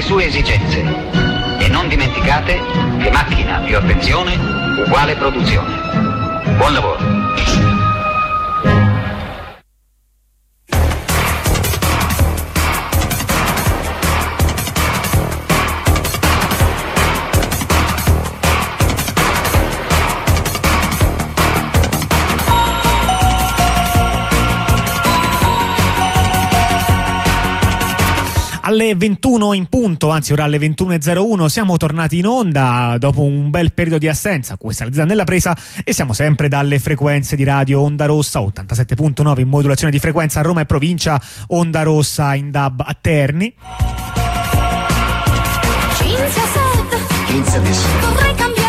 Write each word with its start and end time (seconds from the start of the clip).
Rispettate 0.00 0.02
le 0.02 0.02
sue 0.02 0.24
esigenze 0.26 0.80
e 1.58 1.68
non 1.68 1.86
dimenticate 1.88 2.58
che 2.98 3.10
macchina 3.10 3.60
più 3.60 3.76
attenzione 3.76 4.34
uguale 4.86 5.14
produzione. 5.14 5.78
Buon 6.56 6.72
lavoro. 6.72 7.19
Alle 28.70 28.94
21 28.94 29.52
in 29.54 29.66
punto, 29.66 30.10
anzi 30.10 30.32
ora 30.32 30.44
alle 30.44 30.56
21.01 30.56 31.46
siamo 31.46 31.76
tornati 31.76 32.18
in 32.18 32.26
onda 32.26 32.94
dopo 33.00 33.22
un 33.22 33.50
bel 33.50 33.72
periodo 33.72 33.98
di 33.98 34.06
assenza, 34.06 34.56
questa 34.56 34.84
è 34.84 34.88
la 34.92 35.04
nella 35.04 35.24
presa 35.24 35.56
e 35.82 35.92
siamo 35.92 36.12
sempre 36.12 36.46
dalle 36.46 36.78
frequenze 36.78 37.34
di 37.34 37.42
radio 37.42 37.80
Onda 37.80 38.06
Rossa 38.06 38.38
87.9 38.38 39.40
in 39.40 39.48
modulazione 39.48 39.90
di 39.90 39.98
frequenza 39.98 40.38
a 40.38 40.42
Roma 40.44 40.60
e 40.60 40.66
provincia, 40.66 41.20
Onda 41.48 41.82
Rossa 41.82 42.36
in 42.36 42.52
DAB 42.52 42.84
a 42.86 42.96
Terni. 43.00 43.54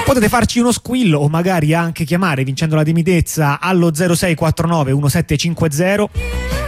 Potete 0.04 0.30
farci 0.30 0.60
uno 0.60 0.72
squillo 0.72 1.20
o 1.20 1.30
magari 1.30 1.76
anche 1.76 2.06
chiamare 2.06 2.44
vincendo 2.44 2.76
la 2.76 2.84
timidezza 2.84 3.60
allo 3.60 3.92
0649 3.94 4.94
1750 4.94 6.61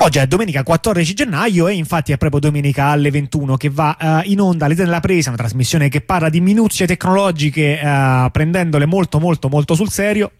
Oggi 0.00 0.18
è 0.18 0.26
domenica 0.26 0.62
14 0.62 1.12
gennaio 1.12 1.68
e 1.68 1.74
infatti 1.74 2.12
è 2.12 2.16
proprio 2.16 2.40
domenica 2.40 2.86
alle 2.86 3.10
21 3.10 3.56
che 3.56 3.68
va 3.68 3.96
uh, 4.00 4.30
in 4.30 4.40
onda 4.40 4.64
all'idea 4.64 4.84
della 4.84 5.00
presa, 5.00 5.28
una 5.28 5.38
trasmissione 5.38 5.88
che 5.88 6.00
parla 6.00 6.28
di 6.28 6.40
minuzie 6.40 6.86
tecnologiche 6.86 7.78
uh, 7.82 8.30
prendendole 8.30 8.86
molto 8.86 9.18
molto 9.18 9.48
molto 9.48 9.74
sul 9.74 9.90
serio. 9.90 10.30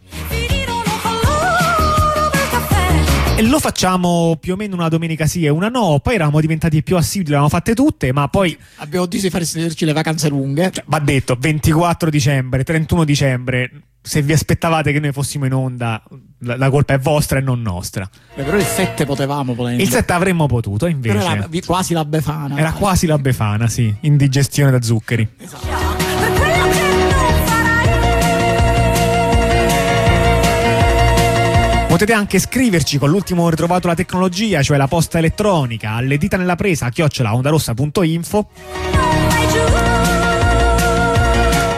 E 3.39 3.43
lo 3.45 3.61
facciamo 3.61 4.37
più 4.41 4.55
o 4.55 4.57
meno 4.57 4.75
una 4.75 4.89
domenica 4.89 5.27
sì 5.27 5.45
e 5.45 5.49
una 5.49 5.69
no, 5.69 6.01
poi 6.03 6.17
eravamo 6.17 6.41
diventati 6.41 6.83
più 6.83 6.97
assidui, 6.97 7.29
le 7.29 7.37
avevamo 7.37 7.49
fatte 7.49 7.73
tutte, 7.73 8.13
ma 8.13 8.27
poi... 8.27 8.59
Abbiamo 8.79 9.07
deciso 9.07 9.29
di 9.29 9.33
farci 9.33 9.85
le 9.85 9.93
vacanze 9.93 10.29
lunghe. 10.29 10.73
Cioè, 10.73 10.83
va 10.89 10.99
detto, 10.99 11.37
24 11.39 12.11
dicembre, 12.11 12.65
31 12.65 13.05
dicembre, 13.05 13.71
se 14.03 14.23
vi 14.23 14.33
aspettavate 14.33 14.91
che 14.91 14.99
noi 14.99 15.13
fossimo 15.13 15.47
in 15.47 15.53
onda, 15.53 16.03
la, 16.39 16.57
la 16.57 16.69
colpa 16.69 16.95
è 16.95 16.99
vostra 16.99 17.39
e 17.39 17.43
non 17.43 17.63
nostra. 17.63 18.11
Beh, 18.35 18.43
però 18.43 18.57
il 18.57 18.65
7 18.65 19.07
potevamo 19.07 19.55
volendo. 19.55 19.85
Il 19.85 19.89
7 19.89 20.13
avremmo 20.13 20.47
potuto, 20.47 20.87
invece. 20.87 21.17
Però 21.17 21.31
era 21.31 21.49
quasi 21.65 21.95
la 21.95 22.05
befana. 22.05 22.59
Era 22.59 22.73
quasi 22.73 23.07
la 23.07 23.19
befana, 23.19 23.69
sì. 23.69 23.95
Indigestione 24.01 24.73
da 24.73 24.83
zuccheri. 24.83 25.29
Esatto. 25.39 26.08
Potete 31.99 32.17
anche 32.17 32.39
scriverci 32.39 32.97
con 32.97 33.11
l'ultimo 33.11 33.51
ritrovato 33.51 33.89
la 33.89 33.97
tecnologia, 33.97 34.63
cioè 34.63 34.77
la 34.77 34.87
posta 34.87 35.19
elettronica, 35.19 35.95
alle 35.95 36.17
dita 36.17 36.37
nella 36.37 36.55
presa, 36.55 36.91
chiocciola 36.91 37.35
ondarossa.info. 37.35 38.49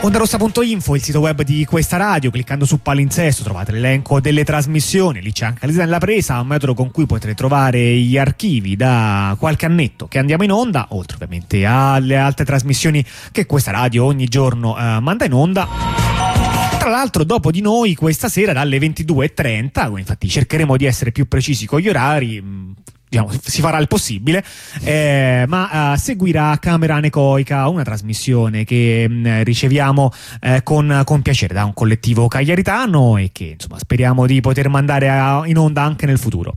Ondarossa.info, 0.03 0.95
il 0.95 1.03
sito 1.03 1.21
web 1.21 1.41
di 1.41 1.65
questa 1.65 1.97
radio, 1.97 2.31
cliccando 2.31 2.67
su 2.67 2.83
palinsesto 2.83 3.45
trovate 3.45 3.73
l'elenco 3.73 4.21
delle 4.21 4.45
trasmissioni, 4.45 5.23
lì 5.23 5.33
c'è 5.33 5.47
anche 5.47 5.67
la 5.67 5.73
nella 5.73 5.97
presa, 5.97 6.39
un 6.39 6.49
metodo 6.49 6.75
con 6.75 6.91
cui 6.91 7.07
potrete 7.07 7.35
trovare 7.35 7.81
gli 7.81 8.19
archivi 8.19 8.77
da 8.77 9.35
qualche 9.39 9.65
annetto 9.65 10.07
che 10.07 10.19
andiamo 10.19 10.45
in 10.45 10.53
onda, 10.53 10.89
oltre 10.91 11.17
ovviamente 11.17 11.65
alle 11.65 12.19
altre 12.19 12.45
trasmissioni 12.45 13.03
che 13.33 13.47
questa 13.47 13.71
radio 13.71 14.05
ogni 14.05 14.27
giorno 14.27 14.77
eh, 14.77 15.01
manda 15.01 15.25
in 15.25 15.33
onda. 15.33 16.00
L'altro, 16.91 17.25
dopo 17.25 17.51
di 17.51 17.61
noi, 17.61 17.95
questa 17.95 18.29
sera 18.29 18.53
dalle 18.53 18.79
22.30, 18.79 19.99
infatti 19.99 20.29
cercheremo 20.29 20.77
di 20.77 20.85
essere 20.85 21.13
più 21.13 21.27
precisi 21.29 21.67
con 21.67 21.81
gli 21.81 21.89
orari, 21.89 22.43
diciamo, 23.11 23.31
si 23.43 23.61
farà 23.61 23.79
il 23.79 23.89
possibile, 23.89 24.45
eh, 24.85 25.45
ma 25.49 25.93
uh, 25.93 25.97
seguirà 25.97 26.57
Camera 26.61 26.95
Anecoica, 26.95 27.69
una 27.69 27.83
trasmissione 27.83 28.65
che 28.65 29.07
mh, 29.09 29.13
mm, 29.13 29.43
riceviamo 29.43 30.13
eh, 30.41 30.63
con, 30.63 31.03
con, 31.05 31.21
piacere 31.21 31.53
da 31.53 31.65
un 31.65 31.75
collettivo 31.75 32.29
cagliaritano 32.29 33.17
e 33.17 33.31
che 33.33 33.57
insomma, 33.59 33.79
speriamo 33.79 34.27
di 34.27 34.41
poter 34.41 34.69
mandare 34.69 35.09
a, 35.09 35.43
in 35.47 35.59
onda 35.59 35.83
anche 35.83 36.07
nel 36.07 36.19
futuro. 36.19 36.57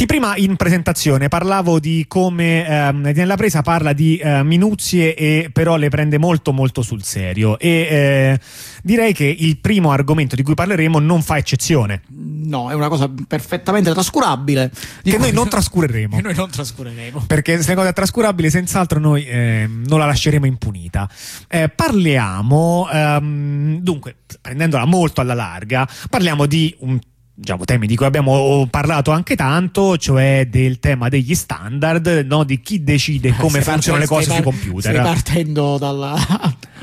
Senti, 0.00 0.16
prima 0.16 0.34
in 0.36 0.56
presentazione 0.56 1.28
parlavo 1.28 1.78
di 1.78 2.06
come 2.08 2.66
ehm, 2.66 3.12
nella 3.14 3.36
presa 3.36 3.60
parla 3.60 3.92
di 3.92 4.16
eh, 4.16 4.42
minuzie 4.42 5.14
e 5.14 5.50
però 5.52 5.76
le 5.76 5.90
prende 5.90 6.16
molto 6.16 6.54
molto 6.54 6.80
sul 6.80 7.02
serio 7.02 7.58
e 7.58 7.68
eh, 7.68 8.40
direi 8.82 9.12
che 9.12 9.26
il 9.26 9.58
primo 9.58 9.90
argomento 9.90 10.36
di 10.36 10.42
cui 10.42 10.54
parleremo 10.54 10.98
non 11.00 11.20
fa 11.20 11.36
eccezione. 11.36 12.00
No, 12.08 12.70
è 12.70 12.74
una 12.74 12.88
cosa 12.88 13.10
perfettamente 13.28 13.92
trascurabile. 13.92 14.70
Che 15.02 15.18
noi 15.18 15.32
non 15.32 15.50
trascureremo. 15.50 16.16
Che 16.16 16.22
noi 16.22 16.34
non 16.34 16.48
trascureremo. 16.48 17.24
Perché 17.26 17.60
se 17.60 17.68
la 17.68 17.74
cosa 17.74 17.88
è 17.90 17.92
trascurabile, 17.92 18.48
senz'altro 18.48 19.00
noi 19.00 19.26
eh, 19.26 19.68
non 19.68 19.98
la 19.98 20.06
lasceremo 20.06 20.46
impunita. 20.46 21.10
Eh, 21.46 21.68
parliamo, 21.68 22.88
ehm, 22.90 23.80
dunque, 23.80 24.16
prendendola 24.40 24.86
molto 24.86 25.20
alla 25.20 25.34
larga, 25.34 25.86
parliamo 26.08 26.46
di 26.46 26.74
un 26.78 26.98
diciamo, 27.40 27.64
temi 27.64 27.86
di 27.86 27.96
cui 27.96 28.04
abbiamo 28.04 28.66
parlato 28.70 29.12
anche 29.12 29.34
tanto, 29.34 29.96
cioè 29.96 30.46
del 30.50 30.78
tema 30.78 31.08
degli 31.08 31.34
standard, 31.34 32.24
no? 32.26 32.44
di 32.44 32.60
chi 32.60 32.84
decide 32.84 33.32
come 33.34 33.62
funzionano 33.62 34.02
le 34.02 34.08
cose 34.08 34.30
sui 34.30 34.42
computer. 34.42 34.92
Stai 34.92 35.04
partendo 35.04 35.78
dalla... 35.78 36.14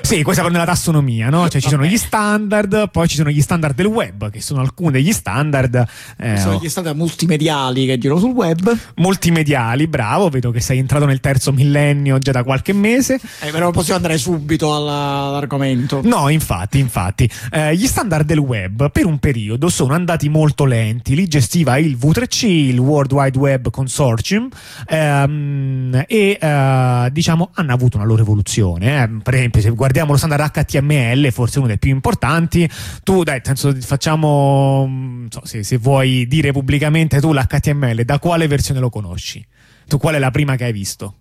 Sì, 0.07 0.23
questa 0.23 0.41
è 0.41 0.49
nella 0.49 0.63
tassonomia, 0.63 1.27
no? 1.29 1.49
Cioè 1.49 1.59
ci 1.59 1.67
sono 1.67 1.83
gli 1.83 1.97
standard, 1.97 2.91
poi 2.91 3.09
ci 3.09 3.17
sono 3.17 3.29
gli 3.29 3.41
standard 3.41 3.75
del 3.75 3.87
web, 3.87 4.29
che 4.29 4.39
sono 4.39 4.61
alcuni 4.61 4.91
degli 4.91 5.11
standard. 5.11 5.85
Eh, 6.15 6.37
sono 6.37 6.59
gli 6.61 6.69
standard 6.69 6.95
multimediali 6.95 7.85
che 7.85 7.97
girano 7.97 8.21
sul 8.21 8.31
web. 8.31 8.73
Multimediali, 8.95 9.85
bravo, 9.87 10.29
vedo 10.29 10.49
che 10.51 10.61
sei 10.61 10.77
entrato 10.77 11.03
nel 11.03 11.19
terzo 11.19 11.51
millennio 11.51 12.19
già 12.19 12.31
da 12.31 12.45
qualche 12.45 12.71
mese. 12.71 13.19
Eh, 13.41 13.51
però 13.51 13.71
possiamo 13.71 13.97
andare 13.97 14.17
subito 14.17 14.73
all'argomento. 14.73 15.99
No, 16.05 16.29
infatti, 16.29 16.79
infatti. 16.79 17.29
Eh, 17.51 17.75
gli 17.75 17.85
standard 17.85 18.25
del 18.25 18.39
web 18.39 18.89
per 18.89 19.05
un 19.05 19.19
periodo 19.19 19.67
sono 19.67 19.93
andati 19.93 20.29
molto 20.29 20.63
lenti, 20.63 21.15
li 21.15 21.27
gestiva 21.27 21.77
il 21.79 21.97
V3C, 21.97 22.45
il 22.45 22.79
World 22.79 23.11
Wide 23.11 23.37
Web 23.37 23.69
Consortium, 23.71 24.47
ehm, 24.87 26.05
e 26.07 26.37
eh, 26.39 27.09
diciamo 27.11 27.49
hanno 27.55 27.73
avuto 27.73 27.97
una 27.97 28.05
loro 28.05 28.21
evoluzione. 28.21 29.03
Eh. 29.03 29.09
Per 29.21 29.33
esempio, 29.33 29.59
se 29.59 29.69
guardiamo 29.71 29.95
guardiamo 29.97 30.11
lo 30.11 30.17
standard 30.17 30.51
HTML, 30.51 31.31
forse 31.31 31.57
uno 31.59 31.67
dei 31.67 31.79
più 31.79 31.91
importanti. 31.91 32.69
Tu, 33.03 33.23
dai, 33.23 33.41
senso, 33.43 33.73
facciamo, 33.75 34.85
mm, 34.87 35.25
so, 35.29 35.41
se, 35.43 35.63
se, 35.63 35.77
vuoi 35.77 36.27
dire 36.27 36.51
pubblicamente 36.51 37.19
tu 37.19 37.33
l'HTML, 37.33 38.03
da 38.03 38.19
quale 38.19 38.47
versione 38.47 38.79
lo 38.79 38.89
conosci? 38.89 39.45
Tu 39.87 39.97
qual 39.97 40.15
è 40.15 40.19
la 40.19 40.31
prima 40.31 40.55
che 40.55 40.65
hai 40.65 40.73
visto? 40.73 41.15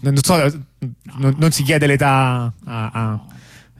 Non, 0.00 0.16
so, 0.16 0.34
non, 1.18 1.34
non 1.36 1.50
si 1.52 1.62
chiede 1.62 1.86
l'età 1.86 2.52
a, 2.64 2.90
a, 2.90 3.24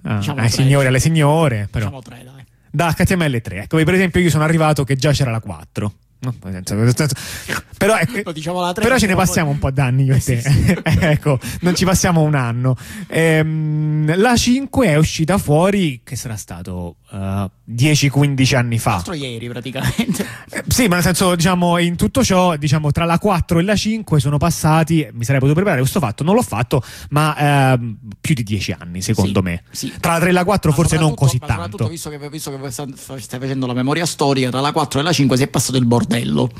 a, 0.02 0.16
diciamo 0.18 0.40
ai 0.40 0.50
signori 0.50 0.84
e 0.84 0.88
alle 0.88 1.00
signore, 1.00 1.66
però. 1.70 1.86
Diciamo 1.86 2.02
3, 2.02 2.24
dai. 2.24 2.44
Da 2.70 2.94
HTML 2.96 3.40
3. 3.40 3.62
Ecco, 3.62 3.82
per 3.82 3.94
esempio, 3.94 4.20
io 4.20 4.30
sono 4.30 4.44
arrivato 4.44 4.84
che 4.84 4.96
già 4.96 5.12
c'era 5.12 5.30
la 5.30 5.40
4. 5.40 5.92
No? 6.20 6.34
Però, 7.78 7.96
ecco, 7.96 8.32
diciamo 8.32 8.72
però 8.74 8.98
ce 8.98 9.06
ne 9.06 9.14
passiamo 9.14 9.46
poi... 9.46 9.54
un 9.54 9.60
po' 9.60 9.70
d'anni 9.70 10.04
io 10.04 10.14
e 10.14 10.20
te. 10.20 10.38
Sì, 10.38 10.50
sì. 10.50 10.76
ecco, 11.00 11.38
non 11.60 11.74
ci 11.74 11.86
passiamo 11.86 12.20
un 12.20 12.34
anno. 12.34 12.76
Ehm, 13.08 14.18
la 14.18 14.36
5 14.36 14.86
è 14.86 14.96
uscita 14.96 15.38
fuori, 15.38 16.02
che 16.04 16.16
sarà 16.16 16.36
stato 16.36 16.96
uh, 17.10 17.16
eh, 17.16 17.50
10-15 17.74 18.54
anni 18.54 18.78
fa. 18.78 18.90
L'altro 18.90 19.14
ieri 19.14 19.48
praticamente. 19.48 20.26
Eh, 20.50 20.62
sì, 20.68 20.88
ma 20.88 20.96
nel 20.96 21.04
senso, 21.04 21.34
diciamo, 21.34 21.78
in 21.78 21.96
tutto 21.96 22.22
ciò, 22.22 22.54
diciamo, 22.56 22.92
tra 22.92 23.06
la 23.06 23.18
4 23.18 23.58
e 23.58 23.62
la 23.62 23.76
5 23.76 24.20
sono 24.20 24.36
passati, 24.36 25.08
mi 25.12 25.24
sarei 25.24 25.40
potuto 25.40 25.54
preparare 25.54 25.80
questo 25.80 26.00
fatto, 26.00 26.22
non 26.22 26.34
l'ho 26.34 26.42
fatto, 26.42 26.82
ma 27.10 27.72
uh, 27.72 27.96
più 28.20 28.34
di 28.34 28.42
10 28.42 28.76
anni 28.78 29.00
secondo 29.00 29.42
sì, 29.70 29.86
me. 29.86 29.98
Tra 30.00 30.12
la 30.12 30.18
3 30.18 30.28
e 30.28 30.32
la 30.32 30.44
4 30.44 30.68
ma 30.68 30.76
forse 30.76 30.98
non 30.98 31.14
così 31.14 31.38
tanto. 31.38 31.88
Visto 31.88 32.10
che, 32.10 32.18
visto 32.28 32.50
che 32.50 32.70
stai 32.70 33.38
facendo 33.38 33.66
la 33.66 33.72
memoria 33.72 34.04
storica, 34.04 34.50
tra 34.50 34.60
la 34.60 34.72
4 34.72 35.00
e 35.00 35.02
la 35.02 35.12
5 35.12 35.36
si 35.38 35.42
è 35.44 35.48
passato 35.48 35.78
il 35.78 35.86
bordello 35.86 36.09
bordello. 36.10 36.50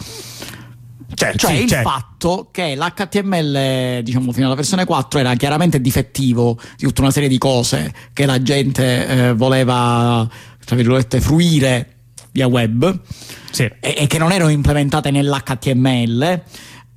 Certo, 1.12 1.38
cioè 1.38 1.56
sì, 1.56 1.62
il 1.64 1.69
certo. 1.69 1.88
fatto 1.88 2.49
che 2.52 2.76
l'HTML, 2.76 4.02
diciamo, 4.02 4.32
fino 4.32 4.47
alla 4.47 4.55
versione 4.55 4.85
4 4.85 5.19
era 5.19 5.35
chiaramente 5.35 5.81
difettivo 5.81 6.56
di 6.76 6.87
tutta 6.87 7.02
una 7.02 7.11
serie 7.11 7.29
di 7.29 7.37
cose 7.37 7.93
che 8.12 8.25
la 8.26 8.41
gente 8.41 9.06
eh, 9.06 9.35
voleva, 9.35 10.26
tra 10.64 10.76
virgolette, 10.76 11.20
fruire 11.20 11.97
via 12.31 12.47
web 12.47 13.00
sì. 13.50 13.64
e, 13.64 13.94
e, 13.99 14.06
che 14.06 14.19
non 14.19 14.31
erano 14.31 14.50
implementate 14.50 15.11
nell'HTML 15.11 16.43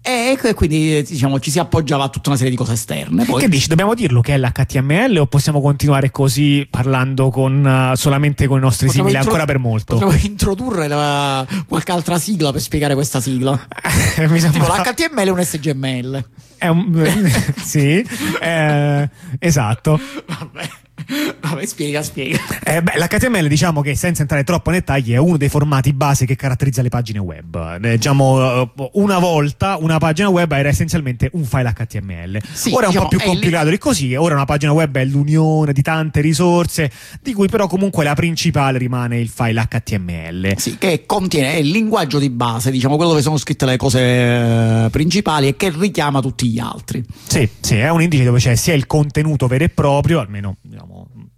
e 0.05 0.53
quindi 0.53 1.01
diciamo 1.01 1.39
ci 1.39 1.49
si 1.49 1.59
appoggiava 1.59 2.03
a 2.03 2.09
tutta 2.09 2.27
una 2.27 2.37
serie 2.37 2.51
di 2.51 2.57
cose 2.57 2.73
esterne. 2.73 3.23
Poi... 3.23 3.39
Che 3.39 3.47
dici? 3.47 3.69
Dobbiamo 3.69 3.93
dirlo 3.93 4.19
che 4.19 4.33
è 4.33 4.37
l'HTML 4.37 5.17
o 5.17 5.27
possiamo 5.27 5.61
continuare 5.61 6.11
così 6.11 6.67
parlando 6.69 7.29
con, 7.29 7.63
uh, 7.63 7.95
solamente 7.95 8.45
con 8.47 8.57
i 8.57 8.61
nostri 8.61 8.87
potremmo 8.87 9.07
simili 9.07 9.23
intro- 9.23 9.33
ancora 9.33 9.51
per 9.51 9.61
molto? 9.61 9.97
Potremmo 9.97 10.21
introdurre 10.25 10.89
la, 10.89 11.47
qualche 11.67 11.91
altra 11.93 12.19
sigla 12.19 12.51
per 12.51 12.59
spiegare 12.59 12.95
questa 12.95 13.21
sigla. 13.21 13.51
Mi 14.27 14.39
sembra... 14.41 14.49
tipo 14.49 14.65
l'HTML 14.65 15.27
è 15.27 15.29
un 15.29 15.43
SGML. 15.43 16.25
È 16.57 16.67
un... 16.67 17.11
sì, 17.63 18.05
eh, 18.41 19.09
esatto. 19.39 19.99
Vabbè. 20.25 20.69
Vabbè, 21.41 21.65
spiega, 21.65 22.01
spiega. 22.01 22.39
Eh, 22.63 22.81
beh, 22.81 22.93
l'HTML, 22.97 23.47
diciamo 23.47 23.81
che 23.81 23.95
senza 23.95 24.21
entrare 24.21 24.43
troppo 24.43 24.69
nei 24.69 24.79
dettagli, 24.79 25.13
è 25.13 25.17
uno 25.17 25.37
dei 25.37 25.49
formati 25.49 25.93
base 25.93 26.25
che 26.25 26.35
caratterizza 26.35 26.81
le 26.81 26.89
pagine 26.89 27.19
web. 27.19 27.79
Eh, 27.83 27.97
diciamo, 27.97 28.61
eh, 28.61 28.89
una 28.93 29.19
volta 29.19 29.77
una 29.77 29.97
pagina 29.97 30.29
web 30.29 30.51
era 30.51 30.69
essenzialmente 30.69 31.29
un 31.33 31.43
file 31.43 31.73
HTML. 31.73 32.41
Sì, 32.51 32.71
ora 32.71 32.83
è 32.83 32.87
un 32.87 32.91
diciamo, 32.91 33.07
po' 33.07 33.07
più 33.07 33.19
complicato 33.19 33.69
di 33.69 33.77
così. 33.77 34.15
Ora 34.15 34.35
una 34.35 34.45
pagina 34.45 34.71
web 34.71 34.95
è 34.97 35.05
l'unione 35.05 35.73
di 35.73 35.81
tante 35.81 36.21
risorse, 36.21 36.91
di 37.21 37.33
cui 37.33 37.47
però 37.47 37.67
comunque 37.67 38.03
la 38.03 38.13
principale 38.13 38.77
rimane 38.77 39.19
il 39.19 39.29
file 39.29 39.67
HTML. 39.67 40.53
Sì, 40.57 40.77
che 40.77 41.03
contiene 41.05 41.57
il 41.57 41.69
linguaggio 41.69 42.19
di 42.19 42.29
base, 42.29 42.71
diciamo, 42.71 42.95
quello 42.95 43.11
dove 43.11 43.21
sono 43.21 43.37
scritte 43.37 43.65
le 43.65 43.77
cose 43.77 44.89
principali 44.91 45.47
e 45.47 45.55
che 45.55 45.71
richiama 45.75 46.21
tutti 46.21 46.47
gli 46.47 46.59
altri. 46.59 47.03
Sì, 47.27 47.47
sì, 47.59 47.75
è 47.75 47.89
un 47.89 48.01
indice 48.01 48.23
dove 48.23 48.39
c'è 48.39 48.55
sia 48.55 48.73
il 48.73 48.87
contenuto 48.87 49.47
vero 49.47 49.63
e 49.63 49.69
proprio, 49.69 50.19
almeno 50.19 50.57
diciamo, 50.61 50.92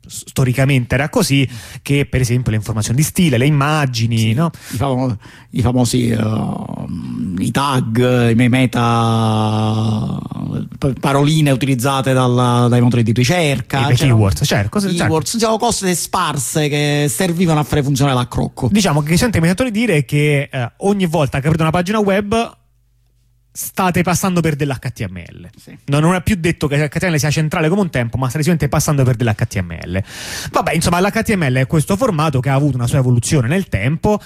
storicamente 0.08 0.96
era 0.96 1.10
così, 1.10 1.48
che 1.82 2.06
per 2.06 2.22
esempio 2.22 2.52
le 2.52 2.58
informazioni 2.58 2.98
di 2.98 3.04
stile, 3.04 3.38
le 3.38 3.46
immagini, 3.46 4.18
sì, 4.18 4.34
no? 4.34 4.50
I, 4.72 4.76
famo- 4.78 5.18
i 5.52 5.62
famosi 5.62 6.12
uh, 6.12 6.86
i 7.38 7.52
tag, 7.52 8.32
i 8.32 8.50
meta 8.50 10.20
paroline 11.00 11.52
utilizzate 11.52 12.14
dalla, 12.14 12.68
dai 12.70 12.82
motori 12.82 13.04
di 13.04 13.12
ricerca, 13.12 13.90
i 13.90 13.96
keywords, 13.96 14.42
certo, 14.46 14.70
cose, 14.70 14.88
keywords 14.88 15.32
certo. 15.32 15.38
Diciamo, 15.38 15.58
cose 15.58 15.96
sparse 15.96 16.68
che 16.70 17.08
servivano 17.10 17.60
a 17.60 17.64
fare 17.64 17.84
funzionare 17.84 18.16
l'accrocco. 18.16 18.70
Diciamo 18.72 19.02
che 19.02 19.18
sento 19.18 19.38
i 19.38 19.40
mediatori 19.42 19.72
dire 19.72 20.06
che 20.06 20.50
eh, 20.52 20.72
ogni 20.78 21.06
volta 21.06 21.40
che 21.40 21.48
aprite 21.48 21.64
una 21.64 21.72
pagina 21.72 22.00
web 22.00 22.64
state 23.56 24.02
passando 24.04 24.42
per 24.42 24.58
dell'HTML. 24.58 25.50
Sì. 25.58 25.78
Non 25.86 26.14
è 26.14 26.22
più 26.22 26.36
detto 26.36 26.68
che 26.68 26.76
l'HTML 26.78 27.18
sia 27.18 27.32
centrale 27.32 27.70
come 27.70 27.82
un 27.82 27.90
tempo, 27.90 28.18
ma 28.18 28.28
state 28.28 28.44
sicuramente 28.44 28.68
passando 28.68 29.04
per 29.04 29.16
dell'HTML. 29.16 30.04
Vabbè, 30.52 30.74
insomma, 30.74 31.00
l'HTML 31.00 31.56
è 31.56 31.66
questo 31.66 31.96
formato 31.96 32.42
che 32.42 32.50
ha 32.50 32.54
avuto 32.54 32.76
una 32.76 32.88
sua 32.88 32.98
evoluzione 32.98 33.48
nel 33.48 33.70
tempo, 33.70 34.20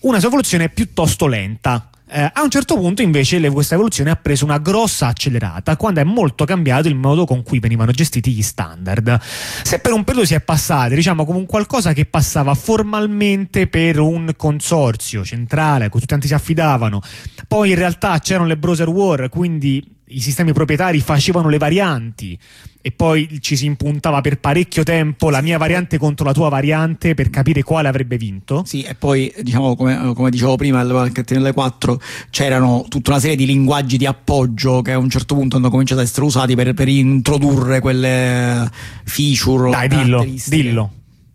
una 0.00 0.18
sua 0.18 0.28
evoluzione 0.28 0.68
piuttosto 0.68 1.26
lenta. 1.26 1.88
Eh, 2.08 2.30
a 2.32 2.42
un 2.42 2.50
certo 2.50 2.76
punto 2.76 3.02
invece 3.02 3.40
le, 3.40 3.50
questa 3.50 3.74
evoluzione 3.74 4.10
ha 4.10 4.16
preso 4.16 4.44
una 4.44 4.58
grossa 4.58 5.08
accelerata 5.08 5.76
quando 5.76 6.00
è 6.00 6.04
molto 6.04 6.44
cambiato 6.44 6.86
il 6.86 6.94
modo 6.94 7.24
con 7.24 7.42
cui 7.42 7.58
venivano 7.58 7.90
gestiti 7.90 8.30
gli 8.30 8.42
standard. 8.42 9.18
Se 9.20 9.80
per 9.80 9.92
un 9.92 10.04
periodo 10.04 10.26
si 10.26 10.34
è 10.34 10.40
passati, 10.40 10.94
diciamo, 10.94 11.24
come 11.24 11.38
un 11.38 11.46
qualcosa 11.46 11.92
che 11.92 12.06
passava 12.06 12.54
formalmente 12.54 13.66
per 13.66 13.98
un 13.98 14.32
consorzio 14.36 15.24
centrale 15.24 15.86
a 15.86 15.88
cui 15.88 15.98
tutti 15.98 16.28
si 16.28 16.34
affidavano, 16.34 17.00
poi 17.48 17.70
in 17.70 17.76
realtà 17.76 18.18
c'erano 18.20 18.46
le 18.46 18.56
browser 18.56 18.88
war, 18.88 19.28
quindi 19.28 19.95
i 20.08 20.20
sistemi 20.20 20.52
proprietari 20.52 21.00
facevano 21.00 21.48
le 21.48 21.58
varianti 21.58 22.38
e 22.80 22.92
poi 22.92 23.38
ci 23.40 23.56
si 23.56 23.66
impuntava 23.66 24.20
per 24.20 24.38
parecchio 24.38 24.84
tempo 24.84 25.28
la 25.30 25.40
mia 25.40 25.58
variante 25.58 25.98
contro 25.98 26.24
la 26.24 26.32
tua 26.32 26.48
variante 26.48 27.14
per 27.14 27.30
capire 27.30 27.64
quale 27.64 27.88
avrebbe 27.88 28.16
vinto. 28.16 28.62
Sì, 28.64 28.82
e 28.82 28.94
poi 28.94 29.34
diciamo 29.40 29.74
come, 29.74 30.12
come 30.14 30.30
dicevo 30.30 30.54
prima 30.54 30.82
nelle 30.84 31.52
4 31.52 32.00
c'erano 32.30 32.84
tutta 32.88 33.10
una 33.10 33.18
serie 33.18 33.34
di 33.34 33.46
linguaggi 33.46 33.96
di 33.96 34.06
appoggio 34.06 34.82
che 34.82 34.92
a 34.92 34.98
un 34.98 35.10
certo 35.10 35.34
punto 35.34 35.56
hanno 35.56 35.70
cominciato 35.70 36.00
ad 36.00 36.06
essere 36.06 36.24
usati 36.24 36.54
per, 36.54 36.74
per 36.74 36.86
introdurre 36.86 37.80
quelle 37.80 38.70
feature. 39.04 39.70
Dai, 39.70 39.88
dillo, 39.88 40.24
dillo. 40.46 40.92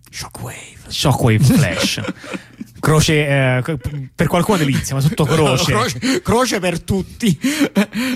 Shockwave. 0.10 0.80
Shockwave 0.88 1.44
Flash. 1.44 2.02
croce 2.82 3.28
eh, 3.28 3.78
per 4.14 4.28
qualcuno 4.28 4.58
delizia, 4.58 4.96
ma 4.96 5.02
sotto 5.02 5.24
croce. 5.24 5.72
croce. 5.72 6.22
croce. 6.22 6.60
per 6.60 6.82
tutti. 6.82 7.40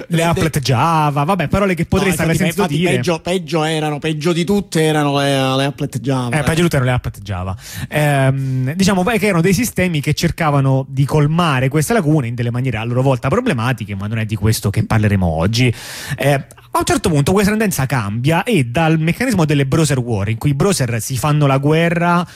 Le 0.08 0.24
applet 0.24 0.60
Java, 0.60 1.24
vabbè, 1.24 1.48
parole 1.48 1.76
che 1.76 1.86
potrei 1.86 2.10
no, 2.10 2.16
stare 2.16 2.36
senza 2.36 2.66
dire. 2.68 2.96
Peggio, 2.96 3.20
peggio, 3.20 3.64
erano, 3.64 4.00
peggio 4.00 4.34
di 4.34 4.44
tutte 4.44 4.84
erano 4.84 5.18
le, 5.18 5.56
le 5.56 5.66
applet 5.66 6.00
Java. 6.00 6.38
Eh, 6.38 6.44
peggio 6.44 6.56
di 6.56 6.62
tutte 6.62 6.76
erano 6.76 6.92
le 6.92 6.98
applet 6.98 7.22
Java. 7.22 7.56
Ehm, 7.88 8.74
diciamo 8.74 9.04
che 9.04 9.26
erano 9.26 9.42
dei 9.42 9.54
sistemi 9.54 10.02
che 10.02 10.14
cercavano 10.14 10.86
di 10.90 11.06
colmare 11.06 11.70
queste 11.70 11.94
lacune 11.94 12.28
in 12.28 12.36
delle 12.36 12.52
maniere 12.52 12.78
a 12.78 12.84
loro 12.84 13.04
volta 13.04 13.30
problematiche, 13.30 13.96
ma 13.96 14.08
non 14.08 14.18
è 14.18 14.26
di 14.26 14.36
questo 14.36 14.72
che 14.72 14.84
parleremo 14.84 15.26
oggi. 15.26 15.74
Eh, 16.18 16.34
a 16.72 16.80
un 16.80 16.84
certo 16.84 17.10
punto 17.10 17.32
questa 17.32 17.52
tendenza 17.52 17.86
cambia 17.86 18.44
e 18.44 18.66
dal 18.66 19.00
meccanismo 19.00 19.46
delle 19.46 19.66
browser 19.66 20.00
war, 20.00 20.28
in 20.28 20.38
cui 20.38 20.50
i 20.50 20.56
browser 20.56 21.00
si 21.00 21.18
fanno 21.18 21.46
la 21.46 21.58
guerra 21.58 22.28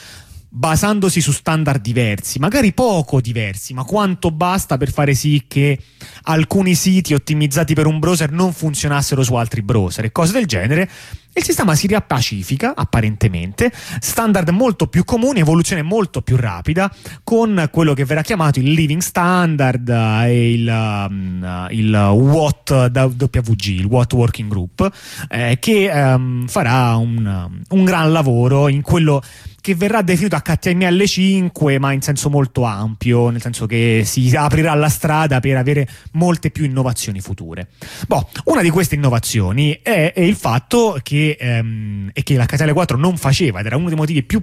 basandosi 0.52 1.20
su 1.20 1.30
standard 1.30 1.80
diversi, 1.80 2.40
magari 2.40 2.72
poco 2.72 3.20
diversi, 3.20 3.72
ma 3.72 3.84
quanto 3.84 4.32
basta 4.32 4.76
per 4.76 4.90
fare 4.90 5.14
sì 5.14 5.44
che 5.46 5.78
alcuni 6.24 6.74
siti 6.74 7.14
ottimizzati 7.14 7.72
per 7.74 7.86
un 7.86 8.00
browser 8.00 8.32
non 8.32 8.52
funzionassero 8.52 9.22
su 9.22 9.34
altri 9.34 9.62
browser 9.62 10.04
e 10.04 10.12
cose 10.12 10.32
del 10.32 10.46
genere. 10.46 10.90
Il 11.32 11.44
sistema 11.44 11.76
si 11.76 11.86
riappacifica, 11.86 12.74
apparentemente, 12.74 13.72
standard 14.00 14.48
molto 14.48 14.88
più 14.88 15.04
comuni, 15.04 15.38
evoluzione 15.38 15.80
molto 15.80 16.22
più 16.22 16.36
rapida, 16.36 16.92
con 17.22 17.68
quello 17.70 17.94
che 17.94 18.04
verrà 18.04 18.22
chiamato 18.22 18.58
il 18.58 18.72
living 18.72 19.00
standard 19.00 19.88
e 19.88 20.52
il, 20.52 20.66
um, 20.68 21.68
il 21.70 21.94
WOT 21.94 22.90
WG, 22.92 23.66
il 23.66 23.84
WOT 23.84 24.12
Working 24.12 24.50
Group, 24.50 24.90
eh, 25.28 25.58
che 25.60 25.88
um, 25.88 26.48
farà 26.48 26.96
un, 26.96 27.62
un 27.68 27.84
gran 27.84 28.10
lavoro 28.10 28.66
in 28.66 28.82
quello 28.82 29.22
che 29.60 29.74
verrà 29.74 30.02
definito 30.02 30.36
HTML5 30.36 31.78
ma 31.78 31.92
in 31.92 32.02
senso 32.02 32.30
molto 32.30 32.64
ampio, 32.64 33.30
nel 33.30 33.40
senso 33.40 33.66
che 33.66 34.02
si 34.04 34.34
aprirà 34.34 34.74
la 34.74 34.88
strada 34.88 35.40
per 35.40 35.56
avere 35.56 35.88
molte 36.12 36.50
più 36.50 36.64
innovazioni 36.64 37.20
future. 37.20 37.68
Boh, 38.06 38.28
una 38.44 38.62
di 38.62 38.70
queste 38.70 38.94
innovazioni 38.94 39.78
è, 39.82 40.12
è 40.12 40.20
il 40.20 40.36
fatto 40.36 40.98
che, 41.02 41.36
ehm, 41.38 42.10
che 42.12 42.36
l'HTML4 42.36 42.96
non 42.96 43.16
faceva 43.16 43.60
ed 43.60 43.66
era 43.66 43.76
uno 43.76 43.88
dei 43.88 43.96
motivi 43.96 44.22
più 44.22 44.42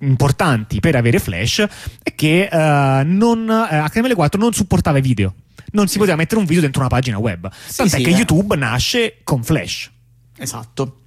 importanti 0.00 0.80
per 0.80 0.94
avere 0.94 1.18
Flash 1.18 1.66
è 2.02 2.14
che 2.14 2.48
eh, 2.52 3.04
non, 3.04 3.48
eh, 3.48 3.80
HTML4 3.80 4.38
non 4.38 4.52
supportava 4.52 5.00
video 5.00 5.34
non 5.72 5.88
si 5.88 5.98
poteva 5.98 6.16
mettere 6.16 6.38
un 6.38 6.46
video 6.46 6.62
dentro 6.62 6.80
una 6.80 6.90
pagina 6.90 7.18
web 7.18 7.50
tant'è 7.74 7.96
sì, 7.96 8.02
che 8.02 8.10
eh. 8.10 8.14
YouTube 8.14 8.56
nasce 8.56 9.20
con 9.24 9.42
Flash 9.42 9.90
esatto 10.36 11.04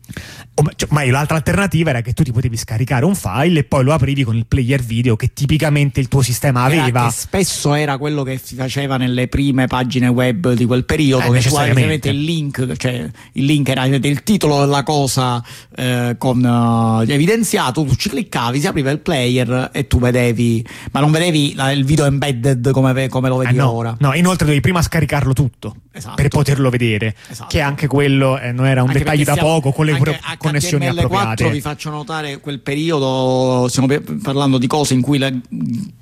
ma 0.90 1.06
l'altra 1.06 1.38
alternativa 1.38 1.90
era 1.92 2.02
che 2.02 2.14
tu 2.14 2.24
ti 2.24 2.32
potevi 2.32 2.58
scaricare 2.58 3.06
un 3.06 3.16
file 3.16 3.60
e 3.60 3.64
poi 3.64 3.84
lo 3.84 3.94
aprivi 3.94 4.24
con 4.24 4.36
il 4.36 4.46
player 4.46 4.82
video 4.82 5.16
che 5.16 5.32
tipicamente 5.34 6.00
il 6.00 6.08
tuo 6.08 6.22
sistema 6.22 6.64
aveva. 6.64 7.06
Che 7.08 7.14
spesso 7.14 7.74
era 7.74 7.98
quello 7.98 8.24
che 8.24 8.40
si 8.44 8.56
faceva 8.56 8.98
nelle 8.98 9.28
prime 9.28 9.68
pagine 9.68 10.08
web 10.08 10.54
di 10.54 10.66
quel 10.66 10.86
periodo, 10.86 11.34
eh, 11.34 11.40
che 11.40 11.50
ovviamente 11.50 12.10
il 12.10 12.22
link, 12.22 12.76
cioè 12.76 13.10
il 13.34 13.46
link 13.46 13.70
era 13.70 13.86
il 13.86 14.24
titolo 14.24 14.60
della 14.60 14.84
cosa 14.84 15.44
eh, 15.76 16.16
con 16.18 16.44
uh, 16.44 17.10
evidenziato, 17.10 17.84
tu 17.84 17.96
ci 17.96 18.10
cliccavi, 18.10 18.60
si 18.60 18.68
apriva 18.68 18.92
il 18.92 19.00
player 19.00 19.70
e 19.72 19.88
tu 19.88 20.00
vedevi, 20.00 20.66
ma 20.92 21.00
non 21.00 21.12
vedevi 21.12 21.54
la, 21.56 21.72
il 21.72 21.86
video 21.86 22.06
embedded 22.06 22.72
come, 22.72 23.08
come 23.08 23.30
lo 23.30 23.38
vedi 23.38 23.54
eh, 23.54 23.58
no, 23.58 23.72
ora. 23.72 23.96
No, 24.00 24.14
inoltre 24.14 24.46
dovevi 24.46 24.62
prima 24.62 24.82
scaricarlo 24.82 25.34
tutto 25.34 25.76
esatto. 25.92 26.16
per 26.16 26.28
poterlo 26.30 26.70
vedere, 26.70 27.16
esatto. 27.30 27.50
che 27.50 27.62
anche 27.62 27.88
quello 27.88 28.40
eh, 28.40 28.52
non 28.52 28.66
era 28.66 28.82
un 28.82 28.90
anche 28.90 29.00
dettaglio 29.00 29.24
da 29.24 29.36
poco 29.36 29.72
con 29.72 29.86
le 29.86 29.98
pure 30.00 30.20
connessioni 30.38 30.86
HTML4 30.88 31.04
appropriate. 31.04 31.50
vi 31.52 31.62
faccio 31.62 31.90
notare 31.90 32.40
quel 32.40 32.60
periodo, 32.60 33.68
stiamo 33.70 33.88
parlando 34.22 34.58
di 34.58 34.68
cose 34.68 34.94
in 34.94 35.02
cui 35.02 35.18
la, 35.18 35.32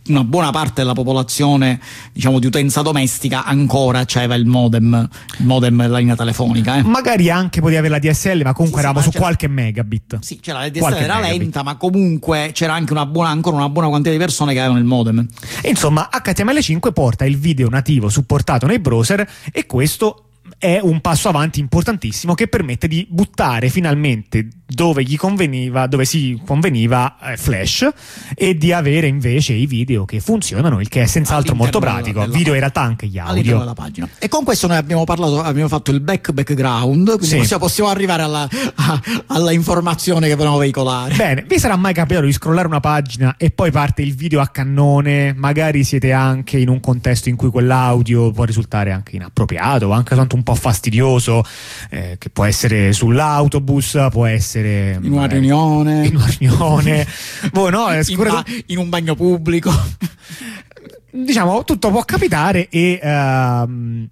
una 0.07 0.23
buona 0.23 0.51
parte 0.51 0.73
della 0.75 0.93
popolazione, 0.93 1.79
diciamo 2.13 2.39
di 2.39 2.45
utenza 2.45 2.81
domestica, 2.81 3.43
ancora 3.43 4.05
c'era 4.05 4.35
il 4.35 4.45
modem, 4.45 5.09
il 5.39 5.45
modem 5.45 5.81
della 5.81 5.97
linea 5.97 6.15
telefonica. 6.15 6.77
Eh. 6.77 6.83
Magari 6.83 7.29
anche 7.29 7.59
potevi 7.59 7.77
avere 7.77 7.99
la 7.99 8.11
DSL, 8.11 8.41
ma 8.43 8.53
comunque 8.53 8.79
sì, 8.81 8.85
eravamo 8.85 9.05
sì, 9.05 9.11
su 9.11 9.17
qualche 9.17 9.47
megabit. 9.47 10.19
Sì, 10.21 10.39
c'era 10.39 10.59
la 10.59 10.69
DSL 10.69 10.79
qualche 10.79 11.03
era 11.03 11.15
megabit. 11.15 11.39
lenta, 11.39 11.63
ma 11.63 11.75
comunque 11.75 12.51
c'era 12.53 12.73
anche 12.73 12.93
una 12.93 13.05
buona, 13.05 13.29
ancora 13.29 13.55
una 13.55 13.69
buona 13.69 13.87
quantità 13.87 14.13
di 14.13 14.19
persone 14.19 14.53
che 14.53 14.59
avevano 14.59 14.79
il 14.79 14.85
modem. 14.85 15.25
E 15.61 15.69
insomma, 15.69 16.09
HTML5 16.11 16.93
porta 16.93 17.25
il 17.25 17.37
video 17.37 17.69
nativo 17.69 18.09
supportato 18.09 18.65
nei 18.65 18.79
browser 18.79 19.27
e 19.51 19.65
questo 19.65 20.26
è 20.57 20.79
un 20.81 21.01
passo 21.01 21.29
avanti 21.29 21.59
importantissimo 21.59 22.33
che 22.33 22.47
permette 22.47 22.87
di 22.87 23.05
buttare 23.09 23.69
finalmente 23.69 24.47
dove 24.67 25.03
gli 25.03 25.15
conveniva, 25.15 25.87
dove 25.87 26.03
si 26.03 26.39
conveniva 26.45 27.17
eh, 27.21 27.37
Flash 27.37 27.89
e 28.35 28.57
di 28.57 28.73
avere 28.73 29.07
invece 29.07 29.53
i 29.53 29.65
video 29.65 30.05
che 30.05 30.19
funzionano, 30.19 30.81
il 30.81 30.89
che 30.89 31.03
è 31.03 31.05
senz'altro 31.05 31.55
molto 31.55 31.79
pratico. 31.79 32.19
Della, 32.19 32.33
video 32.33 32.53
in 32.53 32.59
realtà 32.59 32.81
anche 32.81 33.07
gli 33.07 33.17
audio. 33.17 33.59
Della 33.59 33.73
pagina. 33.73 34.09
E 34.19 34.27
con 34.27 34.43
questo 34.43 34.67
noi 34.67 34.77
abbiamo 34.77 35.03
parlato, 35.05 35.41
abbiamo 35.41 35.69
fatto 35.69 35.91
il 35.91 36.01
back 36.01 36.31
background, 36.31 37.07
quindi 37.07 37.27
sì. 37.27 37.37
possiamo, 37.37 37.63
possiamo, 37.63 37.89
arrivare 37.89 38.23
alla, 38.23 38.47
a, 38.75 39.01
alla, 39.27 39.51
informazione 39.51 40.27
che 40.27 40.35
vogliamo 40.35 40.57
veicolare. 40.57 41.15
Bene, 41.15 41.45
vi 41.47 41.59
sarà 41.59 41.75
mai 41.77 41.93
capitato 41.93 42.25
di 42.25 42.33
scrollare 42.33 42.67
una 42.67 42.81
pagina 42.81 43.35
e 43.37 43.51
poi 43.51 43.71
parte 43.71 44.01
il 44.01 44.15
video 44.15 44.41
a 44.41 44.47
cannone? 44.47 45.33
Magari 45.33 45.83
siete 45.83 46.11
anche 46.11 46.57
in 46.57 46.67
un 46.67 46.79
contesto 46.79 47.29
in 47.29 47.35
cui 47.35 47.49
quell'audio 47.49 48.31
può 48.31 48.43
risultare 48.43 48.91
anche 48.91 49.15
inappropriato 49.15 49.87
o 49.87 49.91
anche 49.91 50.15
tanto 50.15 50.35
un 50.37 50.43
po' 50.43 50.55
fastidioso, 50.55 51.43
eh, 51.89 52.15
che 52.17 52.29
può 52.29 52.45
essere 52.45 52.93
sull'autobus, 52.93 54.07
può 54.11 54.25
essere 54.25 54.99
in 55.01 55.11
una 55.11 55.25
eh, 55.25 55.27
riunione, 55.27 56.05
in 56.05 56.15
una 56.15 56.27
riunione, 56.27 57.07
boh, 57.51 57.69
no, 57.69 57.91
in, 57.91 58.17
ba- 58.17 58.45
in, 58.67 58.77
un 58.77 58.89
bagno 58.89 59.15
pubblico. 59.15 59.71
diciamo, 61.11 61.63
tutto 61.63 61.89
può 61.89 62.03
capitare 62.03 62.69
e. 62.69 62.99
Uh, 63.01 64.07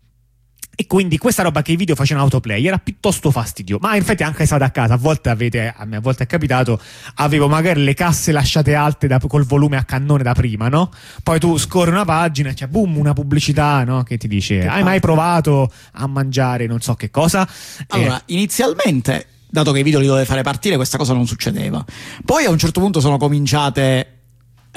e 0.75 0.87
quindi 0.87 1.17
questa 1.17 1.43
roba 1.43 1.61
che 1.61 1.71
i 1.71 1.75
video 1.75 1.95
facevano 1.95 2.25
autoplay 2.25 2.65
era 2.65 2.77
piuttosto 2.77 3.31
fastidio. 3.31 3.77
Ma 3.79 3.95
in 3.95 4.01
effetti 4.01 4.23
anche 4.23 4.45
state 4.45 4.63
a 4.63 4.69
casa, 4.69 4.95
a 4.95 4.97
volte 4.97 5.29
avete, 5.29 5.73
a 5.75 5.85
me 5.85 5.97
a 5.97 5.99
volte 5.99 6.23
è 6.23 6.27
capitato, 6.27 6.79
avevo 7.15 7.47
magari 7.47 7.83
le 7.83 7.93
casse 7.93 8.31
lasciate 8.31 8.75
alte 8.75 9.07
da, 9.07 9.19
col 9.19 9.45
volume 9.45 9.77
a 9.77 9.83
cannone 9.83 10.23
da 10.23 10.33
prima, 10.33 10.67
no? 10.67 10.91
Poi 11.23 11.39
tu 11.39 11.57
scorri 11.57 11.91
una 11.91 12.05
pagina 12.05 12.49
e 12.49 12.53
c'è 12.53 12.67
boom, 12.67 12.97
una 12.97 13.13
pubblicità, 13.13 13.83
no? 13.83 14.03
Che 14.03 14.17
ti 14.17 14.27
dice, 14.27 14.59
che 14.59 14.67
hai 14.67 14.83
mai 14.83 14.99
provato 14.99 15.71
a 15.93 16.07
mangiare 16.07 16.67
non 16.67 16.81
so 16.81 16.95
che 16.95 17.09
cosa? 17.09 17.47
Allora, 17.87 18.19
eh. 18.19 18.33
inizialmente 18.33 19.27
dato 19.49 19.71
che 19.71 19.79
i 19.79 19.83
video 19.83 19.99
li 19.99 20.07
doveva 20.07 20.25
fare 20.25 20.41
partire, 20.41 20.75
questa 20.75 20.97
cosa 20.97 21.13
non 21.13 21.25
succedeva. 21.25 21.83
Poi 22.25 22.45
a 22.45 22.49
un 22.49 22.57
certo 22.57 22.81
punto 22.81 22.99
sono 22.99 23.17
cominciate 23.17 24.14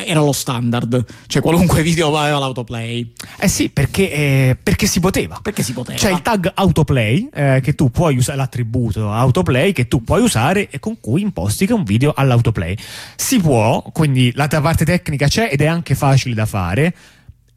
era 0.04 0.20
lo 0.20 0.32
standard, 0.32 1.04
cioè 1.26 1.42
qualunque 1.42 1.82
video 1.82 2.16
aveva 2.16 2.38
l'autoplay. 2.38 3.12
Eh 3.38 3.48
sì, 3.48 3.70
perché, 3.70 4.12
eh, 4.12 4.56
perché, 4.60 4.86
si 4.86 5.00
poteva. 5.00 5.38
Perché 5.42 5.62
si 5.62 5.72
poteva. 5.72 5.98
C'è 5.98 6.10
il 6.10 6.22
tag 6.22 6.52
autoplay 6.54 7.28
eh, 7.32 7.60
che 7.62 7.74
tu 7.74 7.90
puoi 7.90 8.16
usare, 8.16 8.36
l'attributo 8.36 9.12
autoplay 9.12 9.72
che 9.72 9.88
tu 9.88 10.02
puoi 10.02 10.22
usare 10.22 10.68
e 10.70 10.78
con 10.78 11.00
cui 11.00 11.22
imposti 11.22 11.66
che 11.66 11.72
un 11.72 11.84
video 11.84 12.12
all'autoplay. 12.14 12.76
Si 13.16 13.40
può, 13.40 13.82
quindi 13.92 14.32
la 14.34 14.46
parte 14.48 14.84
tecnica 14.84 15.26
c'è 15.28 15.48
ed 15.50 15.60
è 15.60 15.66
anche 15.66 15.94
facile 15.94 16.34
da 16.34 16.46
fare. 16.46 16.94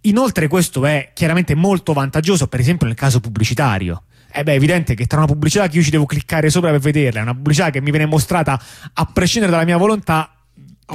Inoltre 0.05 0.47
questo 0.47 0.85
è 0.85 1.11
chiaramente 1.13 1.53
molto 1.53 1.93
vantaggioso, 1.93 2.47
per 2.47 2.59
esempio 2.59 2.87
nel 2.87 2.95
caso 2.95 3.19
pubblicitario. 3.19 4.03
Eh 4.33 4.43
beh, 4.43 4.53
è 4.53 4.55
evidente 4.55 4.95
che 4.95 5.05
tra 5.05 5.17
una 5.17 5.27
pubblicità 5.27 5.67
che 5.67 5.77
io 5.77 5.83
ci 5.83 5.91
devo 5.91 6.05
cliccare 6.05 6.49
sopra 6.49 6.71
per 6.71 6.79
vederla 6.79 7.19
e 7.19 7.23
una 7.23 7.35
pubblicità 7.35 7.69
che 7.69 7.81
mi 7.81 7.91
viene 7.91 8.05
mostrata 8.05 8.59
a 8.93 9.05
prescindere 9.05 9.51
dalla 9.51 9.65
mia 9.65 9.77
volontà, 9.77 10.33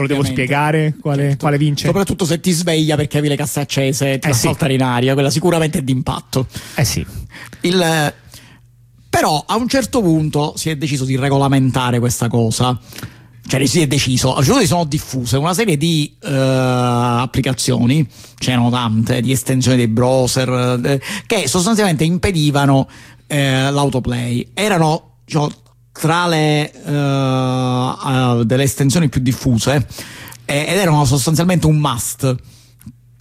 lo 0.03 0.07
devo 0.07 0.25
spiegare 0.25 0.95
quale, 1.01 1.23
certo. 1.23 1.37
quale, 1.39 1.59
vince? 1.59 1.87
Soprattutto 1.87 2.25
se 2.25 2.41
ti 2.41 2.51
sveglia 2.53 2.97
perché 2.97 3.19
avevi 3.19 3.33
le 3.33 3.39
casse 3.39 3.61
accese 3.61 4.15
e 4.15 4.19
ti 4.19 4.29
eh 4.29 4.33
fa 4.33 4.37
saltare 4.37 4.75
in 4.75 4.83
aria, 4.83 5.15
quella 5.15 5.31
sicuramente 5.31 5.79
è 5.79 5.83
d'impatto. 5.83 6.47
Eh 6.75 6.85
sì. 6.85 7.05
Il, 7.63 8.15
però 9.09 9.45
a 9.47 9.57
un 9.57 9.69
certo 9.69 10.03
punto 10.03 10.55
si 10.57 10.71
è 10.71 10.77
deciso 10.77 11.05
di 11.05 11.17
regolamentare 11.17 11.99
questa 11.99 12.29
cosa. 12.29 12.79
Cioè 13.49 13.65
si 13.65 13.81
è 13.81 13.87
deciso, 13.87 14.35
a 14.35 14.39
un 14.39 14.43
certo 14.43 14.59
punto 14.59 14.67
sono 14.67 14.85
diffuse 14.85 15.37
una 15.37 15.55
serie 15.55 15.77
di 15.77 16.17
uh, 16.21 16.27
applicazioni, 16.29 18.05
c'erano 18.37 18.71
tante, 18.71 19.21
di 19.21 19.31
estensioni 19.31 19.77
dei 19.77 19.87
browser, 19.87 20.81
eh, 20.85 21.01
che 21.27 21.47
sostanzialmente 21.47 22.03
impedivano 22.03 22.89
eh, 23.29 23.71
l'autoplay. 23.71 24.49
Erano 24.53 25.19
diciamo, 25.25 25.51
tra 25.99 26.27
le 26.27 26.73
uh, 26.85 26.91
uh, 26.91 28.45
delle 28.45 28.65
estensioni 28.65 29.09
più 29.09 29.21
diffuse 29.21 29.87
eh, 30.45 30.67
ed 30.69 30.77
erano 30.79 31.05
sostanzialmente 31.05 31.67
un 31.67 31.77
must. 31.77 32.35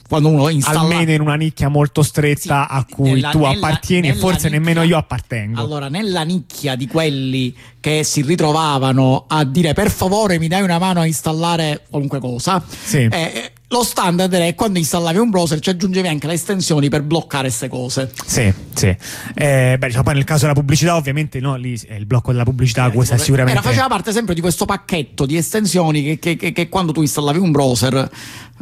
Quando 0.07 0.29
uno 0.29 0.49
installa 0.49 0.81
almeno 0.81 1.11
in 1.13 1.21
una 1.21 1.33
nicchia 1.33 1.67
molto 1.67 2.03
stretta 2.03 2.67
sì, 2.69 2.75
a 2.75 2.85
cui 2.87 3.13
nella, 3.13 3.31
tu 3.31 3.41
appartieni 3.41 4.07
nella, 4.07 4.19
e 4.19 4.21
forse 4.21 4.43
nicchia, 4.43 4.59
nemmeno 4.59 4.83
io 4.83 4.97
appartengo. 4.97 5.59
Allora 5.59 5.89
nella 5.89 6.21
nicchia 6.21 6.75
di 6.75 6.85
quelli 6.85 7.55
che 7.79 8.03
si 8.03 8.21
ritrovavano 8.21 9.25
a 9.27 9.43
dire 9.45 9.73
per 9.73 9.89
favore 9.89 10.37
mi 10.37 10.47
dai 10.47 10.61
una 10.61 10.77
mano 10.77 10.99
a 10.99 11.07
installare 11.07 11.87
qualunque 11.89 12.19
cosa? 12.19 12.63
Sì. 12.67 13.07
eh, 13.09 13.51
lo 13.69 13.83
standard 13.83 14.31
è 14.33 14.53
quando 14.53 14.77
installavi 14.77 15.17
un 15.17 15.29
browser 15.29 15.59
ci 15.59 15.69
aggiungevi 15.69 16.07
anche 16.07 16.27
le 16.27 16.33
estensioni 16.33 16.89
per 16.89 17.01
bloccare 17.01 17.47
queste 17.47 17.67
cose. 17.67 18.11
Sì, 18.25 18.53
sì. 18.73 18.95
Eh, 19.33 19.75
beh, 19.77 19.87
diciamo, 19.87 20.03
poi 20.03 20.13
nel 20.13 20.23
caso 20.23 20.41
della 20.41 20.53
pubblicità, 20.53 20.95
ovviamente, 20.95 21.39
no, 21.39 21.55
lì 21.55 21.79
è 21.87 21.95
il 21.95 22.05
blocco 22.05 22.31
della 22.31 22.43
pubblicità, 22.43 22.87
eh, 22.87 22.91
questo 22.91 23.15
è 23.15 23.17
sicuramente. 23.17 23.59
Era, 23.59 23.67
faceva 23.67 23.87
parte 23.87 24.11
sempre 24.11 24.33
di 24.35 24.41
questo 24.41 24.65
pacchetto 24.65 25.25
di 25.25 25.35
estensioni 25.35 26.03
che, 26.03 26.19
che, 26.19 26.35
che, 26.35 26.51
che 26.51 26.69
quando 26.69 26.91
tu 26.91 27.01
installavi 27.01 27.39
un 27.39 27.51
browser 27.51 28.09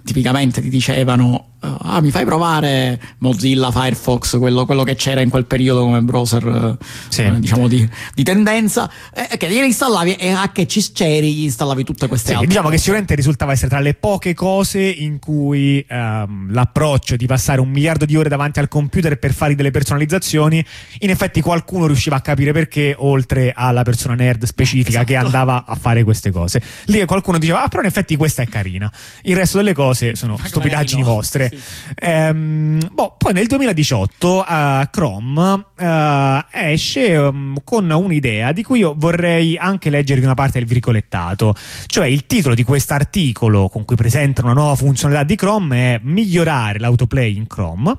tipicamente 0.03 0.61
ti 0.61 0.69
dicevano 0.69 1.53
ah 1.63 2.01
mi 2.01 2.11
fai 2.11 2.25
provare 2.25 2.99
Mozilla 3.19 3.71
Firefox 3.71 4.37
quello, 4.37 4.65
quello 4.65 4.83
che 4.83 4.95
c'era 4.95 5.21
in 5.21 5.29
quel 5.29 5.45
periodo 5.45 5.81
come 5.81 6.01
browser 6.01 6.77
sì. 7.07 7.21
eh, 7.21 7.39
diciamo 7.39 7.67
di, 7.67 7.87
di 8.13 8.23
tendenza 8.23 8.89
eh, 9.13 9.37
che 9.37 9.49
gliene 9.49 9.67
installavi 9.67 10.15
e 10.15 10.31
a 10.31 10.51
che 10.51 10.67
ci 10.67 10.83
c'eri 10.91 11.33
gli 11.33 11.43
installavi 11.43 11.83
tutte 11.85 12.07
queste 12.07 12.29
sì, 12.29 12.33
altre 12.33 12.47
diciamo 12.47 12.65
cose. 12.65 12.75
che 12.75 12.81
sicuramente 12.81 13.15
risultava 13.15 13.53
essere 13.53 13.69
tra 13.69 13.79
le 13.79 13.93
poche 13.93 14.33
cose 14.33 14.81
in 14.81 15.19
cui 15.19 15.83
ehm, 15.87 16.51
l'approccio 16.51 17.15
di 17.15 17.25
passare 17.25 17.61
un 17.61 17.69
miliardo 17.69 18.05
di 18.05 18.17
ore 18.17 18.27
davanti 18.27 18.59
al 18.59 18.67
computer 18.67 19.17
per 19.17 19.33
fare 19.33 19.55
delle 19.55 19.71
personalizzazioni 19.71 20.63
in 20.99 21.09
effetti 21.09 21.39
qualcuno 21.39 21.85
riusciva 21.85 22.17
a 22.17 22.21
capire 22.21 22.51
perché 22.51 22.93
oltre 22.97 23.53
alla 23.55 23.83
persona 23.83 24.15
nerd 24.15 24.43
specifica 24.43 24.89
esatto. 24.89 25.05
che 25.05 25.15
andava 25.15 25.63
a 25.65 25.75
fare 25.75 26.03
queste 26.03 26.31
cose 26.31 26.61
lì 26.85 27.05
qualcuno 27.05 27.37
diceva 27.37 27.63
ah 27.63 27.67
però 27.69 27.81
in 27.81 27.87
effetti 27.87 28.17
questa 28.17 28.41
è 28.41 28.47
carina 28.47 28.91
il 29.23 29.35
resto 29.35 29.57
delle 29.57 29.73
cose 29.73 29.82
cose 29.83 30.15
sono 30.15 30.33
Magari 30.33 30.49
stupidaggini 30.49 31.01
no. 31.01 31.07
vostre. 31.07 31.49
Sì. 31.49 31.59
Ehm, 31.95 32.89
boh, 32.91 33.15
poi 33.17 33.33
nel 33.33 33.47
2018 33.47 34.45
uh, 34.47 34.89
Chrome 34.89 35.65
uh, 35.77 36.45
esce 36.51 37.15
um, 37.17 37.57
con 37.63 37.89
un'idea 37.89 38.51
di 38.53 38.63
cui 38.63 38.79
io 38.79 38.93
vorrei 38.97 39.57
anche 39.57 39.89
leggervi 39.89 40.23
una 40.23 40.33
parte 40.33 40.59
del 40.59 40.67
virgolettato, 40.67 41.53
cioè 41.87 42.07
il 42.07 42.25
titolo 42.25 42.55
di 42.55 42.63
quest'articolo 42.63 43.67
con 43.67 43.83
cui 43.83 43.95
presenta 43.95 44.41
una 44.41 44.53
nuova 44.53 44.75
funzionalità 44.75 45.25
di 45.25 45.35
Chrome 45.35 45.95
è 45.95 45.99
migliorare 46.03 46.79
l'autoplay 46.79 47.35
in 47.35 47.47
Chrome 47.47 47.97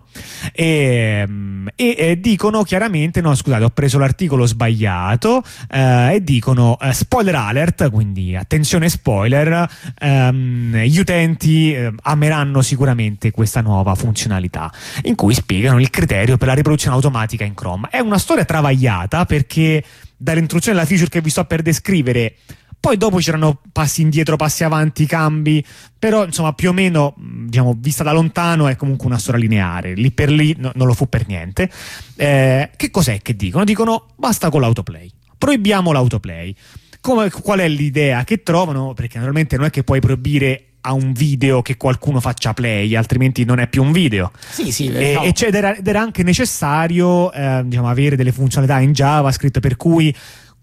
e, 0.53 1.25
um, 1.27 1.69
e, 1.77 1.95
e 1.99 2.21
dicono 2.21 2.63
chiaramente, 2.63 3.21
no 3.21 3.35
scusate 3.35 3.65
ho 3.65 3.71
preso 3.71 3.99
l'articolo 3.99 4.47
sbagliato 4.47 5.43
uh, 5.71 6.13
e 6.13 6.21
dicono 6.23 6.79
spoiler 6.93 7.35
alert, 7.35 7.91
quindi 7.91 8.35
attenzione 8.37 8.89
spoiler, 8.89 9.69
um, 10.01 10.77
gli 10.77 10.99
utenti 10.99 11.74
eh, 11.75 11.93
ameranno 12.03 12.63
sicuramente 12.63 13.31
questa 13.31 13.61
nuova 13.61 13.95
funzionalità 13.95 14.73
in 15.03 15.15
cui 15.15 15.35
spiegano 15.35 15.81
il 15.81 15.91
criterio 15.91 16.37
per 16.37 16.49
la 16.49 16.55
riproduzione 16.55 16.95
automatica 16.97 17.45
in 17.45 17.55
Chrome. 17.55 17.89
È 17.91 17.99
una 17.99 18.19
storia 18.19 18.45
travagliata 18.45 19.25
perché 19.25 19.83
dall'introduzione 20.17 20.79
della 20.79 20.89
feature 20.89 21.11
che 21.11 21.21
vi 21.21 21.31
sto 21.31 21.45
per 21.45 21.63
descrivere 21.63 22.37
poi 22.85 22.99
dopo 22.99 23.17
c'erano 23.17 23.63
passi 23.73 24.03
indietro, 24.03 24.37
passi 24.37 24.63
avanti, 24.63 25.07
cambi, 25.07 25.65
però 25.99 26.27
insomma 26.27 26.53
più 26.53 26.69
o 26.69 26.75
meno, 26.75 27.15
diciamo, 27.17 27.75
vista 27.79 28.03
da 28.03 28.13
lontano 28.13 28.69
è 28.69 28.77
comunque 28.77 29.07
una 29.07 29.17
storia 29.17 29.41
lineare, 29.41 29.95
lì 29.95 30.11
per 30.11 30.31
lì 30.31 30.55
no, 30.59 30.71
non 30.75 30.87
lo 30.87 30.93
fu 30.93 31.09
per 31.09 31.27
niente. 31.27 31.71
Eh, 32.15 32.71
che 32.77 32.91
cos'è 32.91 33.23
che 33.23 33.37
dicono? 33.37 33.65
Dicono 33.65 34.09
basta 34.17 34.51
con 34.51 34.61
l'autoplay, 34.61 35.11
proibiamo 35.39 35.93
l'autoplay. 35.93 36.55
Come, 37.01 37.31
qual 37.31 37.61
è 37.61 37.69
l'idea 37.69 38.23
che 38.25 38.43
trovano? 38.43 38.93
Perché 38.93 39.15
naturalmente 39.15 39.57
non 39.57 39.65
è 39.65 39.71
che 39.71 39.83
puoi 39.83 40.01
proibire 40.01 40.74
a 40.87 40.93
un 40.93 41.13
video 41.13 41.63
che 41.63 41.77
qualcuno 41.77 42.21
faccia 42.21 42.53
play, 42.53 42.95
altrimenti 42.95 43.45
non 43.45 43.59
è 43.59 43.69
più 43.69 43.83
un 43.83 43.93
video. 43.93 44.31
Sì, 44.51 44.71
sì, 44.71 44.93
e, 44.93 45.15
no. 45.15 45.23
ed, 45.23 45.55
era, 45.55 45.75
ed, 45.75 45.87
era, 45.87 46.01
anche 46.01 46.23
necessario 46.23 47.33
eh, 47.33 47.63
diciamo, 47.65 47.89
avere 47.89 48.17
delle 48.17 48.33
funzionalità 48.33 48.81
in 48.81 48.93
JavaScript 48.93 49.61
per 49.61 49.77
cui 49.77 50.15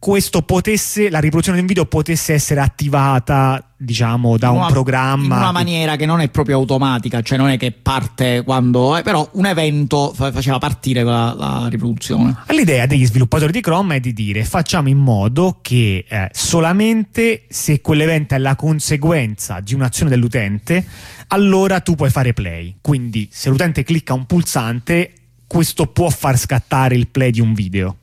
questo 0.02 0.42
potesse, 0.42 1.12
la 1.12 1.20
riproduzione 1.20 1.60
di 1.60 1.62
un 1.62 1.68
video 1.68 1.86
potesse 1.86 2.34
essere 2.34 2.60
attivata 2.60 3.64
diciamo 3.78 4.36
da 4.36 4.50
una, 4.50 4.66
un 4.66 4.72
programma 4.72 5.36
in 5.36 5.42
una 5.42 5.52
maniera 5.52 5.96
che 5.96 6.08
non 6.08 6.22
è 6.22 6.30
proprio 6.30 6.58
automatica 6.58 7.22
cioè 7.22 7.38
non 7.38 7.50
è 7.50 7.58
che 7.58 7.72
parte 7.72 8.42
quando 8.44 8.98
eh, 8.98 9.04
però 9.04 9.28
un 9.34 9.46
evento 9.46 10.12
fa- 10.16 10.32
faceva 10.32 10.58
partire 10.58 11.04
la, 11.04 11.36
la, 11.38 11.68
riproduzione. 11.70 12.36
L'idea 12.48 12.88
degli 12.88 13.06
sviluppatori 13.06 13.52
di 13.52 13.62
Chrome 13.62 13.98
è 13.98 14.00
di 14.00 14.12
dire 14.12 14.44
facciamo 14.44 14.90
in 14.90 14.98
modo 14.98 15.60
che 15.62 16.04
eh, 16.10 16.30
solamente 16.32 17.44
se 17.48 17.80
quell'evento 17.82 18.34
è 18.34 18.40
la 18.40 18.56
conseguenza 18.56 19.60
di 19.60 19.76
un'azione 19.76 20.10
dell'utente 20.10 20.84
allora 21.28 21.80
tu 21.80 21.94
puoi 21.94 22.10
fare 22.10 22.34
play. 22.34 22.78
Quindi 22.82 23.30
se 23.32 23.50
l'utente 23.52 23.84
clicca 23.84 24.16
un 24.16 24.26
pulsante 24.26 25.14
questo 25.46 25.86
può 25.86 26.10
far 26.10 26.40
scattare 26.40 26.96
il 26.96 27.08
play 27.08 27.30
di 27.30 27.40
un 27.40 27.54
video 27.54 27.98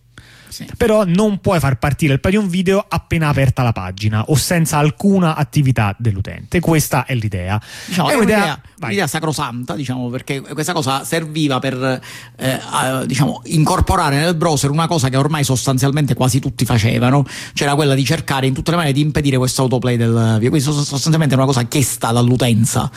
sì. 0.48 0.66
Però 0.76 1.04
non 1.04 1.38
puoi 1.38 1.58
far 1.60 1.78
partire 1.78 2.14
il 2.14 2.36
un 2.36 2.48
video 2.48 2.84
appena 2.88 3.28
aperta 3.28 3.62
la 3.62 3.72
pagina 3.72 4.24
o 4.26 4.36
senza 4.36 4.78
alcuna 4.78 5.34
attività 5.34 5.94
dell'utente. 5.98 6.60
Questa 6.60 7.04
è 7.04 7.14
l'idea. 7.14 7.60
Diciamo, 7.86 8.08
è 8.10 8.14
un'idea, 8.14 8.36
un'idea, 8.36 8.62
un'idea, 8.82 9.06
sacrosanta, 9.06 9.74
diciamo, 9.74 10.08
perché 10.08 10.40
questa 10.40 10.72
cosa 10.72 11.04
serviva 11.04 11.58
per 11.58 12.00
eh, 12.36 12.60
diciamo, 13.06 13.42
incorporare 13.44 14.16
nel 14.16 14.34
browser 14.34 14.70
una 14.70 14.86
cosa 14.86 15.08
che 15.08 15.16
ormai 15.16 15.44
sostanzialmente 15.44 16.14
quasi 16.14 16.38
tutti 16.38 16.64
facevano, 16.64 17.24
cioè 17.54 17.74
quella 17.74 17.94
di 17.94 18.04
cercare 18.04 18.46
in 18.46 18.54
tutte 18.54 18.70
le 18.70 18.76
maniere 18.76 18.96
di 18.96 19.04
impedire 19.04 19.36
questo 19.36 19.62
autoplay 19.62 19.96
del 19.96 20.34
video. 20.34 20.50
Quindi 20.50 20.60
sostanzialmente 20.60 21.34
è 21.34 21.36
una 21.36 21.46
cosa 21.46 21.64
chiesta 21.64 22.12
dall'utenza 22.12 22.90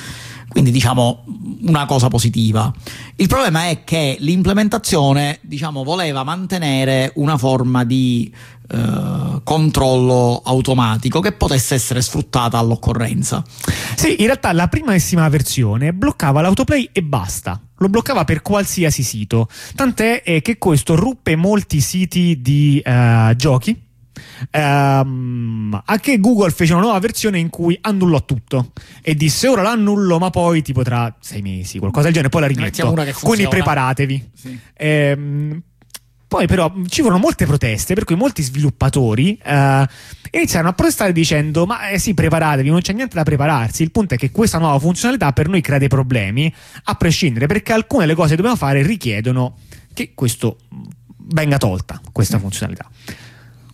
quindi 0.51 0.71
diciamo 0.71 1.23
una 1.61 1.85
cosa 1.85 2.09
positiva. 2.09 2.71
Il 3.15 3.27
problema 3.27 3.69
è 3.69 3.83
che 3.83 4.17
l'implementazione 4.19 5.39
diciamo, 5.41 5.83
voleva 5.83 6.23
mantenere 6.23 7.11
una 7.15 7.37
forma 7.37 7.85
di 7.85 8.31
eh, 8.67 9.41
controllo 9.43 10.41
automatico 10.43 11.19
che 11.21 11.31
potesse 11.31 11.75
essere 11.75 12.01
sfruttata 12.01 12.57
all'occorrenza. 12.57 13.43
Sì, 13.95 14.19
in 14.19 14.25
realtà 14.25 14.51
la 14.51 14.67
primissima 14.67 15.27
versione 15.29 15.93
bloccava 15.93 16.41
l'autoplay 16.41 16.89
e 16.91 17.01
basta. 17.01 17.59
Lo 17.77 17.89
bloccava 17.89 18.25
per 18.25 18.41
qualsiasi 18.41 19.03
sito. 19.03 19.47
Tant'è 19.75 20.21
eh, 20.25 20.41
che 20.41 20.57
questo 20.57 20.95
ruppe 20.95 21.35
molti 21.35 21.79
siti 21.79 22.41
di 22.41 22.81
uh, 22.85 23.33
giochi 23.35 23.89
ehm, 24.49 25.81
anche 25.85 26.19
Google 26.19 26.51
fece 26.51 26.73
una 26.73 26.81
nuova 26.83 26.99
versione 26.99 27.39
in 27.39 27.49
cui 27.49 27.77
annullò 27.81 28.23
tutto 28.25 28.71
e 29.01 29.15
disse 29.15 29.47
ora 29.47 29.61
l'annullo 29.61 30.19
ma 30.19 30.29
poi 30.29 30.61
tipo 30.61 30.83
tra 30.83 31.13
sei 31.19 31.41
mesi 31.41 31.79
qualcosa 31.79 32.05
del 32.05 32.13
genere 32.13 32.29
poi 32.29 32.41
la 32.41 32.47
rimetto. 32.47 32.93
quindi 33.21 33.47
preparatevi. 33.47 34.29
Sì. 34.33 34.59
ehm, 34.73 35.61
poi 36.31 36.47
però 36.47 36.73
ci 36.87 37.01
furono 37.01 37.19
molte 37.19 37.45
proteste 37.45 37.93
per 37.93 38.05
cui 38.05 38.15
molti 38.15 38.41
sviluppatori 38.41 39.37
eh, 39.43 39.87
iniziarono 40.31 40.69
a 40.69 40.73
protestare 40.73 41.11
dicendo 41.11 41.65
ma 41.65 41.89
eh 41.89 41.99
sì 41.99 42.13
preparatevi 42.13 42.69
non 42.69 42.79
c'è 42.79 42.93
niente 42.93 43.15
da 43.15 43.23
prepararsi. 43.23 43.83
Il 43.83 43.91
punto 43.91 44.13
è 44.13 44.17
che 44.17 44.31
questa 44.31 44.57
nuova 44.57 44.79
funzionalità 44.79 45.33
per 45.33 45.49
noi 45.49 45.59
crea 45.59 45.77
dei 45.77 45.89
problemi 45.89 46.53
a 46.85 46.95
prescindere 46.95 47.47
perché 47.47 47.73
alcune 47.73 48.03
delle 48.03 48.15
cose 48.15 48.29
che 48.29 48.35
dobbiamo 48.37 48.55
fare 48.55 48.81
richiedono 48.81 49.57
che 49.93 50.13
questo 50.15 50.59
venga 51.17 51.57
tolta 51.57 51.99
questa 52.13 52.39
funzionalità 52.39 52.89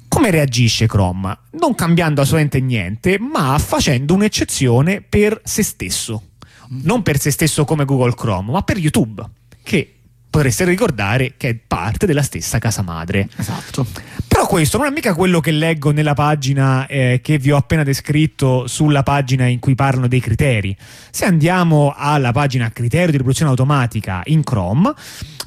come 0.08 0.32
reagisce 0.32 0.88
Chrome? 0.88 1.38
Non 1.52 1.76
cambiando 1.76 2.22
assolutamente 2.22 2.60
niente, 2.60 3.20
ma 3.20 3.58
facendo 3.60 4.14
un'eccezione 4.14 5.02
per 5.02 5.42
se 5.44 5.64
stesso. 5.64 6.30
Non 6.70 7.02
per 7.02 7.20
se 7.20 7.32
stesso 7.32 7.66
come 7.66 7.86
Google 7.86 8.14
Chrome, 8.14 8.52
ma 8.52 8.62
per 8.62 8.78
YouTube, 8.78 9.24
che 9.64 9.94
potreste 10.30 10.66
ricordare 10.66 11.34
che 11.38 11.50
è 11.50 11.56
parte 11.56 12.06
della 12.06 12.22
stessa 12.22 12.60
casa 12.60 12.82
madre. 12.82 13.30
Esatto. 13.38 13.86
Però 14.38 14.50
questo 14.50 14.77
non 14.77 14.86
è 14.86 14.91
mica 14.91 15.15
quello 15.15 15.39
che 15.39 15.50
leggo 15.50 15.89
nella 15.89 16.13
pagina 16.13 16.86
eh, 16.86 17.22
che 17.24 17.39
vi 17.39 17.50
ho 17.50 17.58
appena 17.58 17.82
descritto 17.82 18.67
sulla 18.67 19.01
pagina 19.01 19.48
in 19.48 19.58
cui 19.58 19.74
parlano 19.74 20.08
dei 20.08 20.20
criteri. 20.20 20.77
Se 21.10 21.25
andiamo 21.25 21.91
alla 21.98 22.32
pagina 22.32 22.72
criterio 22.72 23.08
di 23.08 23.13
riproduzione 23.13 23.50
automatica 23.50 24.22
in 24.25 24.44
Chrome, 24.44 24.94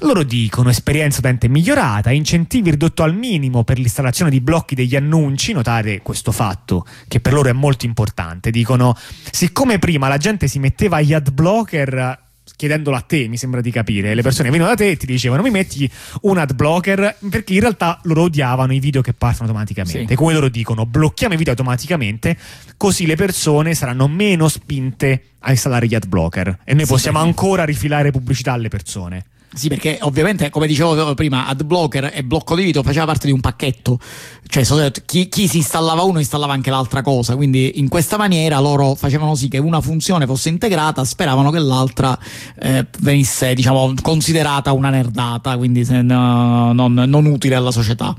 loro 0.00 0.24
dicono 0.24 0.70
esperienza 0.70 1.20
utente 1.20 1.46
migliorata, 1.46 2.10
incentivi 2.10 2.70
ridotto 2.70 3.04
al 3.04 3.14
minimo 3.14 3.62
per 3.62 3.78
l'installazione 3.78 4.28
di 4.28 4.40
blocchi 4.40 4.74
degli 4.74 4.96
annunci, 4.96 5.52
notare 5.52 6.02
questo 6.02 6.32
fatto 6.32 6.84
che 7.06 7.20
per 7.20 7.32
loro 7.32 7.48
è 7.48 7.52
molto 7.52 7.86
importante. 7.86 8.50
Dicono, 8.50 8.96
siccome 9.30 9.78
prima 9.78 10.08
la 10.08 10.18
gente 10.18 10.48
si 10.48 10.58
metteva 10.58 11.00
gli 11.00 11.14
ad 11.14 11.30
blocker 11.30 12.29
chiedendolo 12.60 12.94
a 12.94 13.00
te, 13.00 13.26
mi 13.26 13.38
sembra 13.38 13.62
di 13.62 13.70
capire. 13.70 14.14
Le 14.14 14.20
persone 14.20 14.50
venivano 14.50 14.74
da 14.74 14.76
te 14.76 14.90
e 14.90 14.96
ti 14.98 15.06
dicevano: 15.06 15.40
Mi 15.40 15.48
metti 15.48 15.90
un 16.22 16.36
ad 16.36 16.52
blocker 16.52 17.16
perché 17.30 17.54
in 17.54 17.60
realtà 17.60 17.98
loro 18.02 18.24
odiavano 18.24 18.74
i 18.74 18.80
video 18.80 19.00
che 19.00 19.14
partono 19.14 19.48
automaticamente. 19.48 20.08
Sì. 20.08 20.14
Come 20.14 20.34
loro 20.34 20.50
dicono, 20.50 20.84
blocchiamo 20.84 21.32
i 21.32 21.36
video 21.38 21.52
automaticamente, 21.52 22.36
così 22.76 23.06
le 23.06 23.16
persone 23.16 23.74
saranno 23.74 24.08
meno 24.08 24.48
spinte 24.48 25.22
a 25.38 25.50
installare 25.52 25.86
gli 25.86 25.94
ad 25.94 26.06
blocker 26.06 26.58
e 26.64 26.74
noi 26.74 26.84
sì, 26.84 26.92
possiamo 26.92 27.18
ancora 27.18 27.64
rifilare 27.64 28.10
pubblicità 28.10 28.52
alle 28.52 28.68
persone. 28.68 29.24
Sì, 29.52 29.68
perché 29.68 29.98
ovviamente, 30.02 30.48
come 30.48 30.68
dicevo 30.68 31.14
prima, 31.14 31.46
AdBlocker 31.46 32.12
e 32.14 32.22
blocco 32.22 32.54
di 32.54 32.62
video 32.62 32.84
faceva 32.84 33.06
parte 33.06 33.26
di 33.26 33.32
un 33.32 33.40
pacchetto. 33.40 33.98
Cioè, 34.46 34.64
chi, 35.04 35.28
chi, 35.28 35.48
si 35.48 35.58
installava 35.58 36.02
uno 36.02 36.18
installava 36.20 36.52
anche 36.52 36.70
l'altra 36.70 37.02
cosa. 37.02 37.34
Quindi, 37.34 37.78
in 37.80 37.88
questa 37.88 38.16
maniera 38.16 38.60
loro 38.60 38.94
facevano 38.94 39.34
sì 39.34 39.48
che 39.48 39.58
una 39.58 39.80
funzione 39.80 40.26
fosse 40.26 40.50
integrata, 40.50 41.04
speravano 41.04 41.50
che 41.50 41.58
l'altra 41.58 42.16
eh, 42.60 42.86
venisse, 43.00 43.54
diciamo, 43.54 43.94
considerata 44.00 44.70
una 44.72 44.90
nerdata, 44.90 45.56
quindi 45.56 45.84
no, 46.02 46.72
non, 46.72 46.94
non, 46.94 47.24
utile 47.26 47.56
alla 47.56 47.72
società. 47.72 48.14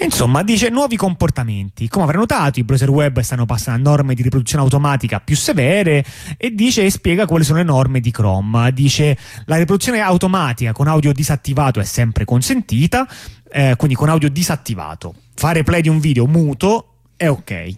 Insomma, 0.00 0.42
dice 0.42 0.68
nuovi 0.68 0.96
comportamenti. 0.96 1.88
Come 1.88 2.04
avrà 2.04 2.18
notato, 2.18 2.60
i 2.60 2.64
browser 2.64 2.90
web 2.90 3.20
stanno 3.20 3.46
passando 3.46 3.88
a 3.88 3.92
norme 3.94 4.14
di 4.14 4.22
riproduzione 4.22 4.62
automatica 4.62 5.20
più 5.20 5.36
severe 5.36 6.04
e 6.36 6.54
dice 6.54 6.84
e 6.84 6.90
spiega 6.90 7.26
quali 7.26 7.44
sono 7.44 7.58
le 7.58 7.64
norme 7.64 8.00
di 8.00 8.10
Chrome. 8.10 8.70
Dice 8.72 9.16
la 9.46 9.56
riproduzione 9.56 10.00
automatica 10.00 10.72
con 10.74 10.88
audio 10.88 11.12
disattivato 11.12 11.80
è 11.80 11.84
sempre 11.84 12.26
consentita, 12.26 13.08
eh, 13.50 13.74
quindi 13.76 13.96
con 13.96 14.10
audio 14.10 14.28
disattivato. 14.28 15.14
Fare 15.34 15.62
play 15.62 15.80
di 15.80 15.88
un 15.88 16.00
video 16.00 16.26
muto 16.26 16.96
è 17.16 17.30
ok. 17.30 17.76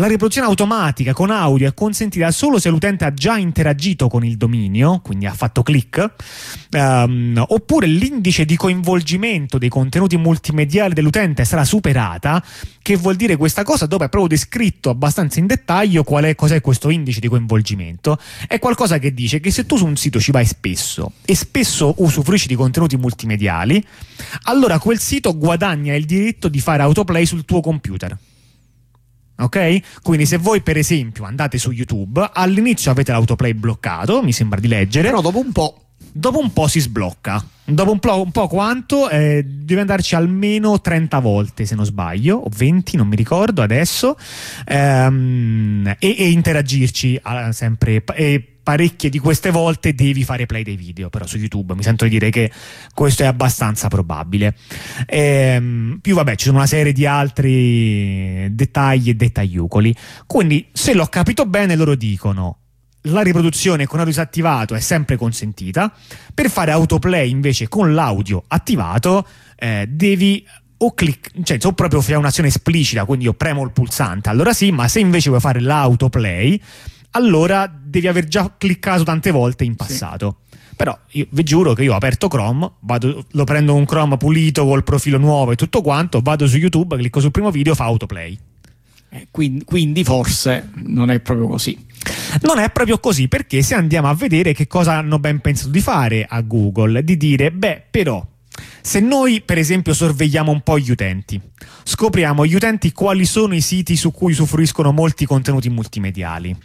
La 0.00 0.06
riproduzione 0.06 0.46
automatica 0.46 1.12
con 1.12 1.30
audio 1.30 1.68
è 1.68 1.74
consentita 1.74 2.30
solo 2.30 2.58
se 2.58 2.70
l'utente 2.70 3.04
ha 3.04 3.12
già 3.12 3.36
interagito 3.36 4.08
con 4.08 4.24
il 4.24 4.38
dominio, 4.38 5.00
quindi 5.00 5.26
ha 5.26 5.34
fatto 5.34 5.62
click, 5.62 6.12
um, 6.70 7.44
oppure 7.48 7.86
l'indice 7.86 8.46
di 8.46 8.56
coinvolgimento 8.56 9.58
dei 9.58 9.68
contenuti 9.68 10.16
multimediali 10.16 10.94
dell'utente 10.94 11.44
sarà 11.44 11.64
superata, 11.64 12.42
che 12.80 12.96
vuol 12.96 13.16
dire 13.16 13.36
questa 13.36 13.62
cosa 13.62 13.84
dove 13.84 14.06
è 14.06 14.08
proprio 14.08 14.34
descritto 14.38 14.88
abbastanza 14.88 15.38
in 15.38 15.46
dettaglio 15.46 16.02
qual 16.02 16.24
è, 16.24 16.34
cos'è 16.34 16.62
questo 16.62 16.88
indice 16.88 17.20
di 17.20 17.28
coinvolgimento. 17.28 18.18
È 18.48 18.58
qualcosa 18.58 18.96
che 18.96 19.12
dice 19.12 19.38
che 19.38 19.50
se 19.50 19.66
tu 19.66 19.76
su 19.76 19.84
un 19.84 19.96
sito 19.96 20.18
ci 20.18 20.30
vai 20.30 20.46
spesso 20.46 21.12
e 21.26 21.34
spesso 21.34 21.96
usufruisci 21.98 22.48
di 22.48 22.54
contenuti 22.54 22.96
multimediali, 22.96 23.86
allora 24.44 24.78
quel 24.78 24.98
sito 24.98 25.36
guadagna 25.36 25.94
il 25.94 26.06
diritto 26.06 26.48
di 26.48 26.60
fare 26.60 26.80
autoplay 26.80 27.26
sul 27.26 27.44
tuo 27.44 27.60
computer 27.60 28.16
ok? 29.40 30.00
Quindi 30.02 30.26
se 30.26 30.36
voi 30.36 30.60
per 30.62 30.76
esempio 30.76 31.24
andate 31.24 31.58
su 31.58 31.70
YouTube, 31.70 32.30
all'inizio 32.32 32.90
avete 32.90 33.12
l'autoplay 33.12 33.52
bloccato, 33.52 34.22
mi 34.22 34.32
sembra 34.32 34.60
di 34.60 34.68
leggere. 34.68 35.08
Però 35.08 35.20
dopo 35.20 35.38
un 35.38 35.52
po'. 35.52 35.84
Dopo 36.12 36.38
un 36.40 36.52
po' 36.52 36.66
si 36.66 36.80
sblocca. 36.80 37.44
Dopo 37.64 37.92
un 37.92 38.00
po', 38.00 38.20
un 38.20 38.32
po 38.32 38.48
quanto? 38.48 39.08
Eh, 39.08 39.44
deve 39.44 39.82
andarci 39.82 40.16
almeno 40.16 40.80
30 40.80 41.18
volte 41.20 41.64
se 41.66 41.76
non 41.76 41.84
sbaglio, 41.84 42.36
o 42.36 42.48
20, 42.54 42.96
non 42.96 43.06
mi 43.06 43.14
ricordo 43.14 43.62
adesso, 43.62 44.16
ehm, 44.64 45.94
e, 45.98 46.16
e, 46.18 46.30
interagirci 46.30 47.18
ah, 47.22 47.52
sempre. 47.52 48.02
E 48.14 48.49
parecchie 48.62 49.10
di 49.10 49.18
queste 49.18 49.50
volte 49.50 49.94
devi 49.94 50.24
fare 50.24 50.46
play 50.46 50.62
dei 50.62 50.76
video, 50.76 51.08
però 51.08 51.26
su 51.26 51.38
YouTube 51.38 51.74
mi 51.74 51.82
sento 51.82 52.04
di 52.04 52.10
dire 52.10 52.30
che 52.30 52.50
questo 52.94 53.22
è 53.22 53.26
abbastanza 53.26 53.88
probabile. 53.88 54.56
Ehm, 55.06 55.98
più 56.00 56.14
vabbè, 56.14 56.36
ci 56.36 56.46
sono 56.46 56.58
una 56.58 56.66
serie 56.66 56.92
di 56.92 57.06
altri 57.06 58.48
dettagli 58.54 59.10
e 59.10 59.14
dettagliucoli. 59.14 59.94
Quindi, 60.26 60.68
se 60.72 60.94
l'ho 60.94 61.06
capito 61.06 61.46
bene, 61.46 61.76
loro 61.76 61.94
dicono 61.94 62.56
la 63.04 63.22
riproduzione 63.22 63.86
con 63.86 63.98
audio 63.98 64.12
disattivato 64.12 64.74
è 64.74 64.80
sempre 64.80 65.16
consentita. 65.16 65.92
Per 66.34 66.50
fare 66.50 66.70
autoplay 66.70 67.30
invece 67.30 67.68
con 67.68 67.94
l'audio 67.94 68.44
attivato 68.46 69.26
eh, 69.56 69.86
devi 69.88 70.46
o 70.82 70.94
clic, 70.94 71.30
cioè 71.42 71.58
o 71.62 71.72
proprio 71.72 72.00
fai 72.00 72.14
un'azione 72.14 72.48
esplicita, 72.48 73.04
quindi 73.04 73.26
io 73.26 73.34
premo 73.34 73.62
il 73.64 73.70
pulsante, 73.70 74.30
allora 74.30 74.54
sì, 74.54 74.70
ma 74.70 74.88
se 74.88 75.00
invece 75.00 75.28
vuoi 75.28 75.40
fare 75.40 75.60
l'autoplay 75.60 76.60
allora 77.12 77.72
devi 77.72 78.06
aver 78.06 78.26
già 78.26 78.54
cliccato 78.56 79.02
tante 79.02 79.30
volte 79.30 79.64
in 79.64 79.76
passato. 79.76 80.38
Sì. 80.42 80.48
Però 80.76 80.98
io 81.10 81.26
vi 81.30 81.42
giuro 81.42 81.74
che 81.74 81.82
io 81.82 81.92
ho 81.92 81.96
aperto 81.96 82.28
Chrome, 82.28 82.70
vado, 82.80 83.26
lo 83.32 83.44
prendo 83.44 83.74
un 83.74 83.84
Chrome 83.84 84.16
pulito 84.16 84.64
col 84.64 84.82
profilo 84.82 85.18
nuovo 85.18 85.52
e 85.52 85.56
tutto 85.56 85.82
quanto, 85.82 86.20
vado 86.22 86.46
su 86.46 86.56
YouTube, 86.56 86.96
clicco 86.96 87.20
sul 87.20 87.30
primo 87.30 87.50
video, 87.50 87.74
fa 87.74 87.84
autoplay. 87.84 88.38
Eh, 89.10 89.26
quindi, 89.30 89.64
quindi 89.64 90.04
forse 90.04 90.70
non 90.84 91.10
è 91.10 91.20
proprio 91.20 91.48
così. 91.48 91.86
Non 92.42 92.58
è 92.58 92.70
proprio 92.70 92.98
così 92.98 93.28
perché 93.28 93.60
se 93.60 93.74
andiamo 93.74 94.08
a 94.08 94.14
vedere 94.14 94.54
che 94.54 94.66
cosa 94.66 94.94
hanno 94.94 95.18
ben 95.18 95.40
pensato 95.40 95.68
di 95.68 95.80
fare 95.80 96.24
a 96.26 96.40
Google, 96.40 97.04
di 97.04 97.16
dire, 97.18 97.50
beh, 97.50 97.86
però 97.90 98.26
Se 98.82 99.00
noi, 99.00 99.42
per 99.42 99.58
esempio, 99.58 99.92
sorvegliamo 99.92 100.50
un 100.50 100.62
po' 100.62 100.78
gli 100.78 100.90
utenti, 100.90 101.40
scopriamo 101.84 102.46
gli 102.46 102.54
utenti 102.54 102.92
quali 102.92 103.24
sono 103.24 103.54
i 103.54 103.60
siti 103.60 103.96
su 103.96 104.10
cui 104.10 104.32
usufruiscono 104.32 104.92
molti 104.92 105.26
contenuti 105.26 105.68
multimediali. 105.68 106.56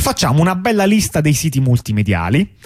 Facciamo 0.00 0.40
una 0.40 0.54
bella 0.54 0.84
lista 0.84 1.20
dei 1.20 1.34
siti 1.34 1.60
multimediali. 1.60 2.56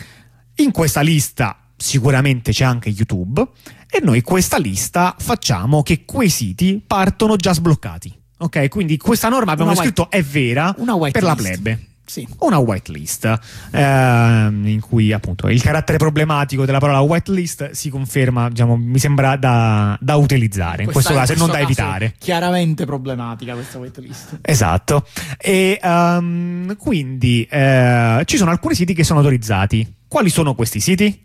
In 0.57 0.71
questa 0.71 1.01
lista 1.01 1.57
sicuramente 1.77 2.53
c'è 2.53 2.65
anche 2.65 2.91
YouTube 2.91 3.45
e 3.91 4.01
noi 4.01 4.21
questa 4.23 4.59
lista 4.59 5.17
facciamo 5.19 5.83
che 5.83 6.05
quei 6.05 6.29
siti 6.29 6.81
partono 6.87 7.37
già 7.37 7.53
sbloccati. 7.53 8.21
Ok, 8.39 8.69
quindi 8.69 8.97
questa 8.97 9.29
norma 9.29 9.53
abbiamo 9.53 9.71
una 9.73 9.81
scritto 9.81 10.09
white, 10.11 10.17
è 10.17 10.23
vera 10.23 10.73
per 11.11 11.23
la 11.23 11.35
plebe. 11.35 11.87
Sì. 12.13 12.29
Una 12.41 12.59
whitelist 12.59 13.39
ehm, 13.71 14.67
in 14.67 14.81
cui 14.81 15.13
appunto 15.13 15.49
il 15.49 15.63
carattere 15.63 15.97
problematico 15.97 16.67
della 16.67 16.79
parola 16.79 17.01
whitelist 17.01 17.71
si 17.71 17.89
conferma, 17.89 18.51
diciamo, 18.51 18.77
mi 18.77 18.99
sembra 18.99 19.37
da, 19.37 19.97
da 19.99 20.17
utilizzare 20.17 20.83
in 20.83 20.93
questo 20.93 21.15
caso 21.15 21.33
e 21.33 21.37
non 21.37 21.51
da 21.51 21.61
evitare. 21.61 22.15
Chiaramente 22.19 22.85
problematica 22.85 23.55
questa 23.55 23.79
whitelist. 23.79 24.41
Esatto. 24.43 25.07
E 25.39 25.81
um, 25.83 26.77
quindi 26.77 27.49
eh, 27.51 28.21
ci 28.27 28.37
sono 28.37 28.51
alcuni 28.51 28.75
siti 28.75 28.93
che 28.93 29.05
sono 29.05 29.21
autorizzati. 29.21 29.91
Quali 30.07 30.29
sono 30.29 30.55
questi 30.55 30.81
siti? 30.81 31.19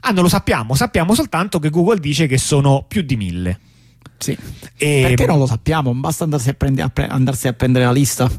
Ah, 0.00 0.10
non 0.10 0.24
lo 0.24 0.28
sappiamo, 0.28 0.74
sappiamo 0.74 1.14
soltanto 1.14 1.60
che 1.60 1.70
Google 1.70 2.00
dice 2.00 2.26
che 2.26 2.36
sono 2.36 2.84
più 2.88 3.02
di 3.02 3.16
mille. 3.16 3.60
Sì. 4.20 4.36
E... 4.76 5.04
Perché 5.06 5.24
non 5.24 5.38
lo 5.38 5.46
sappiamo? 5.46 5.94
Basta 5.94 6.24
andarsi 6.24 6.50
a, 6.50 6.54
prende- 6.54 6.82
a 6.82 6.88
pre- 6.88 7.06
andarsi 7.06 7.48
a 7.48 7.52
prendere 7.54 7.86
la 7.86 7.92
lista? 7.92 8.30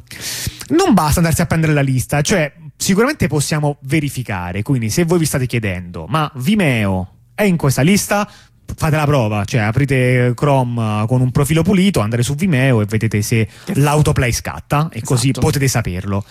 Non 0.72 0.94
basta 0.94 1.20
andarsi 1.20 1.42
a 1.42 1.46
prendere 1.46 1.74
la 1.74 1.82
lista, 1.82 2.22
cioè 2.22 2.54
sicuramente 2.78 3.28
possiamo 3.28 3.78
verificare, 3.82 4.62
quindi 4.62 4.90
se 4.90 5.04
voi 5.04 5.20
vi 5.20 5.26
state 5.26 5.46
chiedendo, 5.46 6.06
ma 6.08 6.32
Vimeo 6.36 7.16
è 7.36 7.44
in 7.44 7.58
questa 7.58 7.82
lista? 7.82 8.30
Fate 8.74 8.96
la 8.96 9.06
prova, 9.06 9.44
cioè 9.44 9.62
aprite 9.62 10.32
Chrome 10.34 11.06
con 11.08 11.20
un 11.20 11.32
profilo 11.32 11.62
pulito, 11.62 12.00
andate 12.00 12.24
su 12.24 12.36
Vimeo 12.36 12.80
e 12.80 12.86
vedete 12.86 13.22
se 13.22 13.48
l'autoplay 13.74 14.32
scatta 14.32 14.90
e 14.94 15.02
così 15.02 15.32
esatto. 15.32 15.46
potete 15.46 15.68
saperlo. 15.68 16.24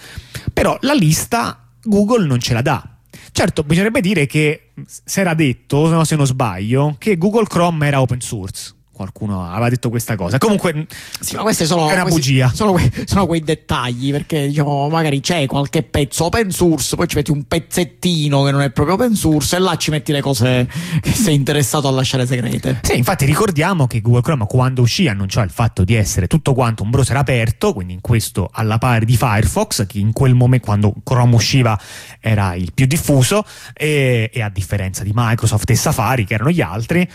Però 0.54 0.78
la 0.80 0.94
lista 0.94 1.68
Google 1.82 2.26
non 2.26 2.40
ce 2.40 2.54
la 2.54 2.62
dà. 2.62 2.96
Certo, 3.32 3.62
bisognerebbe 3.62 4.00
dire 4.00 4.24
che 4.24 4.72
si 4.86 5.20
era 5.20 5.34
detto, 5.34 6.04
se 6.04 6.16
non 6.16 6.26
sbaglio, 6.26 6.96
che 6.98 7.18
Google 7.18 7.46
Chrome 7.46 7.86
era 7.86 8.00
open 8.00 8.20
source 8.20 8.74
qualcuno 9.00 9.48
aveva 9.48 9.70
detto 9.70 9.88
questa 9.88 10.14
cosa. 10.14 10.36
Comunque, 10.36 10.86
sì, 11.20 11.34
ma 11.34 11.42
queste 11.42 11.64
sono, 11.64 11.88
è 11.88 11.94
una 11.94 12.04
bugia. 12.04 12.52
Sono 12.54 12.72
quei, 12.72 12.90
sono 13.06 13.26
quei, 13.26 13.40
dettagli 13.40 14.10
perché 14.10 14.48
diciamo, 14.48 14.90
magari 14.90 15.20
c'è 15.20 15.46
qualche 15.46 15.82
pezzo 15.82 16.26
open 16.26 16.50
source, 16.50 16.96
poi 16.96 17.08
ci 17.08 17.16
metti 17.16 17.30
un 17.30 17.44
pezzettino 17.44 18.42
che 18.42 18.50
non 18.50 18.60
è 18.60 18.70
proprio 18.70 18.96
open 18.96 19.14
source 19.14 19.56
e 19.56 19.58
là 19.58 19.74
ci 19.76 19.90
metti 19.90 20.12
le 20.12 20.20
cose 20.20 20.68
che 21.00 21.12
sei 21.12 21.34
interessato 21.34 21.88
a 21.88 21.90
lasciare 21.90 22.26
segrete. 22.26 22.80
Sì, 22.82 22.98
infatti 22.98 23.24
ricordiamo 23.24 23.86
che 23.86 24.02
Google 24.02 24.20
Chrome 24.20 24.46
quando 24.46 24.82
uscì 24.82 25.08
annunciò 25.08 25.42
il 25.42 25.50
fatto 25.50 25.82
di 25.82 25.94
essere 25.94 26.26
tutto 26.26 26.52
quanto 26.52 26.82
un 26.82 26.90
browser 26.90 27.16
aperto, 27.16 27.72
quindi 27.72 27.94
in 27.94 28.02
questo 28.02 28.50
alla 28.52 28.76
pari 28.76 29.06
di 29.06 29.16
Firefox, 29.16 29.86
che 29.86 29.98
in 29.98 30.12
quel 30.12 30.34
momento 30.34 30.66
quando 30.66 30.94
Chrome 31.02 31.34
usciva 31.34 31.78
era 32.20 32.54
il 32.54 32.72
più 32.74 32.84
diffuso 32.84 33.44
e, 33.72 34.30
e 34.30 34.42
a 34.42 34.50
differenza 34.50 35.02
di 35.02 35.12
Microsoft 35.14 35.70
e 35.70 35.74
Safari 35.74 36.26
che 36.26 36.34
erano 36.34 36.50
gli 36.50 36.60
altri. 36.60 37.08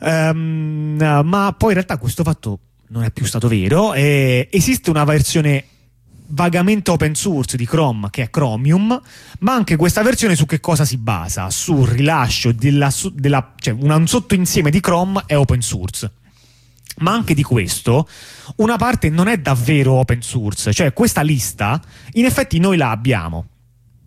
Um, 0.00 0.96
ma 0.98 1.54
poi 1.56 1.68
in 1.68 1.74
realtà 1.74 1.98
questo 1.98 2.22
fatto 2.22 2.58
non 2.88 3.04
è 3.04 3.10
più 3.10 3.24
stato 3.26 3.48
vero. 3.48 3.94
Eh, 3.94 4.48
esiste 4.50 4.90
una 4.90 5.04
versione 5.04 5.64
vagamente 6.28 6.90
open 6.90 7.14
source 7.14 7.56
di 7.56 7.66
Chrome 7.66 8.08
che 8.10 8.22
è 8.24 8.30
Chromium, 8.30 9.00
ma 9.40 9.54
anche 9.54 9.76
questa 9.76 10.02
versione 10.02 10.36
su 10.36 10.46
che 10.46 10.60
cosa 10.60 10.84
si 10.84 10.96
basa? 10.96 11.50
Sul 11.50 11.86
rilascio 11.88 12.52
della, 12.52 12.92
della 13.12 13.54
cioè 13.58 13.74
un 13.78 14.06
sottoinsieme 14.06 14.70
di 14.70 14.80
Chrome 14.80 15.22
è 15.26 15.36
open 15.36 15.60
source. 15.60 16.10
Ma 16.98 17.10
anche 17.12 17.34
di 17.34 17.42
questo, 17.42 18.08
una 18.56 18.76
parte 18.76 19.08
non 19.08 19.26
è 19.26 19.38
davvero 19.38 19.94
open 19.94 20.22
source, 20.22 20.72
cioè 20.72 20.92
questa 20.92 21.22
lista, 21.22 21.82
in 22.12 22.24
effetti 22.24 22.60
noi 22.60 22.76
la 22.76 22.90
abbiamo, 22.90 23.46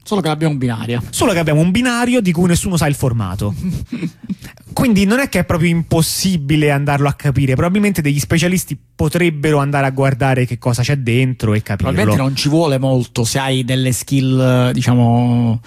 Solo 0.08 0.22
che 0.22 0.30
abbiamo 0.30 0.54
un 0.54 0.58
binario. 0.58 1.04
Solo 1.10 1.34
che 1.34 1.40
abbiamo 1.40 1.60
un 1.60 1.70
binario 1.70 2.22
di 2.22 2.32
cui 2.32 2.48
nessuno 2.48 2.78
sa 2.78 2.88
il 2.88 2.96
formato. 2.96 3.54
Quindi 4.72 5.04
non 5.04 5.20
è 5.20 5.28
che 5.28 5.40
è 5.40 5.44
proprio 5.44 5.70
impossibile 5.70 6.72
andarlo 6.72 7.10
a 7.10 7.14
capire. 7.14 7.56
Probabilmente 7.56 8.02
degli 8.02 8.20
specialisti 8.20 8.78
potrebbero 8.96 9.58
andare 9.58 9.86
a 9.86 9.90
guardare 9.90 10.46
che 10.46 10.58
cosa 10.58 10.82
c'è 10.82 10.96
dentro 10.96 11.54
e 11.54 11.62
capirlo. 11.62 11.92
Probabilmente 11.92 12.22
non 12.22 12.38
ci 12.38 12.48
vuole 12.48 12.78
molto 12.78 13.26
se 13.26 13.38
hai 13.38 13.66
delle 13.66 13.92
skill, 13.92 14.72
diciamo 14.72 15.60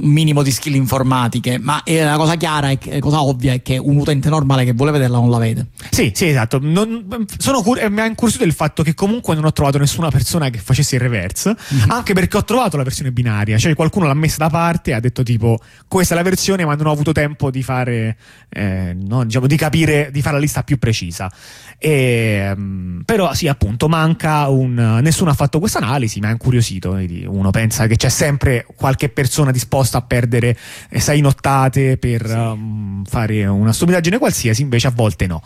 un 0.00 0.08
minimo 0.08 0.42
di 0.42 0.50
skill 0.50 0.74
informatiche, 0.74 1.58
ma 1.58 1.82
la 1.84 2.16
cosa 2.16 2.36
chiara 2.36 2.70
e 2.70 2.98
cosa 3.00 3.22
ovvia 3.22 3.52
è 3.52 3.62
che 3.62 3.78
un 3.78 3.96
utente 3.96 4.28
normale 4.28 4.64
che 4.64 4.72
vuole 4.72 4.90
vederla 4.92 5.18
non 5.18 5.30
la 5.30 5.38
vede. 5.38 5.66
Sì, 5.90 6.12
sì, 6.14 6.28
esatto. 6.28 6.58
Non, 6.60 7.26
sono 7.38 7.62
cur- 7.62 7.86
mi 7.88 8.00
ha 8.00 8.06
incuriosito 8.06 8.44
il 8.44 8.52
fatto 8.52 8.82
che 8.82 8.94
comunque 8.94 9.34
non 9.34 9.44
ho 9.44 9.52
trovato 9.52 9.78
nessuna 9.78 10.10
persona 10.10 10.50
che 10.50 10.58
facesse 10.58 10.96
il 10.96 11.00
reverse, 11.00 11.54
mm-hmm. 11.74 11.90
anche 11.90 12.14
perché 12.14 12.36
ho 12.36 12.44
trovato 12.44 12.76
la 12.76 12.82
versione 12.82 13.12
binaria, 13.12 13.58
cioè 13.58 13.74
qualcuno 13.74 14.06
l'ha 14.06 14.14
messa 14.14 14.36
da 14.38 14.48
parte 14.48 14.90
e 14.90 14.94
ha 14.94 15.00
detto 15.00 15.22
tipo 15.22 15.58
questa 15.88 16.14
è 16.14 16.16
la 16.16 16.22
versione, 16.22 16.64
ma 16.64 16.74
non 16.74 16.86
ho 16.86 16.92
avuto 16.92 17.12
tempo 17.12 17.50
di 17.50 17.62
fare, 17.62 18.16
eh, 18.48 18.96
no, 18.98 19.24
diciamo, 19.24 19.46
di 19.46 19.56
capire, 19.56 20.10
di 20.10 20.22
fare 20.22 20.36
la 20.36 20.40
lista 20.40 20.62
più 20.62 20.78
precisa. 20.78 21.30
E, 21.78 22.52
um, 22.56 23.02
però 23.04 23.34
sì, 23.34 23.48
appunto, 23.48 23.88
manca 23.88 24.48
un... 24.48 25.00
nessuno 25.02 25.30
ha 25.30 25.34
fatto 25.34 25.58
questa 25.58 25.78
analisi, 25.78 26.20
mi 26.20 26.26
ha 26.26 26.30
incuriosito. 26.30 26.98
Uno 27.26 27.50
pensa 27.50 27.86
che 27.86 27.96
c'è 27.96 28.08
sempre 28.08 28.66
qualche 28.76 29.08
persona 29.08 29.50
disposta 29.50 29.80
a 29.82 30.02
perdere 30.02 30.56
eh, 30.88 31.00
sei 31.00 31.20
nottate 31.20 31.96
per 31.96 32.26
sì. 32.26 32.34
um, 32.34 33.04
fare 33.04 33.46
una 33.46 33.72
stupidaggine 33.72 34.18
qualsiasi, 34.18 34.62
invece 34.62 34.88
a 34.88 34.92
volte 34.94 35.26
no. 35.26 35.42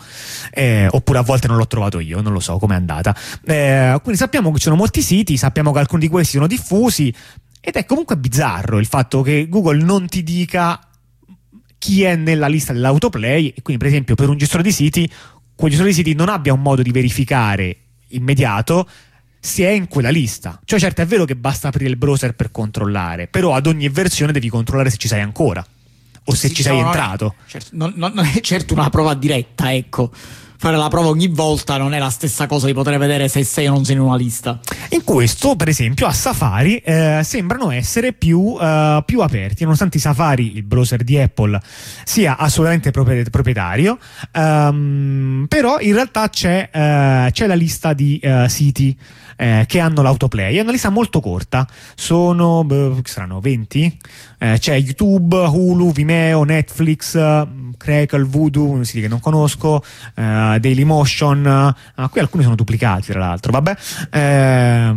Eh, 0.50 0.88
oppure 0.90 1.18
a 1.18 1.22
volte 1.22 1.46
non 1.46 1.56
l'ho 1.56 1.66
trovato 1.66 2.00
io, 2.00 2.20
non 2.20 2.32
lo 2.32 2.40
so 2.40 2.58
com'è 2.58 2.74
andata. 2.74 3.16
Eh, 3.44 3.98
quindi 4.02 4.18
sappiamo 4.18 4.50
che 4.50 4.58
ci 4.58 4.64
sono 4.64 4.76
molti 4.76 5.02
siti, 5.02 5.36
sappiamo 5.36 5.72
che 5.72 5.78
alcuni 5.78 6.02
di 6.02 6.08
questi 6.08 6.34
sono 6.34 6.46
diffusi. 6.46 7.12
Ed 7.60 7.74
è 7.74 7.84
comunque 7.84 8.16
bizzarro 8.16 8.78
il 8.78 8.86
fatto 8.86 9.22
che 9.22 9.48
Google 9.48 9.82
non 9.82 10.06
ti 10.06 10.22
dica 10.22 10.80
chi 11.78 12.04
è 12.04 12.16
nella 12.16 12.46
lista 12.46 12.72
dell'autoplay 12.72 13.48
e 13.48 13.62
quindi 13.62 13.82
per 13.82 13.92
esempio 13.92 14.14
per 14.14 14.28
un 14.28 14.38
gestore 14.38 14.62
di 14.62 14.72
siti 14.72 15.10
quel 15.56 15.70
gestore 15.70 15.90
di 15.90 15.96
siti 15.96 16.14
non 16.14 16.28
abbia 16.28 16.52
un 16.52 16.60
modo 16.60 16.82
di 16.82 16.90
verificare 16.90 17.76
immediato 18.08 18.88
se 19.38 19.64
è 19.64 19.70
in 19.70 19.88
quella 19.88 20.10
lista. 20.10 20.60
Cioè, 20.64 20.78
certo, 20.78 21.02
è 21.02 21.06
vero 21.06 21.24
che 21.24 21.36
basta 21.36 21.68
aprire 21.68 21.90
il 21.90 21.96
browser 21.96 22.34
per 22.34 22.50
controllare, 22.50 23.26
però 23.26 23.54
ad 23.54 23.66
ogni 23.66 23.88
versione 23.88 24.32
devi 24.32 24.48
controllare 24.48 24.90
se 24.90 24.96
ci 24.96 25.08
sei 25.08 25.20
ancora 25.20 25.64
o 26.28 26.34
se 26.34 26.48
sì, 26.48 26.54
ci 26.54 26.62
sei 26.62 26.80
no, 26.80 26.86
entrato. 26.86 27.34
Certo, 27.46 27.68
non, 27.72 27.92
non 27.96 28.18
è 28.18 28.40
certo 28.40 28.74
una 28.74 28.90
prova 28.90 29.14
diretta, 29.14 29.72
ecco 29.72 30.12
fare 30.58 30.76
la 30.76 30.88
prova 30.88 31.08
ogni 31.08 31.28
volta 31.28 31.76
non 31.76 31.94
è 31.94 31.98
la 31.98 32.10
stessa 32.10 32.46
cosa 32.46 32.66
di 32.66 32.72
poter 32.72 32.98
vedere 32.98 33.28
se 33.28 33.44
sei 33.44 33.66
o 33.68 33.72
non 33.72 33.84
sei 33.84 33.96
in 33.96 34.02
una 34.02 34.16
lista. 34.16 34.60
In 34.90 35.04
questo, 35.04 35.56
per 35.56 35.68
esempio, 35.68 36.06
a 36.06 36.12
Safari 36.12 36.78
eh, 36.78 37.20
sembrano 37.24 37.70
essere 37.70 38.12
più, 38.12 38.38
uh, 38.38 39.02
più, 39.04 39.20
aperti, 39.20 39.64
nonostante 39.64 39.98
Safari, 39.98 40.56
il 40.56 40.62
browser 40.62 41.02
di 41.02 41.18
Apple, 41.18 41.60
sia 42.04 42.36
assolutamente 42.36 42.90
proprietario, 42.90 43.98
um, 44.34 45.46
però 45.48 45.78
in 45.80 45.94
realtà 45.94 46.28
c'è, 46.28 46.70
uh, 46.72 47.30
c'è 47.30 47.46
la 47.46 47.54
lista 47.54 47.92
di 47.92 48.20
uh, 48.22 48.46
siti 48.46 48.96
eh, 49.36 49.64
che 49.66 49.80
hanno 49.80 50.02
l'autoplay. 50.02 50.56
È 50.56 50.60
una 50.60 50.72
lista 50.72 50.90
molto 50.90 51.20
corta, 51.20 51.66
sono 51.94 52.64
beh, 52.64 53.02
saranno 53.04 53.40
20. 53.40 53.98
Eh, 54.38 54.56
c'è 54.58 54.74
YouTube, 54.76 55.36
Hulu, 55.36 55.92
Vimeo, 55.92 56.44
Netflix, 56.44 57.12
Crackle, 57.76 58.24
Voodoo, 58.24 58.82
siti 58.84 59.00
che 59.00 59.08
non 59.08 59.20
conosco, 59.20 59.82
eh, 60.14 60.55
Dailymotion, 60.58 61.74
uh, 61.94 62.08
qui 62.08 62.20
alcuni 62.20 62.42
sono 62.42 62.54
duplicati 62.54 63.12
tra 63.12 63.20
l'altro, 63.20 63.52
vabbè, 63.52 63.76
eh, 64.10 64.94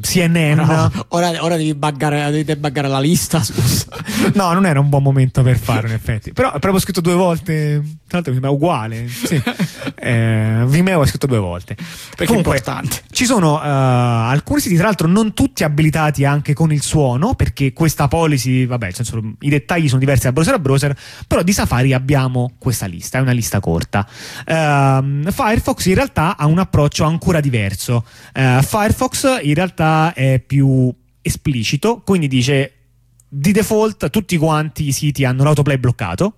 CNN. 0.00 0.58
No, 0.58 0.90
ora, 1.08 1.42
ora, 1.42 1.56
devi, 1.56 1.74
buggare, 1.74 2.30
devi 2.30 2.44
debuggare 2.44 2.88
la 2.88 3.00
lista, 3.00 3.42
scusa. 3.42 3.86
no, 4.34 4.52
non 4.52 4.66
era 4.66 4.80
un 4.80 4.88
buon 4.88 5.02
momento 5.02 5.42
per 5.42 5.58
farlo 5.58 5.88
in 5.88 5.94
effetti, 5.94 6.32
però 6.32 6.52
è 6.52 6.58
proprio 6.58 6.80
scritto 6.80 7.00
due 7.00 7.14
volte, 7.14 7.82
tra 8.06 8.18
l'altro 8.18 8.32
mi 8.32 8.40
sembra 8.40 8.50
uguale, 8.50 9.08
sì. 9.08 9.40
eh, 9.96 10.64
Vimeo 10.66 11.02
è 11.02 11.06
scritto 11.06 11.26
due 11.26 11.38
volte. 11.38 11.74
Perché 11.74 12.26
Comunque, 12.26 12.54
è 12.54 12.58
importante. 12.58 13.02
Ci 13.10 13.24
sono 13.24 13.54
uh, 13.54 13.60
alcuni 13.62 14.60
siti, 14.60 14.76
tra 14.76 14.86
l'altro 14.86 15.08
non 15.08 15.34
tutti 15.34 15.64
abilitati 15.64 16.24
anche 16.24 16.52
con 16.54 16.72
il 16.72 16.82
suono, 16.82 17.34
perché 17.34 17.72
questa 17.72 18.08
policy, 18.08 18.66
vabbè, 18.66 18.90
senso, 18.90 19.20
i 19.40 19.48
dettagli 19.48 19.88
sono 19.88 20.00
diversi 20.00 20.24
da 20.24 20.32
browser 20.32 20.54
a 20.54 20.58
browser, 20.58 20.96
però 21.26 21.42
di 21.42 21.52
Safari 21.52 21.92
abbiamo 21.92 22.54
questa 22.58 22.86
lista, 22.86 23.18
è 23.18 23.20
una 23.20 23.32
lista 23.32 23.60
corta. 23.60 24.06
Uh, 24.64 25.30
Firefox 25.30 25.86
in 25.86 25.94
realtà 25.94 26.36
ha 26.36 26.46
un 26.46 26.58
approccio 26.58 27.04
ancora 27.04 27.40
diverso. 27.40 28.04
Uh, 28.34 28.62
Firefox 28.62 29.40
in 29.42 29.54
realtà 29.54 30.12
è 30.14 30.38
più 30.38 30.92
esplicito, 31.20 32.00
quindi 32.04 32.28
dice 32.28 32.72
di 33.28 33.52
default 33.52 34.10
tutti 34.10 34.36
quanti 34.36 34.86
i 34.88 34.92
siti 34.92 35.24
hanno 35.24 35.42
l'autoplay 35.42 35.76
bloccato. 35.76 36.36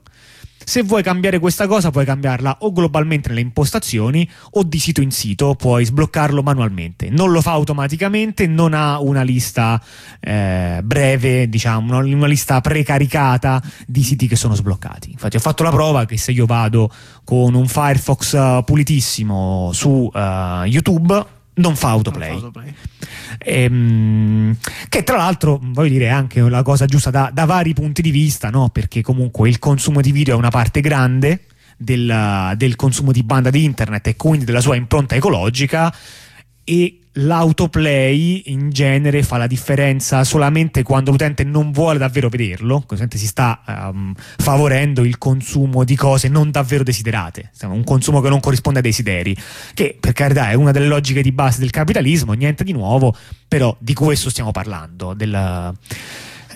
Se 0.69 0.83
vuoi 0.83 1.05
cambiare 1.05 1.39
questa 1.39 1.69
cosa, 1.69 1.93
puoi 1.93 2.05
cambiarla 2.05 2.59
o 2.63 2.73
globalmente 2.73 3.29
nelle 3.29 3.41
impostazioni 3.41 4.29
o 4.55 4.65
di 4.65 4.81
sito 4.81 5.01
in 5.01 5.13
sito, 5.13 5.55
puoi 5.55 5.85
sbloccarlo 5.85 6.43
manualmente. 6.43 7.09
Non 7.09 7.31
lo 7.31 7.41
fa 7.41 7.53
automaticamente, 7.53 8.49
non 8.49 8.75
ha 8.75 8.99
una 8.99 9.23
lista 9.23 9.81
eh, 10.19 10.81
breve, 10.83 11.49
diciamo, 11.49 11.97
una 11.97 12.27
lista 12.27 12.61
precaricata 12.61 13.63
di 13.87 14.03
siti 14.03 14.27
che 14.27 14.35
sono 14.35 14.57
sbloccati. 14.57 15.13
Infatti, 15.13 15.37
ho 15.37 15.41
fatto 15.41 15.63
la 15.63 15.71
prova 15.71 16.05
che 16.05 16.19
se 16.19 16.33
io 16.33 16.47
vado 16.47 16.91
con 17.23 17.55
un 17.55 17.69
Firefox 17.69 18.33
uh, 18.33 18.65
pulitissimo 18.65 19.71
su 19.73 20.11
uh, 20.13 20.65
YouTube, 20.65 21.36
non 21.57 21.77
fa 21.77 21.91
autoplay. 21.91 22.31
Non 22.31 22.39
fa 22.39 22.47
autoplay. 22.47 22.75
Ehm, 23.39 24.57
che 24.89 25.03
tra 25.03 25.17
l'altro 25.17 25.61
voglio 25.63 25.91
dire 25.91 26.07
è 26.07 26.11
anche 26.11 26.41
la 26.41 26.63
cosa 26.63 26.87
giusta 26.87 27.11
da, 27.11 27.31
da 27.33 27.45
vari 27.45 27.73
punti 27.75 28.03
di 28.03 28.11
vista, 28.11 28.51
no? 28.51 28.69
perché 28.71 29.03
comunque 29.03 29.49
il 29.49 29.59
consumo 29.59 30.01
di 30.01 30.13
video 30.13 30.35
è 30.35 30.39
una 30.39 30.51
parte 30.51 30.81
grande 30.81 31.45
del, 31.77 32.55
del 32.57 32.77
consumo 32.77 33.13
di 33.13 33.23
banda 33.23 33.51
di 33.51 33.65
internet 33.65 34.07
e 34.09 34.17
quindi 34.17 34.45
della 34.45 34.61
sua 34.61 34.77
impronta 34.77 35.15
ecologica 35.15 35.95
e 36.65 37.01
l'autoplay 37.19 38.43
in 38.47 38.71
genere 38.71 39.23
fa 39.23 39.37
la 39.37 39.47
differenza 39.47 40.25
solamente 40.25 40.83
quando 40.83 41.11
l'utente 41.11 41.45
non 41.45 41.71
vuole 41.71 41.99
davvero 41.99 42.29
vederlo, 42.29 42.85
l'utente 42.89 43.19
si 43.19 43.27
sta 43.27 43.63
um, 43.67 44.15
favorendo 44.17 45.05
il 45.05 45.19
consumo 45.19 45.85
di 45.85 45.97
cose 45.97 46.29
non 46.29 46.51
davvero 46.51 46.83
desiderate, 46.83 47.51
un 47.63 47.85
consumo 47.85 48.21
che 48.21 48.29
non 48.29 48.41
corrisponde 48.41 48.81
ai 48.81 48.85
desideri, 48.85 49.37
che 49.75 49.97
per 49.99 50.13
carità 50.13 50.51
è 50.51 50.55
una 50.55 50.73
delle 50.73 50.87
logiche 50.87 51.23
di 51.23 51.33
base 51.33 51.61
del 51.61 51.71
capitalismo, 51.71 52.33
niente 52.33 52.65
di 52.65 52.73
nuovo, 52.73 53.15
però 53.49 53.75
di 53.79 53.95
questo 53.95 54.31
stiamo 54.31 54.51
parlando, 54.51 55.15
del 55.15 55.75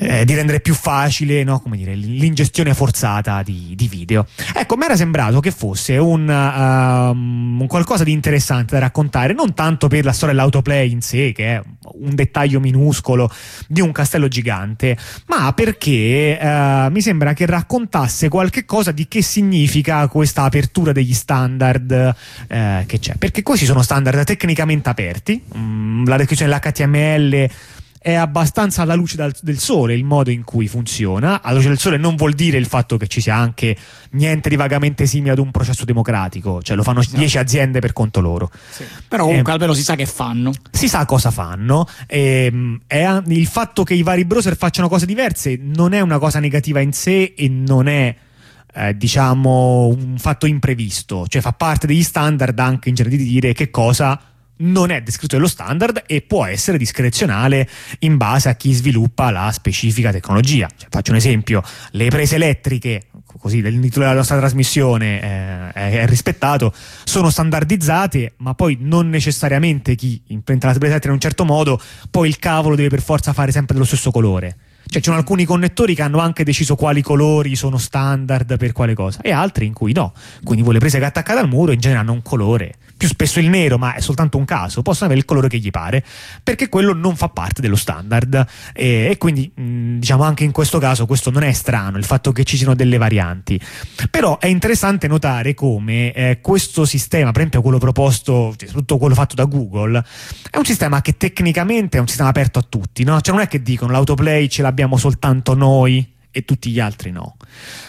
eh, 0.01 0.25
di 0.25 0.35
rendere 0.35 0.61
più 0.61 0.75
facile 0.75 1.45
no? 1.45 1.63
dire, 1.67 1.95
l'ingestione 1.95 2.73
forzata 2.75 3.43
di, 3.43 3.75
di 3.77 3.87
video. 3.87 4.27
Ecco, 4.55 4.77
mi 4.77 4.85
era 4.85 4.97
sembrato 4.97 5.41
che 5.41 5.51
fosse 5.51 5.99
un, 5.99 6.27
uh, 6.27 7.61
un, 7.61 7.67
qualcosa 7.67 8.03
di 8.03 8.13
interessante 8.13 8.75
da 8.75 8.81
raccontare, 8.81 9.35
non 9.35 9.53
tanto 9.53 9.89
per 9.89 10.05
la 10.05 10.13
storia 10.13 10.35
dell'autoplay 10.35 10.91
in 10.91 11.03
sé, 11.03 11.33
che 11.33 11.57
è 11.57 11.63
un 12.01 12.15
dettaglio 12.15 12.61
minuscolo 12.61 13.31
di 13.69 13.81
un 13.81 13.93
castello 13.93 14.29
gigante, 14.29 14.97
ma 15.27 15.53
perché 15.53 16.39
uh, 16.41 16.91
mi 16.91 17.03
sembra 17.03 17.35
che 17.35 17.45
raccontasse 17.45 18.29
qualche 18.29 18.65
cosa 18.65 18.93
di 18.93 19.07
che 19.07 19.23
significa 19.23 20.09
questa 20.09 20.45
apertura 20.45 20.93
degli 20.93 21.15
standard 21.15 21.91
uh, 22.49 22.87
che 22.87 22.99
c'è. 22.99 23.17
Perché 23.17 23.43
questi 23.43 23.67
sono 23.67 23.83
standard 23.83 24.25
tecnicamente 24.25 24.89
aperti, 24.89 25.43
mm, 25.57 26.07
la 26.07 26.17
descrizione 26.17 26.51
dell'HTML 26.51 27.79
è 28.03 28.15
abbastanza 28.15 28.81
alla 28.81 28.95
luce 28.95 29.17
dal, 29.17 29.35
del 29.43 29.59
sole 29.59 29.93
il 29.95 30.05
modo 30.05 30.31
in 30.31 30.43
cui 30.43 30.67
funziona. 30.69 31.43
Alla 31.43 31.57
luce 31.57 31.69
del 31.69 31.79
sole 31.79 31.99
non 31.99 32.17
vuol 32.17 32.33
dire 32.33 32.57
il 32.57 32.65
fatto 32.65 32.97
che 32.97 33.07
ci 33.07 33.21
sia 33.21 33.37
anche 33.37 33.77
niente 34.13 34.49
di 34.49 34.57
vagamente 34.57 35.05
simile 35.05 35.33
ad 35.33 35.39
un 35.39 35.51
processo 35.51 35.85
democratico, 35.85 36.63
cioè 36.63 36.77
lo 36.77 36.83
fanno 36.83 37.01
10 37.01 37.23
esatto. 37.23 37.45
aziende 37.45 37.79
per 37.81 37.93
conto 37.93 38.21
loro. 38.21 38.51
Sì. 38.71 38.85
Però 39.07 39.27
comunque 39.27 39.51
eh, 39.51 39.55
almeno 39.55 39.75
si 39.75 39.83
sa 39.83 39.97
che 39.97 40.07
fanno. 40.07 40.51
Si 40.71 40.89
sa 40.89 41.05
cosa 41.05 41.31
fanno. 41.31 41.87
Eh, 42.07 42.79
è, 42.87 43.23
il 43.27 43.47
fatto 43.47 43.85
che 43.85 43.93
i 43.93 44.03
vari 44.03 44.25
browser 44.25 44.57
facciano 44.57 44.89
cose 44.89 45.05
diverse 45.05 45.59
non 45.61 45.93
è 45.93 46.01
una 46.01 46.19
cosa 46.19 46.41
negativa 46.41 46.81
in 46.81 46.95
sé 46.95 47.35
e 47.37 47.49
non 47.51 47.87
è. 47.87 48.17
Eh, 48.73 48.97
diciamo 48.97 49.89
un 49.89 50.15
fatto 50.17 50.47
imprevisto, 50.47 51.27
cioè 51.27 51.43
fa 51.43 51.53
parte 51.53 51.89
degli 51.89 52.05
standard 52.05 52.57
anche 52.61 52.89
in 52.89 52.95
genere 52.95 53.17
di 53.17 53.25
dire 53.25 53.53
che 53.53 53.69
cosa 53.69 54.30
non 54.61 54.91
è 54.91 55.01
descritto 55.03 55.37
nello 55.37 55.49
standard 55.49 56.03
e 56.07 56.23
può 56.23 56.45
essere 56.45 56.79
discrezionale 56.79 57.69
in 58.01 58.17
base 58.17 58.49
a 58.49 58.55
chi 58.55 58.73
sviluppa 58.73 59.31
la 59.31 59.51
specifica 59.53 60.11
tecnologia. 60.11 60.69
Cioè, 60.75 60.89
faccio 60.91 61.13
un 61.13 61.19
esempio, 61.19 61.63
le 61.93 62.09
prese 62.09 62.37
elettriche, 62.37 63.05
così 63.39 63.59
il 63.59 63.81
titolo 63.81 64.05
della 64.05 64.17
nostra 64.17 64.39
trasmissione 64.39 65.73
eh, 65.73 65.73
è, 65.73 66.07
rispettato, 66.07 66.73
sono 67.05 67.31
standardizzate, 67.31 68.35
ma 68.39 68.55
poi 68.55 68.77
non 68.81 69.09
necessariamente 69.09 69.95
chi 69.95 70.21
imprenta 70.29 70.67
la 70.67 70.73
presa 70.73 70.95
elettrica 70.95 71.09
in 71.09 71.15
un 71.15 71.21
certo 71.21 71.45
modo, 71.45 71.81
poi 72.11 72.29
il 72.29 72.39
cavolo 72.39 72.75
deve 72.75 72.89
per 72.89 73.03
forza 73.03 73.33
fare 73.33 73.53
sempre 73.53 73.75
dello 73.75 73.87
stesso 73.87 74.11
colore. 74.11 74.57
Cioè, 74.91 75.01
ci 75.01 75.09
sono 75.09 75.19
alcuni 75.19 75.45
connettori 75.45 75.95
che 75.95 76.03
hanno 76.03 76.19
anche 76.19 76.43
deciso 76.43 76.75
quali 76.75 77.01
colori 77.01 77.55
sono 77.55 77.79
standard 77.79 78.57
per 78.57 78.73
quale 78.73 78.95
cosa, 78.95 79.21
e 79.21 79.31
altri 79.31 79.67
in 79.67 79.73
cui 79.73 79.93
no. 79.93 80.13
Quindi 80.43 80.65
voi 80.65 80.79
prese 80.79 80.99
che 80.99 81.05
attaccate 81.05 81.39
al 81.39 81.49
muro 81.49 81.71
in 81.71 81.79
genere 81.79 82.01
hanno 82.01 82.13
un 82.13 82.23
colore 82.23 82.75
più 83.01 83.09
spesso 83.09 83.41
il 83.41 83.49
nero, 83.49 83.79
ma 83.79 83.95
è 83.95 84.01
soltanto 84.01 84.37
un 84.37 84.45
caso, 84.45 84.83
possono 84.83 85.07
avere 85.07 85.21
il 85.21 85.25
colore 85.25 85.49
che 85.49 85.57
gli 85.57 85.71
pare, 85.71 86.05
perché 86.43 86.69
quello 86.69 86.93
non 86.93 87.17
fa 87.17 87.31
parte 87.31 87.63
dello 87.63 87.75
standard. 87.75 88.47
E, 88.75 89.09
e 89.11 89.17
quindi, 89.17 89.51
mh, 89.55 90.01
diciamo, 90.01 90.23
anche 90.23 90.45
in 90.45 90.53
questo 90.53 90.79
caso, 90.79 91.07
questo 91.07 91.31
non 91.31 91.43
è 91.43 91.51
strano, 91.53 91.97
il 91.97 92.05
fatto 92.05 92.31
che 92.31 92.45
ci 92.45 92.59
siano 92.59 92.75
delle 92.75 92.99
varianti. 92.99 93.59
Però 94.11 94.39
è 94.39 94.49
interessante 94.49 95.09
notare 95.09 95.55
come 95.55 96.13
eh, 96.13 96.41
questo 96.43 96.85
sistema, 96.85 97.31
per 97.31 97.39
esempio 97.41 97.63
quello 97.63 97.79
proposto, 97.79 98.53
cioè, 98.55 98.67
soprattutto 98.67 98.99
quello 98.99 99.15
fatto 99.15 99.35
da 99.35 99.47
Google, 99.47 100.05
è 100.51 100.59
un 100.59 100.67
sistema 100.67 101.01
che 101.01 101.17
tecnicamente 101.17 101.97
è 101.97 102.01
un 102.03 102.07
sistema 102.07 102.29
aperto 102.29 102.59
a 102.59 102.67
tutti, 102.69 103.03
no? 103.03 103.19
Cioè 103.23 103.35
non 103.35 103.43
è 103.43 103.49
che 103.49 103.63
dicono 103.63 103.93
l'autoplay 103.93 104.47
ce 104.47 104.61
l'abbiamo 104.61 104.99
soltanto 104.99 105.55
noi 105.55 106.19
e 106.31 106.45
tutti 106.45 106.71
gli 106.71 106.81
altri 106.81 107.11
no. 107.11 107.37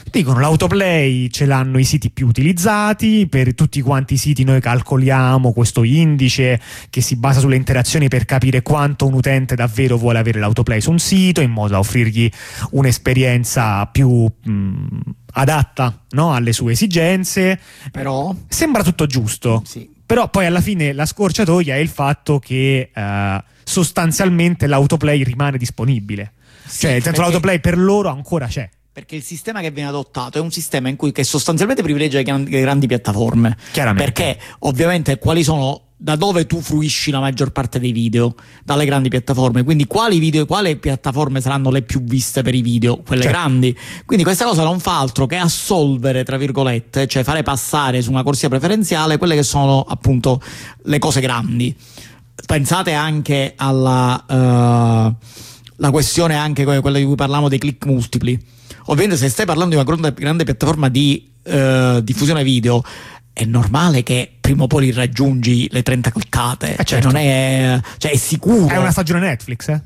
Dicono 0.10 0.39
l'autoplay 0.39 1.30
ce 1.30 1.45
l'hanno 1.45 1.77
i 1.77 1.84
siti 1.84 2.10
più 2.10 2.27
utilizzati, 2.27 3.27
per 3.27 3.54
tutti 3.54 3.82
quanti 3.82 4.15
i 4.15 4.17
siti 4.17 4.43
noi 4.43 4.60
calcoliamo 4.60 5.54
questo 5.54 5.84
indice 5.84 6.60
che 6.89 7.01
si 7.01 7.15
basa 7.15 7.39
sulle 7.39 7.56
interazioni 7.56 8.08
per 8.08 8.25
capire 8.25 8.62
quanto 8.62 9.06
un 9.06 9.13
utente 9.13 9.56
davvero 9.56 9.97
vuole 9.97 10.19
avere 10.19 10.39
l'autoplay 10.39 10.82
su 10.82 10.91
un 10.91 10.99
sito 10.99 11.41
in 11.41 11.51
modo 11.51 11.73
da 11.73 11.80
offrirgli 11.80 12.30
un'esperienza 12.71 13.86
più 13.86 14.25
mh, 14.25 14.99
adatta 15.34 16.04
no? 16.12 16.34
alle 16.34 16.54
sue 16.54 16.73
esigenze. 16.73 17.60
Però 17.91 18.36
sembra 18.47 18.84
tutto 18.84 19.06
giusto. 19.06 19.62
Sì. 19.65 19.89
Però 20.06 20.30
poi 20.30 20.45
alla 20.45 20.60
fine 20.60 20.91
la 20.91 21.06
scorciatoia 21.06 21.75
è 21.75 21.77
il 21.77 21.88
fatto 21.88 22.38
che 22.39 22.91
uh, 22.93 23.41
sostanzialmente 23.63 24.67
l'autoplay 24.67 25.23
rimane 25.23 25.58
disponibile 25.58 26.34
cioè, 26.80 26.92
il 26.92 27.04
senso 27.04 27.22
l'autoplay 27.22 27.60
per 27.60 27.78
loro 27.78 28.10
ancora 28.10 28.48
c'è. 28.48 28.70
Perché 28.94 29.16
il 29.16 29.24
sistema 29.24 29.62
che 29.62 29.72
viene 29.72 29.90
adottato 29.90 30.38
è 30.38 30.42
un 30.42 30.52
sistema 30.52 30.90
in 30.90 30.98
cui 30.98 31.12
che 31.12 31.24
sostanzialmente 31.24 31.82
privilegia 31.82 32.18
le 32.18 32.24
grandi, 32.24 32.52
le 32.52 32.62
grandi 32.62 32.88
piattaforme. 32.88 33.56
Chiaramente. 33.72 34.12
Perché 34.12 34.40
ovviamente 34.60 35.18
quali 35.18 35.44
sono 35.44 35.92
da 36.02 36.16
dove 36.16 36.48
tu 36.48 36.62
fruisci 36.62 37.12
la 37.12 37.20
maggior 37.20 37.52
parte 37.52 37.80
dei 37.80 37.92
video 37.92 38.34
dalle 38.64 38.86
grandi 38.86 39.08
piattaforme 39.08 39.62
quindi 39.62 39.86
quali 39.86 40.18
video 40.18 40.48
quali 40.48 40.76
piattaforme 40.76 41.42
saranno 41.42 41.70
le 41.70 41.84
più 41.84 42.02
viste 42.02 42.42
per 42.42 42.56
i 42.56 42.64
video 42.64 43.04
quelle 43.06 43.22
certo. 43.22 43.38
grandi 43.38 43.78
quindi 44.04 44.24
questa 44.24 44.46
cosa 44.46 44.64
non 44.64 44.80
fa 44.80 44.98
altro 44.98 45.28
che 45.28 45.36
assolvere 45.36 46.24
tra 46.24 46.38
virgolette 46.38 47.06
cioè 47.06 47.24
fare 47.24 47.44
passare 47.44 48.02
su 48.02 48.10
una 48.10 48.24
corsia 48.24 48.50
preferenziale 48.50 49.18
quelle 49.18 49.36
che 49.36 49.44
sono 49.44 49.86
appunto 49.88 50.42
le 50.86 50.98
cose 50.98 51.22
grandi 51.22 51.76
pensate 52.48 52.94
anche 52.94 53.54
alla 53.56 54.26
uh, 54.28 55.16
la 55.82 55.89
questione 55.89 56.36
anche 56.36 56.63
quella 56.63 57.00
di 57.00 57.04
cui 57.04 57.15
parlavamo 57.15 57.50
dei 57.50 57.58
click 57.58 57.86
multipli. 57.86 58.39
Ovviamente 58.86 59.17
se 59.17 59.30
stai 59.30 59.46
parlando 59.46 59.76
di 59.76 59.82
una 59.82 59.84
grande, 59.84 60.13
grande 60.13 60.44
piattaforma 60.44 60.89
di 60.89 61.30
uh, 61.44 62.00
diffusione 62.02 62.44
video, 62.44 62.84
è 63.34 63.44
normale 63.46 64.04
che 64.04 64.38
prima 64.52 64.64
o 64.64 64.68
poi 64.68 64.92
raggiungi 64.92 65.68
le 65.72 65.82
30 65.82 66.12
cliccate. 66.12 66.76
Eh 66.76 66.84
certo. 66.84 66.86
Cioè, 66.86 67.02
non 67.04 67.16
è, 67.16 67.80
cioè, 67.98 68.12
è 68.12 68.18
sicuro. 68.18 68.68
È 68.68 68.78
una 68.78 68.92
stagione 68.92 69.20
Netflix, 69.20 69.70
eh? 69.70 69.82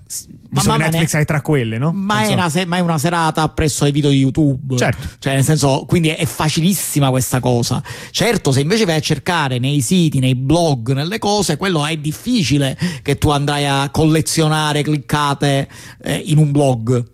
Ma, 0.49 0.61
ma 0.65 0.77
Netflix 0.77 1.13
ne... 1.13 1.21
è 1.21 1.25
tra 1.25 1.41
quelle, 1.41 1.77
no? 1.77 1.91
Ma 1.91 2.23
è, 2.23 2.33
una, 2.33 2.51
ma 2.65 2.77
è, 2.77 2.79
una, 2.79 2.97
serata 2.97 3.47
presso 3.49 3.83
ai 3.83 3.91
video 3.91 4.09
di 4.09 4.17
YouTube. 4.17 4.77
Certo. 4.77 5.07
Cioè, 5.19 5.33
nel 5.33 5.43
senso, 5.43 5.85
quindi 5.87 6.09
è 6.09 6.25
facilissima 6.25 7.09
questa 7.09 7.39
cosa. 7.39 7.83
Certo, 8.11 8.51
se 8.51 8.61
invece 8.61 8.85
vai 8.85 8.95
a 8.95 9.01
cercare 9.01 9.59
nei 9.59 9.81
siti, 9.81 10.19
nei 10.19 10.35
blog, 10.35 10.93
nelle 10.93 11.19
cose, 11.19 11.57
quello 11.57 11.85
è 11.85 11.95
difficile 11.97 12.77
che 13.01 13.17
tu 13.17 13.29
andrai 13.29 13.65
a 13.67 13.89
collezionare 13.89 14.81
cliccate 14.81 15.67
eh, 16.03 16.23
in 16.25 16.37
un 16.37 16.51
blog. 16.51 17.13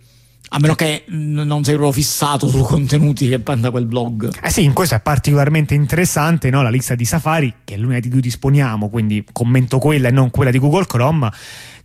A 0.53 0.59
meno 0.59 0.75
che 0.75 1.05
non 1.07 1.63
sei 1.63 1.75
proprio 1.75 1.93
fissato 1.93 2.49
sui 2.49 2.61
contenuti 2.61 3.29
che 3.29 3.41
manda 3.43 3.71
quel 3.71 3.85
blog. 3.85 4.29
Eh 4.41 4.49
sì, 4.49 4.65
in 4.65 4.73
questo 4.73 4.95
è 4.95 4.99
particolarmente 4.99 5.75
interessante 5.75 6.49
no? 6.49 6.61
la 6.61 6.69
lista 6.69 6.93
di 6.93 7.05
Safari, 7.05 7.53
che 7.63 7.75
è 7.75 7.77
l'unica 7.77 8.01
di 8.01 8.09
cui 8.09 8.19
disponiamo, 8.19 8.89
quindi 8.89 9.25
commento 9.31 9.79
quella 9.79 10.09
e 10.09 10.11
non 10.11 10.29
quella 10.29 10.51
di 10.51 10.59
Google 10.59 10.85
Chrome, 10.87 11.31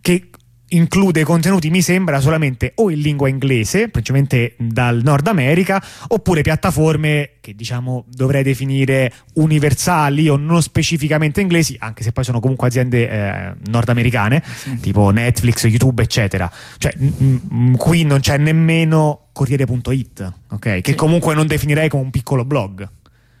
che 0.01 0.26
include 0.69 1.23
contenuti, 1.23 1.69
mi 1.69 1.81
sembra, 1.81 2.19
solamente 2.19 2.73
o 2.75 2.89
in 2.89 2.99
lingua 2.99 3.29
inglese, 3.29 3.89
principalmente 3.89 4.55
dal 4.57 5.01
Nord 5.03 5.27
America, 5.27 5.81
oppure 6.07 6.41
piattaforme 6.41 7.31
che 7.39 7.55
diciamo 7.55 8.05
dovrei 8.09 8.43
definire 8.43 9.11
universali 9.35 10.27
o 10.27 10.35
non 10.35 10.61
specificamente 10.61 11.39
inglesi, 11.39 11.75
anche 11.79 12.03
se 12.03 12.11
poi 12.11 12.23
sono 12.23 12.39
comunque 12.39 12.67
aziende 12.67 13.09
eh, 13.09 13.53
nordamericane, 13.69 14.43
sì. 14.43 14.79
tipo 14.79 15.09
Netflix, 15.11 15.63
YouTube, 15.65 16.03
eccetera. 16.03 16.51
Cioè, 16.77 16.93
m- 16.97 17.39
m- 17.49 17.75
qui 17.77 18.03
non 18.03 18.19
c'è 18.19 18.37
nemmeno 18.37 19.27
Corriere.it, 19.31 20.33
ok? 20.49 20.59
Che 20.59 20.81
sì. 20.83 20.95
comunque 20.95 21.35
non 21.35 21.47
definirei 21.47 21.89
come 21.89 22.03
un 22.03 22.09
piccolo 22.09 22.43
blog. 22.43 22.89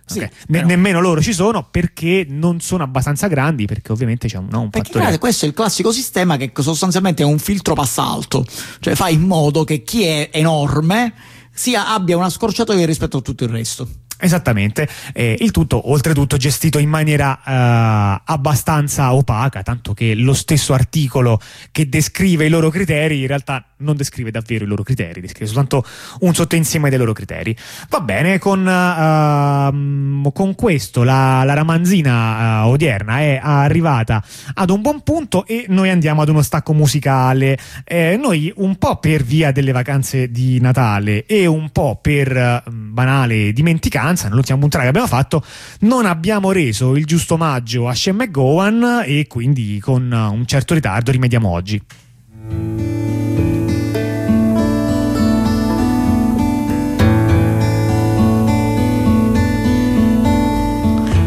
Sì, 0.07 0.19
okay. 0.19 0.29
ne- 0.47 0.63
nemmeno 0.63 1.01
loro 1.01 1.21
ci 1.21 1.33
sono 1.33 1.67
perché 1.69 2.25
non 2.27 2.61
sono 2.61 2.83
abbastanza 2.83 3.27
grandi, 3.27 3.65
perché 3.65 3.91
ovviamente 3.91 4.29
c'è 4.29 4.37
un, 4.37 4.47
no, 4.49 4.61
un 4.61 4.69
perché 4.69 4.93
fattore... 4.93 5.17
questo 5.17 5.43
è 5.43 5.49
il 5.49 5.53
classico 5.53 5.91
sistema 5.91 6.37
che 6.37 6.51
sostanzialmente 6.59 7.23
è 7.23 7.25
un 7.25 7.39
filtro 7.39 7.73
passa 7.73 8.03
alto, 8.03 8.45
cioè 8.79 8.95
fa 8.95 9.09
in 9.09 9.21
modo 9.21 9.65
che 9.65 9.83
chi 9.83 10.03
è 10.03 10.29
enorme 10.31 11.13
sia, 11.51 11.93
abbia 11.93 12.15
una 12.15 12.29
scorciatoia 12.29 12.85
rispetto 12.85 13.17
a 13.17 13.21
tutto 13.21 13.43
il 13.43 13.49
resto. 13.49 13.87
Esattamente, 14.19 14.87
eh, 15.13 15.37
il 15.39 15.51
tutto 15.51 15.91
oltretutto 15.91 16.37
gestito 16.37 16.79
in 16.79 16.89
maniera 16.89 17.37
eh, 17.37 18.21
abbastanza 18.25 19.13
opaca, 19.13 19.61
tanto 19.61 19.93
che 19.93 20.15
lo 20.15 20.33
stesso 20.33 20.73
articolo 20.73 21.39
che 21.71 21.87
descrive 21.87 22.45
i 22.45 22.49
loro 22.49 22.71
criteri 22.71 23.21
in 23.21 23.27
realtà 23.27 23.63
non 23.77 23.95
descrive 23.95 24.31
davvero 24.31 24.63
i 24.63 24.67
loro 24.67 24.81
criteri, 24.81 25.21
descrive 25.21 25.45
soltanto 25.45 25.85
un 26.21 26.33
sottoinsieme 26.33 26.89
dei 26.89 26.97
loro 26.97 27.13
criteri. 27.13 27.55
Va 27.89 27.99
bene, 27.99 28.39
con, 28.39 28.61
uh, 28.65 30.31
con 30.31 30.55
questo 30.55 31.03
la, 31.03 31.43
la 31.43 31.53
ramanzina 31.53 32.63
uh, 32.63 32.69
odierna 32.69 33.19
è 33.19 33.39
arrivata 33.39 34.23
ad 34.55 34.71
un 34.71 34.81
buon 34.81 35.03
punto 35.03 35.45
e 35.45 35.65
noi 35.67 35.91
andiamo 35.91 36.23
ad 36.23 36.29
uno 36.29 36.41
stacco 36.41 36.73
musicale. 36.73 37.55
Eh, 37.83 38.17
noi 38.19 38.51
un 38.55 38.77
po' 38.77 38.97
per 38.97 39.23
via 39.23 39.51
delle 39.51 39.71
vacanze 39.71 40.31
di 40.31 40.59
Natale 40.59 41.27
e 41.27 41.45
un 41.45 41.69
po' 41.69 41.99
per 42.01 42.63
uh, 42.65 42.71
banale 42.71 43.53
dimenticanza 43.53 44.05
mancanza, 44.07 44.29
nell'ultima 44.29 44.57
puntata 44.57 44.83
che 44.83 44.89
abbiamo 44.89 45.07
fatto, 45.07 45.43
non 45.81 46.05
abbiamo 46.05 46.51
reso 46.51 46.95
il 46.95 47.05
giusto 47.05 47.33
omaggio 47.33 47.87
a 47.87 47.93
Shem 47.93 48.15
McGowan 48.15 49.03
e 49.05 49.27
quindi 49.27 49.79
con 49.79 50.11
un 50.11 50.45
certo 50.45 50.73
ritardo 50.73 51.11
rimediamo 51.11 51.49
oggi. 51.49 51.81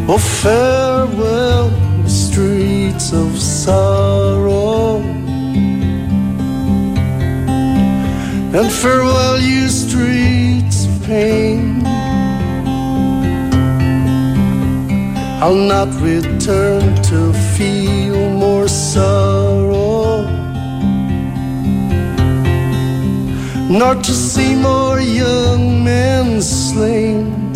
Oh, 0.07 0.19
farewell, 0.19 1.71
streets 2.07 3.13
of 3.13 3.37
sorrow. 3.37 5.01
And 8.53 8.69
farewell, 8.69 9.39
you 9.39 9.69
streets 9.69 10.87
of 10.87 11.07
pain. 11.07 11.90
I'll 15.43 15.55
not 15.55 15.89
return 16.03 16.97
to 17.05 17.33
feel 17.57 18.29
more 18.29 18.69
sorrow, 18.69 20.21
nor 23.71 23.95
to 23.95 24.13
see 24.13 24.55
more 24.55 25.01
young 25.01 25.83
men 25.83 26.43
slain. 26.43 27.55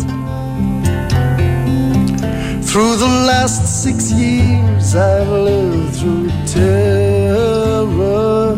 Through 2.63 2.95
the 2.97 3.23
last 3.27 3.83
six 3.83 4.11
years, 4.11 4.95
I've 4.95 5.29
lived 5.29 5.95
through 5.97 6.31
terror. 6.47 8.53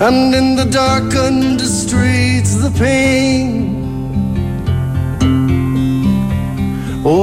And 0.00 0.34
in 0.34 0.56
the 0.56 0.68
darkened 0.70 1.60
streets, 1.60 2.54
the 2.54 2.70
pain 2.78 3.81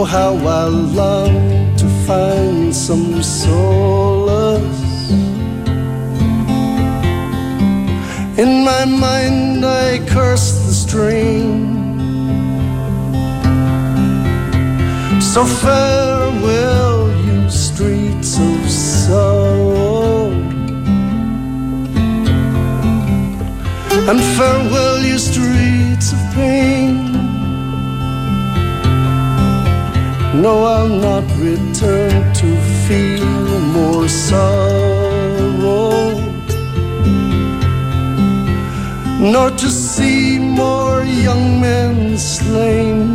how 0.10 0.34
I 0.34 0.66
long 0.66 1.76
to 1.78 1.88
find 2.08 2.76
some 2.76 3.22
solace. 3.22 5.12
In 8.40 8.66
my 8.66 8.86
mind, 8.86 9.64
I 9.64 10.00
curse 10.08 10.50
the 10.66 10.74
strain. 10.74 11.78
So 15.22 15.46
farewell, 15.46 17.12
you 17.28 17.48
streets 17.48 18.40
of 18.40 18.68
sorrow. 18.68 20.32
And 24.10 24.20
farewell, 24.36 25.04
you 25.04 25.20
streets 25.20 26.14
of 26.14 26.34
pain. 26.34 27.09
No, 30.42 30.64
I'll 30.64 30.88
not 30.88 31.26
return 31.38 32.34
to 32.34 32.48
feel 32.88 33.60
more 33.76 34.08
sorrow, 34.08 35.20
nor 39.20 39.50
to 39.52 39.70
see 39.70 40.40
more 40.40 41.04
young 41.04 41.60
men 41.60 42.18
slain. 42.18 43.10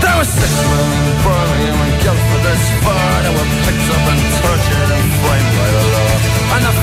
There 0.00 0.16
were 0.16 0.30
six 0.38 0.52
men 0.70 0.90
in 0.94 1.16
Birmingham 1.24 1.80
and 1.86 1.94
guilt 2.02 2.22
for 2.30 2.40
this 2.46 2.64
fire. 2.84 3.22
They 3.24 3.32
were 3.34 3.50
picked 3.66 3.88
up 3.94 4.04
and 4.12 4.22
tortured 4.38 4.90
and 4.94 5.06
framed 5.18 5.52
by 5.58 5.68
the 5.74 5.82
law 5.92 6.09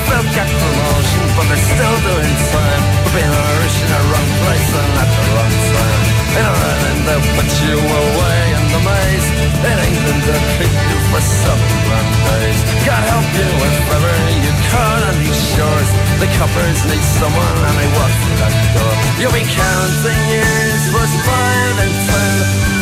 still 0.08 0.24
got 0.32 0.48
promotion, 0.48 1.24
but 1.36 1.44
they're 1.52 1.66
still 1.68 1.96
doing 2.00 2.34
time 2.48 2.82
For 3.04 3.10
being 3.12 3.28
Irish 3.28 3.76
in 3.84 3.88
the 3.92 4.02
wrong 4.08 4.30
place 4.40 4.68
and 4.80 4.90
at 5.04 5.10
the 5.12 5.24
wrong 5.36 5.54
time. 5.68 6.02
In 6.38 6.44
Ireland 6.48 7.00
they 7.04 7.18
put 7.36 7.50
you 7.60 7.76
away 7.76 8.40
in 8.56 8.64
the 8.72 8.80
maze. 8.88 9.28
In 9.68 9.76
England 9.84 10.20
they 10.24 10.40
keep 10.48 10.72
you 10.72 10.98
for 11.12 11.20
some 11.20 11.62
grand 11.84 12.12
days. 12.24 12.60
God 12.88 13.02
help 13.04 13.28
you 13.36 13.48
if 13.68 13.76
ever 13.96 14.14
you 14.48 14.52
can 14.72 14.98
on 15.12 15.16
these 15.20 15.40
shores. 15.52 15.90
The 16.24 16.28
coppers 16.40 16.80
need 16.88 17.04
someone 17.20 17.58
and 17.68 17.76
they 17.76 17.88
walk 17.92 18.12
through 18.24 18.38
that 18.40 18.54
door. 18.72 18.94
You'll 19.20 19.36
be 19.36 19.44
counting 19.44 20.22
years, 20.32 20.82
was 20.96 21.12
five 21.28 21.76
and 21.84 21.94
ten 22.08 22.32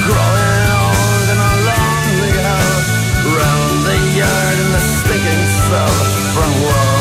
Growing 0.07 0.69
old 0.79 1.27
in 1.35 1.39
a 1.43 1.53
lonely 1.67 2.35
house, 2.39 2.91
Round 3.27 3.77
the 3.83 3.99
yard 4.15 4.57
in 4.63 4.69
the 4.71 4.83
stinking 4.95 5.45
cell. 5.67 5.97
From 6.37 6.53
war 6.63 6.96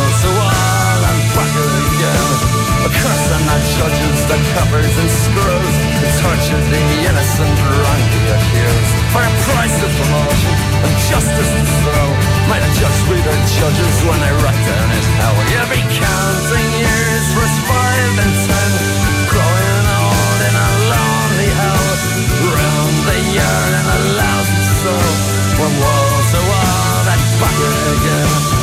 curse 3.01 3.27
on 3.35 3.43
the 3.45 3.57
judges, 3.75 4.19
the 4.29 4.37
covers 4.55 4.95
and 5.01 5.11
screws. 5.11 5.75
Who 5.99 6.07
torture 6.21 6.63
the 6.71 6.83
innocent, 7.09 7.55
wrongly 7.65 8.23
accused. 8.35 9.05
For 9.15 9.23
a 9.23 9.33
price 9.47 9.77
of 9.79 9.91
promotion 9.95 10.53
and 10.83 10.95
justice 11.07 11.51
to 11.55 11.63
throw 11.87 12.07
Might 12.51 12.63
a 12.67 12.71
judge 12.75 13.01
be 13.07 13.15
the 13.15 13.35
judges 13.47 13.95
when 14.03 14.19
they 14.19 14.33
write 14.43 14.63
down 14.67 14.87
his 14.91 15.07
hell 15.15 15.37
You'll 15.55 15.71
be 15.71 15.81
counting 15.87 16.69
years, 16.83 17.25
verse 17.31 17.57
five 17.63 18.15
and 18.19 18.33
ten 18.43 18.71
Growing 19.31 19.85
old 20.03 20.39
in 20.47 20.55
a 20.55 20.69
lonely 20.91 21.49
hell. 21.59 21.87
Round 22.43 22.97
the 23.07 23.17
yard 23.39 23.73
in 23.79 23.85
a 23.87 23.99
lousy 24.19 24.63
soul. 24.83 25.11
From 25.55 25.71
wall 25.79 26.15
to 26.31 26.39
wall, 26.43 26.97
that 27.07 27.21
bucket 27.39 27.75
again. 27.95 28.54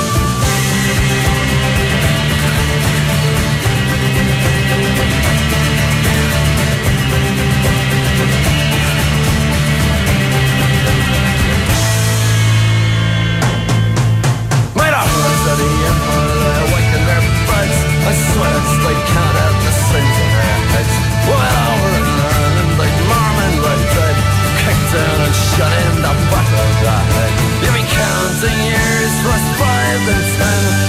I 18.12 18.77
they 18.85 18.98
the 19.64 19.72
sins 19.72 20.16
over 20.20 20.53
kicked 24.61 24.94
and 25.25 25.35
shut 25.35 25.72
in 25.72 25.94
the 26.05 26.12
back 26.29 26.51
of 26.61 26.70
the 26.85 26.96
head. 27.09 27.33
You've 27.64 27.72
been 27.72 27.88
counting 27.88 28.61
years, 28.68 29.12
plus 29.25 29.44
five 29.57 30.03
and 30.12 30.25
ten. 30.37 30.82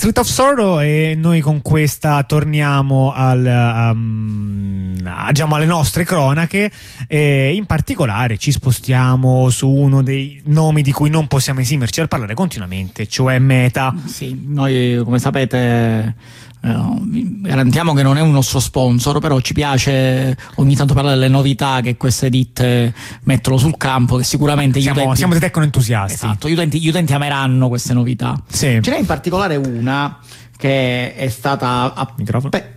Street 0.00 0.16
of 0.16 0.26
Sorrow 0.26 0.80
e 0.80 1.14
noi 1.14 1.42
con 1.42 1.60
questa 1.60 2.22
torniamo 2.22 3.12
al, 3.12 3.92
um, 3.94 4.94
diciamo 5.28 5.56
alle 5.56 5.66
nostre 5.66 6.04
cronache 6.04 6.70
e 7.06 7.52
in 7.54 7.66
particolare 7.66 8.38
ci 8.38 8.50
spostiamo 8.50 9.50
su 9.50 9.68
uno 9.68 10.02
dei 10.02 10.40
nomi 10.46 10.80
di 10.80 10.90
cui 10.90 11.10
non 11.10 11.26
possiamo 11.26 11.60
esimerci 11.60 11.98
dal 11.98 12.08
parlare 12.08 12.32
continuamente, 12.32 13.06
cioè 13.08 13.38
Meta. 13.40 13.94
Sì, 14.06 14.40
noi 14.46 15.02
come 15.04 15.18
sapete 15.18 16.14
garantiamo 16.60 17.94
che 17.94 18.02
non 18.02 18.16
è 18.18 18.20
un 18.20 18.32
nostro 18.32 18.60
sponsor, 18.60 19.18
però 19.18 19.40
ci 19.40 19.54
piace 19.54 20.36
ogni 20.56 20.76
tanto 20.76 20.94
parlare 20.94 21.16
delle 21.16 21.28
novità 21.28 21.80
che 21.80 21.96
queste 21.96 22.28
ditte 22.28 22.94
mettono 23.24 23.56
sul 23.56 23.76
campo, 23.76 24.16
che 24.16 24.24
sicuramente 24.24 24.80
siamo, 24.80 24.98
gli 24.98 25.02
utenti, 25.02 25.18
siamo 25.18 25.32
dei 25.32 25.42
tecno 25.42 25.62
entusiasti. 25.62 26.14
Esatto, 26.14 26.48
gli 26.48 26.52
utenti, 26.52 26.80
gli 26.80 26.88
utenti 26.88 27.12
ameranno 27.14 27.68
queste 27.68 27.94
novità. 27.94 28.40
Sì. 28.46 28.78
Ce 28.82 28.90
n'è 28.90 28.98
in 28.98 29.06
particolare 29.06 29.56
una 29.56 30.18
che 30.60 31.14
è 31.14 31.28
stata 31.30 31.94
app- 31.94 32.20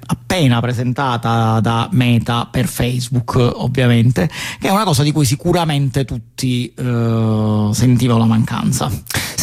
appena 0.05 0.61
presentata 0.61 1.59
da 1.59 1.89
Meta 1.91 2.47
per 2.49 2.65
Facebook, 2.65 3.35
ovviamente, 3.35 4.29
che 4.57 4.69
è 4.69 4.71
una 4.71 4.85
cosa 4.85 5.03
di 5.03 5.11
cui 5.11 5.25
sicuramente 5.25 6.05
tutti 6.05 6.73
uh, 6.77 7.73
sentivano 7.73 8.19
la 8.19 8.25
mancanza. 8.25 8.89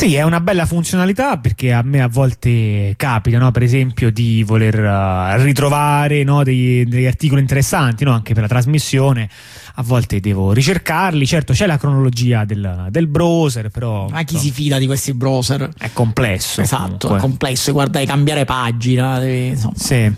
Sì, 0.01 0.15
è 0.15 0.23
una 0.23 0.41
bella 0.41 0.65
funzionalità 0.65 1.37
perché 1.37 1.75
a 1.75 1.83
me 1.83 2.01
a 2.01 2.09
volte 2.09 2.95
capita, 2.97 3.37
no? 3.37 3.51
per 3.51 3.63
esempio, 3.63 4.11
di 4.11 4.43
voler 4.43 4.79
uh, 4.79 5.43
ritrovare 5.43 6.25
no? 6.25 6.43
degli, 6.43 6.87
degli, 6.87 7.05
articoli 7.05 7.43
interessanti 7.43 8.05
no? 8.05 8.13
anche 8.13 8.33
per 8.33 8.45
la 8.45 8.49
trasmissione. 8.49 9.29
A 9.75 9.83
volte 9.83 10.19
devo 10.21 10.53
ricercarli, 10.53 11.27
certo 11.27 11.53
c'è 11.53 11.67
la 11.67 11.77
cronologia 11.77 12.47
del, 12.47 12.87
del 12.89 13.09
browser, 13.09 13.69
però... 13.69 14.09
Ma 14.09 14.23
chi 14.23 14.39
si 14.39 14.51
fida 14.51 14.79
di 14.79 14.87
questi 14.87 15.13
browser? 15.13 15.69
È 15.77 15.91
complesso. 15.93 16.63
Esatto, 16.63 17.09
comunque. 17.09 17.19
è 17.19 17.21
complesso, 17.21 17.73
guarda, 17.73 17.99
devi 17.99 18.11
cambiare 18.11 18.47
pagina. 18.47 19.19
Devi, 19.19 19.55
sì. 19.75 20.11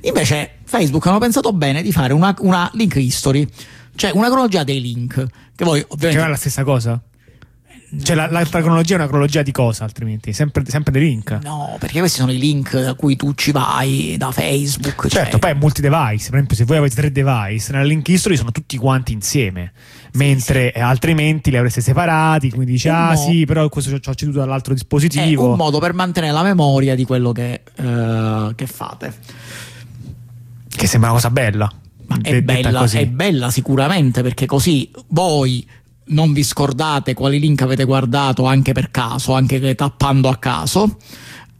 Invece 0.00 0.50
Facebook 0.64 1.06
hanno 1.06 1.18
pensato 1.18 1.52
bene 1.52 1.82
di 1.82 1.92
fare 1.92 2.12
una, 2.12 2.34
una 2.40 2.68
link 2.74 2.96
history, 2.96 3.46
cioè 3.94 4.10
una 4.14 4.26
cronologia 4.26 4.64
dei 4.64 4.80
link. 4.80 5.14
Che 5.54 5.64
voi 5.64 5.78
ovviamente... 5.86 6.18
Che 6.18 6.26
è 6.26 6.28
la 6.28 6.36
stessa 6.36 6.64
cosa? 6.64 7.00
Cioè, 8.00 8.16
la, 8.16 8.30
l'altra 8.30 8.60
cronologia 8.62 8.94
è 8.94 8.96
una 8.96 9.06
cronologia 9.06 9.42
di 9.42 9.52
cosa, 9.52 9.84
altrimenti? 9.84 10.32
Sempre, 10.32 10.64
sempre 10.66 10.92
dei 10.92 11.02
link? 11.02 11.38
No, 11.42 11.76
perché 11.78 11.98
questi 11.98 12.20
sono 12.20 12.32
i 12.32 12.38
link 12.38 12.78
da 12.80 12.94
cui 12.94 13.16
tu 13.16 13.34
ci 13.34 13.52
vai 13.52 14.14
da 14.16 14.30
Facebook. 14.30 15.08
Certo, 15.08 15.32
cioè... 15.32 15.38
poi 15.38 15.50
è 15.50 15.54
multi-device. 15.54 16.30
Per 16.30 16.34
esempio, 16.36 16.56
se 16.56 16.64
voi 16.64 16.78
avete 16.78 16.94
tre 16.94 17.12
device, 17.12 17.70
nella 17.72 17.84
link 17.84 18.08
history 18.08 18.36
sono 18.36 18.50
tutti 18.50 18.78
quanti 18.78 19.12
insieme. 19.12 19.72
Sì, 20.10 20.18
mentre 20.18 20.72
sì. 20.74 20.80
altrimenti 20.80 21.50
li 21.50 21.58
avreste 21.58 21.82
separati. 21.82 22.48
Quindi 22.50 22.72
dici, 22.72 22.88
ah, 22.88 23.10
mo- 23.10 23.16
sì, 23.16 23.44
però 23.44 23.68
questo 23.68 24.00
ci 24.00 24.08
ho 24.08 24.14
ceduto 24.14 24.38
dall'altro 24.38 24.72
dispositivo. 24.72 25.48
È 25.48 25.50
un 25.50 25.56
modo 25.56 25.78
per 25.78 25.92
mantenere 25.92 26.32
la 26.32 26.42
memoria 26.42 26.94
di 26.94 27.04
quello 27.04 27.32
che, 27.32 27.60
uh, 27.76 28.54
che 28.54 28.66
fate. 28.66 29.14
Che 30.66 30.86
sembra 30.86 31.10
una 31.10 31.20
cosa 31.20 31.30
bella. 31.30 31.70
Ma 32.06 32.18
è, 32.22 32.40
bella, 32.40 32.84
è 32.84 33.06
bella 33.06 33.50
sicuramente 33.50 34.22
perché 34.22 34.46
così 34.46 34.90
voi 35.08 35.66
non 36.06 36.32
vi 36.32 36.42
scordate 36.42 37.14
quali 37.14 37.38
link 37.38 37.62
avete 37.62 37.84
guardato 37.84 38.44
anche 38.44 38.72
per 38.72 38.90
caso, 38.90 39.34
anche 39.34 39.74
tappando 39.74 40.28
a 40.28 40.36
caso. 40.36 40.96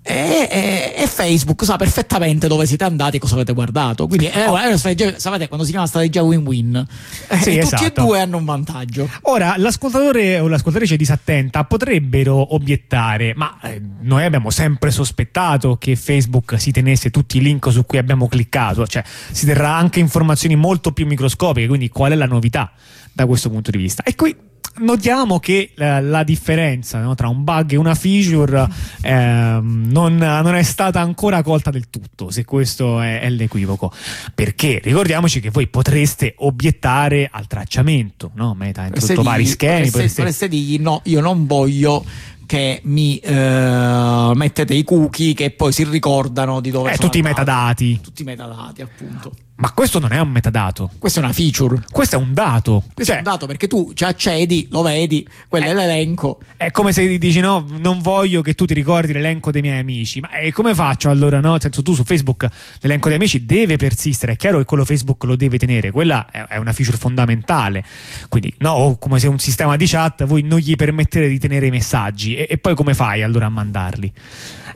E, 0.05 0.49
e, 0.51 0.95
e, 0.97 1.07
Facebook 1.07 1.65
sa 1.65 1.77
perfettamente 1.77 2.49
dove 2.49 2.67
siete 2.67 2.83
andati 2.83 3.19
e 3.19 3.21
cosa 3.21 3.35
avete 3.35 3.53
guardato. 3.53 4.09
Quindi 4.09 4.27
è 4.27 4.47
una 4.49 4.77
strategia, 4.77 5.17
sapete 5.17 5.47
quando 5.47 5.65
si 5.65 5.71
chiama 5.71 5.87
strategia 5.87 6.23
win-win. 6.23 6.85
Sì, 6.89 7.29
e 7.29 7.29
esatto. 7.29 7.39
Tutti 7.39 7.55
e 7.55 7.59
esatto. 7.61 8.03
due 8.03 8.21
hanno 8.21 8.39
un 8.39 8.45
vantaggio. 8.45 9.09
Ora, 9.23 9.55
l'ascoltatore 9.59 10.41
o 10.41 10.49
l'ascoltatrice 10.49 10.97
disattenta 10.97 11.63
potrebbero 11.63 12.53
obiettare: 12.55 13.33
ma 13.37 13.57
eh, 13.63 13.81
noi 14.01 14.25
abbiamo 14.25 14.51
sempre 14.51 14.91
sospettato 14.91 15.77
che 15.77 15.95
Facebook 15.95 16.59
si 16.59 16.73
tenesse 16.73 17.11
tutti 17.11 17.37
i 17.37 17.41
link 17.41 17.71
su 17.71 17.87
cui 17.87 17.99
abbiamo 17.99 18.27
cliccato, 18.27 18.85
cioè 18.89 19.05
si 19.31 19.47
terrà 19.47 19.77
anche 19.77 20.01
informazioni 20.01 20.57
molto 20.57 20.91
più 20.91 21.07
microscopiche, 21.07 21.69
quindi 21.69 21.89
qual 21.91 22.11
è 22.11 22.17
la 22.17 22.27
novità? 22.27 22.73
Da 23.13 23.27
questo 23.27 23.51
punto 23.51 23.71
di 23.71 23.79
vista. 23.79 24.03
E 24.03 24.15
qui 24.15 24.35
notiamo 24.79 25.39
che 25.39 25.73
eh, 25.77 26.01
la 26.01 26.23
differenza 26.23 27.01
no, 27.01 27.15
tra 27.15 27.29
un 27.29 27.45
bug 27.45 27.73
e 27.73 27.77
una 27.77 27.95
feature 27.95 28.67
eh, 29.03 29.59
non, 29.61 30.17
non, 30.17 30.55
è 30.55 30.63
stata 30.63 31.01
ancora 31.01 31.43
colta 31.43 31.71
del 31.71 31.91
tutto, 31.91 32.31
se 32.31 32.45
questo 32.45 33.01
è, 33.01 33.21
è, 33.21 33.31
l'equivoco. 33.31 33.93
Perché 34.35 34.81
ricordiamoci 34.83 35.41
che 35.41 35.51
voi 35.51 35.69
potreste 35.69 36.35
obiettare 36.39 37.29
al 37.31 37.47
tracciamento, 37.47 38.31
no? 38.35 38.55
Meta 38.55 38.83
ha 38.83 38.87
introdotto 38.87 39.23
vari 39.23 39.47
schemi. 39.47 39.91
Potreste, 39.91 40.23
potreste 40.23 40.49
dirgli 40.49 40.79
no, 40.79 41.01
io 41.05 41.21
non 41.21 41.47
voglio 41.47 42.05
che 42.47 42.81
mi 42.85 43.19
eh, 43.19 44.33
mettete 44.35 44.75
i 44.75 44.85
cookie 44.85 45.33
che 45.33 45.53
poi 45.53 45.73
si 45.73 45.85
ricordano 45.85 46.61
di 46.61 46.71
dove 46.71 46.91
eh, 46.91 46.97
sono 46.97 47.07
tutti 47.07 47.21
i 47.21 47.23
metadati 47.23 48.01
tutti 48.03 48.23
i 48.23 48.25
metadati 48.27 48.83
appunto 48.83 49.33
ma 49.63 49.71
questo 49.71 50.01
non 50.01 50.11
è 50.11 50.19
un 50.19 50.29
metadato. 50.29 50.91
Questa 50.99 51.21
è 51.21 51.23
una 51.23 51.33
feature. 51.33 51.85
Questo 51.89 52.17
è 52.17 52.19
un 52.19 52.35
dato. 52.35 52.83
Questo 52.93 53.13
cioè, 53.13 53.23
è 53.23 53.25
un 53.25 53.33
dato 53.33 53.47
perché 53.47 53.69
tu 53.69 53.93
ci 53.95 54.03
accedi, 54.03 54.67
lo 54.73 54.83
vedi, 54.83 55.25
quello 55.47 55.67
è, 55.67 55.69
è 55.69 55.73
l'elenco. 55.73 56.41
È 56.57 56.73
come 56.73 56.93
se 56.93 57.17
dici 57.17 57.39
no, 57.39 57.65
non 57.79 58.01
voglio 58.01 58.43
che 58.43 58.55
tu 58.55 58.65
ti 58.65 58.75
ricordi 58.75 59.13
l'elenco 59.13 59.53
dei 59.53 59.63
miei 59.63 59.79
amici. 59.79 60.19
Ma 60.19 60.31
e 60.33 60.51
come 60.51 60.75
faccio 60.75 61.11
allora? 61.11 61.39
No? 61.39 61.61
Senso, 61.61 61.81
tu 61.81 61.95
su 61.95 62.03
Facebook 62.03 62.49
l'elenco 62.81 63.07
dei 63.07 63.17
amici 63.19 63.47
deve 63.47 63.77
persistere. 63.77 64.33
È 64.33 64.37
chiaro 64.37 64.59
che 64.59 64.65
quello 64.65 64.85
Facebook 64.85 65.23
lo 65.23 65.37
deve 65.37 65.59
tenere. 65.59 65.93
Quella 65.93 66.29
è 66.29 66.57
una 66.57 66.73
feature 66.73 66.97
fondamentale. 66.97 67.85
Quindi, 68.29 68.53
no, 68.59 68.97
come 68.99 69.21
se 69.21 69.29
un 69.29 69.39
sistema 69.39 69.77
di 69.77 69.87
chat 69.87 70.25
voi 70.25 70.43
non 70.43 70.59
gli 70.59 70.75
permettete 70.75 71.29
di 71.29 71.39
tenere 71.39 71.67
i 71.67 71.71
messaggi. 71.71 72.35
E, 72.35 72.49
e 72.51 72.59
poi 72.59 72.75
come 72.75 72.95
fai 72.95 73.23
allora 73.23 73.47
a 73.47 73.51
mandarli? 73.51 74.13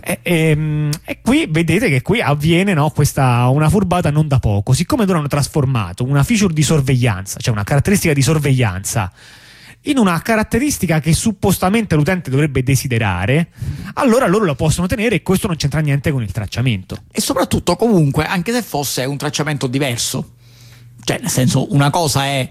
E, 0.00 0.18
e, 0.22 0.90
e, 1.04 1.20
qui 1.22 1.46
vedete 1.48 1.88
che 1.88 2.02
qui 2.02 2.20
avviene 2.20 2.74
no, 2.74 2.90
questa, 2.90 3.48
una 3.48 3.68
furbata 3.68 4.10
non 4.10 4.28
da 4.28 4.38
poco. 4.38 4.72
Siccome 4.72 5.06
loro 5.06 5.18
hanno 5.18 5.28
trasformato 5.28 6.04
una 6.04 6.22
feature 6.22 6.52
di 6.52 6.62
sorveglianza, 6.62 7.38
cioè 7.40 7.52
una 7.52 7.64
caratteristica 7.64 8.12
di 8.12 8.22
sorveglianza, 8.22 9.12
in 9.82 9.98
una 9.98 10.20
caratteristica 10.20 11.00
che 11.00 11.12
suppostamente 11.12 11.94
l'utente 11.94 12.30
dovrebbe 12.30 12.62
desiderare, 12.62 13.48
allora 13.94 14.26
loro 14.26 14.44
la 14.44 14.54
possono 14.54 14.86
tenere 14.86 15.16
e 15.16 15.22
questo 15.22 15.46
non 15.46 15.56
c'entra 15.56 15.80
niente 15.80 16.10
con 16.10 16.22
il 16.22 16.32
tracciamento. 16.32 17.02
E 17.10 17.20
soprattutto 17.20 17.76
comunque, 17.76 18.24
anche 18.24 18.52
se 18.52 18.62
fosse 18.62 19.04
un 19.04 19.16
tracciamento 19.16 19.66
diverso, 19.66 20.32
cioè 21.04 21.18
nel 21.20 21.30
senso 21.30 21.72
una 21.72 21.90
cosa 21.90 22.24
è 22.24 22.48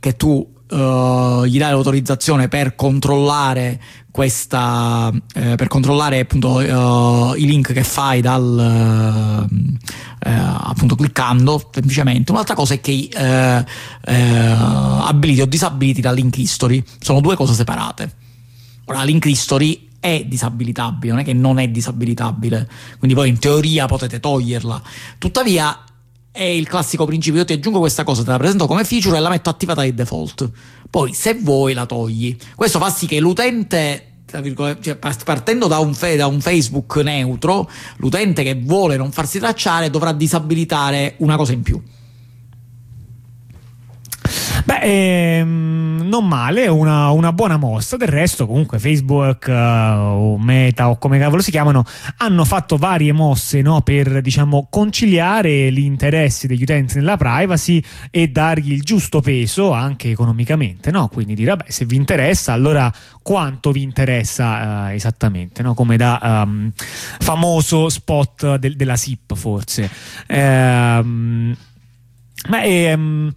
che 0.00 0.16
tu 0.16 0.60
uh, 0.72 1.44
gli 1.44 1.58
dai 1.58 1.70
l'autorizzazione 1.70 2.48
per 2.48 2.74
controllare 2.74 3.80
questa 4.10 5.10
eh, 5.34 5.54
per 5.54 5.68
controllare 5.68 6.20
appunto 6.20 6.56
uh, 6.56 7.34
i 7.34 7.46
link 7.46 7.72
che 7.72 7.82
fai 7.82 8.20
dal 8.20 9.48
uh, 9.48 9.48
appunto 10.20 10.94
cliccando 10.96 11.70
semplicemente. 11.72 12.30
Un'altra 12.30 12.54
cosa 12.54 12.74
è 12.74 12.80
che 12.80 13.08
abiliti 14.04 15.40
o 15.40 15.46
disabiliti 15.46 16.02
la 16.02 16.12
link 16.12 16.36
history 16.36 16.84
sono 17.00 17.20
due 17.20 17.36
cose 17.36 17.54
separate. 17.54 18.14
Ora 18.84 18.98
la 18.98 19.04
link 19.04 19.24
history 19.24 19.88
è 19.98 20.24
disabilitabile, 20.26 21.12
non 21.12 21.20
è 21.20 21.24
che 21.24 21.32
non 21.32 21.58
è 21.58 21.68
disabilitabile, 21.68 22.68
quindi 22.98 23.16
voi 23.16 23.28
in 23.28 23.38
teoria 23.38 23.86
potete 23.86 24.20
toglierla. 24.20 24.82
Tuttavia 25.16 25.78
è 26.32 26.42
il 26.42 26.66
classico 26.66 27.04
principio, 27.04 27.40
io 27.40 27.44
ti 27.44 27.52
aggiungo 27.52 27.78
questa 27.78 28.04
cosa, 28.04 28.24
te 28.24 28.30
la 28.30 28.38
presento 28.38 28.66
come 28.66 28.84
feature 28.84 29.18
e 29.18 29.20
la 29.20 29.28
metto 29.28 29.50
attivata 29.50 29.82
di 29.82 29.94
default. 29.94 30.50
Poi 30.88 31.12
se 31.12 31.34
vuoi 31.34 31.74
la 31.74 31.86
togli. 31.86 32.34
Questo 32.56 32.78
fa 32.78 32.90
sì 32.90 33.06
che 33.06 33.20
l'utente 33.20 34.06
cioè, 34.80 34.96
partendo 34.96 35.66
da 35.66 35.78
un, 35.78 35.94
da 36.16 36.26
un, 36.26 36.40
Facebook 36.40 36.96
neutro, 36.96 37.68
l'utente 37.96 38.42
che 38.42 38.54
vuole 38.54 38.96
non 38.96 39.12
farsi 39.12 39.38
tracciare 39.38 39.90
dovrà 39.90 40.12
disabilitare 40.12 41.16
una 41.18 41.36
cosa 41.36 41.52
in 41.52 41.60
più. 41.60 41.80
Beh, 44.64 44.78
ehm, 45.38 46.02
non 46.04 46.28
male, 46.28 46.68
una, 46.68 47.10
una, 47.10 47.32
buona 47.32 47.56
mossa. 47.56 47.96
Del 47.96 48.08
resto, 48.08 48.46
comunque, 48.46 48.78
Facebook 48.78 49.46
uh, 49.48 49.52
o 49.52 50.38
Meta 50.38 50.88
o 50.88 50.98
come 50.98 51.18
cavolo 51.18 51.42
si 51.42 51.50
chiamano 51.50 51.84
hanno 52.18 52.44
fatto 52.44 52.76
varie 52.76 53.12
mosse 53.12 53.60
no, 53.60 53.80
per 53.80 54.20
diciamo 54.20 54.68
conciliare 54.70 55.72
gli 55.72 55.80
interessi 55.80 56.46
degli 56.46 56.62
utenti 56.62 56.96
nella 56.96 57.16
privacy 57.16 57.82
e 58.10 58.28
dargli 58.28 58.72
il 58.72 58.82
giusto 58.82 59.20
peso 59.20 59.72
anche 59.72 60.10
economicamente. 60.10 60.92
No? 60.92 61.08
Quindi 61.08 61.34
dire, 61.34 61.50
vabbè, 61.50 61.70
se 61.70 61.84
vi 61.84 61.96
interessa, 61.96 62.52
allora 62.52 62.92
quanto 63.20 63.72
vi 63.72 63.82
interessa 63.82 64.86
uh, 64.86 64.92
esattamente? 64.92 65.62
No? 65.62 65.74
Come 65.74 65.96
da 65.96 66.44
um, 66.44 66.70
famoso 66.74 67.88
spot 67.88 68.56
del, 68.56 68.76
della 68.76 68.96
SIP, 68.96 69.34
forse. 69.34 69.90
Um, 70.28 71.56
ma 72.48 72.62
ehm, 72.62 73.32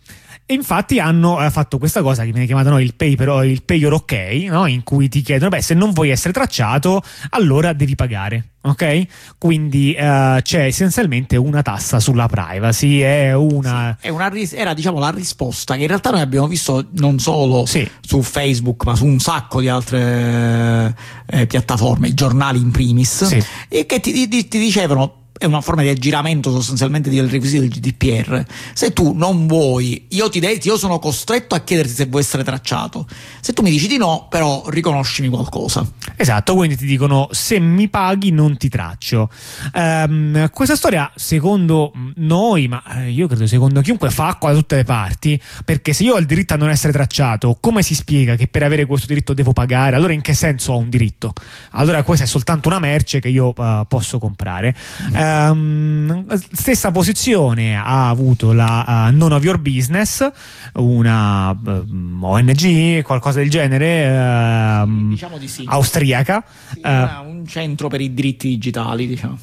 E 0.48 0.54
infatti 0.54 1.00
hanno 1.00 1.44
eh, 1.44 1.50
fatto 1.50 1.80
questa 1.80 2.04
cosa 2.04 2.24
che 2.24 2.30
viene 2.30 2.46
chiamata 2.46 2.70
no, 2.70 2.80
il, 2.80 2.94
pay 2.94 3.16
per, 3.16 3.46
il 3.46 3.64
payer 3.64 3.92
ok, 3.92 4.14
no? 4.48 4.68
in 4.68 4.84
cui 4.84 5.10
ti 5.10 5.22
chiedono, 5.22 5.50
beh, 5.50 5.62
se 5.64 5.74
non 5.74 5.92
vuoi 5.92 6.12
essere 6.12 6.34
tracciato, 6.34 7.02
allora 7.32 7.74
devi 7.74 7.96
pagare. 7.96 8.52
Ok? 8.62 9.08
Quindi 9.40 9.96
uh, 9.98 10.40
c'è 10.42 10.66
essenzialmente 10.66 11.36
una 11.36 11.64
tassa 11.64 12.00
sulla 12.00 12.28
privacy. 12.28 13.00
È 13.00 13.34
una... 13.34 13.98
Sì, 14.00 14.08
è 14.08 14.10
una 14.10 14.32
era 14.52 14.76
diciamo 14.76 15.00
la 15.00 15.10
risposta 15.10 15.76
che 15.76 15.82
in 15.82 15.88
realtà 15.88 16.12
noi 16.12 16.22
abbiamo 16.22 16.48
visto 16.48 16.90
non 16.92 17.18
solo 17.18 17.66
sì. 17.66 17.90
su 18.02 18.22
Facebook, 18.22 18.86
ma 18.86 18.96
su 18.96 19.06
un 19.06 19.18
sacco 19.18 19.62
di 19.62 19.68
altre 19.68 20.96
eh, 21.26 21.48
piattaforme, 21.48 22.14
giornali 22.14 22.60
in 22.60 22.70
primis, 22.70 23.24
sì. 23.24 23.44
e 23.68 23.88
che 23.88 24.00
ti, 24.00 24.28
ti, 24.28 24.48
ti 24.48 24.60
dicevano 24.60 25.25
è 25.38 25.46
una 25.46 25.60
forma 25.60 25.82
di 25.82 25.90
aggiramento 25.90 26.50
sostanzialmente 26.50 27.10
del 27.10 27.30
requisito 27.30 27.62
del 27.62 27.70
GDPR. 27.70 28.46
Se 28.74 28.94
tu 28.94 29.14
non 29.14 29.48
vuoi, 29.48 30.06
io 30.10 30.30
ti 30.30 30.40
detto, 30.40 30.70
io 30.70 30.78
sono 30.78 30.98
costretto 30.98 31.56
a 31.56 31.60
chiederti 31.60 31.92
se 31.92 32.06
vuoi 32.06 32.22
essere 32.22 32.44
tracciato. 32.44 33.06
Se 33.42 33.52
tu 33.52 33.62
mi 33.62 33.70
dici 33.70 33.88
di 33.88 33.98
no, 33.98 34.28
però 34.30 34.64
riconoscimi 34.70 35.28
qualcosa. 35.28 35.86
Esatto, 36.16 36.56
quindi 36.56 36.78
ti 36.78 36.86
dicono 36.86 37.28
se 37.32 37.60
mi 37.60 37.90
paghi 37.90 38.32
non 38.32 38.56
ti 38.56 38.70
traccio. 38.70 39.30
Um, 39.74 40.50
questa 40.52 40.78
storia, 40.78 41.12
secondo 41.16 41.92
noi, 42.16 42.70
ma 42.70 42.82
eh, 42.96 43.12
io 43.12 43.28
credo 43.28 43.46
secondo 43.46 43.82
chiunque, 43.82 44.10
fa 44.12 44.28
acqua 44.28 44.52
da 44.52 44.58
tutte 44.58 44.78
le 44.78 44.84
parti, 44.86 45.40
perché 45.66 45.92
se 45.92 46.04
io 46.04 46.14
ho 46.14 46.18
il 46.18 46.26
diritto 46.26 46.54
a 46.54 46.58
non 46.58 46.70
essere 46.70 46.94
tracciato, 46.94 47.58
come 47.60 47.82
si 47.82 47.94
spiega 47.94 48.36
che 48.36 48.48
per 48.48 48.64
avere 48.64 48.86
questo 48.86 49.08
diritto 49.08 49.34
devo 49.34 49.52
pagare? 49.52 49.98
Allora 49.98 50.14
in 50.14 50.22
che 50.22 50.34
senso 50.34 50.72
ho 50.72 50.78
un 50.78 50.90
diritto? 50.90 51.34
Allora 51.72 52.04
questa 52.04 52.24
è 52.24 52.28
soltanto 52.28 52.70
una 52.70 52.80
merce 52.80 53.20
che 53.20 53.28
io 53.28 53.54
uh, 53.56 53.86
posso 53.86 54.18
comprare. 54.18 54.74
Uh, 55.12 55.24
Um, 55.26 56.26
stessa 56.54 56.92
posizione 56.92 57.76
ha 57.76 58.10
avuto 58.10 58.54
la 58.54 59.08
uh, 59.10 59.16
Non 59.16 59.32
of 59.32 59.44
Your 59.44 59.58
Business, 59.58 60.28
una 60.74 61.52
uh, 61.52 61.70
ehm, 61.70 62.20
ONG, 62.22 63.02
qualcosa 63.02 63.40
del 63.40 63.50
genere, 63.50 64.84
uh, 64.84 65.08
diciamo 65.10 65.38
di 65.38 65.48
sì. 65.48 65.64
austriaca. 65.68 66.44
Sì, 66.72 66.82
un 66.84 67.44
centro 67.48 67.88
per 67.88 68.02
i 68.02 68.14
diritti 68.14 68.50
digitali, 68.50 69.08
diciamo 69.08 69.38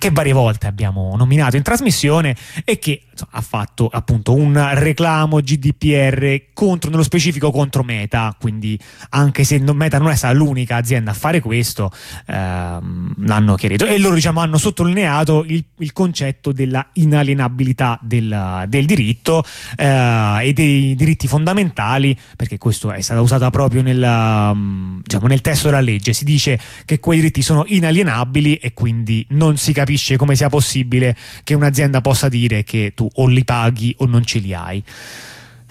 che 0.00 0.10
varie 0.10 0.32
volte 0.32 0.66
abbiamo 0.66 1.14
nominato 1.14 1.56
in 1.56 1.62
trasmissione 1.62 2.34
e 2.64 2.78
che 2.78 3.02
insomma, 3.12 3.32
ha 3.32 3.42
fatto 3.42 3.86
appunto 3.92 4.34
un 4.34 4.58
reclamo 4.74 5.40
GDPR 5.40 6.44
contro, 6.54 6.90
nello 6.90 7.02
specifico 7.02 7.50
contro 7.50 7.82
Meta, 7.82 8.34
quindi 8.40 8.80
anche 9.10 9.44
se 9.44 9.58
Meta 9.60 9.98
non 9.98 10.08
è 10.08 10.16
stata 10.16 10.32
l'unica 10.32 10.76
azienda 10.76 11.10
a 11.10 11.14
fare 11.14 11.40
questo, 11.40 11.92
ehm, 12.26 13.26
l'hanno 13.26 13.54
chiarito. 13.56 13.84
E 13.84 13.98
loro 13.98 14.14
diciamo 14.14 14.40
hanno 14.40 14.56
sottolineato 14.56 15.44
il, 15.46 15.62
il 15.80 15.92
concetto 15.92 16.50
della 16.50 16.88
inalienabilità 16.94 17.98
del, 18.00 18.64
del 18.68 18.86
diritto 18.86 19.44
eh, 19.76 20.46
e 20.48 20.52
dei 20.54 20.94
diritti 20.94 21.28
fondamentali, 21.28 22.16
perché 22.36 22.56
questo 22.56 22.90
è 22.90 23.02
stato 23.02 23.20
usato 23.20 23.50
proprio 23.50 23.82
nel, 23.82 25.02
diciamo, 25.02 25.26
nel 25.26 25.42
testo 25.42 25.68
della 25.68 25.82
legge, 25.82 26.14
si 26.14 26.24
dice 26.24 26.58
che 26.86 26.98
quei 27.00 27.18
diritti 27.18 27.42
sono 27.42 27.64
inalienabili 27.66 28.54
e 28.54 28.72
quindi 28.72 29.26
non 29.28 29.58
si 29.58 29.74
capisce 29.74 29.88
come 30.16 30.36
sia 30.36 30.48
possibile 30.48 31.16
che 31.42 31.54
un'azienda 31.54 32.00
possa 32.00 32.28
dire 32.28 32.64
che 32.64 32.92
tu 32.94 33.08
o 33.14 33.26
li 33.26 33.44
paghi 33.44 33.94
o 33.98 34.06
non 34.06 34.24
ce 34.24 34.38
li 34.38 34.54
hai. 34.54 34.82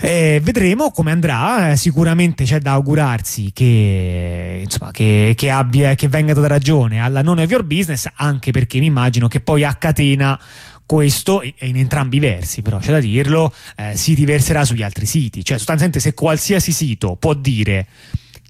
Eh, 0.01 0.39
vedremo 0.41 0.91
come 0.91 1.11
andrà. 1.11 1.75
Sicuramente 1.75 2.45
c'è 2.45 2.59
da 2.59 2.71
augurarsi 2.73 3.51
che, 3.53 4.61
insomma, 4.63 4.91
che, 4.91 5.33
che, 5.35 5.49
abbia, 5.49 5.93
che 5.95 6.07
venga 6.07 6.33
data 6.33 6.47
ragione 6.47 7.01
alla 7.01 7.21
non 7.21 7.39
of 7.39 7.49
your 7.49 7.63
business, 7.63 8.07
anche 8.15 8.51
perché 8.51 8.79
mi 8.79 8.85
immagino 8.85 9.27
che 9.27 9.41
poi 9.41 9.63
a 9.63 9.73
catena 9.73 10.39
questo 10.85 11.43
in 11.43 11.77
entrambi 11.77 12.17
i 12.17 12.19
versi, 12.19 12.63
però 12.63 12.79
c'è 12.79 12.89
da 12.91 12.99
dirlo, 12.99 13.53
eh, 13.75 13.95
si 13.95 14.15
riverserà 14.15 14.65
sugli 14.65 14.81
altri 14.81 15.05
siti. 15.05 15.43
Cioè, 15.43 15.57
sostanzialmente, 15.57 15.99
se 15.99 16.13
qualsiasi 16.13 16.71
sito 16.71 17.15
può 17.15 17.35
dire 17.35 17.85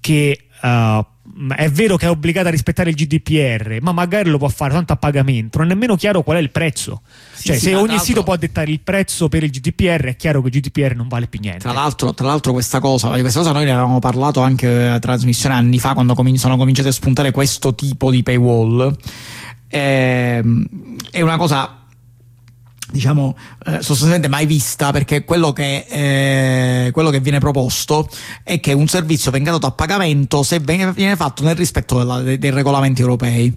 che 0.00 0.46
uh, 0.62 1.04
è 1.56 1.70
vero 1.70 1.96
che 1.96 2.06
è 2.06 2.10
obbligata 2.10 2.48
a 2.48 2.50
rispettare 2.50 2.90
il 2.90 2.96
GDPR, 2.96 3.78
ma 3.80 3.92
magari 3.92 4.28
lo 4.28 4.38
può 4.38 4.48
fare 4.48 4.72
tanto 4.72 4.92
a 4.92 4.96
pagamento, 4.96 5.58
non 5.58 5.68
è 5.68 5.70
nemmeno 5.70 5.96
chiaro 5.96 6.22
qual 6.22 6.36
è 6.36 6.40
il 6.40 6.50
prezzo. 6.50 7.00
Sì, 7.32 7.46
cioè, 7.46 7.56
sì, 7.56 7.62
se 7.62 7.74
ogni 7.74 7.98
sito 7.98 8.22
può 8.22 8.36
dettare 8.36 8.70
il 8.70 8.80
prezzo 8.80 9.28
per 9.28 9.42
il 9.42 9.50
GDPR, 9.50 10.06
è 10.06 10.16
chiaro 10.16 10.42
che 10.42 10.48
il 10.48 10.60
GDPR 10.60 10.94
non 10.94 11.08
vale 11.08 11.26
più 11.26 11.40
niente. 11.40 11.60
Tra 11.60 11.72
l'altro, 11.72 12.12
tra 12.12 12.26
l'altro 12.26 12.52
questa 12.52 12.80
cosa, 12.80 13.08
questa 13.08 13.40
cosa 13.40 13.52
noi 13.52 13.64
ne 13.64 13.70
avevamo 13.70 13.98
parlato 13.98 14.40
anche 14.40 14.86
a 14.88 14.98
trasmissione 14.98 15.54
anni 15.54 15.78
fa, 15.78 15.94
quando 15.94 16.14
com- 16.14 16.34
sono 16.34 16.56
cominciate 16.56 16.88
a 16.88 16.92
spuntare 16.92 17.30
questo 17.30 17.74
tipo 17.74 18.10
di 18.10 18.22
paywall. 18.22 18.96
Ehm, 19.68 20.66
è 21.10 21.20
una 21.22 21.36
cosa 21.36 21.79
diciamo 22.90 23.36
eh, 23.66 23.82
sostanzialmente 23.82 24.28
mai 24.28 24.46
vista 24.46 24.90
perché 24.90 25.24
quello 25.24 25.52
che, 25.52 25.86
eh, 25.88 26.90
quello 26.92 27.10
che, 27.10 27.20
viene 27.20 27.38
proposto 27.38 28.08
è 28.42 28.60
che 28.60 28.72
un 28.72 28.88
servizio 28.88 29.30
venga 29.30 29.52
dato 29.52 29.66
a 29.66 29.72
pagamento 29.72 30.42
se 30.42 30.58
viene, 30.58 31.16
fatto 31.16 31.42
nel 31.42 31.56
rispetto 31.56 31.98
della, 31.98 32.20
dei, 32.20 32.38
dei, 32.38 32.50
regolamenti 32.50 33.00
europei. 33.00 33.54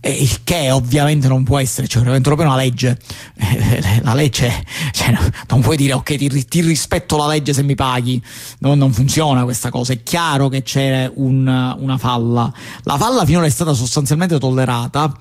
E 0.00 0.10
il 0.10 0.44
che 0.44 0.70
ovviamente 0.70 1.26
non 1.26 1.42
può 1.42 1.58
essere, 1.58 1.88
cioè 1.88 2.02
regolamento 2.02 2.28
europeo 2.28 2.46
è 2.46 2.54
una 2.54 2.62
legge, 2.62 2.98
eh, 3.36 4.00
la 4.02 4.14
legge, 4.14 4.64
cioè, 4.92 5.16
non 5.48 5.60
puoi 5.60 5.76
dire 5.76 5.94
ok 5.94 6.16
ti, 6.16 6.44
ti, 6.44 6.60
rispetto 6.60 7.16
la 7.16 7.26
legge 7.26 7.52
se 7.52 7.62
mi 7.64 7.74
paghi, 7.74 8.22
no, 8.58 8.74
non 8.74 8.92
funziona 8.92 9.42
questa 9.42 9.70
cosa, 9.70 9.94
è 9.94 10.02
chiaro 10.04 10.48
che 10.48 10.62
c'è 10.62 11.10
un, 11.12 11.46
una 11.78 11.98
falla, 11.98 12.52
la 12.82 12.96
falla 12.96 13.24
finora 13.24 13.46
è 13.46 13.50
stata 13.50 13.72
sostanzialmente 13.72 14.38
tollerata 14.38 15.12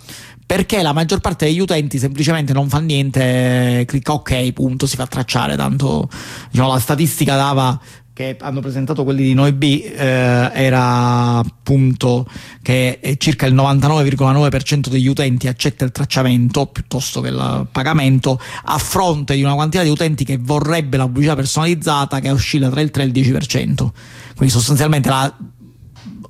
perché 0.45 0.83
la 0.83 0.93
maggior 0.93 1.19
parte 1.21 1.45
degli 1.45 1.59
utenti 1.59 1.97
semplicemente 1.97 2.53
non 2.53 2.69
fa 2.69 2.79
niente, 2.79 3.83
clicca 3.87 4.13
ok, 4.13 4.51
punto, 4.51 4.85
si 4.85 4.95
fa 4.95 5.07
tracciare, 5.07 5.55
tanto 5.55 6.07
diciamo, 6.51 6.71
la 6.71 6.79
statistica 6.79 7.35
dava 7.35 7.79
che 8.15 8.37
hanno 8.39 8.61
presentato 8.61 9.03
quelli 9.03 9.23
di 9.23 9.33
Noi 9.33 9.51
B 9.51 9.63
eh, 9.63 10.49
era 10.53 11.39
appunto 11.39 12.25
che 12.61 13.17
circa 13.17 13.45
il 13.45 13.53
99,9% 13.53 14.87
degli 14.87 15.07
utenti 15.07 15.49
accetta 15.49 15.83
il 15.83 15.91
tracciamento 15.91 16.65
piuttosto 16.67 17.19
che 17.19 17.27
il 17.27 17.67
pagamento 17.69 18.39
a 18.63 18.77
fronte 18.77 19.35
di 19.35 19.43
una 19.43 19.55
quantità 19.55 19.83
di 19.83 19.89
utenti 19.89 20.23
che 20.23 20.37
vorrebbe 20.39 20.95
la 20.95 21.03
pubblicità 21.03 21.35
personalizzata 21.35 22.21
che 22.21 22.31
oscilla 22.31 22.69
tra 22.69 22.79
il 22.79 22.89
3 22.89 23.03
e 23.03 23.05
il 23.07 23.11
10%. 23.11 23.89
Quindi 24.33 24.53
sostanzialmente 24.55 25.09
la 25.09 25.35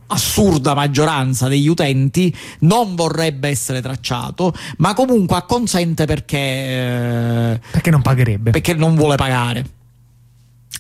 assurda 0.08 0.74
maggioranza 0.74 1.48
degli 1.48 1.68
utenti 1.68 2.36
non 2.62 2.96
vorrebbe 2.96 3.48
essere 3.50 3.84
tracciato, 3.84 4.56
ma 4.78 4.96
comunque 4.96 5.38
acconsente 5.38 6.06
perché, 6.06 6.38
eh, 6.38 7.60
perché 7.70 7.92
non 7.92 8.02
pagherebbe. 8.02 8.50
Perché 8.50 8.74
non 8.74 8.96
vuole 8.96 9.18
pagare. 9.18 9.75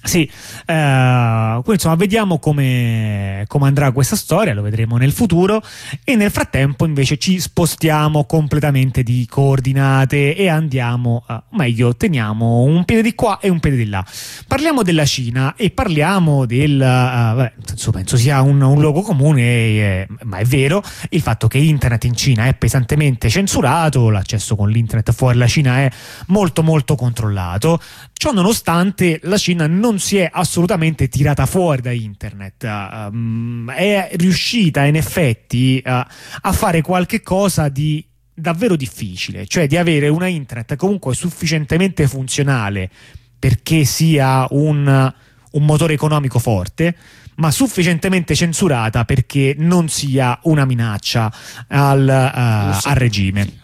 Sì, 0.04 0.30
eh, 0.68 1.62
insomma 1.66 1.96
vediamo 1.96 2.38
come, 2.38 3.44
come, 3.48 3.68
andrà 3.68 3.92
questa 3.92 4.16
storia, 4.16 4.54
lo 4.54 4.62
vedremo 4.62 4.98
nel 4.98 5.12
futuro 5.12 5.64
e 6.04 6.16
nel 6.16 6.30
frattempo 6.30 6.86
invece 6.86 7.18
ci 7.18 7.40
spostiamo 7.40 8.26
completamente 8.26 9.02
di 9.02 9.26
coordinate 9.28 10.36
e 10.36 10.48
andiamo, 10.48 11.26
eh, 11.28 11.42
meglio, 11.52 11.96
teniamo 11.96 12.62
un 12.62 12.86
piede 12.86 13.02
di 13.02 13.16
qua 13.16 13.40
e 13.40 13.50
un 13.50 13.60
piede 13.60 13.78
di 13.78 13.88
là. 13.88 14.06
Parliamo 14.48 14.84
della 14.84 15.06
Cina 15.06 15.56
e 15.56 15.72
parliamo 15.72 16.46
del, 16.46 16.80
eh, 16.80 17.36
beh, 17.36 17.54
penso 17.92 18.18
sia 18.18 18.42
un, 18.42 18.62
un 18.62 18.80
luogo 18.80 19.02
comune, 19.02 19.42
eh, 19.42 20.08
ma 20.24 20.38
è 20.38 20.46
vero, 20.46 20.84
il 21.10 21.22
fatto 21.22 21.48
che 21.48 21.58
internet 21.58 22.04
in 22.04 22.16
Cina 22.16 22.46
è 22.46 22.54
pesantemente 22.54 23.30
censurato, 23.30 24.10
l'accesso 24.10 24.56
con 24.56 24.70
l'internet 24.70 25.12
fuori 25.14 25.38
la 25.38 25.48
Cina 25.48 25.78
è 25.80 25.92
molto 26.28 26.62
molto 26.62 26.96
controllato, 26.96 27.80
ciò 28.14 28.32
nonostante 28.32 29.20
la 29.24 29.38
Cina 29.38 29.68
non 29.68 29.85
non 29.86 30.00
si 30.00 30.18
è 30.18 30.28
assolutamente 30.32 31.08
tirata 31.08 31.46
fuori 31.46 31.84
da 31.84 31.92
internet, 31.92 32.64
um, 32.64 33.70
è 33.70 34.10
riuscita 34.14 34.84
in 34.86 34.96
effetti 34.96 35.80
uh, 35.86 35.90
a 35.90 36.52
fare 36.52 36.82
qualche 36.82 37.22
cosa 37.22 37.70
di 37.70 38.04
davvero 38.34 38.76
difficile, 38.76 39.46
cioè 39.46 39.68
di 39.68 39.78
avere 39.78 40.08
una 40.08 40.26
internet 40.26 40.76
comunque 40.76 41.14
sufficientemente 41.14 42.08
funzionale 42.08 42.90
perché 43.38 43.86
sia 43.86 44.48
un, 44.50 45.14
un 45.52 45.66
motore 45.66 45.94
economico 45.94 46.40
forte, 46.40 46.96
ma 47.36 47.52
sufficientemente 47.52 48.34
censurata 48.34 49.06
perché 49.06 49.54
non 49.56 49.88
sia 49.88 50.40
una 50.44 50.66
minaccia 50.66 51.32
al, 51.68 52.08
uh, 52.08 52.90
al 52.90 52.96
regime. 52.96 53.60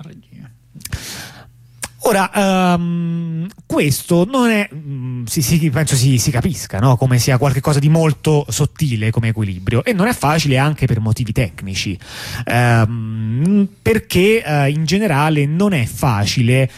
Ora, 2.03 2.31
um, 2.77 3.47
questo 3.65 4.25
non 4.25 4.49
è, 4.49 4.67
um, 4.71 5.23
si, 5.25 5.43
si, 5.43 5.69
penso 5.69 5.95
si, 5.95 6.17
si 6.17 6.31
capisca, 6.31 6.79
no? 6.79 6.97
come 6.97 7.19
sia 7.19 7.37
qualcosa 7.37 7.77
di 7.77 7.89
molto 7.89 8.45
sottile 8.49 9.11
come 9.11 9.27
equilibrio 9.27 9.83
e 9.83 9.93
non 9.93 10.07
è 10.07 10.13
facile 10.13 10.57
anche 10.57 10.87
per 10.87 10.99
motivi 10.99 11.31
tecnici, 11.31 11.97
um, 12.47 13.67
perché 13.81 14.43
uh, 14.43 14.67
in 14.67 14.85
generale 14.85 15.45
non 15.45 15.73
è 15.73 15.85
facile 15.85 16.69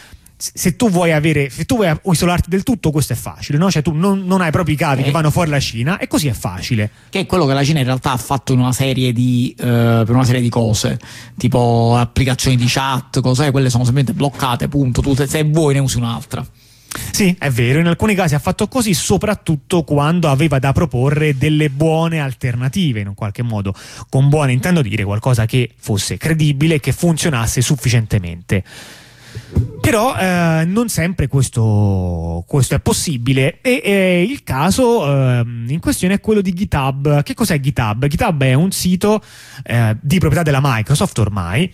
se 0.52 0.76
tu 0.76 0.90
vuoi 0.90 1.12
avere, 1.12 1.48
se 1.48 1.64
tu 1.64 1.76
vuoi 1.76 1.96
isolarti 2.02 2.50
del 2.50 2.62
tutto, 2.62 2.90
questo 2.90 3.12
è 3.12 3.16
facile, 3.16 3.58
no? 3.58 3.70
Cioè 3.70 3.82
tu 3.82 3.92
non, 3.92 4.24
non 4.24 4.40
hai 4.40 4.50
proprio 4.50 4.74
i 4.74 4.78
cavi 4.78 5.00
eh. 5.02 5.04
che 5.04 5.10
vanno 5.10 5.30
fuori 5.30 5.50
la 5.50 5.60
Cina 5.60 5.98
e 5.98 6.06
così 6.06 6.28
è 6.28 6.32
facile. 6.32 6.90
Che 7.08 7.20
è 7.20 7.26
quello 7.26 7.46
che 7.46 7.54
la 7.54 7.64
Cina 7.64 7.78
in 7.78 7.84
realtà 7.86 8.12
ha 8.12 8.16
fatto 8.16 8.52
in 8.52 8.58
una 8.58 8.72
serie 8.72 9.12
di, 9.12 9.54
uh, 9.58 9.64
per 9.64 10.10
una 10.10 10.24
serie 10.24 10.40
di 10.40 10.48
cose, 10.48 10.98
tipo 11.36 11.96
applicazioni 11.96 12.56
di 12.56 12.66
chat, 12.66 13.20
cose, 13.20 13.50
quelle 13.50 13.70
sono 13.70 13.84
semplicemente 13.84 14.12
bloccate, 14.12 14.68
punto. 14.68 15.00
Tu 15.00 15.14
se 15.14 15.44
vuoi 15.44 15.74
ne 15.74 15.80
usi 15.80 15.96
un'altra. 15.96 16.46
Sì, 17.10 17.34
è 17.38 17.50
vero, 17.50 17.80
in 17.80 17.86
alcuni 17.86 18.14
casi 18.14 18.34
ha 18.34 18.38
fatto 18.38 18.68
così, 18.68 18.94
soprattutto 18.94 19.82
quando 19.82 20.28
aveva 20.28 20.58
da 20.58 20.72
proporre 20.72 21.36
delle 21.36 21.70
buone 21.70 22.20
alternative, 22.20 23.00
in 23.00 23.08
un 23.08 23.14
qualche 23.14 23.42
modo. 23.42 23.74
Con 24.08 24.28
buone 24.28 24.52
intendo 24.52 24.82
dire 24.82 25.04
qualcosa 25.04 25.46
che 25.46 25.70
fosse 25.76 26.16
credibile 26.16 26.76
e 26.76 26.80
che 26.80 26.92
funzionasse 26.92 27.60
sufficientemente. 27.60 28.62
Però 29.80 30.16
eh, 30.16 30.64
non 30.66 30.88
sempre 30.88 31.28
questo, 31.28 32.42
questo, 32.46 32.74
è 32.74 32.80
possibile 32.80 33.60
e 33.60 33.82
eh, 33.84 34.22
il 34.22 34.42
caso 34.42 35.06
eh, 35.06 35.44
in 35.66 35.78
questione 35.78 36.14
è 36.14 36.20
quello 36.20 36.40
di 36.40 36.54
GitHub. 36.54 37.22
Che 37.22 37.34
cos'è 37.34 37.60
GitHub? 37.60 38.06
GitHub 38.06 38.42
è 38.42 38.54
un 38.54 38.70
sito 38.70 39.22
eh, 39.62 39.96
di 40.00 40.18
proprietà 40.18 40.42
della 40.42 40.60
Microsoft 40.62 41.18
ormai 41.18 41.70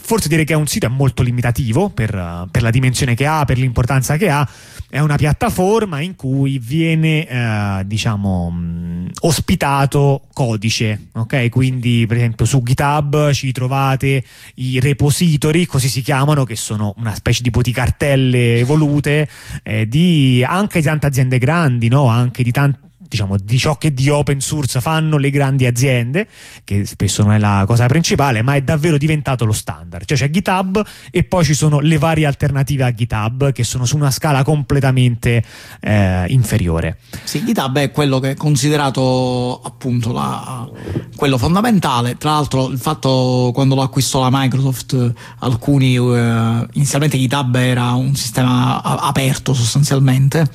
forse 0.00 0.28
dire 0.28 0.44
che 0.44 0.52
è 0.52 0.56
un 0.56 0.66
sito 0.66 0.86
è 0.86 0.88
molto 0.88 1.22
limitativo 1.22 1.88
per, 1.90 2.48
per, 2.50 2.62
la 2.62 2.70
dimensione 2.70 3.14
che 3.14 3.26
ha, 3.26 3.44
per 3.44 3.58
l'importanza 3.58 4.16
che 4.16 4.28
ha. 4.28 4.48
È 4.88 4.98
una 5.00 5.16
piattaforma 5.16 6.00
in 6.00 6.14
cui 6.14 6.58
viene, 6.58 7.26
eh, 7.26 7.82
diciamo, 7.84 8.50
mh, 8.50 9.10
ospitato 9.20 10.26
codice, 10.32 11.08
ok? 11.12 11.48
Quindi, 11.48 12.04
per 12.06 12.18
esempio, 12.18 12.44
su 12.44 12.62
GitHub 12.62 13.32
ci 13.32 13.50
trovate 13.52 14.24
i 14.56 14.78
repository, 14.80 15.66
così 15.66 15.88
si 15.88 16.02
chiamano, 16.02 16.44
che 16.44 16.56
sono 16.56 16.94
una 16.98 17.14
specie 17.14 17.42
di 17.42 17.72
cartelle 17.72 18.58
evolute 18.58 19.28
eh, 19.62 19.88
di 19.88 20.44
anche 20.46 20.80
di 20.80 20.84
tante 20.84 21.06
aziende 21.06 21.38
grandi, 21.38 21.88
no? 21.88 22.06
Anche 22.06 22.42
di 22.42 22.52
tanti 22.52 22.82
diciamo, 23.14 23.36
di 23.38 23.58
ciò 23.58 23.78
che 23.78 23.94
di 23.94 24.08
open 24.08 24.40
source 24.40 24.80
fanno 24.80 25.16
le 25.16 25.30
grandi 25.30 25.66
aziende, 25.66 26.26
che 26.64 26.84
spesso 26.84 27.22
non 27.22 27.32
è 27.32 27.38
la 27.38 27.64
cosa 27.66 27.86
principale, 27.86 28.42
ma 28.42 28.54
è 28.54 28.62
davvero 28.62 28.98
diventato 28.98 29.44
lo 29.44 29.52
standard. 29.52 30.04
Cioè 30.04 30.18
c'è 30.18 30.30
GitHub 30.30 30.84
e 31.10 31.22
poi 31.24 31.44
ci 31.44 31.54
sono 31.54 31.78
le 31.78 31.96
varie 31.98 32.26
alternative 32.26 32.84
a 32.84 32.92
GitHub 32.92 33.52
che 33.52 33.62
sono 33.62 33.84
su 33.84 33.96
una 33.96 34.10
scala 34.10 34.42
completamente 34.42 35.42
eh, 35.80 36.24
inferiore. 36.28 36.98
Sì, 37.22 37.44
GitHub 37.44 37.78
è 37.78 37.90
quello 37.90 38.18
che 38.18 38.32
è 38.32 38.34
considerato 38.34 39.60
appunto 39.62 40.12
la, 40.12 40.68
quello 41.14 41.38
fondamentale. 41.38 42.16
Tra 42.16 42.32
l'altro 42.32 42.68
il 42.68 42.78
fatto 42.78 43.50
quando 43.54 43.76
lo 43.76 43.82
acquistò 43.82 44.20
la 44.20 44.30
Microsoft, 44.30 45.12
alcuni 45.38 45.96
uh, 45.96 46.66
inizialmente 46.72 47.16
GitHub 47.16 47.54
era 47.54 47.92
un 47.92 48.16
sistema 48.16 48.82
aperto 48.82 49.54
sostanzialmente 49.54 50.50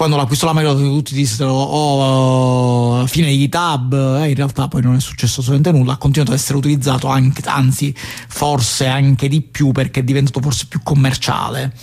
quando 0.00 0.16
l'acquistò 0.16 0.46
la 0.46 0.54
Microsoft 0.54 0.82
tutti 0.82 1.12
dissero 1.12 1.52
oh, 1.52 3.06
fine 3.06 3.26
di 3.26 3.36
GitHub 3.36 3.92
eh, 4.22 4.30
in 4.30 4.34
realtà 4.34 4.66
poi 4.66 4.80
non 4.80 4.94
è 4.94 4.98
successo 4.98 5.40
assolutamente 5.40 5.78
nulla 5.78 5.92
ha 5.92 5.96
continuato 5.98 6.32
ad 6.32 6.38
essere 6.38 6.56
utilizzato 6.56 7.08
anche, 7.08 7.42
anzi 7.44 7.94
forse 7.94 8.86
anche 8.86 9.28
di 9.28 9.42
più 9.42 9.72
perché 9.72 10.00
è 10.00 10.02
diventato 10.02 10.40
forse 10.40 10.64
più 10.70 10.80
commerciale. 10.82 11.74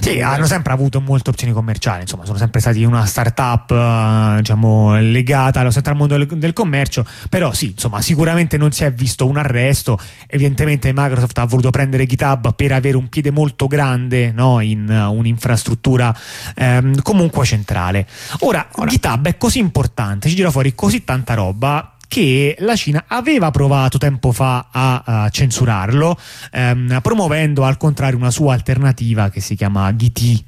Sì 0.00 0.22
hanno 0.22 0.46
sempre 0.46 0.72
avuto 0.72 1.02
molte 1.02 1.28
opzioni 1.28 1.52
commerciali 1.52 2.00
insomma 2.00 2.24
sono 2.24 2.38
sempre 2.38 2.60
stati 2.60 2.82
una 2.82 3.04
startup 3.04 3.70
eh, 3.70 4.36
diciamo 4.38 4.98
legata 4.98 5.60
allo 5.60 5.70
al 5.70 5.96
mondo 5.96 6.16
del, 6.16 6.26
del 6.26 6.54
commercio 6.54 7.04
però 7.28 7.52
sì 7.52 7.72
insomma 7.72 8.00
sicuramente 8.00 8.56
non 8.56 8.72
si 8.72 8.84
è 8.84 8.90
visto 8.90 9.26
un 9.26 9.36
arresto. 9.36 9.98
Evidentemente 10.28 10.90
Microsoft 10.94 11.36
ha 11.36 11.44
voluto 11.44 11.68
prendere 11.68 12.06
GitHub 12.06 12.54
per 12.54 12.72
avere 12.72 12.96
un 12.96 13.10
piede 13.10 13.30
molto 13.30 13.66
grande 13.66 14.32
no, 14.32 14.60
in 14.60 14.88
uh, 14.88 15.12
un'infrastruttura 15.12 16.16
ehm, 16.54 17.02
comunque 17.02 17.44
centrale 17.44 17.64
centrale. 17.66 18.06
Ora, 18.40 18.68
Ora, 18.76 18.88
GitHub 18.88 19.26
è 19.26 19.36
così 19.36 19.58
importante, 19.58 20.28
ci 20.28 20.36
gira 20.36 20.50
fuori 20.50 20.74
così 20.74 21.04
tanta 21.04 21.34
roba 21.34 21.95
che 22.08 22.56
la 22.60 22.76
Cina 22.76 23.04
aveva 23.08 23.50
provato 23.50 23.98
tempo 23.98 24.32
fa 24.32 24.68
a, 24.70 25.02
a 25.04 25.28
censurarlo, 25.28 26.18
ehm, 26.52 27.00
promuovendo 27.02 27.64
al 27.64 27.76
contrario 27.76 28.16
una 28.16 28.30
sua 28.30 28.54
alternativa 28.54 29.30
che 29.30 29.40
si 29.40 29.54
chiama 29.54 29.90
GT. 29.92 30.42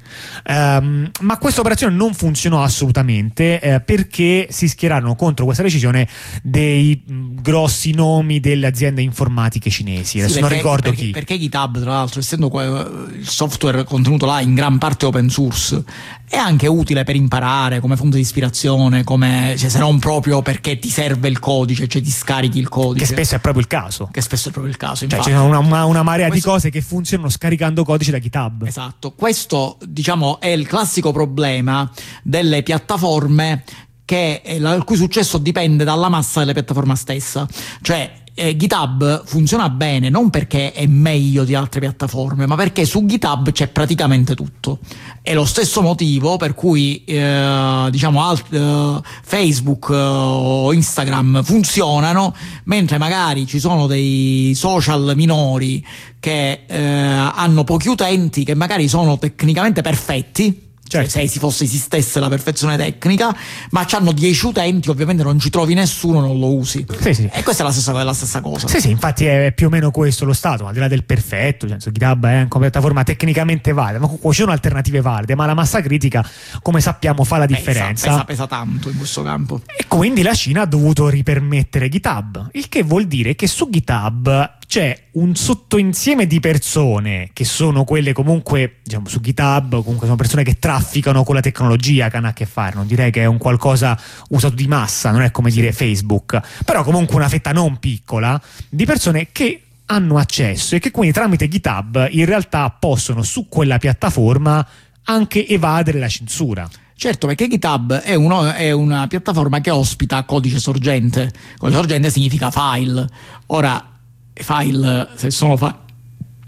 Ehm, 0.45 1.11
ma 1.21 1.37
questa 1.37 1.61
operazione 1.61 1.95
non 1.95 2.13
funzionò 2.13 2.63
assolutamente 2.63 3.59
eh, 3.59 3.81
perché 3.81 4.47
si 4.49 4.67
schierarono 4.67 5.15
contro 5.15 5.45
questa 5.45 5.63
decisione 5.63 6.07
dei 6.41 7.03
mh, 7.05 7.41
grossi 7.41 7.93
nomi 7.93 8.39
delle 8.39 8.67
aziende 8.67 9.01
informatiche 9.01 9.69
cinesi. 9.69 10.19
Adesso 10.19 10.35
sì, 10.35 10.39
perché, 10.39 10.55
non 10.55 10.63
ricordo 10.63 10.89
perché, 10.89 11.05
chi. 11.05 11.11
Perché 11.11 11.39
GitHub, 11.39 11.81
tra 11.81 11.91
l'altro, 11.91 12.19
essendo 12.19 12.49
il 12.61 13.27
software 13.27 13.83
contenuto 13.83 14.25
là 14.25 14.41
in 14.41 14.53
gran 14.53 14.77
parte 14.77 15.05
open 15.05 15.29
source, 15.29 15.83
è 16.29 16.37
anche 16.37 16.67
utile 16.67 17.03
per 17.03 17.15
imparare 17.15 17.79
come 17.79 17.95
fonte 17.95 18.17
di 18.17 18.21
ispirazione, 18.21 19.03
come, 19.03 19.55
cioè, 19.57 19.69
se 19.69 19.79
non 19.79 19.97
proprio 19.99 20.41
perché 20.41 20.77
ti 20.77 20.89
serve 20.89 21.27
il 21.27 21.39
codice, 21.39 21.48
cioè 21.87 22.01
ti 22.01 22.11
scarichi 22.11 22.59
il 22.59 22.69
codice. 22.69 23.05
Che 23.05 23.11
spesso 23.11 23.35
è 23.35 23.39
proprio 23.39 23.61
il 23.61 23.67
caso. 23.67 24.09
Che 24.11 24.21
spesso 24.21 24.49
è 24.49 24.51
proprio 24.51 24.71
il 24.71 24.77
caso. 24.77 25.07
Cioè, 25.07 25.19
c'è 25.19 25.37
una, 25.37 25.59
una, 25.59 25.85
una 25.85 26.03
marea 26.03 26.27
questo... 26.27 26.47
di 26.47 26.53
cose 26.53 26.69
che 26.69 26.81
funzionano 26.81 27.29
scaricando 27.29 27.83
codice 27.83 28.11
da 28.11 28.19
GitHub. 28.19 28.65
Esatto. 28.65 29.11
Questo, 29.11 29.77
diciamo, 29.85 30.39
è 30.39 30.47
il 30.47 30.67
classico 30.67 31.11
problema 31.11 31.89
delle 32.23 32.63
piattaforme 32.63 33.63
che, 34.09 34.41
il 34.43 34.81
cui 34.85 34.95
successo 34.95 35.37
dipende 35.37 35.83
dalla 35.83 36.09
massa 36.09 36.39
della 36.39 36.53
piattaforma 36.53 36.95
stessa. 36.95 37.47
Cioè, 37.81 38.18
eh, 38.39 38.55
GitHub 38.55 39.23
funziona 39.25 39.69
bene 39.69 40.09
non 40.09 40.29
perché 40.29 40.71
è 40.71 40.85
meglio 40.87 41.43
di 41.43 41.53
altre 41.55 41.81
piattaforme, 41.81 42.45
ma 42.45 42.55
perché 42.55 42.85
su 42.85 43.05
GitHub 43.05 43.51
c'è 43.51 43.67
praticamente 43.67 44.33
tutto. 44.33 44.79
È 45.21 45.33
lo 45.33 45.43
stesso 45.43 45.81
motivo 45.81 46.37
per 46.37 46.55
cui 46.55 47.03
eh, 47.03 47.87
diciamo 47.91 48.23
alt, 48.23 48.45
eh, 48.53 49.01
Facebook 49.23 49.89
eh, 49.91 49.95
o 49.95 50.71
Instagram 50.71 51.43
funzionano, 51.43 52.33
mentre 52.63 52.97
magari 52.97 53.45
ci 53.45 53.59
sono 53.59 53.87
dei 53.87 54.53
social 54.55 55.11
minori 55.15 55.85
che 56.19 56.63
eh, 56.65 56.81
hanno 56.81 57.65
pochi 57.65 57.89
utenti, 57.89 58.45
che 58.45 58.55
magari 58.55 58.87
sono 58.87 59.19
tecnicamente 59.19 59.81
perfetti 59.81 60.67
cioè 60.89 61.07
se 61.07 61.27
si 61.27 61.37
fosse 61.37 61.65
esistesse 61.65 62.19
la 62.19 62.29
perfezione 62.29 62.75
tecnica, 62.75 63.33
ma 63.69 63.85
hanno 63.91 64.11
10 64.11 64.45
utenti, 64.47 64.89
ovviamente 64.89 65.21
non 65.21 65.39
ci 65.39 65.51
trovi 65.51 65.75
nessuno, 65.75 66.19
non 66.19 66.39
lo 66.39 66.55
usi. 66.55 66.83
Sì, 66.99 67.13
sì. 67.13 67.29
E 67.31 67.43
questa 67.43 67.61
è 67.61 67.65
la 67.65 67.71
stessa, 67.71 68.03
la 68.03 68.13
stessa, 68.13 68.41
cosa. 68.41 68.67
Sì, 68.67 68.81
sì, 68.81 68.89
infatti 68.89 69.25
è 69.25 69.53
più 69.53 69.67
o 69.67 69.69
meno 69.69 69.91
questo 69.91 70.25
lo 70.25 70.33
stato, 70.33 70.65
al 70.65 70.73
di 70.73 70.79
là 70.79 70.87
del 70.87 71.03
perfetto, 71.03 71.67
cioè, 71.67 71.77
GitHub 71.77 72.25
è 72.25 72.47
una 72.49 72.59
piattaforma 72.59 73.03
tecnicamente 73.03 73.71
valida, 73.71 73.99
ma 73.99 74.05
comunque 74.05 74.31
ci 74.33 74.39
sono 74.39 74.51
alternative 74.51 75.01
valide, 75.01 75.35
ma 75.35 75.45
la 75.45 75.53
massa 75.53 75.79
critica, 75.81 76.27
come 76.61 76.81
sappiamo, 76.81 77.23
fa 77.23 77.37
la 77.37 77.45
differenza. 77.45 78.07
Pesa, 78.07 78.23
pesa, 78.23 78.45
pesa 78.45 78.47
tanto 78.47 78.89
in 78.89 78.97
questo 78.97 79.21
campo. 79.21 79.61
E 79.65 79.85
quindi 79.87 80.23
la 80.23 80.33
Cina 80.33 80.61
ha 80.61 80.65
dovuto 80.65 81.07
ripermettere 81.07 81.87
GitHub, 81.87 82.49
il 82.53 82.67
che 82.67 82.81
vuol 82.81 83.05
dire 83.05 83.35
che 83.35 83.45
su 83.45 83.69
GitHub 83.69 84.57
c'è 84.69 84.95
un 85.13 85.35
sottoinsieme 85.35 86.27
di 86.27 86.39
persone 86.39 87.31
che 87.33 87.43
sono 87.43 87.85
quelle 87.85 88.13
comunque 88.13 88.75
diciamo 88.83 89.07
su 89.07 89.19
GitHub 89.19 89.81
comunque 89.81 90.05
sono 90.05 90.15
persone 90.15 90.43
che 90.43 90.59
trafficano 90.59 91.23
con 91.23 91.33
la 91.33 91.41
tecnologia 91.41 92.07
che 92.07 92.17
hanno 92.17 92.27
a 92.27 92.33
che 92.33 92.45
fare 92.45 92.75
non 92.75 92.85
direi 92.85 93.09
che 93.09 93.23
è 93.23 93.25
un 93.25 93.39
qualcosa 93.39 93.99
usato 94.27 94.53
di 94.53 94.67
massa 94.67 95.09
non 95.09 95.23
è 95.23 95.31
come 95.31 95.49
dire 95.49 95.71
Facebook 95.71 96.39
però 96.63 96.83
comunque 96.83 97.15
una 97.15 97.27
fetta 97.27 97.51
non 97.51 97.79
piccola 97.79 98.39
di 98.69 98.85
persone 98.85 99.29
che 99.31 99.63
hanno 99.87 100.19
accesso 100.19 100.75
e 100.75 100.79
che 100.79 100.91
quindi 100.91 101.13
tramite 101.13 101.47
GitHub 101.47 102.07
in 102.11 102.25
realtà 102.25 102.69
possono 102.69 103.23
su 103.23 103.47
quella 103.49 103.79
piattaforma 103.79 104.63
anche 105.05 105.47
evadere 105.47 105.97
la 105.97 106.07
censura 106.07 106.69
Certo, 106.99 107.27
perché 107.27 107.47
GitHub 107.47 107.93
è, 107.93 108.13
uno, 108.13 108.51
è, 108.51 108.71
una 108.71 109.07
piattaforma 109.07 109.61
che 109.61 109.69
ospita 109.69 110.21
codice 110.25 110.59
sorgente. 110.59 111.31
Codice 111.57 111.77
sorgente 111.77 112.09
significa 112.09 112.51
file. 112.51 113.07
Ora, 113.45 113.98
file, 114.39 115.09
se 115.15 115.31
sono 115.31 115.57
fa- 115.57 115.79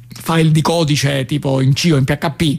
file 0.07 0.51
di 0.51 0.61
codice 0.61 1.25
tipo 1.25 1.61
in 1.61 1.73
C 1.73 1.89
o 1.91 1.97
in 1.97 2.03
PHP, 2.03 2.57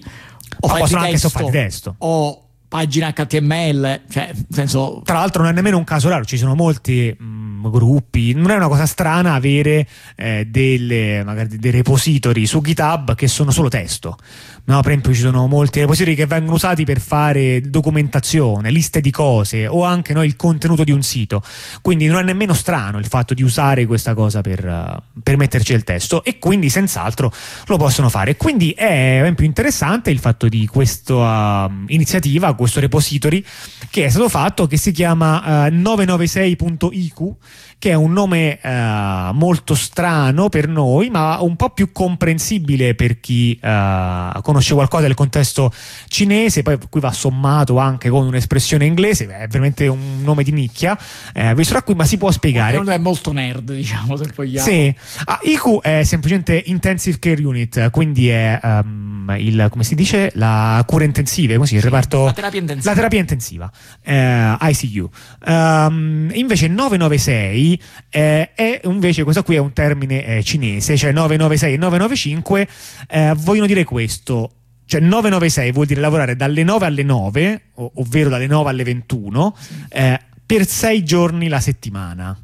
o 0.60 0.68
file 0.68 0.86
di 0.86 1.10
testo, 1.10 1.28
file 1.28 1.44
di 1.44 1.50
testo, 1.50 1.94
o 1.98 2.42
pagina 2.72 3.12
HTML, 3.12 4.00
cioè, 4.08 4.32
senso... 4.48 5.02
Tra 5.04 5.18
l'altro 5.18 5.42
non 5.42 5.50
è 5.50 5.54
nemmeno 5.54 5.76
un 5.76 5.84
caso 5.84 6.08
raro, 6.08 6.24
ci 6.24 6.38
sono 6.38 6.54
molti 6.54 7.14
mh, 7.16 7.24
mm, 7.24 7.66
gruppi, 7.70 8.32
non 8.32 8.50
è 8.50 8.56
una 8.56 8.68
cosa 8.68 8.86
strana 8.86 9.34
avere 9.34 9.86
eh, 10.16 10.46
delle, 10.48 11.22
magari 11.22 11.58
dei 11.58 11.70
repository 11.70 12.46
su 12.46 12.62
GitHub 12.62 13.14
che 13.14 13.28
sono 13.28 13.50
solo 13.50 13.68
testo. 13.68 14.16
No, 14.64 14.80
per 14.80 14.92
esempio 14.92 15.12
ci 15.12 15.20
sono 15.20 15.48
molti 15.48 15.80
repository 15.80 16.14
che 16.14 16.26
vengono 16.26 16.54
usati 16.54 16.84
per 16.84 17.00
fare 17.00 17.60
documentazione, 17.62 18.70
liste 18.70 19.00
di 19.00 19.10
cose 19.10 19.66
o 19.66 19.82
anche 19.82 20.14
no, 20.14 20.22
il 20.22 20.36
contenuto 20.36 20.84
di 20.84 20.92
un 20.92 21.02
sito. 21.02 21.42
Quindi 21.80 22.06
non 22.06 22.20
è 22.20 22.22
nemmeno 22.22 22.54
strano 22.54 22.98
il 22.98 23.06
fatto 23.06 23.34
di 23.34 23.42
usare 23.42 23.86
questa 23.86 24.14
cosa 24.14 24.40
per, 24.40 24.64
uh, 24.64 25.20
per 25.20 25.36
metterci 25.36 25.72
il 25.72 25.82
testo 25.82 26.22
e 26.22 26.38
quindi 26.38 26.68
senz'altro 26.68 27.32
lo 27.66 27.76
possono 27.76 28.08
fare. 28.08 28.36
Quindi 28.36 28.70
è 28.70 29.18
esempio 29.20 29.46
interessante 29.46 30.10
il 30.10 30.20
fatto 30.20 30.48
di 30.48 30.64
questa 30.66 31.64
uh, 31.64 31.84
iniziativa, 31.88 32.54
questo 32.54 32.78
repository 32.78 33.44
che 33.90 34.04
è 34.04 34.08
stato 34.10 34.28
fatto 34.28 34.68
che 34.68 34.76
si 34.76 34.92
chiama 34.92 35.66
uh, 35.66 35.72
996.iq 35.74 37.34
che 37.82 37.90
è 37.90 37.94
un 37.94 38.12
nome 38.12 38.60
eh, 38.60 39.30
molto 39.32 39.74
strano 39.74 40.48
per 40.48 40.68
noi, 40.68 41.10
ma 41.10 41.40
un 41.40 41.56
po' 41.56 41.70
più 41.70 41.90
comprensibile 41.90 42.94
per 42.94 43.18
chi 43.18 43.58
eh, 43.60 44.30
conosce 44.40 44.74
qualcosa 44.74 45.02
del 45.02 45.14
contesto 45.14 45.72
cinese, 46.06 46.62
poi 46.62 46.78
qui 46.88 47.00
va 47.00 47.10
sommato 47.10 47.78
anche 47.78 48.08
con 48.08 48.24
un'espressione 48.24 48.84
inglese, 48.84 49.26
è 49.26 49.48
veramente 49.48 49.88
un 49.88 50.22
nome 50.22 50.44
di 50.44 50.52
nicchia, 50.52 50.96
eh, 51.32 51.56
qui, 51.84 51.94
ma 51.96 52.04
si 52.04 52.18
può 52.18 52.30
spiegare. 52.30 52.80
È 52.80 52.98
molto 52.98 53.32
nerd, 53.32 53.72
diciamo, 53.72 54.14
se 54.14 54.30
vogliamo. 54.32 54.64
Sì, 54.64 54.94
ah, 55.24 55.40
IQ 55.42 55.80
è 55.80 56.04
semplicemente 56.04 56.62
Intensive 56.66 57.18
Care 57.18 57.44
Unit, 57.44 57.90
quindi 57.90 58.28
è 58.28 58.60
um, 58.62 59.34
il, 59.36 59.66
come 59.70 59.82
si 59.82 59.96
dice, 59.96 60.30
la 60.34 60.80
cura 60.86 61.02
intensiva, 61.02 61.56
così, 61.56 61.74
il 61.74 61.82
reparto... 61.82 62.26
La 62.26 62.32
terapia 62.32 62.60
intensiva. 62.60 62.90
La 62.90 62.96
terapia 62.96 63.18
intensiva, 63.18 63.72
eh, 64.04 64.56
ICU. 64.60 65.10
Um, 65.46 66.30
invece 66.32 66.68
996 66.68 67.70
eh, 68.10 68.52
è 68.54 68.80
invece 68.84 69.22
questo 69.24 69.42
qui 69.42 69.56
è 69.56 69.58
un 69.58 69.72
termine 69.72 70.24
eh, 70.24 70.42
cinese, 70.42 70.96
cioè 70.96 71.12
996 71.12 71.74
e 71.74 71.76
995 71.76 72.68
eh, 73.08 73.34
vogliono 73.36 73.66
dire 73.66 73.84
questo. 73.84 74.50
Cioè 74.84 75.00
996 75.00 75.72
vuol 75.72 75.86
dire 75.86 76.00
lavorare 76.00 76.36
dalle 76.36 76.64
9 76.64 76.86
alle 76.86 77.02
9, 77.02 77.62
ov- 77.74 77.92
ovvero 77.94 78.28
dalle 78.28 78.46
9 78.46 78.70
alle 78.70 78.84
21, 78.84 79.56
eh, 79.88 80.20
per 80.44 80.66
6 80.66 81.04
giorni 81.04 81.48
la 81.48 81.60
settimana, 81.60 82.38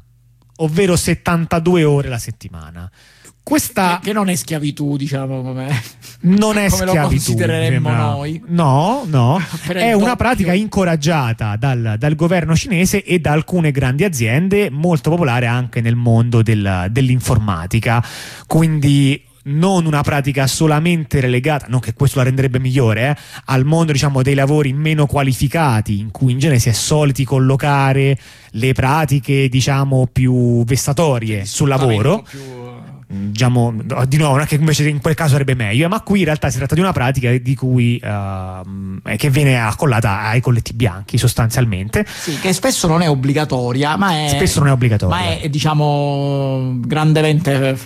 ovvero 0.57 0.95
72 0.95 1.83
ore 1.83 2.09
la 2.09 2.17
settimana 2.17 2.89
questa 3.49 3.99
che, 3.99 4.13
non 4.13 4.29
è 4.29 4.35
schiavitù, 4.35 4.95
diciamo 4.95 5.41
come 5.41 5.81
non 6.21 6.59
è 6.59 6.69
come 6.69 6.85
schiavitù, 6.85 7.01
lo 7.01 7.07
considereremmo 7.07 7.89
noi. 7.89 8.41
No, 8.45 9.05
no, 9.07 9.41
è 9.73 9.93
una 9.93 10.15
pratica 10.15 10.53
incoraggiata 10.53 11.55
dal, 11.55 11.95
dal, 11.97 12.15
governo 12.15 12.55
cinese 12.55 13.03
e 13.03 13.17
da 13.17 13.31
alcune 13.31 13.71
grandi 13.71 14.03
aziende, 14.03 14.69
molto 14.69 15.09
popolare 15.09 15.47
anche 15.47 15.81
nel 15.81 15.95
mondo 15.95 16.43
del, 16.43 16.89
dell'informatica. 16.91 18.05
Quindi 18.45 19.23
non 19.45 19.87
una 19.87 20.03
pratica 20.03 20.45
solamente 20.45 21.19
relegata, 21.19 21.65
non 21.69 21.79
che 21.79 21.93
questo 21.93 22.19
la 22.19 22.25
renderebbe 22.25 22.59
migliore, 22.59 23.09
eh, 23.09 23.15
al 23.45 23.65
mondo 23.65 23.91
diciamo, 23.91 24.21
dei 24.21 24.35
lavori 24.35 24.73
meno 24.73 25.07
qualificati, 25.07 25.97
in 25.97 26.11
cui 26.11 26.33
in 26.33 26.37
genere 26.39 26.59
si 26.59 26.69
è 26.69 26.73
soliti 26.73 27.23
collocare 27.25 28.15
le 28.51 28.73
pratiche 28.73 29.49
diciamo, 29.49 30.07
più 30.11 30.63
vessatorie 30.65 31.45
sul 31.45 31.67
lavoro. 31.67 32.21
Più 32.29 32.59
diciamo, 33.11 33.73
di 34.07 34.17
nuovo, 34.17 34.35
non 34.35 34.43
è 34.43 34.45
che 34.45 34.55
invece 34.55 34.87
in 34.87 35.01
quel 35.01 35.15
caso 35.15 35.31
sarebbe 35.31 35.55
meglio, 35.55 35.87
ma 35.87 36.01
qui 36.01 36.19
in 36.19 36.25
realtà 36.25 36.49
si 36.49 36.57
tratta 36.57 36.75
di 36.75 36.81
una 36.81 36.91
pratica 36.91 37.35
di 37.35 37.55
cui, 37.55 37.99
uh, 38.03 39.01
che 39.15 39.29
viene 39.31 39.59
accollata 39.59 40.21
ai 40.21 40.41
colletti 40.41 40.73
bianchi 40.73 41.17
sostanzialmente. 41.17 42.05
Sì, 42.07 42.37
che 42.39 42.53
spesso 42.53 42.87
non 42.87 43.01
è 43.01 43.09
obbligatoria, 43.09 43.97
ma 43.97 44.11
è, 44.11 44.27
spesso 44.29 44.59
non 44.59 44.69
è 44.69 44.71
obbligatoria. 44.71 45.15
Ma 45.15 45.39
è, 45.39 45.49
diciamo, 45.49 46.77
grandemente 46.81 47.77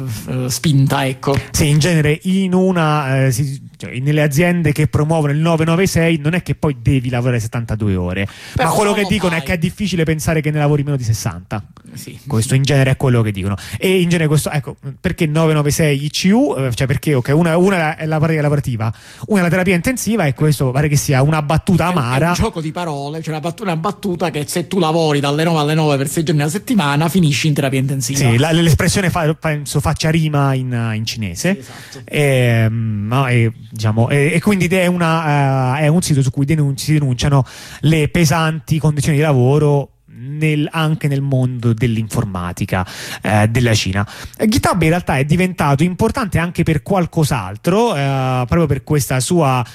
spinta, 0.47 1.05
ecco. 1.05 1.37
Sì, 1.51 1.69
in 1.69 1.79
genere 1.79 2.19
in 2.23 2.53
una, 2.53 3.25
eh, 3.25 3.31
si, 3.31 3.61
cioè, 3.83 3.99
nelle 3.99 4.21
aziende 4.21 4.71
che 4.71 4.87
promuovono 4.87 5.33
il 5.33 5.39
996 5.39 6.17
non 6.17 6.33
è 6.33 6.41
che 6.41 6.55
poi 6.55 6.77
devi 6.81 7.09
lavorare 7.09 7.41
72 7.41 7.95
ore, 7.95 8.27
Però 8.55 8.69
ma 8.69 8.73
quello 8.73 8.93
che 8.93 9.03
dicono 9.03 9.31
fai. 9.31 9.41
è 9.41 9.43
che 9.43 9.53
è 9.53 9.57
difficile 9.57 10.05
pensare 10.05 10.39
che 10.39 10.51
ne 10.51 10.59
lavori 10.59 10.83
meno 10.83 10.95
di 10.95 11.03
60. 11.03 11.63
Sì. 11.93 12.17
Questo 12.25 12.55
in 12.55 12.63
genere 12.63 12.91
è 12.91 12.97
quello 12.97 13.21
che 13.21 13.31
dicono. 13.31 13.55
E 13.77 13.99
in 13.99 14.07
genere 14.07 14.27
questo, 14.27 14.49
ecco, 14.49 14.77
perché 15.01 15.25
996 15.25 16.05
ICU? 16.05 16.55
Eh, 16.57 16.73
cioè 16.73 16.87
perché, 16.87 17.13
ok, 17.13 17.31
una, 17.33 17.57
una 17.57 17.97
è 17.97 18.05
la 18.05 18.19
pratica 18.19 18.41
lavorativa, 18.41 18.93
una 19.27 19.41
è 19.41 19.43
la 19.43 19.49
terapia 19.49 19.75
intensiva 19.75 20.25
e 20.25 20.33
questo 20.33 20.71
pare 20.71 20.87
che 20.87 20.95
sia 20.95 21.21
una 21.21 21.41
battuta 21.41 21.87
amara. 21.87 22.27
È 22.27 22.29
un 22.29 22.35
gioco 22.35 22.61
di 22.61 22.71
parole, 22.71 23.21
cioè 23.21 23.33
una 23.33 23.41
battuta, 23.41 23.71
una 23.71 23.79
battuta 23.79 24.29
che 24.29 24.45
se 24.47 24.67
tu 24.67 24.79
lavori 24.79 25.19
dalle 25.19 25.43
9 25.43 25.59
alle 25.59 25.73
9 25.73 25.97
per 25.97 26.07
6 26.07 26.23
giorni 26.23 26.41
alla 26.41 26.49
settimana 26.49 27.09
finisci 27.09 27.47
in 27.47 27.53
terapia 27.53 27.79
intensiva. 27.79 28.19
Sì, 28.19 28.37
la, 28.37 28.51
l'espressione 28.51 29.09
fa, 29.09 29.33
penso 29.33 29.81
faccia 29.81 30.09
rima 30.09 30.53
in, 30.53 30.91
in 30.95 31.05
cinese. 31.05 31.53
Sì, 31.53 31.59
esatto. 31.59 32.01
e, 32.05 32.21
ehm, 32.21 33.07
no, 33.07 33.27
e, 33.27 33.51
diciamo, 33.73 34.07
e, 34.09 34.33
e, 34.33 34.39
quindi 34.39 34.67
è, 34.67 34.85
una, 34.85 35.73
uh, 35.73 35.77
è 35.77 35.87
un 35.87 36.01
sito 36.01 36.21
su 36.21 36.29
cui 36.29 36.45
denunci, 36.45 36.85
si 36.85 36.93
denunciano 36.93 37.43
le 37.81 38.07
pesanti 38.07 38.77
condizioni 38.77 39.17
di 39.17 39.23
lavoro 39.23 39.89
nel, 40.15 40.67
anche 40.71 41.07
nel 41.07 41.21
mondo 41.21 41.73
dell'informatica 41.73 42.85
eh, 43.21 43.47
della 43.47 43.73
Cina. 43.73 44.07
GitHub 44.45 44.81
in 44.83 44.89
realtà 44.89 45.17
è 45.17 45.25
diventato 45.25 45.83
importante 45.83 46.37
anche 46.37 46.61
per 46.61 46.83
qualcos'altro, 46.83 47.95
eh, 47.95 48.43
proprio 48.47 48.67
per 48.67 48.83
questa 48.83 49.19
sua 49.19 49.65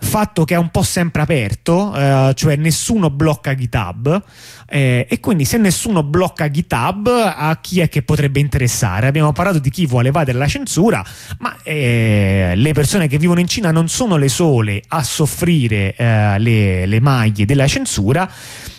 fatto 0.00 0.44
che 0.44 0.54
è 0.54 0.58
un 0.58 0.70
po' 0.70 0.82
sempre 0.82 1.22
aperto, 1.22 1.94
eh, 1.94 2.32
cioè 2.34 2.56
nessuno 2.56 3.10
blocca 3.10 3.54
GitHub 3.54 4.22
eh, 4.70 5.06
e 5.08 5.20
quindi 5.20 5.44
se 5.44 5.56
nessuno 5.56 6.02
blocca 6.02 6.50
GitHub 6.50 7.08
a 7.08 7.58
chi 7.60 7.80
è 7.80 7.88
che 7.88 8.02
potrebbe 8.02 8.38
interessare? 8.38 9.06
Abbiamo 9.06 9.32
parlato 9.32 9.58
di 9.58 9.70
chi 9.70 9.86
vuole 9.86 10.08
evadere 10.08 10.36
la 10.36 10.46
censura, 10.46 11.04
ma 11.38 11.56
eh, 11.62 12.52
le 12.54 12.72
persone 12.72 13.08
che 13.08 13.18
vivono 13.18 13.40
in 13.40 13.48
Cina 13.48 13.70
non 13.70 13.88
sono 13.88 14.16
le 14.16 14.28
sole 14.28 14.82
a 14.88 15.02
soffrire 15.02 15.94
eh, 15.96 16.38
le, 16.38 16.86
le, 16.86 17.00
maglie 17.00 17.44
della 17.44 17.66
censura, 17.66 18.30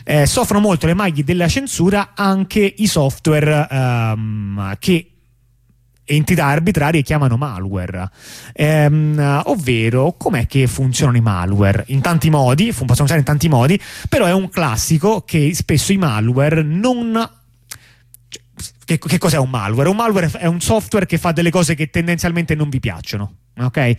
eh, 0.04 0.26
soffrono 0.26 0.62
molto 0.62 0.86
le 0.86 0.94
maglie 0.94 1.24
della 1.24 1.48
censura 1.48 2.12
anche 2.16 2.74
i 2.78 2.88
software 2.88 3.68
ehm, 3.70 4.76
che 4.80 5.08
entità 6.10 6.46
arbitrarie 6.46 7.02
chiamano 7.02 7.38
malware, 7.38 8.10
ehm, 8.54 9.42
ovvero 9.46 10.16
com'è 10.18 10.48
che 10.48 10.68
funzionano 10.68 11.18
i 11.18 11.22
malware? 11.22 11.84
In 11.88 12.02
tanti 12.02 12.30
modi, 12.30 12.74
possono 12.74 13.04
usare 13.04 13.20
in 13.20 13.26
tanti 13.26 13.48
modi, 13.48 13.80
però 14.08 14.26
è 14.26 14.34
un 14.34 14.50
classico 14.50 15.22
che 15.22 15.54
spesso 15.54 15.92
i 15.92 15.98
malware 15.98 16.64
non 16.64 17.38
che, 18.86 18.98
che, 18.98 19.18
cos'è 19.20 19.38
un 19.38 19.52
malware? 19.52 19.90
Un 19.90 19.96
malware 19.96 20.32
è 20.32 20.48
un 20.48 20.62
software 20.62 21.06
che 21.06 21.20
fa 21.20 21.32
delle 21.32 21.52
cose 21.52 21.76
che 21.76 21.92
tendenzialmente 21.92 22.56
non 22.56 22.70
vi 22.70 22.80
piacciono, 22.80 23.36
ok? 23.56 23.96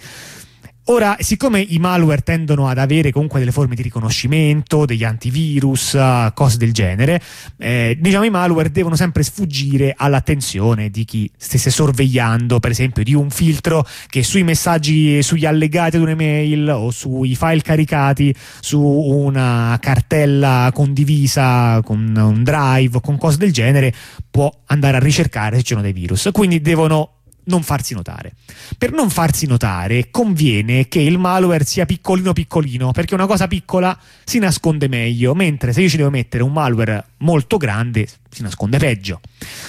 Ora, 0.85 1.17
siccome 1.21 1.61
i 1.61 1.79
malware 1.79 2.23
tendono 2.23 2.67
ad 2.67 2.79
avere 2.79 3.13
comunque 3.13 3.39
delle 3.39 3.53
forme 3.53 3.75
di 3.75 3.83
riconoscimento, 3.83 4.87
degli 4.87 5.05
antivirus, 5.05 5.93
uh, 5.93 6.33
cose 6.35 6.57
del 6.57 6.73
genere, 6.73 7.21
eh, 7.59 7.97
diciamo 8.01 8.25
i 8.25 8.31
malware 8.31 8.73
devono 8.73 8.97
sempre 8.97 9.23
sfuggire 9.23 9.95
all'attenzione 9.97 10.89
di 10.91 11.05
chi 11.05 11.31
stesse 11.37 11.71
sorvegliando, 11.71 12.59
per 12.59 12.71
esempio, 12.71 13.05
di 13.05 13.15
un 13.15 13.31
filtro 13.31 13.87
che 14.09 14.25
sui 14.25 14.43
messaggi, 14.43 15.23
sugli 15.23 15.45
allegati 15.45 15.97
ad 15.97 16.03
un'email 16.03 16.71
o 16.71 16.91
sui 16.91 17.37
file 17.37 17.61
caricati 17.61 18.35
su 18.61 18.81
una 18.81 19.79
cartella 19.81 20.71
condivisa 20.73 21.81
con 21.85 22.15
un 22.17 22.43
drive, 22.43 23.01
con 23.01 23.17
cose 23.19 23.37
del 23.37 23.53
genere, 23.53 23.95
può 24.31 24.51
andare 24.67 24.97
a 24.97 25.01
ricercare 25.01 25.57
se 25.57 25.63
ci 25.63 25.69
sono 25.69 25.83
dei 25.83 25.93
virus. 25.93 26.31
Quindi 26.33 26.61
devono 26.61 27.20
non 27.45 27.63
farsi 27.63 27.95
notare. 27.95 28.35
Per 28.77 28.93
non 28.93 29.11
farsi 29.11 29.47
notare 29.47 30.09
conviene 30.11 30.89
che 30.89 31.01
il 31.01 31.19
malware 31.19 31.65
sia 31.65 31.87
piccolino 31.87 32.33
piccolino, 32.33 32.93
perché 32.93 33.15
una 33.15 33.27
cosa 33.27 33.47
piccola 33.47 33.99
si 34.25 34.39
nasconde 34.39 34.89
meglio, 34.89 35.35
mentre 35.35 35.73
se 35.73 35.83
io 35.83 35.89
ci 35.89 35.97
devo 35.97 36.11
mettere 36.11 36.43
un 36.43 36.53
malware 36.53 37.05
molto 37.19 37.57
grande 37.57 38.07
si 38.31 38.43
nasconde 38.43 38.79
peggio. 38.79 39.21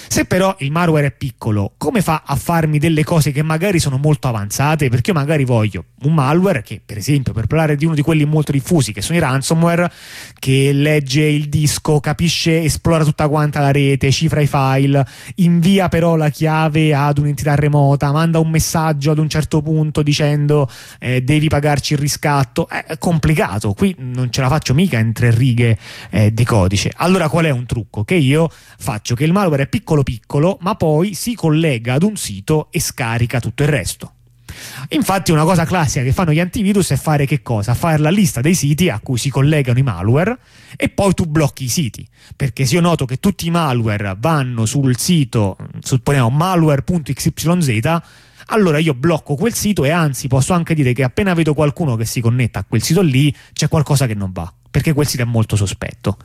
Se 0.07 0.25
però 0.25 0.55
il 0.59 0.71
malware 0.71 1.07
è 1.07 1.11
piccolo, 1.11 1.73
come 1.77 2.01
fa 2.01 2.23
a 2.25 2.35
farmi 2.35 2.77
delle 2.77 3.03
cose 3.03 3.31
che 3.31 3.41
magari 3.41 3.79
sono 3.79 3.97
molto 3.97 4.27
avanzate? 4.27 4.89
Perché 4.89 5.11
io 5.11 5.15
magari 5.15 5.45
voglio 5.45 5.85
un 6.03 6.13
malware 6.13 6.61
che, 6.61 6.81
per 6.85 6.97
esempio, 6.97 7.33
per 7.33 7.47
parlare 7.47 7.75
di 7.75 7.85
uno 7.85 7.95
di 7.95 8.01
quelli 8.01 8.25
molto 8.25 8.51
diffusi, 8.51 8.91
che 8.93 9.01
sono 9.01 9.17
i 9.17 9.21
ransomware, 9.21 9.91
che 10.37 10.71
legge 10.73 11.23
il 11.23 11.49
disco, 11.49 11.99
capisce, 11.99 12.61
esplora 12.61 13.03
tutta 13.03 13.27
quanta 13.29 13.61
la 13.61 13.71
rete, 13.71 14.11
cifra 14.11 14.41
i 14.41 14.47
file, 14.47 15.05
invia 15.35 15.87
però 15.87 16.15
la 16.15 16.29
chiave 16.29 16.93
ad 16.93 17.17
un'entità 17.17 17.55
remota, 17.55 18.11
manda 18.11 18.39
un 18.39 18.49
messaggio 18.49 19.11
ad 19.11 19.17
un 19.17 19.29
certo 19.29 19.61
punto 19.61 20.03
dicendo 20.03 20.69
eh, 20.99 21.21
devi 21.21 21.47
pagarci 21.47 21.93
il 21.93 21.99
riscatto. 21.99 22.67
È 22.67 22.97
complicato, 22.99 23.73
qui 23.73 23.95
non 23.97 24.31
ce 24.31 24.41
la 24.41 24.49
faccio 24.49 24.73
mica 24.73 24.99
in 24.99 25.13
tre 25.13 25.31
righe 25.31 25.77
eh, 26.09 26.33
di 26.33 26.43
codice. 26.43 26.91
Allora 26.97 27.29
qual 27.29 27.45
è 27.45 27.49
un 27.49 27.65
trucco? 27.65 28.03
Che 28.03 28.15
io 28.15 28.50
faccio 28.77 29.15
che 29.15 29.23
il 29.23 29.31
malware 29.31 29.63
è 29.63 29.67
piccolo 29.67 30.03
piccolo, 30.03 30.57
ma 30.61 30.75
poi 30.75 31.13
si 31.13 31.35
collega 31.35 31.93
ad 31.95 32.03
un 32.03 32.15
sito 32.15 32.67
e 32.71 32.79
scarica 32.79 33.39
tutto 33.39 33.63
il 33.63 33.69
resto. 33.69 34.13
Infatti 34.89 35.31
una 35.31 35.43
cosa 35.43 35.65
classica 35.65 36.03
che 36.03 36.11
fanno 36.11 36.31
gli 36.31 36.39
antivirus 36.39 36.91
è 36.91 36.97
fare 36.97 37.25
che 37.25 37.41
cosa? 37.41 37.73
Fare 37.73 37.97
la 37.97 38.09
lista 38.09 38.41
dei 38.41 38.55
siti 38.55 38.89
a 38.89 38.99
cui 38.99 39.17
si 39.17 39.29
collegano 39.29 39.79
i 39.79 39.83
malware 39.83 40.37
e 40.75 40.89
poi 40.89 41.13
tu 41.13 41.25
blocchi 41.25 41.65
i 41.65 41.69
siti. 41.69 42.07
Perché 42.35 42.65
se 42.65 42.75
io 42.75 42.81
noto 42.81 43.05
che 43.05 43.17
tutti 43.17 43.47
i 43.47 43.51
malware 43.51 44.15
vanno 44.19 44.65
sul 44.65 44.97
sito, 44.97 45.57
supponiamo 45.79 46.29
malware.xyz, 46.29 47.99
allora 48.47 48.79
io 48.79 48.93
blocco 48.93 49.35
quel 49.35 49.53
sito 49.53 49.85
e 49.85 49.91
anzi 49.91 50.27
posso 50.27 50.53
anche 50.53 50.73
dire 50.73 50.93
che 50.93 51.03
appena 51.03 51.33
vedo 51.33 51.53
qualcuno 51.53 51.95
che 51.95 52.05
si 52.05 52.19
connetta 52.19 52.59
a 52.59 52.65
quel 52.67 52.81
sito 52.81 53.01
lì 53.01 53.33
c'è 53.53 53.67
qualcosa 53.67 54.07
che 54.07 54.15
non 54.15 54.31
va, 54.31 54.51
perché 54.69 54.93
quel 54.93 55.07
sito 55.07 55.23
è 55.23 55.25
molto 55.25 55.55
sospetto. 55.55 56.17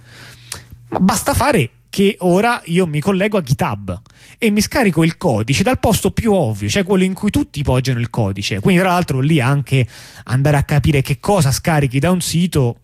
Ma 0.88 0.98
basta 1.00 1.34
fare 1.34 1.70
che 1.96 2.16
ora 2.18 2.60
io 2.66 2.86
mi 2.86 3.00
collego 3.00 3.38
a 3.38 3.40
GitHub 3.40 4.02
e 4.36 4.50
mi 4.50 4.60
scarico 4.60 5.02
il 5.02 5.16
codice 5.16 5.62
dal 5.62 5.78
posto 5.78 6.10
più 6.10 6.30
ovvio, 6.34 6.68
cioè 6.68 6.84
quello 6.84 7.04
in 7.04 7.14
cui 7.14 7.30
tutti 7.30 7.62
poggiano 7.62 8.00
il 8.00 8.10
codice. 8.10 8.60
Quindi, 8.60 8.82
tra 8.82 8.90
l'altro, 8.90 9.20
lì 9.20 9.40
anche 9.40 9.86
andare 10.24 10.58
a 10.58 10.64
capire 10.64 11.00
che 11.00 11.18
cosa 11.20 11.50
scarichi 11.50 11.98
da 11.98 12.10
un 12.10 12.20
sito 12.20 12.80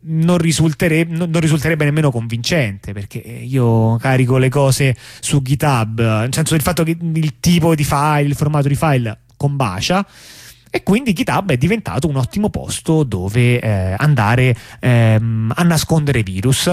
non, 0.00 0.36
risultere, 0.36 1.04
non, 1.04 1.32
risulterebbe 1.40 1.86
nemmeno 1.86 2.10
convincente 2.10 2.92
perché 2.92 3.20
io 3.20 3.96
carico 3.96 4.36
le 4.36 4.50
cose 4.50 4.94
su 5.20 5.40
GitHub, 5.40 6.00
nel 6.02 6.34
senso 6.34 6.52
del 6.52 6.62
fatto 6.62 6.84
che 6.84 6.94
il 7.00 7.40
tipo 7.40 7.74
di 7.74 7.84
file, 7.84 8.28
il 8.28 8.34
formato 8.34 8.68
di 8.68 8.76
file 8.76 9.20
combacia 9.34 10.06
e 10.68 10.82
quindi 10.82 11.14
GitHub 11.14 11.50
è 11.52 11.56
diventato 11.56 12.06
un 12.06 12.16
ottimo 12.16 12.50
posto 12.50 13.02
dove 13.02 13.60
eh, 13.60 13.94
andare 13.96 14.54
ehm, 14.78 15.54
a 15.56 15.62
nascondere 15.62 16.22
virus 16.22 16.70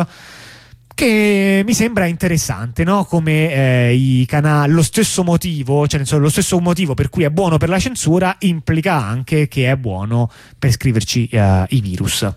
che 1.00 1.64
mi 1.66 1.74
sembra 1.74 2.08
interessante, 2.08 2.84
no? 2.84 3.06
come 3.06 3.54
eh, 3.54 3.94
i 3.94 4.26
canali, 4.26 4.74
lo 4.74 4.84
stesso 4.84 5.24
motivo, 5.24 5.88
cioè 5.88 6.04
lo 6.18 6.28
stesso 6.28 6.60
motivo 6.60 6.94
per 6.94 7.08
cui 7.08 7.24
è 7.24 7.30
buono 7.30 7.56
per 7.56 7.70
la 7.70 7.80
censura 7.80 8.36
implica 8.40 9.02
anche 9.02 9.48
che 9.48 9.72
è 9.72 9.78
buono 9.78 10.30
per 10.60 10.72
scriverci 10.72 11.28
eh, 11.28 11.66
i 11.70 11.80
virus. 11.80 12.30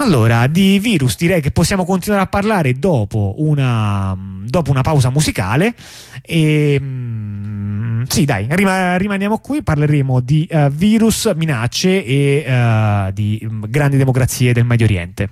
Allora, 0.00 0.46
di 0.48 0.78
virus 0.78 1.16
direi 1.16 1.40
che 1.40 1.50
possiamo 1.50 1.86
continuare 1.86 2.24
a 2.24 2.26
parlare 2.26 2.74
dopo 2.74 3.36
una, 3.38 4.14
dopo 4.44 4.70
una 4.70 4.82
pausa 4.82 5.08
musicale. 5.08 5.74
E, 6.20 6.78
mm, 6.78 8.02
sì, 8.02 8.26
dai, 8.26 8.46
rimaniamo 8.50 9.38
qui, 9.38 9.62
parleremo 9.62 10.20
di 10.20 10.46
uh, 10.50 10.68
virus, 10.68 11.32
minacce 11.34 12.04
e 12.04 12.44
uh, 12.46 13.10
di 13.12 13.40
um, 13.48 13.64
grandi 13.66 13.96
democrazie 13.96 14.52
del 14.52 14.66
Medio 14.66 14.84
Oriente. 14.84 15.28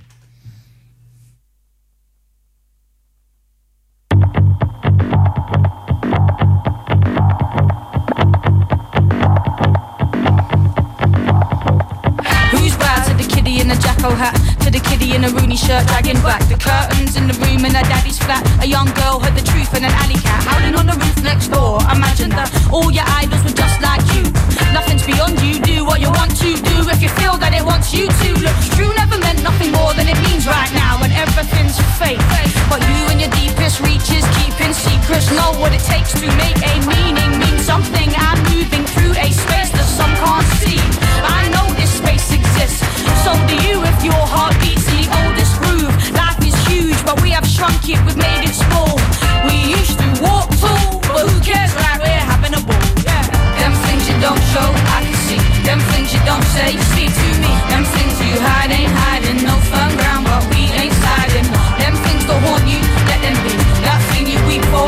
Kiddie 14.88 15.14
in 15.14 15.24
a 15.24 15.30
Rooney 15.30 15.56
shirt, 15.56 15.86
dragging 15.86 16.20
back 16.22 16.42
the 16.48 16.56
curtains 16.56 17.16
in 17.16 17.26
the 17.26 17.36
room 17.44 17.64
in 17.64 17.74
her 17.74 17.86
daddy's 17.86 18.18
flat. 18.18 18.42
A 18.62 18.66
young 18.66 18.86
girl 18.94 19.20
heard 19.20 19.34
the 19.34 19.44
truth 19.44 19.74
in 19.74 19.84
an 19.84 19.92
alley 20.02 20.18
cat 20.18 20.42
howling 20.42 20.74
on 20.74 20.86
the 20.86 20.96
roof 20.96 21.18
next 21.22 21.48
door. 21.48 21.80
Imagine 21.90 22.30
that 22.38 22.48
all 22.72 22.90
your 22.90 23.06
idols 23.06 23.42
were 23.44 23.56
just 23.56 23.78
like 23.82 24.02
you. 24.14 24.24
Nothing's 24.72 25.04
beyond 25.04 25.38
you. 25.42 25.58
Do 25.60 25.84
what 25.84 26.00
you 26.00 26.10
want 26.10 26.34
to 26.42 26.50
do 26.54 26.76
if 26.88 27.02
you 27.02 27.10
feel 27.20 27.36
that 27.38 27.52
it 27.54 27.64
wants 27.64 27.92
you 27.92 28.06
to. 28.06 28.28
Look, 28.42 28.56
true 28.74 28.92
never 28.94 29.18
meant 29.18 29.42
nothing 29.42 29.72
more 29.72 29.92
than 29.94 30.06
it 30.08 30.18
means 30.30 30.46
right 30.46 30.70
now, 30.74 31.02
and 31.02 31.12
everything's 31.12 31.78
fake. 31.98 32.22
But 32.70 32.80
you 32.82 33.00
and 33.10 33.18
your 33.20 33.32
deepest 33.34 33.80
reaches, 33.80 34.24
keeping 34.38 34.72
secrets, 34.72 35.30
know 35.32 35.54
what 35.58 35.72
it 35.74 35.82
takes 35.82 36.12
to 36.20 36.26
make 36.36 36.58
a 36.62 36.74
meaning 36.86 37.32
mean 37.38 37.58
something. 37.62 38.08
I'm 38.16 38.38
moving 38.52 38.84
through 38.94 39.14
a 39.18 39.28
space 39.30 39.70
that 39.74 39.88
some 39.88 40.12
can't 40.20 40.48
see. 40.62 40.80
I 41.22 41.48
know 41.54 41.66
this 41.74 41.92
space 41.98 42.32
exists. 42.32 42.95
So 43.26 43.34
do 43.50 43.58
you 43.66 43.82
if 43.82 43.98
your 44.06 44.22
heart 44.22 44.54
beats 44.62 44.86
the 44.86 45.02
oldest 45.18 45.58
groove. 45.58 45.90
Life 46.14 46.38
is 46.46 46.54
huge, 46.70 46.94
but 47.02 47.18
we 47.26 47.34
have 47.34 47.42
shrunk 47.42 47.82
it, 47.90 47.98
we've 48.06 48.14
made 48.14 48.46
it 48.46 48.54
small. 48.54 48.94
We 49.42 49.66
used 49.66 49.98
to 49.98 50.06
walk 50.22 50.46
tall, 50.62 51.02
but 51.10 51.26
who 51.26 51.34
cares? 51.42 51.74
Like 51.74 52.06
we're 52.06 52.22
having 52.22 52.54
a 52.54 52.62
ball. 52.62 52.86
Yeah. 53.02 53.26
Them 53.58 53.74
things 53.90 54.06
you 54.06 54.14
don't 54.22 54.38
show, 54.54 54.70
I 54.94 55.02
can 55.02 55.18
see. 55.26 55.42
Them 55.66 55.82
things 55.90 56.14
you 56.14 56.22
don't 56.22 56.46
say, 56.54 56.78
speak 56.94 57.10
to 57.10 57.28
me. 57.42 57.50
Them 57.66 57.82
things 57.98 58.14
you 58.22 58.38
hide 58.38 58.70
ain't 58.70 58.94
hiding. 58.94 59.42
No 59.42 59.58
firm 59.74 59.90
ground, 59.98 60.30
but 60.30 60.46
we 60.54 60.70
ain't 60.78 60.94
sliding. 60.94 61.50
Them 61.82 61.98
things 62.06 62.22
that 62.30 62.38
haunt 62.46 62.62
you, 62.70 62.78
let 63.10 63.18
them 63.26 63.34
be. 63.42 63.58
That 63.82 63.98
thing 64.14 64.30
you 64.30 64.38
weep 64.46 64.62
for, 64.70 64.86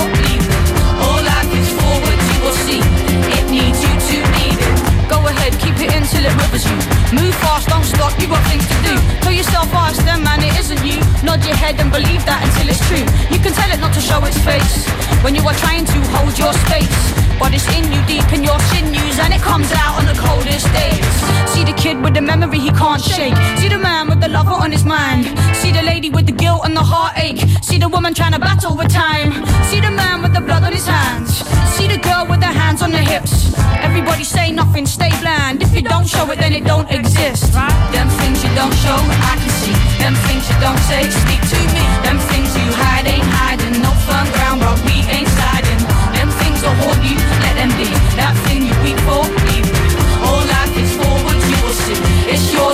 keep 6.09 6.25
it 6.25 6.35
rivers 6.43 6.65
you. 6.65 6.77
Move 7.13 7.35
fast, 7.37 7.69
don't 7.69 7.85
stop, 7.85 8.13
you 8.21 8.29
got 8.29 8.43
things 8.49 8.67
to 8.67 8.77
do. 8.83 8.95
Tell 9.21 9.33
yourself, 9.33 9.69
ask 9.75 10.03
them, 10.05 10.23
man, 10.25 10.43
it 10.43 10.55
isn't 10.59 10.83
you. 10.85 11.01
Nod 11.23 11.45
your 11.45 11.57
head 11.57 11.81
and 11.81 11.91
believe 11.93 12.25
that 12.25 12.41
until 12.45 12.69
it's 12.69 12.83
true. 12.89 13.05
You 13.33 13.39
can 13.41 13.53
tell 13.53 13.71
it 13.71 13.81
not 13.81 13.93
to 13.95 14.01
show 14.01 14.21
its 14.25 14.39
face 14.45 14.89
when 15.23 15.35
you 15.35 15.43
are 15.43 15.55
trying 15.55 15.85
to 15.85 15.99
hold 16.17 16.39
your 16.39 16.53
space. 16.67 16.97
But 17.39 17.55
it's 17.55 17.69
in 17.71 17.85
you, 17.93 18.01
deep 18.07 18.27
in 18.33 18.43
your 18.43 18.59
sinews, 18.73 19.19
and 19.21 19.33
it 19.33 19.41
comes 19.41 19.71
out 19.73 19.99
on 20.01 20.07
the 20.07 20.17
coldest 20.19 20.67
days. 20.75 21.07
See 21.53 21.65
the 21.65 21.77
kid 21.77 22.03
with 22.03 22.15
the 22.15 22.21
memory 22.21 22.59
he 22.59 22.71
can't 22.71 23.03
shake. 23.03 23.37
See 23.59 23.69
the 23.69 23.79
man 23.79 24.09
with 24.09 24.21
the 24.21 24.29
lover 24.29 24.57
on 24.65 24.73
his 24.73 24.85
mind. 24.85 25.27
See 25.55 25.71
the 25.71 25.83
lady 25.83 26.11
with 26.11 26.27
the 26.27 26.33
guilt 26.33 26.63
and 26.65 26.77
the 26.77 26.83
heartache. 26.83 27.39
See 27.63 27.79
the 27.79 27.89
woman 27.89 28.13
trying 28.15 28.33
to 28.33 28.41
battle 28.41 28.77
with 28.77 28.91
time. 28.93 29.33
See 29.71 29.81
the 29.81 29.91
man 29.91 30.23
with 30.23 30.35
the 30.35 30.41
blood 30.41 30.65
on 30.65 30.73
his 30.73 30.87
hands. 30.87 31.45
See 31.77 31.87
the 31.87 31.99
girl 31.99 32.27
with 32.27 32.43
her 32.43 32.53
hands 32.53 32.83
on 32.83 32.91
her 32.91 33.07
hips. 33.13 33.55
Everybody 33.81 34.25
say 34.25 34.51
nothing, 34.51 34.87
stay 34.87 35.11
bland. 35.21 35.63
You 35.79 35.85
don't 35.85 36.09
show 36.09 36.29
it, 36.33 36.41
then 36.41 36.53
it 36.53 36.65
don't 36.65 36.91
exist. 36.91 37.53
Them 37.95 38.09
things 38.19 38.43
you 38.43 38.51
don't 38.59 38.75
show, 38.83 38.99
I 38.99 39.39
can 39.39 39.53
see. 39.63 39.71
Them 40.03 40.15
things 40.27 40.43
you 40.51 40.59
don't 40.59 40.83
say, 40.91 41.07
speak 41.07 41.39
to 41.39 41.61
me. 41.71 41.85
Them 42.03 42.19
things 42.19 42.51
you 42.59 42.67
hide 42.75 43.07
ain't 43.07 43.23
hiding. 43.23 43.79
No 43.79 43.95
firm 44.03 44.27
ground, 44.35 44.59
but 44.59 44.75
we 44.83 45.07
ain't 45.07 45.31
sliding. 45.39 45.79
Them 46.19 46.35
things 46.43 46.59
will 46.67 46.75
haunt 46.83 46.99
you, 47.07 47.15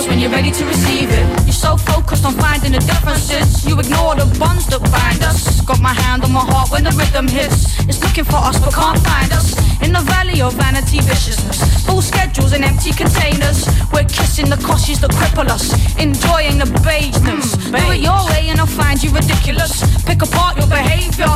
yours 0.05 0.07
when 0.07 0.19
you're 0.19 0.31
ready 0.31 0.51
to 0.51 0.65
receive 0.65 1.09
it. 1.11 1.25
You're 1.45 1.53
so 1.53 1.77
focused 1.77 2.25
on 2.25 2.33
finding 2.33 2.71
the 2.71 2.79
differences, 2.79 3.65
you 3.65 3.79
ignore 3.79 4.15
the 4.15 4.25
bonds 4.39 4.65
that 4.67 4.81
bind 4.91 5.23
us. 5.23 5.61
Got 5.61 5.81
my 5.81 5.93
hand 5.93 6.23
on 6.23 6.31
my 6.31 6.45
heart 6.45 6.71
when 6.71 6.83
the 6.83 6.91
rhythm 6.91 7.27
hits. 7.27 7.79
It's 7.87 8.01
looking 8.01 8.23
for 8.25 8.37
us 8.37 8.59
but 8.59 8.73
can't 8.73 8.99
find 8.99 9.31
us. 9.31 9.55
In 9.81 9.91
the 9.93 10.01
valley 10.01 10.41
of 10.41 10.53
vanity 10.53 10.99
viciousness, 11.01 11.85
full 11.85 12.01
schedules 12.01 12.53
and 12.53 12.63
empty 12.63 12.91
containers. 12.91 13.67
We're 13.93 14.07
kissing 14.07 14.49
the 14.49 14.57
coshes 14.57 14.99
that 15.01 15.11
cripple 15.11 15.49
us, 15.49 15.73
enjoying 15.97 16.57
the 16.57 16.69
baseness. 16.83 17.55
Mm, 17.55 17.79
Do 17.79 17.91
it 17.91 18.01
your 18.01 18.21
way 18.31 18.49
and 18.49 18.59
I'll 18.59 18.67
find 18.67 19.01
you 19.01 19.11
ridiculous. 19.11 19.83
Pick 20.05 20.21
apart 20.21 20.57
your 20.57 20.67
behavior. 20.67 21.33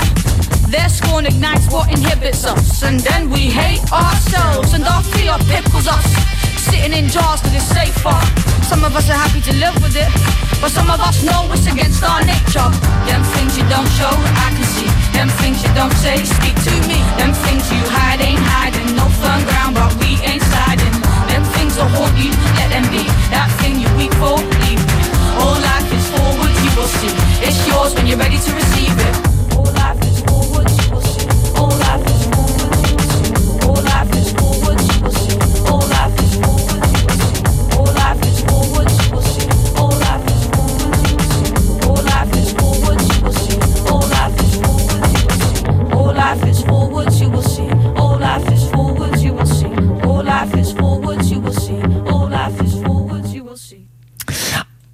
Their 0.70 0.90
scorn 0.90 1.26
ignites 1.26 1.68
what 1.72 1.90
inhibits 1.90 2.46
us, 2.46 2.84
and 2.84 3.00
then 3.00 3.32
we 3.32 3.50
hate 3.50 3.82
ourselves, 3.92 4.74
and 4.76 4.84
our 4.86 5.02
fear 5.02 5.34
pickles 5.50 5.88
us. 5.88 6.39
Sitting 6.60 6.92
in 6.92 7.08
jars 7.08 7.40
cause 7.40 7.56
it's 7.56 7.72
safer. 7.72 8.20
Some 8.68 8.84
of 8.84 8.96
us 8.96 9.10
are 9.10 9.16
happy 9.16 9.40
to 9.48 9.54
live 9.64 9.74
with 9.82 9.96
it, 9.96 10.12
but 10.60 10.70
some 10.72 10.92
of 10.92 11.00
us 11.00 11.24
know 11.24 11.48
it's 11.56 11.66
against 11.66 12.04
our 12.04 12.20
nature. 12.20 12.70
Them 13.08 13.24
things 13.34 13.58
you 13.58 13.64
don't 13.72 13.88
show, 13.96 14.12
I 14.12 14.52
can 14.52 14.68
see. 14.76 14.92
Them 15.16 15.30
things 15.40 15.64
you 15.64 15.72
don't 15.74 15.94
say, 16.04 16.20
speak 16.24 16.56
to 16.68 16.74
me. 16.86 17.00
Them 17.16 17.32
things 17.48 17.64
you 17.72 17.80
hide 17.88 18.20
ain't 18.20 18.44
hiding. 18.44 18.92
No 19.00 19.08
firm 19.24 19.42
ground, 19.48 19.80
but 19.80 19.90
we 20.04 20.20
ain't 20.28 20.44
sliding. 20.52 20.96
Them 21.32 21.44
things 21.56 21.80
will 21.80 21.90
haunt 21.96 22.14
you, 22.20 22.32
let 22.60 22.70
them 22.76 22.86
be. 22.92 23.08
That 23.32 23.48
thing 23.64 23.80
you 23.80 23.90
weep 23.96 24.14
for, 24.20 24.36
leave 24.68 24.84
me. 24.84 25.02
All 25.40 25.56
life 25.56 25.90
is 25.96 26.06
forward, 26.12 26.54
you 26.60 26.72
will 26.76 26.92
see. 27.00 27.16
It's 27.40 27.60
yours 27.72 27.96
when 27.96 28.06
you're 28.06 28.20
ready 28.20 28.38
to 28.38 28.52
receive 28.52 28.94
it. 29.00 29.29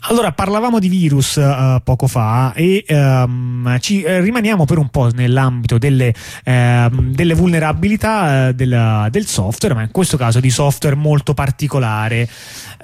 Allora, 0.07 0.31
parlavamo 0.31 0.77
di 0.77 0.87
virus 0.87 1.35
uh, 1.37 1.81
poco 1.83 2.05
fa 2.05 2.53
e 2.53 2.85
um, 2.89 3.75
ci 3.79 4.03
eh, 4.03 4.21
rimaniamo 4.21 4.65
per 4.65 4.77
un 4.77 4.89
po' 4.89 5.09
nell'ambito 5.11 5.79
delle, 5.79 6.13
eh, 6.43 6.89
delle 6.91 7.33
vulnerabilità 7.33 8.49
eh, 8.49 8.53
del, 8.53 9.07
del, 9.09 9.25
software, 9.25 9.73
ma 9.73 9.81
in 9.81 9.89
questo 9.89 10.15
caso 10.15 10.39
di 10.39 10.51
software 10.51 10.95
molto 10.95 11.33
particolare. 11.33 12.29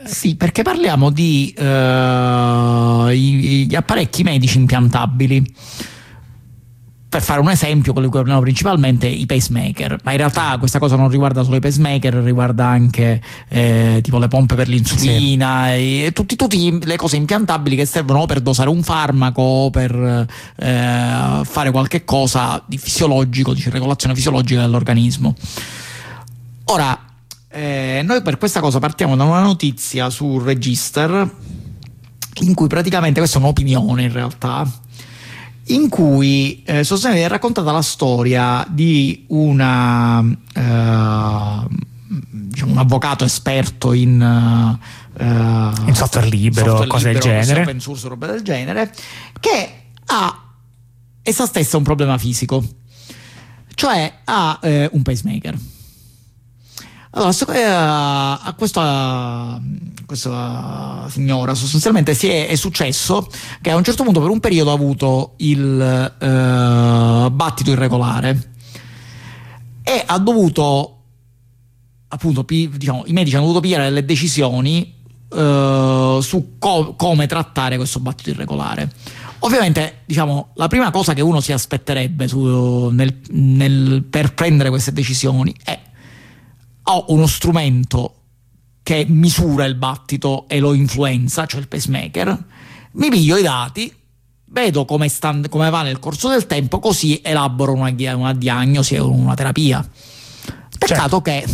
Sì, 0.04 0.36
perché 0.36 0.64
parliamo 0.64 1.12
di 1.12 1.54
uh, 1.60 3.10
gli 3.10 3.76
apparecchi 3.76 4.24
medici 4.24 4.58
impiantabili 4.58 5.54
per 7.12 7.22
fare 7.22 7.42
un 7.42 7.50
esempio, 7.50 7.92
quello 7.92 8.08
di 8.08 8.14
cui 8.14 8.22
parliamo 8.22 8.42
principalmente, 8.42 9.06
i 9.06 9.26
pacemaker. 9.26 9.98
Ma 10.02 10.12
in 10.12 10.18
realtà 10.18 10.56
questa 10.58 10.80
cosa 10.80 10.96
non 10.96 11.10
riguarda 11.10 11.44
solo 11.44 11.58
i 11.58 11.60
pacemaker, 11.60 12.14
riguarda 12.14 12.68
anche 12.68 13.22
eh, 13.50 14.00
tipo 14.02 14.18
le 14.18 14.30
pompe 14.30 14.56
per 14.56 14.70
l'insulina 14.70 15.66
sì. 15.74 16.06
e 16.06 16.12
tutte 16.14 16.38
le 16.48 16.96
cose 16.96 17.18
impiantabili 17.18 17.76
che 17.76 17.86
servono 17.86 18.26
per 18.28 18.40
dosare 18.40 18.70
un 18.70 18.82
farmaco 18.82 19.42
o 19.42 19.70
per 19.70 19.94
eh, 19.94 21.42
fare 21.44 21.72
qualche 21.72 22.06
cosa 22.06 22.64
di 22.66 22.78
fisiologico, 22.78 23.54
di 23.54 23.70
regolazione 23.70 24.16
fisiologica 24.16 24.62
dell'organismo. 24.62 25.36
Ora, 26.64 26.98
eh, 27.50 28.04
noi 28.06 28.22
per 28.22 28.38
questa 28.38 28.62
cosa 28.62 28.80
partiamo 28.80 29.18
da 29.18 29.26
una 29.26 29.42
notizia 29.42 30.10
su 30.10 30.40
Register 30.40 31.30
in 32.44 32.54
cui 32.54 32.68
praticamente 32.68 33.20
questa 33.20 33.38
è 33.38 33.42
un'opinione 33.42 34.04
in 34.04 34.14
realtà 34.14 34.66
in 35.66 35.90
cui 35.90 36.64
eh, 36.66 36.84
sostanzialmente 36.84 37.26
è 37.26 37.30
raccontata 37.30 37.72
la 37.72 37.82
storia 37.82 38.66
di 38.70 39.26
una, 39.30 40.22
eh, 40.22 41.68
diciamo 42.30 42.72
un 42.72 42.78
avvocato 42.78 43.24
esperto 43.24 43.94
in 43.94 44.20
uh, 44.20 45.88
in 45.88 45.94
software 45.94 46.28
libero, 46.28 46.78
software 46.78 46.88
cose 46.88 47.08
libero, 47.12 47.26
del 47.26 47.42
genere. 47.44 47.62
Open 47.62 47.80
source, 47.80 48.08
roba 48.08 48.28
del 48.28 48.42
genere, 48.42 48.94
che 49.40 49.74
ha 50.06 50.44
essa 51.22 51.46
stessa 51.46 51.78
un 51.78 51.84
problema 51.84 52.18
fisico, 52.18 52.64
cioè 53.76 54.12
ha 54.24 54.60
eh, 54.62 54.90
un 54.92 55.02
pacemaker. 55.02 55.58
Allora, 57.14 57.32
eh, 57.54 57.62
a 57.64 58.56
questa, 58.58 59.62
questa, 60.06 61.08
signora 61.10 61.54
sostanzialmente 61.54 62.14
si 62.14 62.30
è, 62.30 62.48
è, 62.48 62.56
successo 62.56 63.28
che 63.60 63.70
a 63.70 63.76
un 63.76 63.84
certo 63.84 64.04
punto 64.04 64.22
per 64.22 64.30
un 64.30 64.40
periodo 64.40 64.72
ha 64.72 64.76
avuto 64.76 65.34
il 65.38 66.14
uh, 66.20 67.30
battito 67.30 67.72
irregolare 67.72 68.52
e 69.84 70.04
ha 70.06 70.18
dovuto 70.20 71.00
appunto 72.08 72.46
diciamo, 72.48 73.04
i 73.06 73.12
medici 73.12 73.36
hanno 73.36 73.46
dovuto 73.46 73.62
pigliare 73.62 73.86
delle 73.86 74.06
decisioni 74.06 74.94
uh, 75.32 76.22
su 76.22 76.56
co- 76.60 76.96
come 76.96 77.28
trattare 77.28 77.76
questo 77.76 78.00
battito 78.00 78.30
irregolare. 78.30 78.90
Ovviamente, 79.40 80.04
diciamo, 80.06 80.52
la 80.56 80.68
prima 80.68 80.92
cosa 80.92 81.14
che 81.14 81.22
uno 81.22 81.42
si 81.42 81.52
aspetterebbe 81.52 82.28
su, 82.30 82.88
nel, 82.90 83.20
nel, 83.32 84.04
per 84.04 84.34
prendere 84.34 84.70
queste 84.70 84.94
decisioni 84.94 85.54
è 85.62 85.78
ho 86.84 87.06
uno 87.10 87.28
strumento 87.28 88.16
che 88.84 89.06
misura 89.08 89.66
il 89.66 89.76
battito 89.76 90.46
e 90.48 90.60
lo 90.60 90.74
influenza, 90.74 91.46
cioè 91.46 91.60
il 91.60 91.68
pacemaker, 91.68 92.46
mi 92.94 93.10
piglio 93.10 93.38
i 93.38 93.44
dati, 93.44 93.94
vedo 94.46 94.86
come, 94.86 95.08
sta, 95.08 95.40
come 95.50 95.70
va 95.70 95.84
nel 95.84 96.00
corso 96.00 96.30
del 96.30 96.48
tempo, 96.48 96.80
così 96.80 97.22
elaboro 97.24 97.74
una, 97.74 97.94
una 98.16 98.34
diagnosi 98.34 98.96
e 98.96 99.00
una 99.00 99.34
terapia. 99.34 99.88
Peccato 100.78 101.22
certo. 101.22 101.22
che 101.22 101.46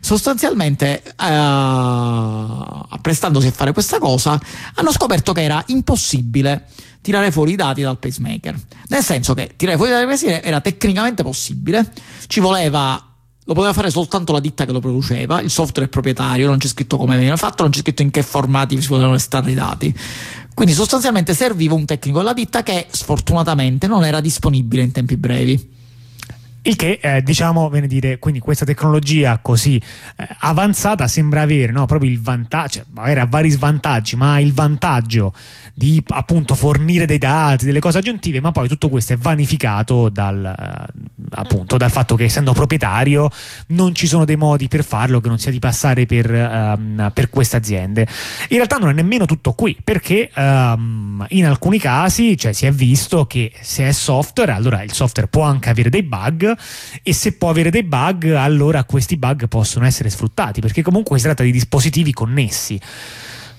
sostanzialmente, 0.00 1.02
eh, 1.02 1.12
apprestandosi 1.16 3.48
a 3.48 3.52
fare 3.52 3.72
questa 3.72 3.98
cosa, 3.98 4.40
hanno 4.74 4.92
scoperto 4.92 5.32
che 5.32 5.42
era 5.42 5.62
impossibile 5.66 6.68
tirare 7.00 7.32
fuori 7.32 7.52
i 7.52 7.56
dati 7.56 7.82
dal 7.82 7.98
pacemaker. 7.98 8.58
Nel 8.88 9.02
senso 9.02 9.34
che 9.34 9.54
tirare 9.56 9.76
fuori 9.76 9.92
i 9.92 9.94
dati 9.94 10.06
dal 10.06 10.14
pacemaker 10.14 10.46
era 10.46 10.60
tecnicamente 10.60 11.22
possibile, 11.22 11.92
ci 12.28 12.38
voleva 12.38 13.07
lo 13.48 13.54
poteva 13.54 13.72
fare 13.72 13.90
soltanto 13.90 14.32
la 14.32 14.40
ditta 14.40 14.66
che 14.66 14.72
lo 14.72 14.78
produceva, 14.78 15.40
il 15.40 15.48
software 15.48 15.86
è 15.86 15.90
proprietario, 15.90 16.48
non 16.48 16.58
c'è 16.58 16.68
scritto 16.68 16.98
come 16.98 17.16
veniva 17.16 17.36
fatto, 17.36 17.62
non 17.62 17.72
c'è 17.72 17.80
scritto 17.80 18.02
in 18.02 18.10
che 18.10 18.22
formati 18.22 18.78
si 18.78 18.88
potevano 18.88 19.14
estrarre 19.14 19.52
i 19.52 19.54
dati. 19.54 19.94
Quindi 20.52 20.74
sostanzialmente 20.74 21.32
serviva 21.32 21.72
un 21.72 21.86
tecnico 21.86 22.18
della 22.18 22.34
ditta 22.34 22.62
che 22.62 22.86
sfortunatamente 22.90 23.86
non 23.86 24.04
era 24.04 24.20
disponibile 24.20 24.82
in 24.82 24.92
tempi 24.92 25.16
brevi. 25.16 25.76
Il 26.68 26.76
che, 26.76 26.98
eh, 27.00 27.22
diciamo, 27.22 27.70
viene 27.70 27.86
dire, 27.86 28.18
quindi 28.18 28.40
questa 28.40 28.66
tecnologia 28.66 29.38
così 29.38 29.80
eh, 30.16 30.28
avanzata 30.40 31.08
sembra 31.08 31.40
avere 31.40 31.72
no, 31.72 31.86
proprio 31.86 32.10
il 32.10 32.20
vantaggio, 32.20 32.80
cioè, 32.80 32.84
magari 32.90 33.20
ha 33.20 33.24
vari 33.24 33.48
svantaggi, 33.48 34.16
ma 34.16 34.38
il 34.38 34.52
vantaggio 34.52 35.32
di 35.72 36.02
appunto 36.08 36.54
fornire 36.54 37.06
dei 37.06 37.16
dati, 37.16 37.64
delle 37.64 37.80
cose 37.80 37.98
aggiuntive, 37.98 38.42
ma 38.42 38.52
poi 38.52 38.68
tutto 38.68 38.90
questo 38.90 39.14
è 39.14 39.16
vanificato 39.16 40.10
dal, 40.10 40.44
eh, 40.44 41.08
appunto, 41.30 41.78
dal 41.78 41.90
fatto 41.90 42.16
che 42.16 42.24
essendo 42.24 42.52
proprietario 42.52 43.30
non 43.68 43.94
ci 43.94 44.06
sono 44.06 44.26
dei 44.26 44.36
modi 44.36 44.68
per 44.68 44.84
farlo 44.84 45.20
che 45.20 45.28
non 45.28 45.38
sia 45.38 45.50
di 45.50 45.60
passare 45.60 46.04
per, 46.04 46.30
um, 46.30 47.10
per 47.14 47.30
queste 47.30 47.56
aziende. 47.56 48.06
In 48.48 48.56
realtà 48.56 48.76
non 48.76 48.90
è 48.90 48.92
nemmeno 48.92 49.24
tutto 49.24 49.52
qui, 49.52 49.74
perché 49.82 50.30
um, 50.36 51.24
in 51.30 51.46
alcuni 51.46 51.78
casi 51.78 52.36
cioè, 52.36 52.52
si 52.52 52.66
è 52.66 52.72
visto 52.72 53.24
che 53.24 53.52
se 53.58 53.88
è 53.88 53.92
software, 53.92 54.52
allora 54.52 54.82
il 54.82 54.92
software 54.92 55.28
può 55.28 55.44
anche 55.44 55.70
avere 55.70 55.88
dei 55.88 56.02
bug 56.02 56.56
e 57.02 57.12
se 57.12 57.32
può 57.32 57.50
avere 57.50 57.70
dei 57.70 57.84
bug, 57.84 58.32
allora 58.32 58.84
questi 58.84 59.16
bug 59.16 59.48
possono 59.48 59.86
essere 59.86 60.10
sfruttati, 60.10 60.60
perché 60.60 60.82
comunque 60.82 61.18
si 61.18 61.24
tratta 61.24 61.42
di 61.42 61.52
dispositivi 61.52 62.12
connessi. 62.12 62.80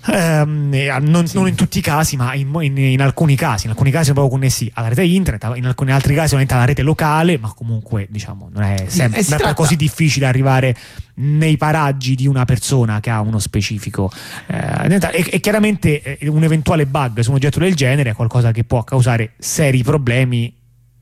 Um, 0.08 0.74
non, 1.02 1.28
sì. 1.28 1.36
non, 1.36 1.48
in 1.48 1.56
tutti 1.56 1.80
i 1.80 1.82
casi, 1.82 2.16
ma 2.16 2.34
in, 2.34 2.50
in, 2.62 2.78
in, 2.78 3.02
alcuni 3.02 3.36
casi. 3.36 3.66
In 3.66 3.72
alcuni 3.72 3.92
casi 3.92 4.06
sono 4.06 4.16
proprio 4.16 4.40
connessi 4.40 4.72
alla 4.74 4.88
rete 4.88 5.04
internet, 5.04 5.52
in 5.56 5.66
alcuni 5.66 5.92
altri 5.92 6.16
casi 6.16 6.30
solamente 6.30 6.54
alla 6.54 6.66
rete 6.66 6.82
locale, 6.82 7.38
ma 7.38 7.54
comunque 7.54 8.08
diciamo 8.10 8.50
non 8.52 8.64
è 8.64 8.86
sempre 8.88 9.22
sì, 9.22 9.30
tratta... 9.30 9.54
così 9.54 9.76
difficile 9.76 10.26
arrivare 10.26 10.76
nei 11.16 11.58
paraggi 11.58 12.16
di 12.16 12.28
una 12.28 12.46
persona 12.46 13.02
che 13.02 13.10
ha 13.10 13.20
uno 13.20 13.40
specifico. 13.40 14.10
Eh, 14.48 15.00
e, 15.12 15.26
e, 15.32 15.40
chiaramente 15.42 16.02
eh, 16.02 16.28
un 16.30 16.44
eventuale 16.44 16.86
bug 16.86 17.20
su 17.20 17.32
un 17.32 17.36
oggetto 17.36 17.60
del 17.60 17.76
genere 17.76 18.12
è 18.12 18.14
qualcosa 18.14 18.52
che 18.52 18.64
può 18.64 18.84
causare 18.84 19.34
seri 19.38 19.84
problemi 19.84 20.59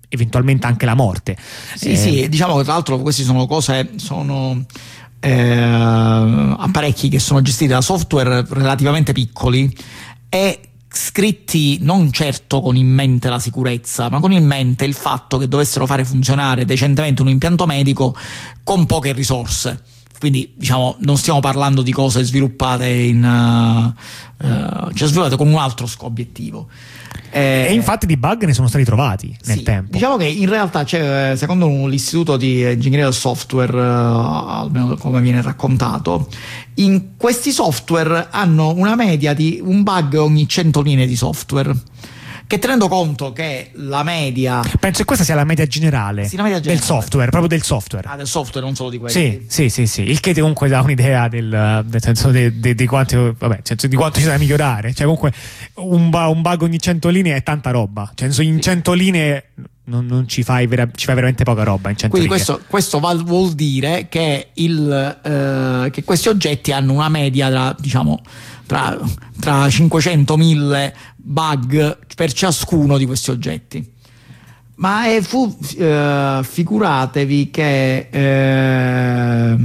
eventualmente 0.10 0.68
anche 0.68 0.86
la 0.86 0.96
morte. 0.96 1.38
Sì, 1.76 1.92
eh, 1.92 1.96
sì, 1.96 2.30
diciamo 2.30 2.58
che 2.58 2.64
tra 2.64 2.74
l'altro 2.74 3.00
queste 3.00 3.24
sono 3.24 3.46
cose, 3.46 3.92
sono 3.96 4.66
eh, 5.20 6.56
apparecchi 6.58 7.10
che 7.10 7.20
sono 7.20 7.42
gestiti 7.42 7.72
da 7.72 7.82
software 7.82 8.46
relativamente 8.50 9.14
piccoli 9.14 9.76
e 10.30 10.62
scritti 10.90 11.78
non 11.82 12.12
certo 12.12 12.62
con 12.62 12.76
in 12.76 12.88
mente 12.88 13.30
la 13.30 13.40
sicurezza, 13.40 14.10
ma 14.10 14.20
con 14.20 14.32
in 14.32 14.46
mente 14.46 14.86
il 14.86 14.94
fatto 14.94 15.38
che 15.38 15.48
dovessero 15.48 15.86
fare 15.86 16.04
funzionare 16.06 16.66
decentemente 16.66 17.22
un 17.22 17.30
impianto 17.30 17.66
medico 17.66 18.16
con 18.64 18.86
poche 18.86 19.12
risorse. 19.14 19.84
Quindi, 20.20 20.54
diciamo, 20.56 20.96
non 21.02 21.18
stiamo 21.18 21.40
parlando 21.40 21.84
di 21.84 21.92
cose 21.92 22.24
sviluppate 22.24 22.88
in, 22.88 23.24
uh, 23.24 24.46
uh, 24.48 24.92
cioè 24.94 25.08
sviluppate 25.08 25.36
con 25.36 25.48
un 25.48 25.58
altro 25.58 25.88
obiettivo. 26.00 26.68
Eh, 27.30 27.68
e 27.70 27.74
infatti 27.74 28.06
di 28.06 28.18
bug 28.18 28.46
ne 28.46 28.54
sono 28.54 28.68
stati 28.68 28.84
trovati 28.84 29.36
nel 29.46 29.58
sì, 29.58 29.64
tempo. 29.64 29.92
Diciamo 29.92 30.18
che 30.18 30.26
in 30.26 30.50
realtà 30.50 30.84
c'è, 30.84 31.34
secondo 31.36 31.88
l'istituto 31.88 32.38
di 32.38 32.62
ingegneria 32.62 33.06
del 33.06 33.14
software, 33.14 33.76
uh, 33.76 33.80
almeno 33.80 34.96
come 34.96 35.22
viene 35.22 35.42
raccontato, 35.42 36.28
in 36.76 37.16
questi 37.18 37.52
software 37.52 38.28
hanno 38.32 38.74
una 38.76 38.96
media 38.96 39.34
di 39.34 39.60
un 39.62 39.84
bug 39.84 40.16
ogni 40.16 40.48
100 40.48 40.82
linee 40.82 41.06
di 41.06 41.16
software 41.16 41.74
che 42.48 42.60
tenendo 42.60 42.88
conto 42.88 43.34
che 43.34 43.72
la 43.74 44.04
media 44.04 44.62
penso 44.80 45.00
che 45.00 45.06
questa 45.06 45.26
sia 45.26 45.36
la 45.36 45.44
media 45.44 45.68
generale, 45.68 46.26
sì, 46.26 46.38
la 46.38 46.44
media 46.44 46.60
generale. 46.60 46.80
del 46.80 46.88
software 46.88 47.30
proprio 47.30 47.50
del 47.50 47.64
software. 47.64 48.08
Ah 48.08 48.16
del 48.16 48.28
software 48.28 48.66
non 48.66 48.76
solo 48.76 48.90
di 48.90 48.98
quelli. 48.98 49.14
Sì 49.14 49.46
sì 49.48 49.70
sì, 49.70 49.86
sì. 49.86 50.02
il 50.04 50.20
che 50.20 50.34
comunque 50.34 50.70
dà 50.70 50.82
un'idea 50.82 51.28
del, 51.28 51.84
del 51.86 52.02
senso 52.02 52.32
di, 52.32 52.60
di, 52.60 52.74
di, 52.74 52.86
quanto, 52.86 53.36
vabbè, 53.38 53.62
di 53.76 53.96
quanto 53.96 54.20
ci 54.20 54.26
da 54.26 54.38
migliorare. 54.38 54.94
Cioè 54.94 55.06
comunque 55.06 55.34
un, 55.76 56.10
un, 56.14 56.42
bug 56.42 56.62
ogni 56.62 56.80
100 56.80 57.10
linee 57.10 57.36
è 57.36 57.44
tanta 57.44 57.72
roba. 57.72 58.12
Cioè 58.16 58.30
in 58.44 58.62
100 58.62 58.94
linee 58.94 59.50
non, 59.86 60.06
non 60.06 60.28
ci, 60.28 60.44
fai 60.44 60.68
vera, 60.68 60.88
ci, 60.94 61.06
fai 61.06 61.16
veramente 61.16 61.44
poca 61.44 61.64
roba 61.64 61.90
in 61.90 61.98
100 61.98 62.10
quindi 62.10 62.28
questo, 62.28 62.62
questo, 62.68 63.00
vuol 63.00 63.54
dire 63.54 64.08
che, 64.10 64.50
il, 64.54 65.20
eh, 65.24 65.90
che 65.92 66.04
questi 66.04 66.30
oggetti 66.30 66.72
hanno 66.72 66.94
una 66.94 67.10
media 67.10 67.50
tra 67.50 67.76
diciamo 67.78 68.22
tra, 68.68 68.96
tra 69.40 69.68
500 69.68 70.38
1000 70.38 70.96
bug 71.16 71.98
per 72.16 72.32
ciascuno 72.32 72.98
di 72.98 73.06
questi 73.08 73.32
oggetti. 73.32 73.96
Ma 74.76 75.06
è 75.06 75.22
fu, 75.22 75.58
eh, 75.78 76.42
figuratevi 76.44 77.50
che 77.50 78.08
eh, 78.12 79.58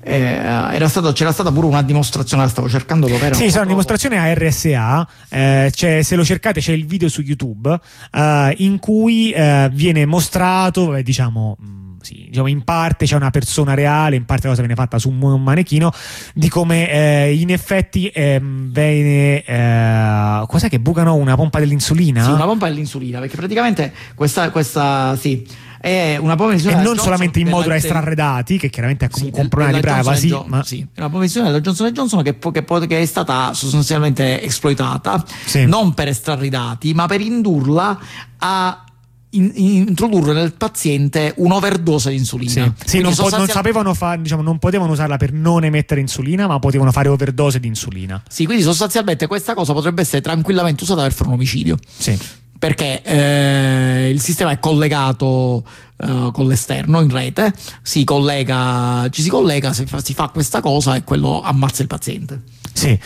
eh, 0.00 0.88
stato, 0.88 1.12
c'era 1.12 1.30
stata 1.30 1.52
pure 1.52 1.66
una 1.68 1.82
dimostrazione, 1.82 2.42
la 2.42 2.48
stavo 2.48 2.68
cercando 2.68 3.06
dove 3.06 3.24
era. 3.24 3.34
Sì, 3.34 3.46
c'è 3.46 3.58
una 3.58 3.66
dimostrazione 3.66 4.18
a 4.18 4.34
RSA, 4.34 5.08
eh, 5.28 5.70
se 5.72 6.16
lo 6.16 6.24
cercate 6.24 6.60
c'è 6.60 6.72
il 6.72 6.86
video 6.86 7.08
su 7.08 7.20
YouTube 7.20 7.78
eh, 8.12 8.54
in 8.58 8.80
cui 8.80 9.30
eh, 9.30 9.70
viene 9.72 10.04
mostrato, 10.06 11.00
diciamo 11.02 11.56
sì, 12.04 12.26
diciamo 12.28 12.48
in 12.48 12.62
parte 12.64 13.06
c'è 13.06 13.16
una 13.16 13.30
persona 13.30 13.72
reale, 13.72 14.16
in 14.16 14.26
parte 14.26 14.42
la 14.42 14.50
cosa 14.50 14.60
viene 14.60 14.76
fatta 14.76 14.98
su 14.98 15.08
un 15.08 15.42
manechino, 15.42 15.90
di 16.34 16.50
come 16.50 16.90
eh, 16.90 17.34
in 17.34 17.50
effetti 17.50 18.08
eh, 18.08 18.38
viene. 18.42 19.42
Eh, 19.42 20.44
cos'è 20.46 20.68
che 20.68 20.78
bucano 20.80 21.14
una 21.14 21.34
pompa 21.34 21.58
dell'insulina? 21.60 22.22
Sì, 22.22 22.30
una 22.30 22.44
pompa 22.44 22.68
dell'insulina, 22.68 23.20
perché 23.20 23.36
praticamente 23.36 23.92
questa, 24.14 24.50
questa 24.50 25.16
sì 25.16 25.46
è 25.80 26.18
una 26.20 26.36
pompa 26.36 26.52
dell'insulina. 26.52 26.82
E 26.82 26.84
non 26.84 26.98
solamente 26.98 27.40
in 27.40 27.48
modo 27.48 27.68
da 27.68 27.76
estrarre 27.76 28.14
dati, 28.14 28.58
che 28.58 28.68
chiaramente 28.68 29.06
è 29.06 29.08
comunque 29.08 29.38
sì, 29.38 29.44
un 29.44 29.48
problema 29.48 29.72
di 29.72 29.80
privacy. 29.80 30.28
Jo- 30.28 30.44
ma... 30.46 30.62
Sì, 30.62 30.80
è 30.80 31.00
una 31.00 31.08
pompa 31.08 31.26
dell'insulina 31.26 31.50
della 31.50 31.62
Johnson 31.62 31.90
Johnson 31.90 32.22
che, 32.22 32.38
che, 32.38 32.86
che, 32.86 33.00
è 33.00 33.06
stata 33.06 33.54
sostanzialmente 33.54 34.42
esploitata 34.42 35.24
sì. 35.46 35.64
non 35.64 35.94
per 35.94 36.08
estrarre 36.08 36.44
i 36.44 36.50
dati, 36.50 36.92
ma 36.92 37.06
per 37.06 37.22
indurla 37.22 37.98
a 38.36 38.84
in, 39.36 39.52
introdurre 39.54 40.32
nel 40.32 40.52
paziente 40.54 41.34
un'overdose 41.36 42.10
di 42.10 42.16
insulina. 42.16 42.74
Sì, 42.76 42.88
sì 42.88 43.00
non, 43.00 43.14
po- 43.14 43.28
non, 43.28 43.46
sapevano 43.46 43.94
fa- 43.94 44.16
diciamo, 44.16 44.42
non 44.42 44.58
potevano 44.58 44.92
usarla 44.92 45.16
per 45.16 45.32
non 45.32 45.64
emettere 45.64 46.00
insulina, 46.00 46.46
ma 46.46 46.58
potevano 46.58 46.92
fare 46.92 47.08
overdose 47.08 47.60
di 47.60 47.68
insulina. 47.68 48.22
Sì, 48.28 48.44
quindi 48.44 48.62
sostanzialmente 48.62 49.26
questa 49.26 49.54
cosa 49.54 49.72
potrebbe 49.72 50.02
essere 50.02 50.20
tranquillamente 50.20 50.82
usata 50.82 51.02
per 51.02 51.12
fare 51.12 51.28
un 51.28 51.34
omicidio. 51.34 51.76
Sì. 51.96 52.18
Perché 52.56 53.02
eh, 53.02 54.10
il 54.10 54.20
sistema 54.20 54.50
è 54.50 54.58
collegato 54.58 55.64
eh, 55.96 56.30
con 56.32 56.48
l'esterno 56.48 57.00
in 57.00 57.10
rete, 57.10 57.52
si 57.82 58.04
collega, 58.04 59.06
ci 59.10 59.22
si 59.22 59.28
collega, 59.28 59.72
si 59.72 59.84
fa, 59.86 60.02
si 60.02 60.14
fa 60.14 60.28
questa 60.28 60.60
cosa 60.60 60.96
e 60.96 61.04
quello 61.04 61.42
ammazza 61.42 61.82
il 61.82 61.88
paziente. 61.88 62.42
Sì, 62.74 62.98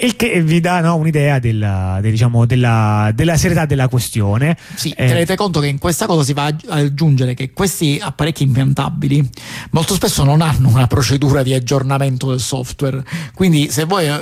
il 0.00 0.14
che 0.14 0.40
vi 0.40 0.60
dà 0.60 0.80
no, 0.80 0.94
un'idea 0.94 1.40
della, 1.40 1.98
del, 2.00 2.12
diciamo, 2.12 2.46
della, 2.46 3.10
della, 3.12 3.36
serietà 3.36 3.66
della 3.66 3.88
questione. 3.88 4.56
Sì, 4.76 4.90
eh, 4.90 5.08
tenete 5.08 5.34
conto 5.34 5.58
che 5.58 5.66
in 5.66 5.78
questa 5.78 6.06
cosa 6.06 6.22
si 6.22 6.32
va 6.32 6.44
ad 6.44 6.62
aggiungere 6.68 7.34
che 7.34 7.52
questi 7.52 7.98
apparecchi 8.00 8.44
impiantabili 8.44 9.28
molto 9.70 9.94
spesso 9.94 10.22
non 10.22 10.42
hanno 10.42 10.68
una 10.68 10.86
procedura 10.86 11.42
di 11.42 11.52
aggiornamento 11.54 12.30
del 12.30 12.40
software. 12.40 13.02
Quindi 13.34 13.68
se 13.68 13.84
voi 13.84 14.06
uh, 14.06 14.12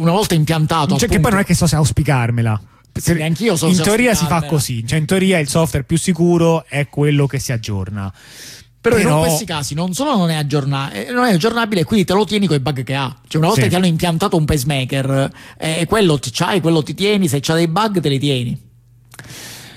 una 0.00 0.12
volta 0.12 0.34
impiantato... 0.34 0.90
Cioè 0.90 0.94
appunto, 0.94 1.14
che 1.14 1.20
poi 1.20 1.30
non 1.32 1.40
è 1.40 1.44
che 1.44 1.54
so 1.54 1.66
se 1.66 1.74
auspicarmela. 1.74 2.60
Sì, 2.94 3.10
anch'io 3.20 3.56
so 3.56 3.66
in 3.66 3.80
teoria 3.80 4.14
si 4.14 4.26
fa 4.26 4.42
così, 4.42 4.86
cioè 4.86 4.98
in 4.98 5.06
teoria 5.06 5.38
il 5.38 5.48
software 5.48 5.84
più 5.84 5.96
sicuro 5.96 6.66
è 6.68 6.88
quello 6.88 7.26
che 7.26 7.38
si 7.38 7.50
aggiorna. 7.50 8.12
Però, 8.82 8.96
Però, 8.96 9.14
in 9.14 9.26
questi 9.26 9.44
casi 9.44 9.74
non 9.74 9.94
solo 9.94 10.16
non 10.16 10.28
è, 10.30 10.34
aggiorna- 10.34 10.90
eh, 10.90 11.12
non 11.12 11.24
è 11.24 11.34
aggiornabile, 11.34 11.84
quindi 11.84 12.04
te 12.04 12.14
lo 12.14 12.24
tieni 12.24 12.48
con 12.48 12.56
i 12.56 12.60
bug 12.60 12.82
che 12.82 12.96
ha. 12.96 13.16
Cioè, 13.28 13.38
una 13.38 13.46
volta 13.46 13.62
sì. 13.62 13.68
che 13.68 13.76
hanno 13.76 13.86
impiantato 13.86 14.36
un 14.36 14.44
pacemaker, 14.44 15.30
eh, 15.56 15.86
quello 15.86 16.18
c'hai, 16.20 16.60
quello 16.60 16.82
ti 16.82 16.92
tieni, 16.92 17.28
se 17.28 17.38
c'ha 17.40 17.54
dei 17.54 17.68
bug 17.68 18.00
te 18.00 18.08
li 18.08 18.18
tieni. 18.18 18.71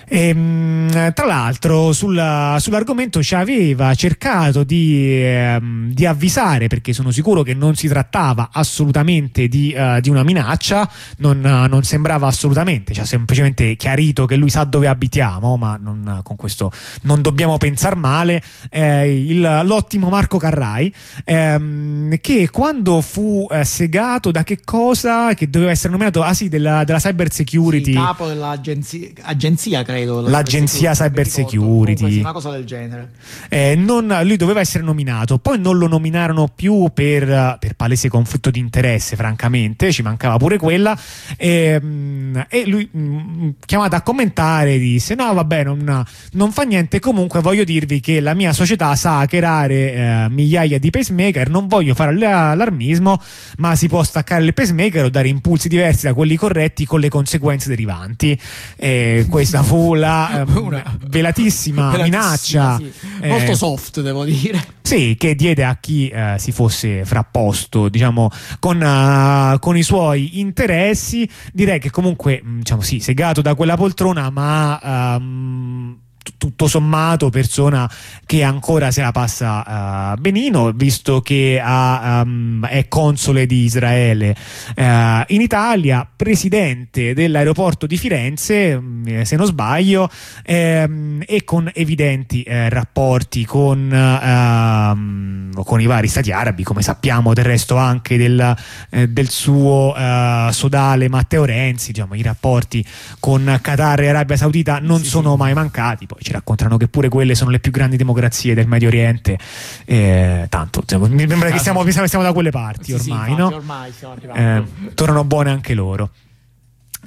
E, 0.08 0.28
ehm, 0.30 1.14
tra 1.14 1.26
l'altro 1.26 1.92
sulla, 1.92 2.58
sull'argomento 2.60 3.22
ci 3.24 3.36
aveva 3.36 3.94
cercato 3.96 4.64
di, 4.64 5.22
eh, 5.24 5.60
di, 5.62 6.06
avvisare 6.06 6.68
perché 6.68 6.94
sono 6.94 7.12
sicuro 7.12 7.42
che 7.42 7.54
non 7.54 7.76
si 7.76 7.88
trattava 7.88 8.50
assolutamente 8.52 9.48
di, 9.48 9.76
uh, 9.76 10.00
di 10.00 10.10
una 10.10 10.24
minaccia, 10.24 10.90
non, 11.18 11.40
non, 11.40 11.84
sembrava 11.84 12.28
assolutamente, 12.28 12.94
ci 12.94 13.00
ha 13.00 13.06
semplicemente 13.06 13.76
chiarito 13.76 14.26
che 14.26 14.36
lui 14.36 14.50
sa 14.50 14.64
dove 14.64 14.88
abitiamo, 14.88 15.58
ma 15.58 15.78
non, 15.82 16.22
con 16.24 16.36
questo 16.36 16.72
non 17.04 17.22
dobbiamo 17.22 17.58
pensare 17.58 17.96
male, 17.96 18.42
eh, 18.70 19.26
il, 19.26 19.62
l'ottimo 19.64 20.10
Marco 20.10 20.38
Carrai 20.38 20.94
ehm, 21.24 22.18
che 22.20 22.50
quando 22.52 23.02
fu 23.02 23.48
eh, 23.50 23.64
segato 23.66 24.32
da 24.32 24.44
che 24.44 24.60
cosa 24.64 25.34
che 25.34 25.50
doveva 25.50 25.72
essere 25.72 25.92
nominato, 25.92 26.22
ah 26.22 26.34
sì, 26.34 26.48
della, 26.48 26.84
della 26.84 27.00
cyber 27.00 27.32
security. 27.32 27.92
Sì, 27.92 27.98
capo 27.98 28.28
dell'agenzia, 28.28 29.10
agenzia, 29.24 29.84
credo 29.84 29.95
credo. 29.96 30.22
L'agenzia 30.22 30.94
cyber 30.94 31.28
security. 31.28 32.20
Una 32.20 32.34
cosa 32.34 32.52
del 32.52 32.66
genere. 32.66 33.12
Eh, 33.50 33.76
non, 33.76 34.20
lui 34.24 34.36
doveva 34.36 34.60
essere 34.60 34.84
nominato, 34.84 35.38
poi 35.40 35.60
non 35.60 35.78
lo 35.78 35.88
nominarono 35.88 36.50
più 36.54 36.90
per, 36.94 37.58
per 37.60 37.74
palese 37.76 38.10
conflitto 38.10 38.52
di 38.52 38.60
interesse, 38.60 39.16
francamente, 39.16 39.92
ci 39.92 40.02
mancava 40.02 40.38
pure 40.38 40.58
quella. 40.58 40.98
E, 41.38 41.80
ehm, 41.82 42.46
e 42.50 42.68
lui, 42.68 42.88
mh, 42.92 43.00
mm, 43.00 43.50
chiamato 43.66 43.96
a 43.96 44.02
commentare, 44.02 44.78
disse: 44.78 45.16
No, 45.16 45.34
vabbè, 45.34 45.64
non, 45.64 46.06
non, 46.32 46.52
fa 46.52 46.64
niente. 46.64 47.00
Comunque, 47.00 47.42
voglio 47.42 47.64
dirvi 47.64 48.00
che 48.00 48.20
la 48.20 48.34
mia 48.34 48.54
società 48.54 48.96
sa 48.96 49.20
hackerare 49.20 49.94
eh, 49.94 50.28
migliaia 50.30 50.80
di 50.80 50.90
pacemaker. 50.90 51.50
Non 51.50 51.68
voglio 51.68 51.94
fare 51.94 52.14
allarmismo, 52.26 53.22
ma 53.58 53.76
si 53.76 53.88
può 53.88 54.04
staccare 54.04 54.44
il 54.44 54.54
pacemaker 54.54 55.06
o 55.06 55.10
dare 55.10 55.28
impulsi 55.28 55.68
diversi 55.68 56.06
da 56.06 56.14
quelli 56.14 56.36
corretti 56.36 56.86
con 56.86 57.00
le 57.00 57.10
conseguenze 57.10 57.70
derivanti. 57.70 58.40
E 58.76 59.26
questa 59.30 59.64
fu 59.64 59.85
la 59.94 60.42
eh, 60.42 60.52
una, 60.58 60.98
velatissima, 61.08 61.92
velatissima 61.92 62.04
minaccia. 62.04 62.78
Sì. 62.78 62.92
Molto 63.28 63.52
eh, 63.52 63.56
soft, 63.56 64.02
devo 64.02 64.24
dire. 64.24 64.74
Sì, 64.82 65.16
che 65.18 65.36
diede 65.36 65.64
a 65.64 65.78
chi 65.80 66.08
eh, 66.10 66.36
si 66.38 66.52
fosse 66.52 67.06
frapposto, 67.06 67.90
diciamo, 67.90 68.30
con, 68.60 68.82
uh, 68.82 69.60
con, 69.60 69.78
i 69.78 69.84
suoi 69.84 70.40
interessi. 70.40 71.28
Direi 71.52 71.80
che 71.80 71.90
comunque, 71.90 72.42
mm, 72.44 72.58
diciamo, 72.60 72.82
sì, 72.82 73.00
segato 73.00 73.42
da 73.42 73.56
quella 73.56 73.76
poltrona, 73.76 74.30
ma. 74.30 75.16
Um, 75.18 76.04
tutto 76.38 76.68
sommato 76.68 77.30
persona 77.30 77.90
che 78.26 78.44
ancora 78.44 78.92
se 78.92 79.02
la 79.02 79.12
passa 79.12 80.14
uh, 80.14 80.20
benino 80.20 80.72
visto 80.72 81.22
che 81.22 81.62
ha, 81.64 82.22
um, 82.24 82.66
è 82.66 82.88
console 82.88 83.46
di 83.46 83.64
Israele 83.64 84.36
uh, 84.76 84.84
in 85.28 85.42
Italia 85.42 86.08
presidente 86.16 87.14
dell'aeroporto 87.14 87.86
di 87.86 87.98
Firenze 87.98 88.80
mm, 88.80 89.22
se 89.22 89.36
non 89.36 89.46
sbaglio 89.46 90.10
ehm, 90.44 91.24
e 91.26 91.44
con 91.44 91.70
evidenti 91.74 92.44
eh, 92.44 92.70
rapporti 92.70 93.46
con, 93.46 93.90
uh, 93.92 95.64
con, 95.64 95.82
i 95.82 95.86
vari 95.86 96.08
stati 96.08 96.32
arabi 96.32 96.64
come 96.64 96.82
sappiamo 96.82 97.34
del 97.34 97.46
resto 97.46 97.76
anche 97.78 98.18
del, 98.18 98.56
eh, 98.90 99.08
del 99.08 99.30
suo 99.30 99.96
eh, 99.96 100.50
sodale 100.52 101.10
Matteo 101.10 101.46
Renzi 101.46 101.92
diciamo, 101.92 102.16
i 102.16 102.22
rapporti 102.22 102.86
con 103.20 103.60
Qatar 103.62 104.02
e 104.02 104.08
Arabia 104.10 104.38
Saudita 104.38 104.80
non 104.80 105.00
sì, 105.00 105.06
sono 105.06 105.32
sì. 105.32 105.38
mai 105.38 105.54
mancati 105.54 106.06
poi 106.16 106.24
ci 106.24 106.32
raccontano 106.32 106.78
che 106.78 106.88
pure 106.88 107.10
quelle 107.10 107.36
sono 107.36 107.50
le 107.50 107.60
più 107.60 107.72
grandi 107.72 107.98
democrazie 107.98 108.54
del 108.54 108.68
Medio 108.68 108.88
Oriente. 108.88 109.38
Eh, 109.84 110.46
tanto, 110.48 110.82
mi 111.10 111.28
sembra 111.28 111.52
che 111.52 111.60
siamo, 111.60 111.86
siamo, 111.90 112.24
da 112.24 112.32
quelle 112.32 112.52
parti 112.52 112.94
ormai, 112.94 113.30
sì, 113.30 113.36
no? 113.36 113.48
ormai 113.48 113.92
eh, 114.34 114.64
tornano 114.94 115.26
buone 115.26 115.52
anche 115.52 115.74
loro. 115.74 116.10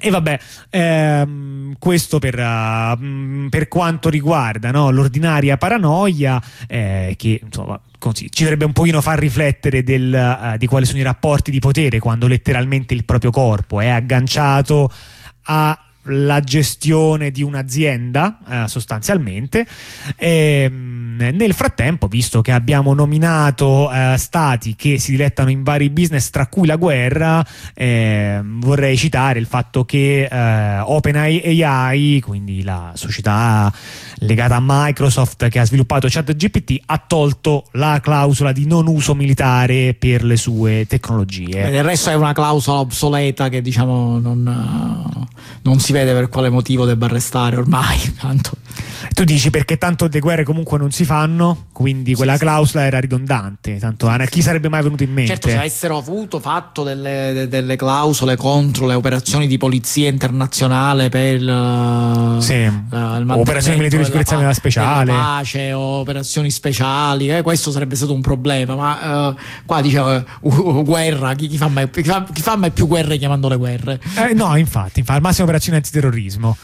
E 0.01 0.11
vabbè, 0.11 0.39
ehm, 0.71 1.75
questo 1.79 2.19
per, 2.21 2.39
uh, 2.39 3.49
per, 3.49 3.67
quanto 3.67 4.11
riguarda 4.11 4.71
no, 4.71 4.91
l'ordinaria 4.91 5.57
paranoia, 5.57 6.41
eh, 6.69 7.15
che 7.17 7.41
insomma, 7.43 7.81
così, 7.99 8.31
ci 8.31 8.43
dovrebbe 8.43 8.67
un 8.67 8.73
pochino 8.73 9.01
far 9.01 9.19
riflettere 9.19 9.83
del, 9.83 10.13
uh, 10.13 10.57
di 10.57 10.67
quali 10.67 10.85
sono 10.85 10.99
i 10.99 11.03
rapporti 11.03 11.51
di 11.51 11.59
potere 11.59 11.99
quando 11.99 12.29
letteralmente 12.29 12.95
il 12.95 13.05
proprio 13.05 13.31
corpo 13.31 13.81
è 13.81 13.89
agganciato 13.89 14.93
a 15.45 15.88
la 16.09 16.41
gestione 16.41 17.31
di 17.31 17.43
un'azienda 17.43 18.39
eh, 18.49 18.69
sostanzialmente 18.69 19.67
e, 20.17 20.63
ehm, 20.65 21.31
nel 21.33 21.53
frattempo 21.53 22.07
visto 22.07 22.41
che 22.43 22.53
abbiamo 22.53 22.95
nominato 22.95 23.91
eh, 23.91 24.15
stati 24.17 24.77
che 24.77 24.99
si 24.99 25.13
dilettano 25.13 25.51
in 25.51 25.63
vari 25.63 25.91
business 25.91 26.31
tra 26.31 26.47
cui 26.47 26.67
la 26.67 26.77
guerra 26.77 27.45
eh, 27.75 28.41
vorrei 28.43 28.97
citare 28.97 29.39
il 29.39 29.47
fatto 29.47 29.85
che 29.85 30.29
eh, 30.31 30.79
OpenAI 30.79 32.21
quindi 32.21 32.63
la 32.63 32.93
società 32.95 33.73
legata 34.21 34.57
a 34.57 34.63
Microsoft 34.63 35.49
che 35.49 35.59
ha 35.59 35.65
sviluppato 35.65 36.09
ChatGPT 36.11 36.83
ha 36.87 36.99
tolto 36.99 37.67
la 37.73 38.01
clausola 38.03 38.53
di 38.53 38.67
non 38.67 38.87
uso 38.87 39.15
militare 39.15 39.95
per 39.99 40.25
le 40.25 40.37
sue 40.37 40.87
tecnologie 40.87 41.69
il 41.69 41.83
resto 41.83 42.11
è 42.11 42.15
una 42.15 42.33
clausola 42.33 42.81
obsoleta 42.81 43.49
che 43.49 43.63
diciamo 43.63 44.19
non, 44.19 45.27
non 45.63 45.81
si 45.81 45.93
vede 45.93 46.13
per 46.13 46.29
quale 46.29 46.49
motivo 46.49 46.85
debba 46.85 47.09
restare 47.09 47.57
ormai. 47.57 47.99
Tanto. 48.19 48.53
Tu 49.13 49.25
dici 49.25 49.51
perché 49.51 49.79
tanto 49.79 50.09
le 50.11 50.21
guerre 50.21 50.45
comunque 50.45 50.79
non 50.79 50.93
si 50.93 51.05
fanno, 51.05 51.67
quindi 51.73 52.15
quella 52.15 52.35
sì, 52.35 52.41
clausola 52.41 52.85
era 52.85 53.01
ridondante. 53.01 53.79
Tanto 53.79 54.09
a 54.09 54.17
chi 54.27 54.43
sarebbe 54.43 54.69
mai 54.69 54.83
venuto 54.83 55.03
in 55.03 55.13
mente? 55.13 55.33
Certo, 55.33 55.49
se 55.49 55.57
avessero 55.57 55.97
avuto 55.97 56.39
fatto 56.39 56.83
delle, 56.85 57.47
delle 57.49 57.77
clausole 57.77 58.37
contro 58.37 58.87
le 58.87 58.95
operazioni 58.95 59.47
di 59.47 59.57
polizia 59.57 60.09
internazionale 60.09 61.09
per 61.09 61.41
uh, 61.41 62.41
sì. 62.41 62.65
uh, 62.65 63.33
operazioni 63.33 63.79
militari 63.79 64.05
sicurezza 64.09 64.37
pa- 64.37 64.53
speciale, 64.53 65.13
pace, 65.13 65.73
operazioni 65.73 66.51
speciali, 66.51 67.31
eh, 67.31 67.43
questo 67.43 67.71
sarebbe 67.71 67.95
stato 67.97 68.13
un 68.13 68.21
problema. 68.21 68.75
Ma 68.75 69.29
uh, 69.29 69.37
qua 69.65 69.81
diciamo 69.81 70.25
guerra, 70.85 71.35
chi, 71.35 71.49
chi, 71.49 71.57
fa 71.57 71.69
mai, 71.69 71.91
chi, 71.91 72.03
fa, 72.03 72.27
chi, 72.33 72.43
fa 72.43 72.57
mai, 72.57 72.71
più 72.71 72.87
guerre 72.87 73.17
chiamandole 73.17 73.57
guerre? 73.57 74.01
Eh, 74.17 74.35
no, 74.35 74.57
infatti, 74.57 75.01
infatti, 75.01 75.17
al 75.17 75.21
massimo 75.21 75.45
operazioni 75.45 75.77
antiterrorismo 75.77 76.57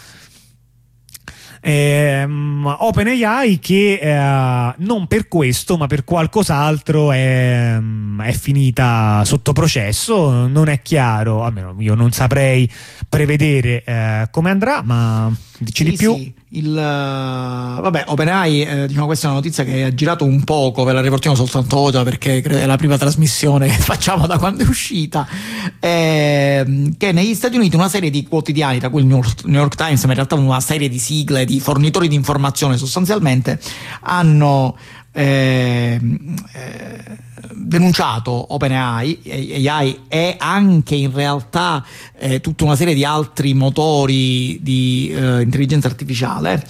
ehm, 1.65 2.77
OpenAI 2.79 3.59
che 3.59 3.99
eh, 4.01 4.75
non 4.77 5.07
per 5.09 5.29
questo 5.29 5.79
ma 5.79 5.87
per 5.87 6.05
qualcos'altro 6.05 7.11
è, 7.11 7.79
è, 8.19 8.33
finita 8.33 9.23
sotto 9.25 9.53
processo 9.53 10.47
non 10.47 10.69
è 10.69 10.83
chiaro 10.83 11.43
almeno 11.43 11.75
io 11.79 11.95
non 11.95 12.13
saprei 12.13 12.71
prevedere 13.09 13.83
eh, 13.85 14.29
come 14.31 14.51
andrà 14.51 14.83
ma 14.83 15.33
dici 15.59 15.85
sì, 15.85 15.91
di 15.91 15.97
più 15.97 16.15
sì. 16.15 16.33
Il, 16.51 16.71
uh, 16.71 16.75
vabbè, 16.75 18.05
OpenAI, 18.07 18.63
eh, 18.63 18.87
diciamo, 18.87 19.07
questa 19.07 19.27
è 19.27 19.31
una 19.31 19.39
notizia 19.39 19.65
che 19.65 19.85
ha 19.85 19.95
girato 19.95 20.25
un 20.25 20.45
poco, 20.45 20.85
ve 20.85 20.93
la 20.93 21.01
riportiamo 21.01 21.35
soltanto 21.35 21.79
oggi 21.79 22.03
perché 22.05 22.43
è 22.43 22.67
la 22.67 22.77
prima 22.77 22.97
trasmissione 22.97 23.67
che 23.69 23.75
facciamo 23.75 24.27
da 24.27 24.39
quando 24.39 24.63
è 24.63 24.67
uscita. 24.67 25.27
Eh, 25.81 26.93
che 26.97 27.13
negli 27.13 27.35
Stati 27.35 27.57
Uniti 27.57 27.75
una 27.75 27.89
serie 27.89 28.11
di 28.11 28.25
quotidiani, 28.27 28.79
tra 28.79 28.89
cui 28.89 29.01
il 29.01 29.07
New 29.07 29.17
York, 29.17 29.45
New 29.45 29.61
York 29.61 29.75
Times, 29.75 30.03
ma 30.05 30.11
in 30.11 30.17
realtà 30.17 30.37
una 30.37 30.61
serie 30.61 30.89
di 30.89 30.99
sigle 30.99 31.45
di 31.45 31.59
fornitori 31.61 32.09
di 32.09 32.15
informazione 32.15 32.77
sostanzialmente, 32.77 33.59
hanno 34.01 34.77
eh, 35.13 36.01
eh, 36.53 37.19
denunciato 37.57 38.31
OpenAI 38.55 39.67
AI 39.67 40.01
e 40.09 40.37
anche 40.39 40.95
in 40.95 41.13
realtà 41.13 41.85
eh, 42.19 42.41
tutta 42.41 42.65
una 42.65 42.77
serie 42.77 42.95
di 42.95 43.05
altri 43.05 43.55
motori 43.55 44.59
di 44.63 45.13
eh, 45.15 45.43
intelligenza 45.43 45.87
artificiale 45.89 46.67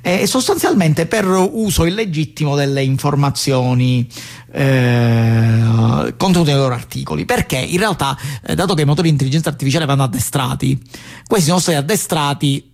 eh, 0.00 0.26
sostanzialmente 0.26 1.06
per 1.06 1.26
uso 1.26 1.84
illegittimo 1.84 2.54
delle 2.54 2.82
informazioni 2.82 4.08
eh, 4.52 6.14
contenute 6.16 6.50
nei 6.50 6.60
loro 6.60 6.74
articoli. 6.74 7.24
Perché 7.24 7.56
in 7.58 7.78
realtà 7.78 8.16
eh, 8.46 8.54
dato 8.54 8.74
che 8.74 8.82
i 8.82 8.86
motori 8.86 9.08
di 9.08 9.12
intelligenza 9.12 9.48
artificiale 9.48 9.84
vanno 9.84 10.04
addestrati 10.04 10.80
questi 11.26 11.48
sono 11.48 11.60
stati 11.60 11.76
addestrati 11.76 12.72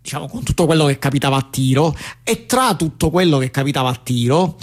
diciamo 0.00 0.28
con 0.28 0.44
tutto 0.44 0.66
quello 0.66 0.86
che 0.86 0.98
capitava 0.98 1.36
a 1.36 1.46
tiro 1.50 1.96
e 2.22 2.46
tra 2.46 2.74
tutto 2.74 3.10
quello 3.10 3.38
che 3.38 3.50
capitava 3.50 3.90
a 3.90 4.00
tiro 4.02 4.56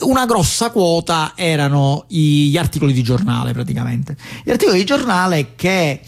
una 0.00 0.26
grossa 0.26 0.70
quota 0.70 1.32
erano 1.34 2.04
gli 2.08 2.56
articoli 2.56 2.92
di 2.92 3.02
giornale 3.02 3.52
praticamente. 3.52 4.16
Gli 4.44 4.50
articoli 4.50 4.78
di 4.78 4.84
giornale 4.84 5.54
che 5.54 6.00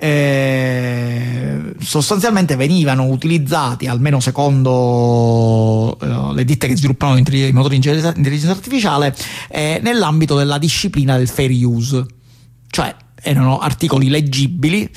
eh, 0.00 1.74
sostanzialmente 1.80 2.54
venivano 2.56 3.06
utilizzati, 3.06 3.86
almeno 3.86 4.20
secondo 4.20 5.98
eh, 6.00 6.34
le 6.34 6.44
ditte 6.44 6.68
che 6.68 6.76
sviluppano 6.76 7.16
i 7.16 7.52
motori 7.52 7.78
di 7.78 7.86
intelligenza 7.86 8.50
artificiale, 8.50 9.14
eh, 9.48 9.80
nell'ambito 9.82 10.36
della 10.36 10.58
disciplina 10.58 11.16
del 11.16 11.28
fair 11.28 11.50
use, 11.50 12.06
cioè 12.70 12.94
erano 13.20 13.58
articoli 13.58 14.08
leggibili 14.08 14.88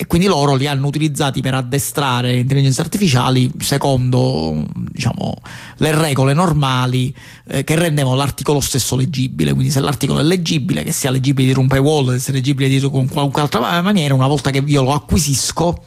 e 0.00 0.06
quindi 0.06 0.28
loro 0.28 0.54
li 0.54 0.68
hanno 0.68 0.86
utilizzati 0.86 1.40
per 1.40 1.54
addestrare 1.54 2.36
intelligenze 2.36 2.80
artificiali 2.80 3.50
secondo 3.58 4.64
diciamo, 4.92 5.34
le 5.78 5.92
regole 5.92 6.34
normali 6.34 7.12
eh, 7.48 7.64
che 7.64 7.74
rendevano 7.74 8.14
l'articolo 8.14 8.60
stesso 8.60 8.94
leggibile. 8.94 9.52
Quindi 9.52 9.72
se 9.72 9.80
l'articolo 9.80 10.20
è 10.20 10.22
leggibile, 10.22 10.84
che 10.84 10.92
sia 10.92 11.10
leggibile 11.10 11.52
di 11.52 11.58
un 11.58 11.66
paywall, 11.66 12.12
che 12.12 12.20
sia 12.20 12.32
leggibile 12.32 12.68
di 12.68 12.78
con 12.88 13.08
qualunque 13.08 13.42
altra 13.42 13.82
maniera, 13.82 14.14
una 14.14 14.28
volta 14.28 14.50
che 14.50 14.62
io 14.64 14.84
lo 14.84 14.92
acquisisco 14.92 15.82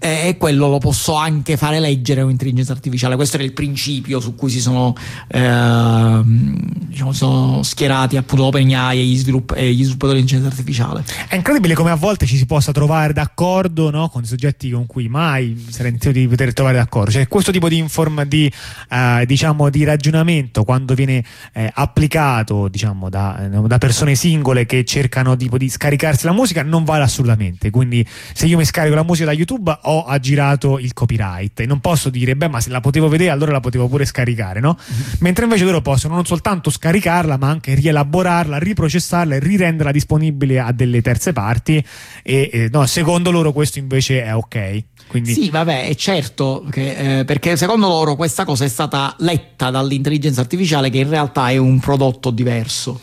e 0.00 0.36
quello 0.38 0.68
lo 0.68 0.78
posso 0.78 1.14
anche 1.14 1.58
fare 1.58 1.78
leggere 1.78 2.22
un'intelligenza 2.22 2.72
artificiale. 2.72 3.16
Questo 3.16 3.36
era 3.36 3.44
il 3.44 3.52
principio 3.52 4.18
su 4.18 4.34
cui 4.34 4.48
si 4.50 4.60
sono, 4.60 4.94
eh, 5.28 6.20
diciamo, 6.24 7.12
sono 7.12 7.62
schierati 7.62 8.16
appunto 8.16 8.44
OpenAI 8.46 8.98
e 8.98 9.04
gli, 9.04 9.16
svilupp- 9.16 9.52
e 9.54 9.72
gli 9.72 9.82
sviluppatori 9.82 10.14
di 10.14 10.22
intelligenza 10.22 10.56
artificiale. 10.56 11.04
È 11.28 11.34
incredibile 11.34 11.74
come 11.74 11.90
a 11.90 11.96
volte 11.96 12.24
ci 12.24 12.36
si 12.36 12.46
possa 12.46 12.72
trovare 12.72 13.12
d'accordo 13.12 13.90
no? 13.90 14.08
con 14.08 14.24
soggetti 14.24 14.70
con 14.70 14.86
cui 14.86 15.08
mai 15.08 15.66
sarei 15.68 15.92
di 15.92 16.28
poter 16.28 16.54
trovare 16.54 16.78
d'accordo. 16.78 17.10
Cioè, 17.10 17.28
questo 17.28 17.52
tipo 17.52 17.68
di, 17.68 17.76
inform- 17.76 18.24
di, 18.24 18.50
eh, 18.88 19.24
diciamo, 19.26 19.68
di 19.68 19.84
ragionamento, 19.84 20.64
quando 20.64 20.94
viene 20.94 21.22
eh, 21.52 21.70
applicato 21.74 22.68
diciamo, 22.68 23.10
da, 23.10 23.48
da, 23.66 23.78
persone 23.78 24.14
singole 24.14 24.64
che 24.64 24.84
cercano 24.84 25.36
tipo, 25.36 25.58
di 25.58 25.68
scaricarsi 25.68 26.24
la 26.24 26.32
musica, 26.32 26.62
non 26.62 26.84
vale 26.84 27.04
assolutamente. 27.04 27.68
Quindi, 27.70 28.06
se 28.32 28.46
io 28.46 28.56
mi 28.56 28.64
scarico 28.64 28.94
la 28.94 29.02
musica 29.02 29.26
da 29.26 29.32
YouTube, 29.32 29.78
ho 29.90 30.04
aggirato 30.04 30.78
il 30.78 30.92
copyright 30.92 31.60
e 31.60 31.66
non 31.66 31.80
posso 31.80 32.10
dire 32.10 32.36
beh 32.36 32.48
ma 32.48 32.60
se 32.60 32.70
la 32.70 32.80
potevo 32.80 33.08
vedere 33.08 33.30
allora 33.30 33.52
la 33.52 33.60
potevo 33.60 33.88
pure 33.88 34.04
scaricare 34.04 34.60
no? 34.60 34.76
Mm-hmm. 34.78 35.02
mentre 35.20 35.44
invece 35.44 35.64
loro 35.64 35.80
possono 35.82 36.14
non 36.14 36.24
soltanto 36.24 36.70
scaricarla 36.70 37.36
ma 37.36 37.48
anche 37.48 37.74
rielaborarla 37.74 38.58
riprocessarla 38.58 39.34
e 39.34 39.38
rirenderla 39.38 39.92
disponibile 39.92 40.60
a 40.60 40.72
delle 40.72 41.02
terze 41.02 41.32
parti 41.32 41.84
e 42.22 42.50
eh, 42.52 42.68
no, 42.70 42.86
secondo 42.86 43.30
loro 43.30 43.52
questo 43.52 43.78
invece 43.78 44.22
è 44.22 44.34
ok 44.34 44.84
quindi... 45.10 45.32
Sì, 45.32 45.50
vabbè, 45.50 45.88
è 45.88 45.94
certo, 45.96 46.64
che, 46.70 47.18
eh, 47.18 47.24
perché 47.24 47.56
secondo 47.56 47.88
loro 47.88 48.14
questa 48.14 48.44
cosa 48.44 48.64
è 48.64 48.68
stata 48.68 49.12
letta 49.18 49.68
dall'intelligenza 49.70 50.40
artificiale 50.40 50.88
che 50.88 50.98
in 50.98 51.08
realtà 51.08 51.50
è 51.50 51.56
un 51.56 51.80
prodotto 51.80 52.30
diverso. 52.30 53.00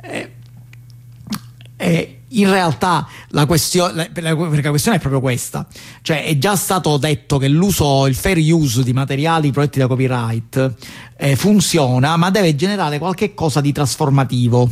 Eh, 0.00 0.30
eh, 1.76 2.21
in 2.32 2.50
realtà 2.50 3.06
la 3.28 3.46
questione, 3.46 4.10
perché 4.10 4.62
la 4.62 4.70
questione 4.70 4.96
è 4.96 5.00
proprio 5.00 5.20
questa, 5.20 5.66
cioè 6.02 6.24
è 6.24 6.38
già 6.38 6.56
stato 6.56 6.96
detto 6.96 7.38
che 7.38 7.48
l'uso, 7.48 8.06
il 8.06 8.14
fair 8.14 8.38
use 8.38 8.82
di 8.82 8.92
materiali 8.92 9.50
prodotti 9.50 9.78
da 9.78 9.86
copyright 9.86 10.74
eh, 11.16 11.36
funziona, 11.36 12.16
ma 12.16 12.30
deve 12.30 12.54
generare 12.54 12.98
qualche 12.98 13.34
cosa 13.34 13.60
di 13.60 13.72
trasformativo, 13.72 14.70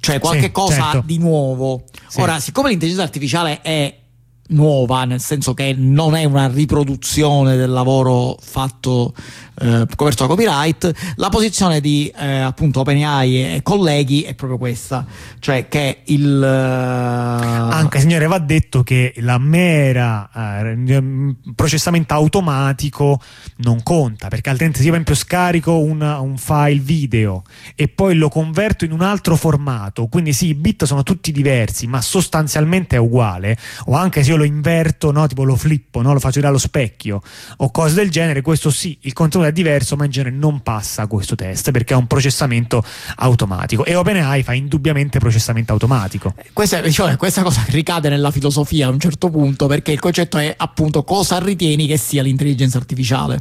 cioè 0.00 0.18
qualche 0.18 0.42
sì, 0.42 0.52
cosa 0.52 0.90
certo. 0.90 1.02
di 1.04 1.18
nuovo. 1.18 1.84
Sì. 2.08 2.20
Ora, 2.20 2.38
siccome 2.38 2.68
l'intelligenza 2.70 3.04
artificiale 3.04 3.60
è 3.62 4.02
nuova, 4.48 5.04
nel 5.04 5.20
senso 5.20 5.54
che 5.54 5.74
non 5.76 6.14
è 6.14 6.24
una 6.24 6.48
riproduzione 6.48 7.56
del 7.56 7.70
lavoro 7.70 8.36
fatto 8.40 9.14
eh, 9.60 9.86
coperto 9.94 10.24
da 10.24 10.28
copyright, 10.28 11.14
la 11.16 11.28
posizione 11.28 11.80
di 11.80 12.12
eh, 12.16 12.38
appunto 12.38 12.80
OpenAI 12.80 13.54
e 13.54 13.62
colleghi 13.62 14.22
è 14.22 14.34
proprio 14.34 14.58
questa, 14.58 15.06
cioè 15.38 15.68
che 15.68 16.02
il... 16.06 16.38
Uh... 16.40 17.72
Anche 17.72 18.00
signore 18.00 18.26
va 18.26 18.38
detto 18.38 18.82
che 18.82 19.14
la 19.18 19.38
mera 19.38 20.28
uh, 20.32 21.34
processamento 21.54 22.14
automatico 22.14 23.20
non 23.58 23.82
conta, 23.82 24.28
perché 24.28 24.50
altrimenti 24.50 24.80
se 24.80 24.86
io 24.86 24.92
per 24.92 25.00
esempio 25.02 25.24
scarico 25.24 25.78
un, 25.78 26.00
un, 26.00 26.36
file 26.36 26.80
video 26.80 27.44
e 27.74 27.88
poi 27.88 28.16
lo 28.16 28.28
converto 28.28 28.84
in 28.84 28.92
un 28.92 29.02
altro 29.02 29.36
formato, 29.36 30.06
quindi 30.08 30.32
sì, 30.32 30.48
i 30.48 30.54
bit 30.54 30.84
sono 30.84 31.02
tutti 31.02 31.30
diversi, 31.30 31.86
ma 31.86 32.00
sostanzialmente 32.00 32.96
è 32.96 32.98
uguale, 32.98 33.56
o 33.86 33.94
anche 33.94 34.22
se 34.24 34.30
io 34.30 34.33
lo 34.36 34.44
inverto, 34.44 35.10
no, 35.10 35.26
tipo 35.26 35.44
lo 35.44 35.56
flippo, 35.56 36.02
no, 36.02 36.12
lo 36.12 36.20
faccio 36.20 36.40
dallo 36.40 36.58
specchio 36.58 37.20
o 37.58 37.70
cose 37.70 37.94
del 37.94 38.10
genere, 38.10 38.42
questo 38.42 38.70
sì, 38.70 38.96
il 39.02 39.12
contenuto 39.12 39.48
è 39.48 39.52
diverso, 39.52 39.96
ma 39.96 40.04
in 40.04 40.10
genere 40.10 40.34
non 40.34 40.60
passa 40.60 41.06
questo 41.06 41.34
test 41.34 41.70
perché 41.70 41.94
è 41.94 41.96
un 41.96 42.06
processamento 42.06 42.84
automatico. 43.16 43.84
E 43.84 43.94
OpenAI 43.94 44.42
fa 44.42 44.54
indubbiamente 44.54 45.18
processamento 45.18 45.72
automatico. 45.72 46.34
Questa, 46.52 46.88
cioè, 46.90 47.16
questa 47.16 47.42
cosa 47.42 47.64
ricade 47.68 48.08
nella 48.08 48.30
filosofia 48.30 48.86
a 48.86 48.90
un 48.90 49.00
certo 49.00 49.30
punto 49.30 49.66
perché 49.66 49.92
il 49.92 50.00
concetto 50.00 50.38
è 50.38 50.54
appunto 50.56 51.04
cosa 51.04 51.38
ritieni 51.38 51.86
che 51.86 51.96
sia 51.96 52.22
l'intelligenza 52.22 52.78
artificiale. 52.78 53.40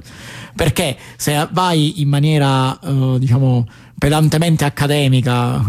Perché 0.55 0.95
se 1.15 1.47
vai 1.51 2.01
in 2.01 2.09
maniera, 2.09 2.77
uh, 2.81 3.17
diciamo, 3.17 3.65
pedantemente 4.03 4.65
accademica 4.65 5.63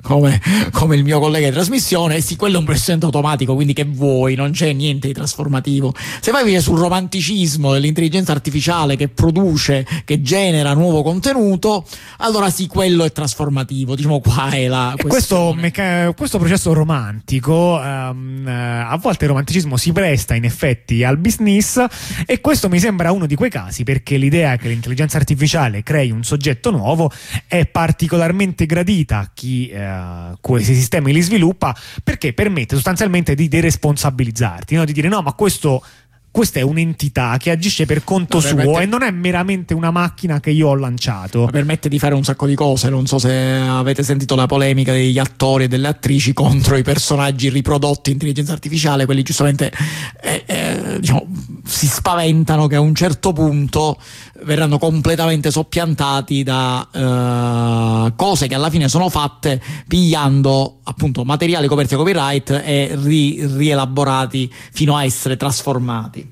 come, 0.00 0.40
come, 0.70 0.96
il 0.96 1.02
mio 1.02 1.20
collega 1.20 1.48
di 1.48 1.52
trasmissione 1.52 2.22
sì 2.22 2.34
quello 2.36 2.56
è 2.56 2.58
un 2.58 2.64
processamento 2.64 3.06
automatico 3.06 3.54
quindi 3.54 3.74
che 3.74 3.84
vuoi 3.84 4.34
non 4.34 4.52
c'è 4.52 4.72
niente 4.72 5.08
di 5.08 5.12
trasformativo. 5.12 5.92
Se 6.20 6.30
vai 6.30 6.58
sul 6.62 6.78
romanticismo 6.78 7.72
dell'intelligenza 7.72 8.32
artificiale 8.32 8.96
che 8.96 9.08
produce 9.08 9.86
che 10.06 10.22
genera 10.22 10.72
nuovo 10.72 11.02
contenuto 11.02 11.84
allora 12.18 12.48
sì 12.48 12.66
quello 12.66 13.04
è 13.04 13.12
trasformativo 13.12 13.94
diciamo 13.94 14.20
qua 14.20 14.48
è 14.48 14.68
la 14.68 14.94
questo, 14.96 15.52
meca- 15.54 16.14
questo, 16.16 16.38
processo 16.38 16.72
romantico 16.72 17.78
um, 17.78 18.44
a 18.46 18.96
volte 18.96 19.24
il 19.24 19.30
romanticismo 19.30 19.76
si 19.76 19.92
presta 19.92 20.34
in 20.34 20.44
effetti 20.44 21.04
al 21.04 21.18
business 21.18 21.84
e 22.24 22.40
questo 22.40 22.70
mi 22.70 22.78
sembra 22.78 23.12
uno 23.12 23.26
di 23.26 23.34
quei 23.34 23.50
casi 23.50 23.84
perché 23.84 24.16
l'idea 24.16 24.56
che 24.56 24.68
l'intelligenza 24.68 25.18
artificiale 25.18 25.82
crei 25.82 26.10
un 26.10 26.24
soggetto 26.24 26.70
nuovo 26.70 27.10
è 27.46 27.65
particolarmente 27.66 28.66
gradita 28.66 29.18
a 29.18 29.30
chi 29.32 29.68
eh, 29.68 30.32
questi 30.40 30.74
sistemi 30.74 31.12
li 31.12 31.20
sviluppa 31.20 31.74
perché 32.02 32.32
permette 32.32 32.74
sostanzialmente 32.74 33.34
di 33.34 33.48
deresponsabilizzarti, 33.48 34.74
no? 34.74 34.84
di 34.84 34.92
dire 34.92 35.08
no, 35.08 35.22
ma 35.22 35.32
questo 35.32 35.82
questa 36.36 36.58
è 36.58 36.62
un'entità 36.62 37.38
che 37.38 37.50
agisce 37.50 37.86
per 37.86 38.04
conto 38.04 38.36
no, 38.36 38.42
suo 38.42 38.56
permette... 38.56 38.82
e 38.82 38.84
non 38.84 39.02
è 39.02 39.10
meramente 39.10 39.72
una 39.72 39.90
macchina 39.90 40.38
che 40.38 40.50
io 40.50 40.68
ho 40.68 40.74
lanciato. 40.74 41.44
Ma 41.44 41.50
permette 41.50 41.88
di 41.88 41.98
fare 41.98 42.14
un 42.14 42.24
sacco 42.24 42.44
di 42.44 42.54
cose. 42.54 42.90
Non 42.90 43.06
so 43.06 43.16
se 43.16 43.32
avete 43.32 44.02
sentito 44.02 44.34
la 44.34 44.44
polemica 44.44 44.92
degli 44.92 45.18
attori 45.18 45.64
e 45.64 45.68
delle 45.68 45.88
attrici 45.88 46.34
contro 46.34 46.76
i 46.76 46.82
personaggi 46.82 47.48
riprodotti 47.48 48.10
in 48.10 48.16
intelligenza 48.16 48.52
artificiale. 48.52 49.06
Quelli 49.06 49.22
giustamente 49.22 49.72
eh, 50.20 50.44
eh, 50.44 50.98
diciamo, 51.00 51.26
si 51.64 51.86
spaventano 51.86 52.66
che 52.66 52.74
a 52.74 52.80
un 52.80 52.94
certo 52.94 53.32
punto 53.32 53.98
verranno 54.44 54.78
completamente 54.78 55.50
soppiantati 55.50 56.42
da 56.42 56.88
uh, 56.90 58.14
cose 58.16 58.46
che 58.46 58.54
alla 58.54 58.70
fine 58.70 58.88
sono 58.88 59.08
fatte 59.08 59.60
pigliando 59.86 60.80
appunto 60.84 61.24
materiali 61.24 61.66
coperti 61.66 61.94
a 61.94 61.96
copyright 61.96 62.50
e 62.64 62.96
ri- 63.00 63.46
rielaborati 63.46 64.52
fino 64.72 64.96
a 64.96 65.04
essere 65.04 65.36
trasformati. 65.36 66.28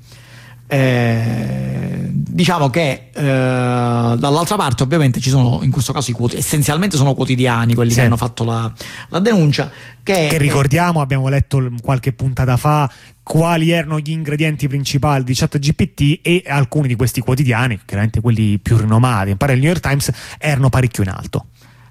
Eh, 0.67 2.09
diciamo 2.35 2.71
che 2.71 3.11
eh, 3.13 3.23
dall'altra 3.23 4.57
parte 4.57 4.83
ovviamente 4.83 5.21
ci 5.21 5.29
sono 5.29 5.61
in 5.63 5.71
questo 5.71 5.93
caso 5.93 6.11
i 6.11 6.15
quotidiani 6.15 6.45
essenzialmente 6.45 6.97
sono 6.97 7.15
quotidiani 7.15 7.75
quelli 7.75 7.91
sì. 7.91 7.99
che 7.99 8.07
hanno 8.07 8.17
fatto 8.17 8.45
la, 8.45 8.73
la 9.11 9.19
denuncia 9.21 9.71
che, 10.03 10.27
che 10.31 10.39
ricordiamo 10.39 11.01
abbiamo 11.01 11.29
letto 11.29 11.71
qualche 11.83 12.13
puntata 12.13 12.57
fa 12.57 12.91
quali 13.25 13.71
erano 13.71 13.99
gli 13.99 14.11
ingredienti 14.11 14.69
principali 14.69 15.25
di 15.25 15.35
ChatGPT 15.35 16.21
e 16.23 16.45
alcuni 16.47 16.87
di 16.87 16.95
questi 16.95 17.21
quotidiani 17.21 17.81
chiaramente 17.85 18.21
quelli 18.21 18.59
più 18.59 18.77
rinomati 18.77 19.31
in 19.31 19.37
il 19.41 19.59
New 19.59 19.69
York 19.69 19.81
Times 19.81 20.13
erano 20.39 20.69
parecchio 20.69 21.03
in 21.03 21.09
alto. 21.09 21.47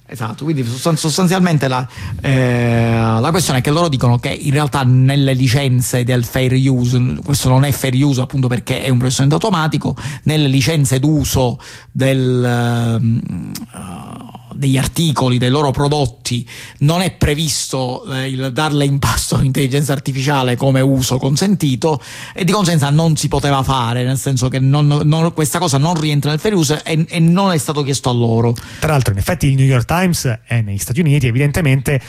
Esatto, 0.05 0.43
quindi 0.43 0.63
sostanzialmente 0.63 1.67
la, 1.67 1.87
eh, 2.21 3.17
la, 3.19 3.29
questione 3.31 3.59
è 3.59 3.61
che 3.63 3.71
loro 3.71 3.87
dicono 3.87 4.19
che 4.19 4.29
in 4.29 4.51
realtà 4.51 4.83
nelle 4.83 5.33
licenze 5.33 6.03
del 6.03 6.23
fair 6.23 6.53
use, 6.53 7.17
questo 7.23 7.49
non 7.49 7.63
è 7.63 7.71
fair 7.71 7.95
use 7.95 8.21
appunto 8.21 8.47
perché 8.47 8.83
è 8.83 8.89
un 8.89 8.99
processamento 8.99 9.35
automatico, 9.35 9.95
nelle 10.23 10.47
licenze 10.47 10.99
d'uso 10.99 11.57
del... 11.91 12.99
Uh, 13.01 14.32
degli 14.55 14.77
articoli, 14.77 15.37
dei 15.37 15.49
loro 15.49 15.71
prodotti, 15.71 16.47
non 16.79 17.01
è 17.01 17.11
previsto 17.11 18.03
eh, 18.11 18.29
il 18.29 18.51
darle 18.51 18.85
in 18.85 18.99
pasto 18.99 19.35
all'intelligenza 19.37 19.93
artificiale 19.93 20.55
come 20.55 20.81
uso 20.81 21.17
consentito 21.17 22.01
e 22.33 22.43
di 22.43 22.51
conseguenza 22.51 22.89
non 22.89 23.15
si 23.15 23.27
poteva 23.27 23.63
fare, 23.63 24.03
nel 24.03 24.17
senso 24.17 24.47
che 24.47 24.59
non, 24.59 24.87
non, 24.87 25.33
questa 25.33 25.59
cosa 25.59 25.77
non 25.77 25.99
rientra 25.99 26.29
nel 26.29 26.39
fair 26.39 26.55
use 26.55 26.81
e, 26.83 27.05
e 27.07 27.19
non 27.19 27.51
è 27.51 27.57
stato 27.57 27.83
chiesto 27.83 28.09
a 28.09 28.13
loro. 28.13 28.55
Tra 28.79 28.91
l'altro, 28.91 29.13
in 29.13 29.19
effetti, 29.19 29.47
il 29.47 29.55
New 29.55 29.65
York 29.65 29.85
Times 29.85 30.41
è 30.45 30.61
negli 30.61 30.77
Stati 30.77 30.99
Uniti, 30.99 31.27
evidentemente 31.27 32.01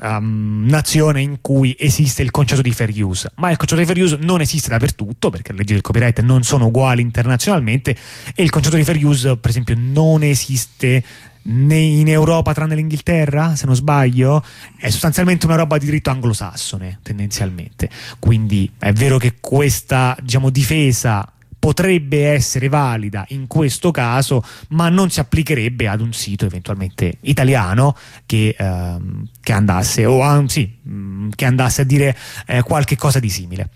um, 0.00 0.64
nazione 0.68 1.20
in 1.20 1.38
cui 1.40 1.74
esiste 1.78 2.22
il 2.22 2.30
concetto 2.30 2.62
di 2.62 2.72
fair 2.72 2.90
use, 3.02 3.30
ma 3.36 3.50
il 3.50 3.56
concetto 3.56 3.80
di 3.80 3.86
fair 3.86 4.00
use 4.00 4.18
non 4.20 4.40
esiste 4.40 4.68
dappertutto 4.68 5.30
perché 5.30 5.52
le 5.52 5.58
leggi 5.58 5.72
del 5.72 5.82
copyright 5.82 6.20
non 6.20 6.42
sono 6.42 6.66
uguali 6.66 7.02
internazionalmente 7.02 7.96
e 8.34 8.42
il 8.42 8.50
concetto 8.50 8.76
di 8.76 8.84
fair 8.84 9.04
use 9.04 9.36
per 9.36 9.50
esempio 9.50 9.76
non 9.78 10.22
esiste 10.22 11.02
in 11.42 12.08
Europa 12.08 12.52
tranne 12.52 12.74
l'Inghilterra, 12.74 13.56
se 13.56 13.66
non 13.66 13.74
sbaglio, 13.74 14.44
è 14.76 14.90
sostanzialmente 14.90 15.46
una 15.46 15.56
roba 15.56 15.78
di 15.78 15.86
diritto 15.86 16.10
anglosassone 16.10 16.98
tendenzialmente. 17.02 17.88
Quindi 18.18 18.70
è 18.78 18.92
vero 18.92 19.18
che 19.18 19.36
questa 19.40 20.16
diciamo, 20.20 20.50
difesa 20.50 21.30
potrebbe 21.60 22.26
essere 22.26 22.68
valida 22.68 23.24
in 23.28 23.46
questo 23.46 23.90
caso, 23.90 24.42
ma 24.70 24.88
non 24.88 25.10
si 25.10 25.20
applicherebbe 25.20 25.86
ad 25.88 26.00
un 26.00 26.12
sito 26.14 26.46
eventualmente 26.46 27.18
italiano 27.20 27.94
che, 28.24 28.56
ehm, 28.58 29.28
che, 29.40 29.52
andasse, 29.52 30.06
o 30.06 30.22
anzi, 30.22 30.78
mm, 30.88 31.28
che 31.34 31.44
andasse 31.44 31.82
a 31.82 31.84
dire 31.84 32.16
eh, 32.46 32.62
qualche 32.62 32.96
cosa 32.96 33.20
di 33.20 33.28
simile. 33.28 33.68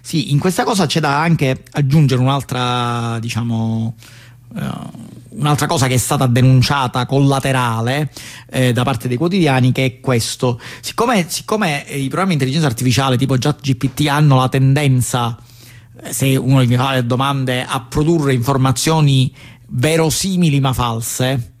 Sì, 0.00 0.30
in 0.32 0.38
questa 0.38 0.64
cosa 0.64 0.86
c'è 0.86 1.00
da 1.00 1.20
anche 1.20 1.62
aggiungere 1.72 2.20
un'altra, 2.20 3.18
diciamo, 3.20 3.94
un'altra 5.30 5.66
cosa 5.66 5.86
che 5.86 5.94
è 5.94 5.98
stata 5.98 6.26
denunciata 6.26 7.06
collaterale 7.06 8.10
eh, 8.50 8.72
da 8.72 8.84
parte 8.84 9.08
dei 9.08 9.16
quotidiani 9.16 9.72
che 9.72 9.84
è 9.84 10.00
questo. 10.00 10.60
Siccome, 10.80 11.26
siccome 11.28 11.84
i 11.88 12.06
programmi 12.08 12.28
di 12.28 12.32
intelligenza 12.34 12.66
artificiale 12.66 13.16
tipo 13.16 13.36
ChatGPT 13.38 14.06
hanno 14.08 14.36
la 14.36 14.48
tendenza 14.48 15.36
se 16.10 16.36
uno 16.36 16.64
mi 16.64 16.76
fa 16.76 16.92
le 16.92 17.06
domande, 17.06 17.64
a 17.64 17.80
produrre 17.80 18.32
informazioni 18.32 19.32
verosimili 19.68 20.60
ma 20.60 20.72
false, 20.72 21.52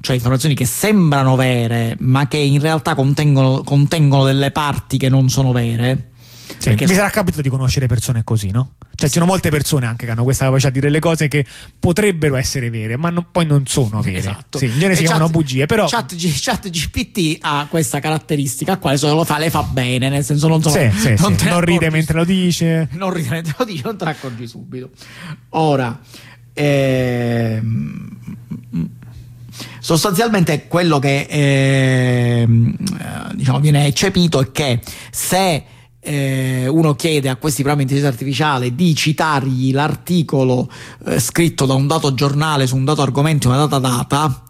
cioè 0.00 0.16
informazioni 0.16 0.54
che 0.54 0.66
sembrano 0.66 1.36
vere 1.36 1.96
ma 2.00 2.28
che 2.28 2.36
in 2.36 2.60
realtà 2.60 2.94
contengono, 2.94 3.62
contengono 3.62 4.24
delle 4.24 4.50
parti 4.50 4.98
che 4.98 5.08
non 5.08 5.28
sono 5.28 5.52
vere. 5.52 6.10
Sì, 6.58 6.74
mi 6.78 6.94
sarà 6.94 7.10
capitato 7.10 7.42
di 7.42 7.48
conoscere 7.48 7.86
persone 7.86 8.22
così, 8.24 8.50
no? 8.50 8.74
Cioè, 8.94 9.08
ci 9.08 9.14
sono 9.14 9.26
molte 9.26 9.50
persone 9.50 9.84
anche 9.84 10.06
che 10.06 10.12
hanno 10.12 10.22
questa 10.22 10.46
capacità 10.46 10.70
di 10.70 10.80
dire 10.80 10.90
le 10.90 11.00
cose 11.00 11.28
che 11.28 11.44
potrebbero 11.78 12.36
essere 12.36 12.70
vere, 12.70 12.96
ma 12.96 13.10
no, 13.10 13.26
poi 13.30 13.44
non 13.44 13.66
sono 13.66 14.00
vere. 14.00 14.18
Esatto. 14.18 14.58
Sì, 14.58 14.66
in 14.66 14.72
genere 14.72 14.96
si 14.96 15.02
chiamano 15.02 15.28
bugie, 15.28 15.66
però. 15.66 15.86
Chat, 15.86 16.14
chat, 16.16 16.70
GPT 16.70 17.38
ha 17.40 17.66
questa 17.68 18.00
caratteristica 18.00 18.78
qua, 18.78 18.94
lo 18.98 19.24
fa, 19.24 19.38
le 19.38 19.50
fa 19.50 19.62
bene, 19.62 20.08
nel 20.08 20.24
senso 20.24 20.48
non, 20.48 20.62
sono, 20.62 20.74
sì, 20.74 21.14
non, 21.18 21.36
sì. 21.36 21.48
non 21.48 21.60
ride 21.60 21.90
mentre 21.90 22.16
lo 22.16 22.24
dice. 22.24 22.88
Non 22.92 23.12
ride 23.12 23.28
mentre 23.28 23.54
lo 23.58 23.64
dice, 23.64 23.82
non 23.84 23.98
te 23.98 24.04
ne 24.04 24.10
accorgi 24.12 24.46
subito. 24.46 24.90
Ora, 25.50 26.00
ehm, 26.54 28.08
sostanzialmente 29.78 30.66
quello 30.68 30.98
che 30.98 31.26
ehm, 31.28 32.74
diciamo, 33.34 33.60
viene 33.60 33.86
eccepito 33.86 34.40
è 34.40 34.50
che 34.52 34.80
se 35.10 35.64
eh, 36.06 36.68
uno 36.68 36.94
chiede 36.94 37.28
a 37.28 37.36
questi 37.36 37.62
programmi 37.62 37.84
di 37.84 37.92
intelligenza 37.94 38.24
artificiale 38.24 38.74
di 38.74 38.94
citargli 38.94 39.72
l'articolo 39.72 40.70
eh, 41.06 41.18
scritto 41.18 41.66
da 41.66 41.74
un 41.74 41.88
dato 41.88 42.14
giornale 42.14 42.66
su 42.66 42.76
un 42.76 42.84
dato 42.84 43.02
argomento, 43.02 43.48
una 43.48 43.66
data 43.66 43.78
data, 43.78 44.42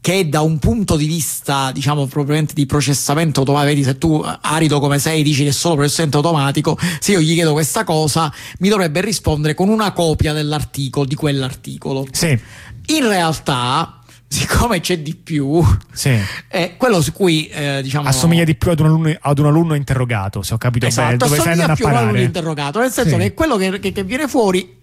che 0.00 0.28
da 0.28 0.42
un 0.42 0.58
punto 0.58 0.96
di 0.96 1.06
vista, 1.06 1.72
diciamo, 1.72 2.06
propriamente 2.06 2.52
di 2.54 2.66
processamento 2.66 3.40
automatico, 3.40 3.74
vedi 3.74 3.84
se 3.84 3.98
tu 3.98 4.24
arido 4.42 4.78
come 4.78 4.98
sei 4.98 5.22
dici 5.22 5.42
che 5.42 5.48
è 5.48 5.52
solo 5.52 5.76
processamento 5.76 6.18
automatico, 6.18 6.78
se 7.00 7.12
io 7.12 7.20
gli 7.20 7.34
chiedo 7.34 7.52
questa 7.52 7.84
cosa, 7.84 8.32
mi 8.58 8.68
dovrebbe 8.68 9.00
rispondere 9.00 9.54
con 9.54 9.68
una 9.68 9.92
copia 9.92 10.32
dell'articolo, 10.32 11.06
di 11.06 11.14
quell'articolo. 11.14 12.06
Sì. 12.10 12.38
In 12.86 13.08
realtà, 13.08 13.97
siccome 14.28 14.80
c'è 14.80 14.98
di 14.98 15.14
più, 15.14 15.64
sì. 15.90 16.16
è 16.46 16.74
quello 16.76 17.00
su 17.00 17.12
cui 17.12 17.48
eh, 17.48 17.80
diciamo 17.82 18.08
assomiglia 18.08 18.44
di 18.44 18.54
più 18.54 18.70
ad 18.70 18.80
un, 18.80 18.86
alunno, 18.86 19.16
ad 19.18 19.38
un, 19.38 19.46
alunno, 19.46 19.74
interrogato. 19.74 20.42
Se 20.42 20.54
ho 20.54 20.58
capito 20.58 20.86
esatto, 20.86 21.26
bene, 21.28 21.56
dove 21.56 21.74
più 21.74 21.86
ad 21.86 21.92
un 21.92 21.98
alunno 21.98 22.20
interrogato, 22.20 22.78
nel 22.78 22.90
senso 22.90 23.16
sì. 23.16 23.22
che 23.22 23.34
quello 23.34 23.56
che, 23.56 23.78
che, 23.78 23.92
che 23.92 24.04
viene 24.04 24.28
fuori 24.28 24.77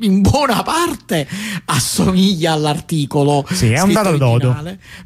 in 0.00 0.20
buona 0.20 0.62
parte 0.62 1.26
assomiglia 1.66 2.52
all'articolo. 2.52 3.44
Sì, 3.50 3.70
è 3.70 3.80
un 3.80 3.92
dato 3.92 4.16
dodo. 4.16 4.56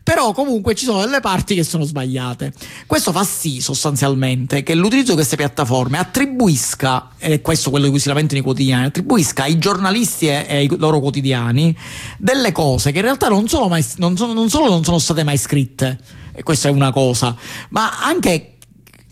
Però 0.03 0.33
comunque 0.33 0.75
ci 0.75 0.85
sono 0.85 1.01
delle 1.01 1.21
parti 1.21 1.55
che 1.55 1.65
sono 1.65 1.85
sbagliate. 1.85 2.53
Questo 2.87 3.13
fa 3.13 3.25
sì 3.25 3.61
sostanzialmente 3.61 4.63
che 4.63 4.75
l'utilizzo 4.75 5.11
di 5.11 5.17
queste 5.17 5.37
piattaforme 5.37 5.99
attribuisca, 5.99 7.11
ed 7.19 7.33
è 7.33 7.41
questo 7.41 7.71
quello 7.71 7.87
di 7.87 7.91
cui 7.91 8.01
si 8.01 8.09
lamentano 8.09 8.41
i 8.41 8.43
quotidiani, 8.43 8.87
attribuisca 8.87 9.45
ai 9.45 9.59
giornalisti 9.59 10.27
e 10.27 10.47
ai 10.49 10.77
loro 10.79 11.01
quotidiani 11.01 11.77
delle 12.19 12.53
cose 12.53 12.93
che 12.93 12.99
in 12.99 13.05
realtà 13.05 13.29
non, 13.29 13.49
sono 13.49 13.69
mai, 13.69 13.85
non, 13.97 14.17
sono, 14.17 14.33
non 14.33 14.49
solo 14.49 14.69
non 14.69 14.85
sono 14.85 14.99
state 14.99 15.25
mai 15.25 15.39
scritte, 15.39 15.99
e 16.33 16.43
questa 16.43 16.69
è 16.69 16.73
una 16.73 16.93
cosa, 16.93 17.37
ma 17.71 18.03
anche 18.03 18.55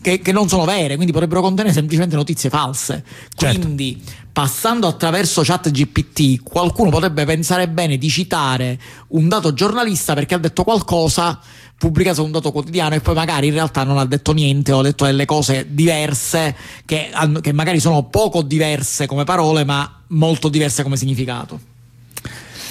che, 0.03 0.19
che, 0.19 0.31
non 0.33 0.49
sono 0.49 0.65
vere, 0.65 0.95
quindi 0.95 1.13
potrebbero 1.13 1.41
contenere 1.41 1.73
semplicemente 1.73 2.17
notizie 2.17 2.49
false. 2.49 3.03
Certo. 3.33 3.59
Quindi, 3.59 4.03
passando 4.33 4.87
attraverso 4.87 5.43
chat 5.43 5.69
GPT, 5.69 6.41
qualcuno 6.41 6.89
potrebbe 6.89 7.23
pensare 7.23 7.69
bene 7.69 7.97
di 7.97 8.09
citare 8.09 8.79
un 9.09 9.27
dato 9.29 9.53
giornalista 9.53 10.15
perché 10.15 10.33
ha 10.33 10.39
detto 10.39 10.63
qualcosa 10.63 11.39
pubblicato 11.77 12.23
un 12.23 12.31
dato 12.31 12.51
quotidiano 12.51 12.95
e 12.95 12.99
poi 12.99 13.13
magari 13.13 13.47
in 13.47 13.53
realtà 13.53 13.83
non 13.83 13.97
ha 13.99 14.05
detto 14.05 14.31
niente 14.31 14.71
o 14.71 14.79
ha 14.79 14.83
detto 14.83 15.05
delle 15.05 15.25
cose 15.25 15.67
diverse 15.69 16.55
che, 16.85 17.11
che 17.41 17.51
magari 17.51 17.79
sono 17.79 18.03
poco 18.05 18.41
diverse 18.41 19.05
come 19.05 19.23
parole 19.23 19.63
ma 19.63 20.01
molto 20.07 20.49
diverse 20.49 20.81
come 20.81 20.97
significato. 20.97 21.71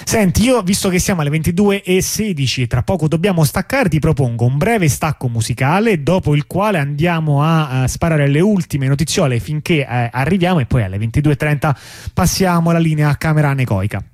Senti, 0.04 0.42
io 0.42 0.60
visto 0.62 0.88
che 0.88 0.98
siamo 0.98 1.22
alle 1.22 1.30
22.16 1.30 2.62
e 2.62 2.66
tra 2.66 2.82
poco 2.82 3.08
dobbiamo 3.08 3.44
staccare, 3.44 3.88
ti 3.88 3.98
propongo 3.98 4.44
un 4.44 4.58
breve 4.58 4.88
stacco 4.88 5.28
musicale, 5.28 6.02
dopo 6.02 6.34
il 6.34 6.46
quale 6.46 6.78
andiamo 6.78 7.42
a, 7.42 7.82
a 7.82 7.88
sparare 7.88 8.28
le 8.28 8.40
ultime 8.40 8.88
notiziole 8.88 9.40
finché 9.40 9.86
eh, 9.86 10.08
arriviamo 10.12 10.60
e 10.60 10.66
poi 10.66 10.82
alle 10.82 10.98
22.30 10.98 11.74
passiamo 12.12 12.70
alla 12.70 12.78
linea 12.78 13.16
camera 13.16 13.50
anecoica. 13.50 14.11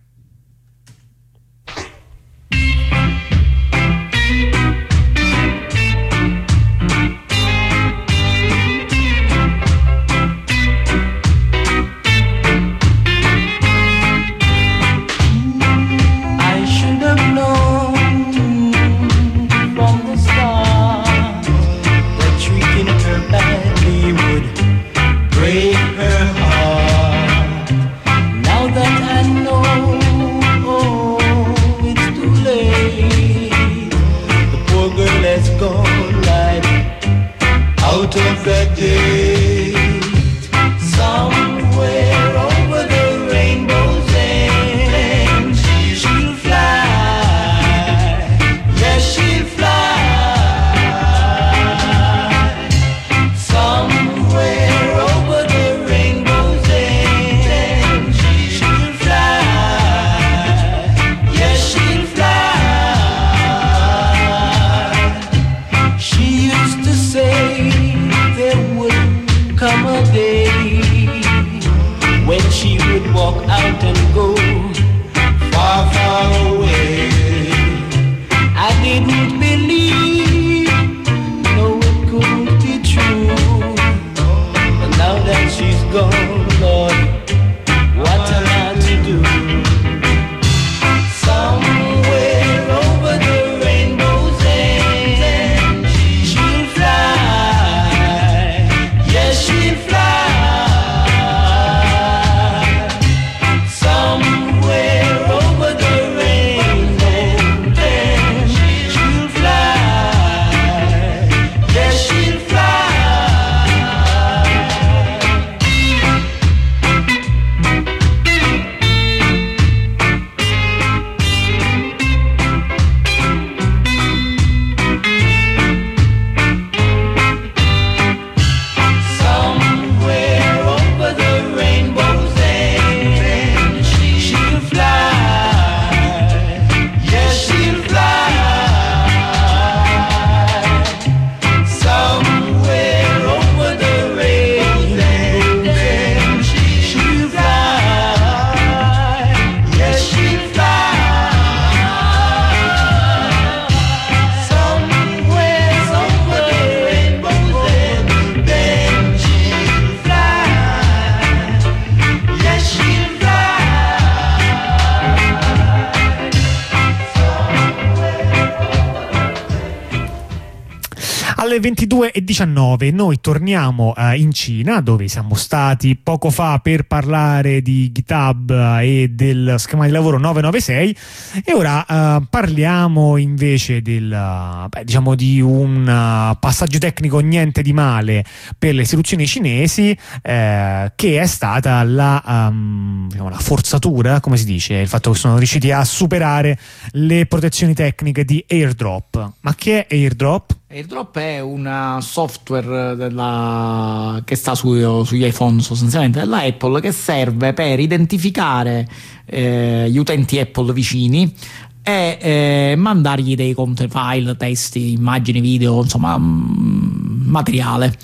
Alle 171.59 171.71
22.19 171.71 172.95
noi 172.95 173.19
torniamo 173.21 173.93
uh, 173.97 174.13
in 174.13 174.31
Cina 174.31 174.81
dove 174.81 175.09
siamo 175.09 175.35
stati 175.35 175.97
poco 175.97 176.31
fa 176.31 176.61
per 176.61 176.87
parlare 176.87 177.63
di 177.63 177.91
GitHub 177.91 178.51
uh, 178.51 178.81
e 178.81 179.09
del 179.11 179.57
schema 179.59 179.87
di 179.87 179.91
lavoro 179.91 180.21
996 180.21 180.97
e 181.45 181.53
ora 181.55 181.85
uh, 181.89 182.25
parliamo 182.31 183.17
invece 183.17 183.83
del, 183.83 184.67
beh, 184.69 184.85
diciamo 184.85 185.17
di 185.17 185.41
un 185.41 186.37
passaggio 186.39 186.79
tecnico 186.79 187.19
niente 187.19 187.63
di 187.63 187.73
male 187.73 188.25
per 188.57 188.75
le 188.75 188.83
istituzioni 188.83 189.27
cinesi 189.27 189.99
eh, 190.23 190.93
che 190.95 191.21
è 191.21 191.27
stata 191.27 191.83
la, 191.83 192.23
um, 192.25 193.09
diciamo, 193.09 193.31
la 193.31 193.39
forzatura, 193.39 194.21
come 194.21 194.37
si 194.37 194.45
dice, 194.45 194.75
il 194.75 194.89
fatto 194.89 195.11
che 195.11 195.19
sono 195.19 195.37
riusciti 195.39 195.73
a 195.73 195.85
superare 195.85 196.57
le 196.93 197.27
protezioni 197.27 197.75
tecniche 197.75 198.25
di 198.25 198.45
airdrop. 198.49 199.33
Ma 199.41 199.55
che 199.57 199.87
è 199.87 199.95
airdrop? 199.95 200.57
AirDrop 200.71 201.17
è 201.17 201.41
un 201.41 201.97
software 202.03 202.95
della, 202.95 204.21
che 204.23 204.35
sta 204.35 204.55
su, 204.55 205.03
sugli 205.03 205.25
iPhone 205.25 205.63
sostanzialmente 205.63 206.19
della 206.19 206.43
Apple 206.43 206.83
che 206.83 206.93
serve 206.93 207.55
per 207.55 207.81
identificare 207.81 208.87
eh, 209.25 209.87
gli 209.89 209.97
utenti 209.97 210.39
Apple 210.39 210.75
vicini 210.75 211.35
e 211.83 212.19
eh, 212.21 212.75
mandargli 212.77 213.35
dei 213.35 213.55
content 213.55 213.91
file, 213.91 214.37
testi, 214.37 214.93
immagini, 214.93 215.41
video, 215.41 215.81
insomma 215.81 216.19
mm, 216.19 217.31
materiale. 217.31 217.97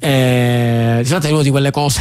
Eh, 0.00 1.02
si 1.04 1.08
tratta 1.08 1.28
di 1.28 1.32
una 1.32 1.42
di 1.42 1.50
quelle 1.50 1.70
cose 1.70 2.00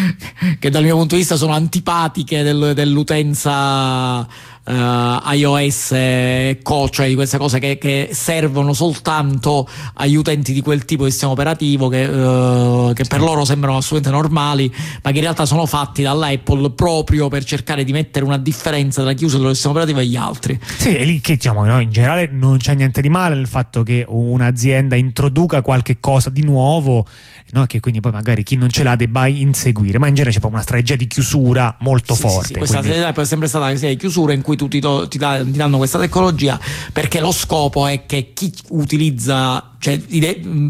che 0.58 0.70
dal 0.70 0.82
mio 0.82 0.96
punto 0.96 1.14
di 1.14 1.20
vista 1.20 1.36
sono 1.36 1.52
antipatiche 1.52 2.42
del, 2.42 2.72
dell'utenza 2.74 4.26
uh, 4.66 5.32
iOS 5.32 5.92
e 5.92 6.58
Co, 6.62 6.88
cioè 6.88 7.08
di 7.08 7.14
queste 7.14 7.38
cose 7.38 7.58
che, 7.58 7.78
che, 7.78 8.10
servono 8.12 8.72
soltanto 8.72 9.68
agli 9.94 10.16
utenti 10.16 10.52
di 10.52 10.60
quel 10.60 10.84
tipo 10.84 11.04
di 11.04 11.10
sistema 11.10 11.32
operativo 11.32 11.88
che, 11.88 12.04
uh, 12.04 12.92
che 12.92 13.04
per 13.04 13.20
loro 13.20 13.44
sembrano 13.44 13.76
assolutamente 13.78 14.22
normali, 14.22 14.72
ma 15.02 15.10
che 15.10 15.16
in 15.16 15.22
realtà 15.22 15.46
sono 15.46 15.66
fatti 15.66 16.02
dall'Apple 16.02 16.70
proprio 16.70 17.28
per 17.28 17.44
cercare 17.44 17.84
di 17.84 17.92
mettere 17.92 18.24
una 18.24 18.38
differenza 18.38 19.02
tra 19.02 19.12
chi 19.12 19.24
usa 19.24 19.38
il 19.38 19.48
sistema 19.48 19.72
operativo 19.72 20.00
e 20.00 20.06
gli 20.06 20.16
altri. 20.16 20.58
Sì, 20.78 20.94
è 20.94 21.04
lì 21.04 21.20
che 21.20 21.34
diciamo, 21.34 21.64
no, 21.64 21.80
in 21.80 21.90
generale 21.90 22.28
non 22.30 22.58
c'è 22.58 22.74
niente 22.74 23.00
di 23.00 23.08
male 23.08 23.34
nel 23.34 23.48
fatto 23.48 23.82
che 23.82 24.04
un'azienda 24.06 24.96
introduca 24.96 25.62
qualche 25.62 25.98
cosa 26.00 26.30
di 26.30 26.42
nuovo 26.42 27.06
no? 27.52 27.66
che 27.66 27.80
quindi 27.80 28.00
poi 28.00 28.12
magari 28.12 28.42
chi 28.42 28.56
non 28.56 28.68
ce 28.70 28.82
l'ha 28.82 28.96
debba 28.96 29.26
inseguire, 29.26 29.98
ma 29.98 30.08
in 30.08 30.14
genere 30.14 30.32
c'è 30.32 30.40
proprio 30.40 30.60
una 30.60 30.66
strategia 30.66 30.96
di 30.96 31.06
chiusura 31.06 31.76
molto 31.80 32.14
sì, 32.14 32.20
forte. 32.22 32.46
Sì, 32.46 32.52
sì. 32.52 32.58
Questa 32.58 32.78
quindi... 32.78 32.96
strategia 32.96 33.20
è 33.20 33.24
sempre 33.24 33.48
stata 33.48 33.64
una 33.64 33.74
strategia 33.74 33.98
di 33.98 34.00
chiusura 34.00 34.32
in 34.32 34.42
cui 34.42 34.56
tu 34.56 34.68
ti, 34.68 34.80
ti, 34.80 35.08
ti, 35.08 35.18
danno 35.18 35.76
questa 35.76 35.98
tecnologia 35.98 36.58
perché 36.92 37.20
lo 37.20 37.32
scopo 37.32 37.86
è 37.86 38.06
che 38.06 38.32
chi 38.34 38.52
utilizza, 38.70 39.72
cioè 39.78 40.00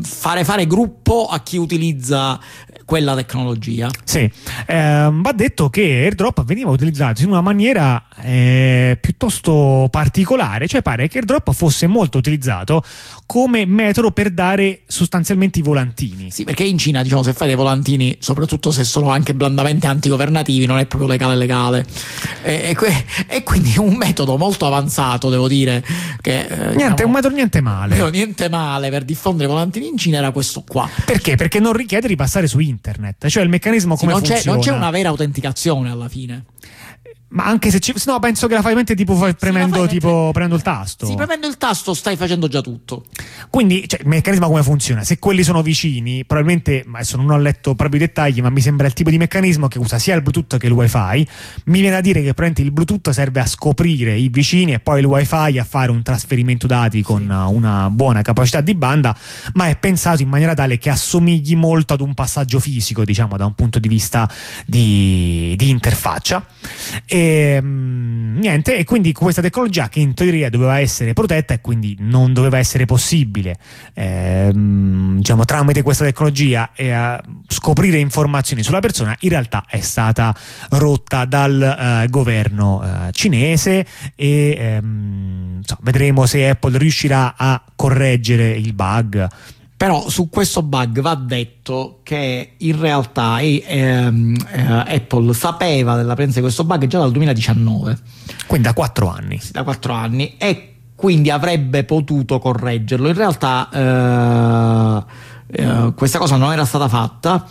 fare 0.02 0.44
fare 0.44 0.66
gruppo 0.66 1.26
a 1.26 1.40
chi 1.40 1.56
utilizza 1.56 2.38
quella 2.86 3.14
tecnologia. 3.14 3.90
Sì, 4.04 4.30
eh, 4.66 5.10
va 5.12 5.32
detto 5.34 5.68
che 5.68 5.82
AirDrop 5.82 6.44
veniva 6.44 6.70
utilizzato 6.70 7.20
in 7.20 7.28
una 7.28 7.42
maniera 7.42 8.06
eh, 8.22 8.96
piuttosto 8.98 9.88
particolare, 9.90 10.66
cioè 10.66 10.80
pare 10.80 11.08
che 11.08 11.18
AirDrop 11.18 11.52
fosse 11.52 11.86
molto 11.86 12.16
utilizzato 12.16 12.82
come 13.26 13.66
metodo 13.66 14.12
per 14.12 14.30
dare 14.30 14.82
sostanzialmente 14.86 15.58
i 15.58 15.62
volantini. 15.62 16.30
Sì, 16.30 16.44
perché 16.44 16.62
in 16.62 16.78
Cina, 16.78 17.02
diciamo, 17.02 17.24
se 17.24 17.32
fai 17.32 17.48
dei 17.48 17.56
volantini, 17.56 18.16
soprattutto 18.20 18.70
se 18.70 18.84
sono 18.84 19.10
anche 19.10 19.34
blandamente 19.34 19.88
antigovernativi, 19.88 20.64
non 20.64 20.78
è 20.78 20.86
proprio 20.86 21.10
legale 21.10 21.34
legale. 21.34 21.84
E, 22.42 22.70
e, 22.70 22.74
que- 22.76 23.04
e 23.26 23.42
quindi 23.42 23.74
un 23.78 23.96
metodo 23.96 24.36
molto 24.36 24.64
avanzato, 24.66 25.28
devo 25.28 25.48
dire. 25.48 25.84
Che, 26.20 26.40
eh, 26.40 26.56
niente, 26.56 26.72
diciamo, 26.74 27.06
un 27.06 27.10
metodo 27.12 27.34
niente 27.34 27.60
male. 27.60 28.04
Niente 28.16 28.48
male 28.48 28.88
per 28.88 29.04
diffondere 29.04 29.48
volantini 29.48 29.88
in 29.88 29.98
Cina 29.98 30.18
era 30.18 30.30
questo 30.30 30.62
qua. 30.66 30.88
Perché? 31.04 31.36
Perché 31.36 31.58
non 31.58 31.72
richiede 31.72 32.06
di 32.06 32.16
passare 32.16 32.46
su 32.46 32.60
internet, 32.60 32.75
cioè 33.28 33.42
il 33.42 33.48
meccanismo 33.48 33.96
come 33.96 34.12
sì, 34.12 34.18
non 34.18 34.26
funziona. 34.26 34.40
C'è, 34.40 34.50
non 34.50 34.60
c'è 34.60 34.70
una 34.72 34.90
vera 34.90 35.08
autenticazione 35.08 35.90
alla 35.90 36.08
fine. 36.08 36.44
Ma 37.36 37.44
anche 37.44 37.70
se 37.70 37.80
ci. 37.80 37.92
No, 38.06 38.18
penso 38.18 38.46
che 38.46 38.54
la 38.54 38.62
fai 38.62 38.74
mente 38.74 38.94
tipo 38.94 39.14
premendo, 39.38 39.82
sì, 39.82 39.88
tipo, 39.88 40.30
premendo 40.32 40.56
il 40.56 40.62
tasto. 40.62 41.04
Sì, 41.04 41.14
premendo 41.14 41.46
il 41.46 41.58
tasto 41.58 41.92
stai 41.92 42.16
facendo 42.16 42.48
già 42.48 42.62
tutto. 42.62 43.04
Quindi 43.50 43.86
cioè, 43.86 44.00
il 44.00 44.08
meccanismo 44.08 44.46
come 44.46 44.62
funziona? 44.62 45.04
Se 45.04 45.18
quelli 45.18 45.42
sono 45.42 45.60
vicini, 45.60 46.24
probabilmente, 46.24 46.82
adesso 46.90 47.18
non 47.18 47.28
ho 47.28 47.38
letto 47.38 47.74
proprio 47.74 48.00
i 48.00 48.06
dettagli, 48.06 48.40
ma 48.40 48.48
mi 48.48 48.62
sembra 48.62 48.86
il 48.86 48.94
tipo 48.94 49.10
di 49.10 49.18
meccanismo 49.18 49.68
che 49.68 49.78
usa 49.78 49.98
sia 49.98 50.14
il 50.14 50.22
Bluetooth 50.22 50.56
che 50.56 50.66
il 50.66 50.72
WiFi. 50.72 51.28
Mi 51.66 51.80
viene 51.80 51.90
da 51.90 52.00
dire 52.00 52.20
che 52.20 52.32
probabilmente 52.32 52.62
il 52.62 52.70
Bluetooth 52.70 53.10
serve 53.10 53.40
a 53.40 53.46
scoprire 53.46 54.16
i 54.16 54.30
vicini 54.30 54.72
e 54.72 54.78
poi 54.78 55.00
il 55.00 55.06
WiFi 55.06 55.58
a 55.58 55.64
fare 55.64 55.90
un 55.90 56.02
trasferimento 56.02 56.66
dati 56.66 57.02
con 57.02 57.28
una 57.28 57.90
buona 57.90 58.22
capacità 58.22 58.62
di 58.62 58.74
banda, 58.74 59.14
ma 59.52 59.68
è 59.68 59.76
pensato 59.76 60.22
in 60.22 60.28
maniera 60.28 60.54
tale 60.54 60.78
che 60.78 60.88
assomigli 60.88 61.54
molto 61.54 61.92
ad 61.92 62.00
un 62.00 62.14
passaggio 62.14 62.60
fisico, 62.60 63.04
diciamo, 63.04 63.36
da 63.36 63.44
un 63.44 63.54
punto 63.54 63.78
di 63.78 63.88
vista 63.88 64.26
di, 64.64 65.54
di 65.58 65.68
interfaccia. 65.68 66.42
E 67.04 67.24
e, 67.26 67.56
ehm, 67.56 68.36
niente, 68.38 68.76
e 68.76 68.84
quindi 68.84 69.12
questa 69.12 69.42
tecnologia 69.42 69.88
che 69.88 70.00
in 70.00 70.14
teoria 70.14 70.48
doveva 70.48 70.78
essere 70.78 71.12
protetta 71.12 71.54
e 71.54 71.60
quindi 71.60 71.96
non 71.98 72.32
doveva 72.32 72.58
essere 72.58 72.84
possibile, 72.84 73.56
ehm, 73.94 75.16
diciamo, 75.16 75.44
tramite 75.44 75.82
questa 75.82 76.04
tecnologia 76.04 76.70
eh, 76.74 77.18
scoprire 77.48 77.98
informazioni 77.98 78.62
sulla 78.62 78.80
persona, 78.80 79.16
in 79.20 79.30
realtà 79.30 79.64
è 79.68 79.80
stata 79.80 80.34
rotta 80.70 81.24
dal 81.24 82.04
eh, 82.04 82.08
governo 82.08 82.82
eh, 82.82 83.12
cinese 83.12 83.84
e 84.14 84.56
ehm, 84.58 85.62
so, 85.62 85.78
vedremo 85.82 86.26
se 86.26 86.48
Apple 86.48 86.78
riuscirà 86.78 87.34
a 87.36 87.60
correggere 87.74 88.50
il 88.50 88.72
bug. 88.72 89.28
Però 89.76 90.08
su 90.08 90.30
questo 90.30 90.62
bug 90.62 91.02
va 91.02 91.14
detto 91.14 92.00
che 92.02 92.54
in 92.56 92.80
realtà 92.80 93.40
eh, 93.40 93.62
ehm, 93.66 94.34
eh, 94.50 94.94
Apple 94.96 95.34
sapeva 95.34 95.96
della 95.96 96.14
presenza 96.14 96.38
di 96.38 96.44
questo 96.44 96.64
bug 96.64 96.86
già 96.86 96.98
dal 96.98 97.12
2019. 97.12 97.98
Quindi 98.46 98.66
da 98.66 98.72
quattro 98.72 99.08
anni. 99.08 99.38
da 99.50 99.64
quattro 99.64 99.92
anni 99.92 100.36
e 100.38 100.76
quindi 100.94 101.28
avrebbe 101.28 101.84
potuto 101.84 102.38
correggerlo. 102.38 103.08
In 103.08 103.14
realtà 103.14 103.68
eh, 103.70 105.62
eh 105.62 105.92
questa 105.94 106.18
cosa 106.18 106.36
non 106.36 106.52
era 106.52 106.64
stata 106.64 106.88
fatta 106.88 107.46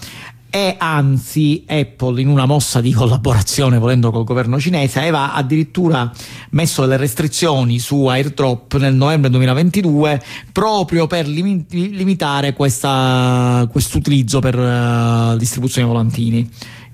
e 0.49 0.75
anzi 0.77 1.65
Apple 1.67 2.21
in 2.21 2.29
una 2.29 2.45
mossa 2.45 2.79
di 2.79 2.93
collaborazione 2.93 3.77
volendo 3.77 4.09
col 4.09 4.23
governo 4.23 4.57
cinese 4.57 4.99
aveva 4.99 5.33
addirittura 5.33 6.09
messo 6.51 6.81
delle 6.81 6.97
restrizioni 6.97 7.77
su 7.77 8.05
airdrop 8.05 8.77
nel 8.77 8.95
novembre 8.95 9.29
2022 9.29 10.21
proprio 10.53 11.07
per 11.07 11.27
lim- 11.27 11.65
limitare 11.69 12.53
questa, 12.53 13.67
utilizzo 13.97 14.39
per 14.39 14.57
uh, 14.57 15.37
distribuzione 15.37 15.87
volantini 15.87 16.49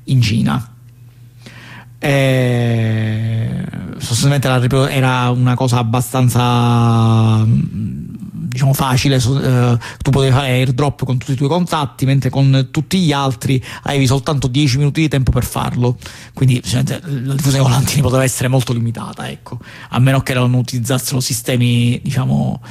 in 0.06 0.22
Cina. 0.22 0.74
E 2.00 3.64
sostanzialmente 3.98 4.48
era 4.90 5.30
una 5.30 5.54
cosa 5.54 5.78
abbastanza 5.78 7.46
diciamo 8.52 8.74
facile, 8.74 9.16
eh, 9.16 9.78
tu 10.02 10.12
potevi 10.12 10.34
fare 10.34 10.48
airdrop 10.50 11.06
con 11.06 11.18
tutti 11.18 11.32
i 11.32 11.36
tuoi 11.36 11.48
contatti, 11.48 12.06
mentre 12.06 12.30
con 12.30 12.68
tutti 12.70 13.00
gli 13.00 13.14
altri 13.14 13.64
avevi 13.84 14.06
soltanto 14.06 14.48
10 14.48 14.78
minuti 14.78 15.02
di 15.02 15.08
tempo 15.08 15.32
per 15.32 15.46
farlo. 15.46 15.98
Quindi 16.34 16.62
la 16.64 17.34
diffusione 17.34 17.64
volantini 17.64 18.02
poteva 18.02 18.24
essere 18.24 18.50
molto 18.50 18.74
limitata, 18.74 19.30
ecco, 19.30 19.60
a 19.90 20.00
meno 20.00 20.22
che 20.22 20.34
non 20.34 20.54
utilizzassero 20.54 21.22
sistemi, 21.22 22.00
diciamo, 22.04 22.62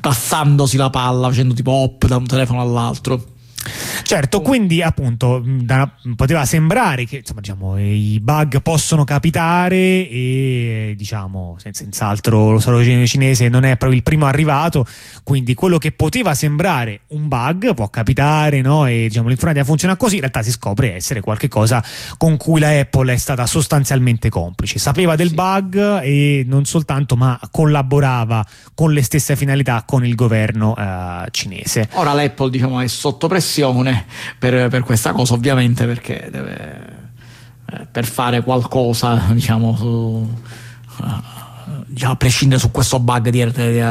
passandosi 0.00 0.76
la 0.76 0.90
palla, 0.90 1.28
facendo 1.28 1.54
tipo 1.54 1.70
hop 1.70 2.06
da 2.06 2.16
un 2.16 2.26
telefono 2.26 2.60
all'altro. 2.60 3.34
Certo, 4.02 4.40
quindi 4.40 4.82
appunto 4.82 5.42
da, 5.44 5.90
poteva 6.14 6.44
sembrare 6.44 7.06
che 7.06 7.18
insomma, 7.18 7.40
diciamo, 7.40 7.78
i 7.78 8.20
bug 8.22 8.62
possono 8.62 9.04
capitare 9.04 9.76
e 9.76 10.94
diciamo 10.96 11.56
senz'altro 11.58 12.52
lo 12.52 12.60
salotino 12.60 13.04
cinese 13.04 13.48
non 13.48 13.64
è 13.64 13.76
proprio 13.76 13.98
il 13.98 14.02
primo 14.02 14.26
arrivato, 14.26 14.86
quindi 15.24 15.54
quello 15.54 15.78
che 15.78 15.90
poteva 15.90 16.34
sembrare 16.34 17.00
un 17.08 17.26
bug 17.26 17.74
può 17.74 17.88
capitare 17.88 18.60
no? 18.60 18.86
e 18.86 19.06
diciamo, 19.08 19.28
l'informatica 19.28 19.64
funziona 19.64 19.96
così, 19.96 20.14
in 20.14 20.20
realtà 20.20 20.42
si 20.42 20.52
scopre 20.52 20.94
essere 20.94 21.20
qualcosa 21.20 21.82
con 22.16 22.36
cui 22.36 22.60
la 22.60 22.68
Apple 22.68 23.12
è 23.12 23.16
stata 23.16 23.46
sostanzialmente 23.46 24.28
complice, 24.28 24.78
sapeva 24.78 25.16
del 25.16 25.30
sì. 25.30 25.34
bug 25.34 26.00
e 26.02 26.44
non 26.46 26.64
soltanto 26.64 27.16
ma 27.16 27.38
collaborava 27.50 28.46
con 28.74 28.92
le 28.92 29.02
stesse 29.02 29.34
finalità 29.34 29.82
con 29.84 30.06
il 30.06 30.14
governo 30.14 30.74
uh, 30.76 31.26
cinese. 31.30 31.88
Ora 31.92 32.12
l'Apple 32.12 32.50
diciamo, 32.50 32.80
è 32.80 32.86
sotto 32.86 33.26
pressione 33.26 33.54
pressione 33.56 34.04
per, 34.38 34.68
per 34.68 34.82
questa 34.82 35.12
cosa, 35.12 35.34
ovviamente, 35.34 35.86
perché 35.86 36.28
deve, 36.30 37.10
eh, 37.72 37.86
per 37.90 38.04
fare 38.04 38.42
qualcosa, 38.42 39.14
diciamo, 39.32 39.76
su, 39.76 39.86
uh, 40.98 41.04
diciamo, 41.96 42.12
a 42.12 42.16
prescindere 42.16 42.60
su 42.60 42.70
questo 42.70 43.00
bug 43.00 43.30
di, 43.30 43.42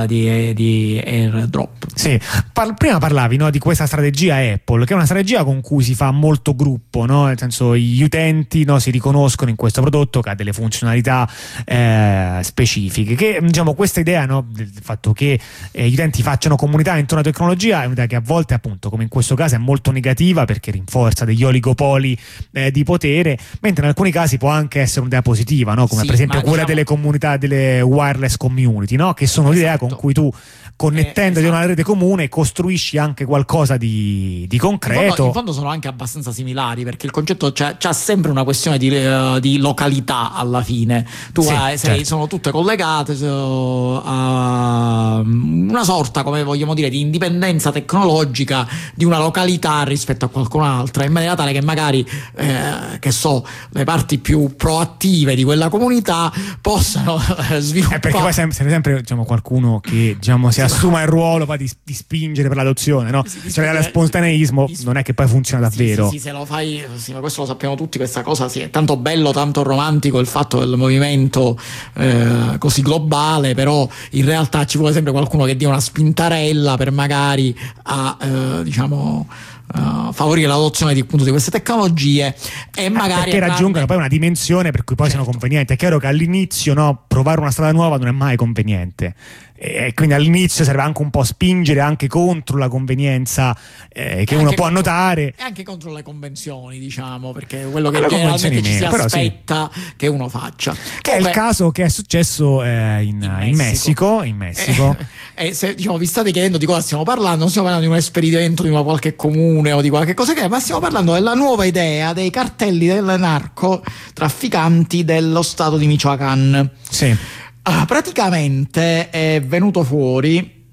di, 0.06 0.54
di 0.54 1.02
airdrop. 1.04 1.88
Sì, 1.96 2.20
Par- 2.54 2.76
prima 2.76 3.00
parlavi 3.00 3.36
no, 3.36 3.50
di 3.50 3.58
questa 3.58 3.88
strategia 3.88 4.36
Apple, 4.36 4.86
che 4.86 4.94
è 4.94 4.96
una 4.96 5.06
strategia 5.06 5.44
con 5.44 5.60
cui 5.62 5.84
si 5.84 5.96
fa 5.96 6.12
molto 6.12 6.56
gruppo, 6.56 7.06
no? 7.06 7.26
nel 7.26 7.40
senso 7.40 7.76
gli 7.76 8.04
utenti 8.04 8.64
no, 8.64 8.78
si 8.78 8.92
riconoscono 8.92 9.50
in 9.50 9.56
questo 9.56 9.82
prodotto 9.82 10.22
che 10.22 10.30
ha 10.30 10.36
delle 10.36 10.54
funzionalità 10.54 11.28
eh, 11.66 12.40
specifiche. 12.44 13.16
Che 13.16 13.40
diciamo, 13.42 13.74
questa 13.74 14.02
idea 14.02 14.24
del 14.26 14.72
fatto 14.82 15.12
che 15.12 15.40
eh, 15.72 15.90
gli 15.90 15.94
utenti 15.94 16.22
facciano 16.22 16.56
comunità 16.56 16.96
intorno 16.98 17.24
alla 17.24 17.32
tecnologia 17.32 17.82
è 17.82 17.86
un'idea 17.86 18.06
che 18.06 18.18
a 18.18 18.22
volte, 18.24 18.54
appunto, 18.54 18.92
come 18.92 19.02
in 19.02 19.10
questo 19.10 19.34
caso, 19.34 19.56
è 19.56 19.58
molto 19.58 19.90
negativa 19.90 20.46
perché 20.46 20.70
rinforza 20.70 21.26
degli 21.26 21.44
oligopoli 21.44 22.16
eh, 22.52 22.70
di 22.70 22.84
potere, 22.84 23.36
mentre 23.62 23.82
in 23.82 23.90
alcuni 23.90 24.12
casi 24.12 24.38
può 24.38 24.50
anche 24.50 24.82
essere 24.82 25.02
un'idea 25.02 25.24
positiva, 25.24 25.74
come 25.74 25.88
sì, 25.88 26.06
per 26.06 26.14
esempio 26.14 26.42
quella 26.42 26.64
diciamo... 26.64 26.68
delle 26.68 26.84
comunità 26.84 27.38
delle 27.38 27.82
wireless 27.96 28.38
community, 28.38 28.96
che 29.14 29.28
sono 29.28 29.48
esatto. 29.48 29.52
l'idea 29.52 29.78
con 29.78 29.96
cui 29.96 30.14
tu 30.14 30.32
connettendoti 30.78 31.46
eh, 31.46 31.48
esatto. 31.48 31.56
a 31.56 31.58
una 31.58 31.66
rete 31.66 31.84
comune 31.84 32.28
costruisci 32.28 32.98
anche 32.98 33.24
qualcosa 33.26 33.78
di, 33.78 34.46
di 34.48 34.58
concreto. 34.58 35.02
In 35.02 35.08
fondo, 35.08 35.26
in 35.26 35.34
fondo, 35.34 35.54
sono 35.54 35.70
anche 35.70 35.88
abbastanza 35.88 36.32
similari 36.32 36.84
perché 36.84 37.06
il 37.06 37.12
concetto 37.12 37.52
c'ha, 37.54 37.78
c'ha 37.78 37.94
sempre 37.94 38.32
una 38.32 38.44
questione 38.44 38.78
di, 38.78 38.90
uh, 38.90 39.40
di, 39.40 39.58
località 39.58 40.34
alla 40.34 40.62
fine. 40.62 41.08
Tu 41.32 41.44
sì, 41.44 41.50
hai, 41.50 41.78
sei, 41.78 41.90
certo. 41.90 42.06
sono 42.06 42.28
tutte 42.28 42.52
collegate 42.52 43.16
so, 43.16 44.02
a 44.04 45.22
una 45.24 45.84
sorta, 45.84 46.24
come 46.24 46.44
vogliamo 46.44 46.74
dire, 46.74 46.90
di 46.90 47.00
indipendenza 47.00 47.72
tecnologica 47.72 48.68
di 48.94 49.06
una 49.06 49.20
località 49.20 49.84
rispetto 49.84 50.26
a 50.26 50.28
qualcun'altra, 50.28 51.06
in 51.06 51.12
maniera 51.14 51.36
tale 51.36 51.54
che 51.54 51.62
magari, 51.62 52.06
eh, 52.36 53.00
che 53.00 53.12
so, 53.12 53.48
le 53.70 53.84
parti 53.86 54.18
più 54.18 54.56
proattive 54.56 55.36
di 55.36 55.44
quella 55.44 55.70
comunità 55.70 56.32
possano 56.60 57.18
eh, 57.50 57.60
sviluppare. 57.60 57.85
Eh 57.92 58.00
perché 58.00 58.18
poi 58.18 58.34
sempre, 58.34 58.70
sempre 58.70 59.02
diciamo, 59.02 59.26
qualcuno 59.26 59.80
che 59.80 60.16
diciamo, 60.18 60.52
si 60.52 60.62
assuma 60.62 61.02
il 61.02 61.08
ruolo 61.08 61.46
di, 61.58 61.70
di, 61.84 61.94
spingere 61.94 62.48
per 62.48 62.58
l'adozione, 62.58 63.12
no? 63.12 63.24
Sì, 63.26 63.52
cioè 63.52 63.74
lo 63.74 63.82
spontaneismo 63.82 64.70
non 64.84 64.98
è 64.98 65.04
che 65.04 65.14
poi 65.14 65.28
funziona 65.28 65.68
davvero. 65.68 66.10
Sì, 66.10 66.18
sì, 66.18 66.24
se 66.24 66.32
lo 66.32 66.46
fai, 66.46 66.84
sì, 66.96 67.14
ma 67.14 67.20
questo 67.20 67.42
lo 67.42 67.48
sappiamo 67.48 67.76
tutti, 67.76 67.98
questa 67.98 68.22
cosa 68.22 68.50
sì, 68.50 68.60
è 68.60 68.70
tanto 68.70 68.98
bello, 68.98 69.32
tanto 69.32 69.64
romantico 69.64 70.20
il 70.20 70.28
fatto 70.28 70.60
del 70.60 70.76
movimento 70.78 71.58
eh, 71.94 72.58
così 72.58 72.82
globale, 72.82 73.54
però 73.54 73.88
in 74.12 74.26
realtà 74.26 74.66
ci 74.66 74.78
vuole 74.78 74.94
sempre 74.94 75.12
qualcuno 75.12 75.46
che 75.46 75.56
dia 75.56 75.68
una 75.68 75.80
spintarella 75.80 76.78
per 76.78 76.92
magari 76.92 77.58
a, 77.84 78.18
eh, 78.22 78.64
diciamo 78.64 79.28
uh, 79.74 80.12
favorire 80.12 80.48
l'adozione 80.48 80.94
di, 80.94 81.02
appunto, 81.02 81.24
di 81.24 81.32
queste 81.32 81.52
tecnologie 81.52 82.36
e 82.76 82.86
eh, 82.86 82.90
magari 82.90 83.32
perché 83.32 83.40
raggiungano 83.40 83.86
poi 83.86 83.98
una 83.98 84.08
dimensione 84.08 84.72
per 84.72 84.84
cui 84.84 84.96
poi 84.96 85.10
certo. 85.10 85.24
sono 85.24 85.38
convenienti. 85.38 85.74
È 85.74 85.76
chiaro 85.76 85.98
che 85.98 86.08
all'inizio 86.08 86.74
no, 86.74 87.04
provare 87.08 87.40
una 87.40 87.52
strada 87.52 87.72
nuova 87.72 87.98
non 87.98 88.08
è 88.08 88.12
mai 88.12 88.36
conveniente 88.36 89.16
e 89.58 89.94
quindi 89.94 90.14
all'inizio 90.14 90.66
serve 90.66 90.82
anche 90.82 91.02
un 91.02 91.10
po' 91.10 91.24
spingere 91.24 91.80
anche 91.80 92.08
contro 92.08 92.58
la 92.58 92.68
convenienza 92.68 93.58
eh, 93.88 94.24
che 94.26 94.36
uno 94.36 94.52
può 94.52 94.66
contro, 94.66 94.70
notare 94.70 95.34
e 95.38 95.44
anche 95.44 95.64
contro 95.64 95.94
le 95.94 96.04
convenzioni 96.04 96.78
diciamo 96.78 97.32
perché 97.32 97.64
è 97.64 97.72
quello 97.72 97.90
che 97.90 98.06
generalmente 98.06 98.62
ci 98.62 98.74
si 98.74 98.84
aspetta 98.84 99.70
sì. 99.74 99.82
che 99.96 100.08
uno 100.08 100.28
faccia 100.28 100.74
che 100.74 101.12
Come, 101.12 101.18
è 101.18 101.20
il 101.22 101.30
caso 101.30 101.72
che 101.72 101.86
è 101.86 101.90
successo 101.90 102.64
eh, 102.66 103.04
in, 103.04 103.22
in, 103.22 103.56
Messico. 103.56 104.24
in, 104.24 104.36
Messico, 104.36 104.94
in 104.94 104.96
Messico. 104.98 104.98
Eh, 105.36 105.54
se 105.54 105.74
diciamo, 105.74 105.98
vi 105.98 106.06
state 106.06 106.32
chiedendo 106.32 106.58
di 106.58 106.66
cosa 106.66 106.82
stiamo 106.82 107.04
parlando 107.04 107.40
non 107.40 107.50
stiamo 107.50 107.68
parlando 107.68 107.88
di 107.88 107.94
un 107.94 108.00
esperimento 108.04 108.64
di 108.64 108.70
una 108.70 108.84
qualche 108.84 109.16
comune 109.16 109.72
o 109.72 109.80
di 109.80 109.90
qualche 109.90 110.14
cosa 110.14 110.34
che 110.34 110.42
è 110.42 110.48
ma 110.50 110.60
stiamo 110.60 110.82
parlando 110.82 111.14
della 111.14 111.34
nuova 111.34 111.64
idea 111.64 112.12
dei 112.12 112.30
cartelli 112.30 112.88
del 112.88 113.16
narco 113.18 113.82
trafficanti 114.14 115.06
dello 115.06 115.42
stato 115.42 115.78
di 115.78 115.88
Michoacán 115.88 116.70
sì 116.90 117.44
Ah, 117.68 117.86
praticamente 117.88 119.10
è 119.10 119.42
venuto 119.44 119.84
fuori 119.84 120.68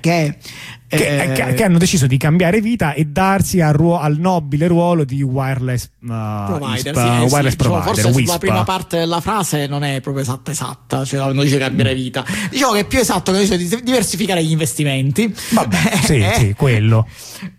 che 0.00 0.38
che, 0.86 1.22
eh, 1.22 1.54
che, 1.54 1.64
hanno 1.64 1.78
deciso 1.78 2.06
di 2.06 2.16
cambiare 2.16 2.60
vita 2.60 2.92
e 2.92 3.06
darsi 3.06 3.60
al, 3.60 3.72
ruo- 3.72 3.98
al 3.98 4.18
nobile 4.18 4.66
ruolo 4.66 5.04
di 5.04 5.22
wireless 5.22 5.90
uh, 6.00 6.06
provider. 6.46 6.94
ISP, 6.94 6.94
sì, 6.94 7.22
uh, 7.22 7.34
wireless 7.34 7.50
sì, 7.50 7.56
provider 7.56 7.84
forse 7.84 8.08
WISP. 8.08 8.28
la 8.28 8.38
prima 8.38 8.64
parte 8.64 8.98
della 8.98 9.20
frase 9.20 9.66
non 9.66 9.82
è 9.82 10.00
proprio 10.00 10.22
esatta 10.22 10.50
esatta, 10.50 11.04
cioè 11.04 11.32
non 11.32 11.42
dice 11.44 11.58
cambiare 11.58 11.94
vita. 11.94 12.24
Diciamo 12.50 12.72
che 12.72 12.80
è 12.80 12.84
più 12.84 12.98
esatto 12.98 13.32
che 13.32 13.56
dice 13.56 13.82
diversificare 13.82 14.44
gli 14.44 14.50
investimenti. 14.50 15.34
Vabbè, 15.50 15.96
sì, 16.04 16.24
sì, 16.34 16.54
quello. 16.56 17.06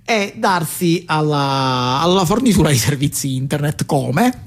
E 0.05 0.33
darsi 0.37 1.03
alla, 1.07 1.99
alla, 2.01 2.25
fornitura 2.25 2.69
di 2.69 2.77
servizi 2.77 3.35
internet 3.35 3.85
come? 3.85 4.45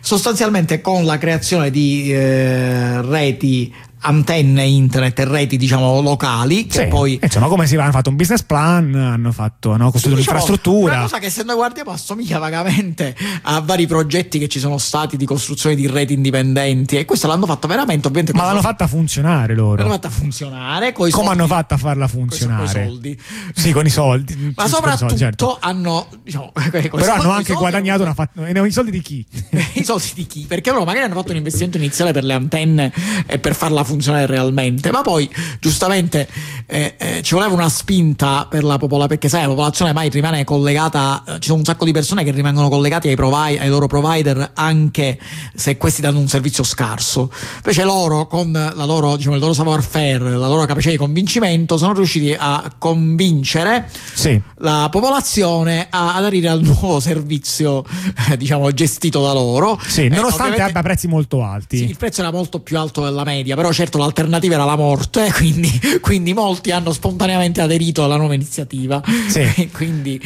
Sostanzialmente 0.00 0.80
con 0.80 1.04
la 1.04 1.16
creazione 1.16 1.70
di 1.70 2.12
eh, 2.12 3.00
reti 3.02 3.72
antenne 4.00 4.64
internet 4.64 5.18
e 5.18 5.24
reti 5.24 5.56
diciamo 5.56 6.00
locali 6.00 6.66
che 6.66 6.82
sì. 6.82 6.86
poi 6.88 7.18
insomma 7.20 7.48
come 7.48 7.66
si 7.66 7.74
va 7.74 7.82
hanno 7.82 7.92
fatto 7.92 8.10
un 8.10 8.16
business 8.16 8.42
plan 8.42 8.94
hanno 8.94 9.32
fatto 9.32 9.72
hanno 9.72 9.90
costruito 9.90 10.20
sì, 10.20 10.28
un'infrastruttura 10.28 10.92
una 10.92 11.02
cosa 11.02 11.18
che 11.18 11.30
se 11.30 11.42
noi 11.42 11.56
guardiamo 11.56 11.90
assomiglia 11.90 12.38
vagamente 12.38 13.16
a 13.42 13.60
vari 13.60 13.86
progetti 13.86 14.38
che 14.38 14.48
ci 14.48 14.60
sono 14.60 14.78
stati 14.78 15.16
di 15.16 15.24
costruzione 15.24 15.74
di 15.74 15.86
reti 15.88 16.12
indipendenti 16.12 16.96
e 16.96 17.04
questo 17.04 17.26
l'hanno 17.26 17.46
fatto 17.46 17.66
veramente 17.66 18.06
ovviamente 18.06 18.36
ma 18.36 18.44
l'hanno 18.44 18.60
fatta 18.60 18.86
funzionare 18.86 19.54
loro 19.54 19.76
l'hanno 19.76 19.92
fatta 19.92 20.10
funzionare 20.10 20.92
come 20.92 21.10
soldi, 21.10 21.28
hanno 21.28 21.46
fatto 21.46 21.74
a 21.74 21.76
farla 21.76 22.06
funzionare 22.06 22.72
con 22.72 22.82
i 22.82 22.86
soldi 22.86 23.20
sì 23.54 23.72
con 23.72 23.86
i 23.86 23.90
soldi 23.90 24.52
ma 24.54 24.68
soprattutto 24.68 25.08
soldi, 25.08 25.16
certo. 25.16 25.58
hanno 25.60 26.06
diciamo, 26.22 26.52
però 26.70 27.14
hanno 27.14 27.30
anche 27.30 27.54
guadagnato 27.54 28.02
una 28.02 28.14
fat... 28.14 28.30
i 28.36 28.70
soldi 28.70 28.90
di 28.90 29.00
chi? 29.00 29.26
i 29.74 29.84
soldi 29.84 30.10
di 30.14 30.26
chi? 30.26 30.44
perché 30.46 30.70
loro 30.70 30.84
magari 30.84 31.04
hanno 31.04 31.14
fatto 31.14 31.30
un 31.30 31.36
investimento 31.38 31.78
iniziale 31.78 32.12
per 32.12 32.22
le 32.22 32.34
antenne 32.34 32.92
e 33.26 33.38
per 33.38 33.54
farla 33.54 33.84
funzionare 33.88 34.26
realmente, 34.26 34.90
ma 34.92 35.02
poi 35.02 35.28
giustamente 35.58 36.28
eh, 36.66 36.94
eh, 36.98 37.22
ci 37.22 37.34
voleva 37.34 37.54
una 37.54 37.68
spinta 37.68 38.46
per 38.48 38.62
la 38.62 38.76
popolazione, 38.76 39.06
perché 39.08 39.28
sai, 39.28 39.42
la 39.42 39.48
popolazione 39.48 39.92
mai 39.92 40.08
rimane 40.10 40.44
collegata, 40.44 41.24
eh, 41.26 41.32
ci 41.40 41.48
sono 41.48 41.58
un 41.58 41.64
sacco 41.64 41.84
di 41.84 41.92
persone 41.92 42.24
che 42.24 42.30
rimangono 42.30 42.68
collegati 42.68 43.08
ai, 43.08 43.16
provi- 43.16 43.58
ai 43.58 43.68
loro 43.68 43.86
provider 43.86 44.50
anche 44.54 45.18
se 45.54 45.76
questi 45.76 46.00
danno 46.00 46.18
un 46.18 46.28
servizio 46.28 46.62
scarso. 46.62 47.32
Invece 47.56 47.84
loro, 47.84 48.26
con 48.26 48.52
la 48.52 48.84
loro, 48.84 49.16
diciamo, 49.16 49.34
il 49.34 49.40
loro 49.40 49.54
savoir 49.54 49.82
faire, 49.82 50.30
la 50.30 50.48
loro 50.48 50.66
capacità 50.66 50.90
di 50.90 50.98
convincimento, 50.98 51.76
sono 51.78 51.94
riusciti 51.94 52.34
a 52.38 52.70
convincere 52.76 53.88
sì. 54.12 54.40
la 54.58 54.88
popolazione 54.90 55.86
a, 55.88 56.14
ad 56.16 56.24
aderire 56.24 56.48
al 56.48 56.60
nuovo 56.62 57.00
servizio, 57.00 57.84
eh, 58.30 58.36
diciamo, 58.36 58.70
gestito 58.72 59.22
da 59.22 59.32
loro. 59.32 59.80
Sì, 59.86 60.04
eh, 60.04 60.08
nonostante 60.08 60.60
abbia 60.60 60.82
prezzi 60.82 61.06
molto 61.06 61.42
alti. 61.42 61.78
Sì, 61.78 61.84
il 61.84 61.96
prezzo 61.96 62.20
era 62.20 62.30
molto 62.30 62.60
più 62.60 62.78
alto 62.78 63.02
della 63.02 63.24
media, 63.24 63.56
però 63.56 63.70
certo 63.78 63.98
l'alternativa 63.98 64.54
era 64.54 64.64
la 64.64 64.76
morte, 64.76 65.30
quindi, 65.36 65.70
quindi, 66.00 66.32
molti 66.34 66.72
hanno 66.72 66.92
spontaneamente 66.92 67.60
aderito 67.60 68.02
alla 68.02 68.16
nuova 68.16 68.34
iniziativa. 68.34 69.00
Sì. 69.28 69.68
quindi, 69.72 70.20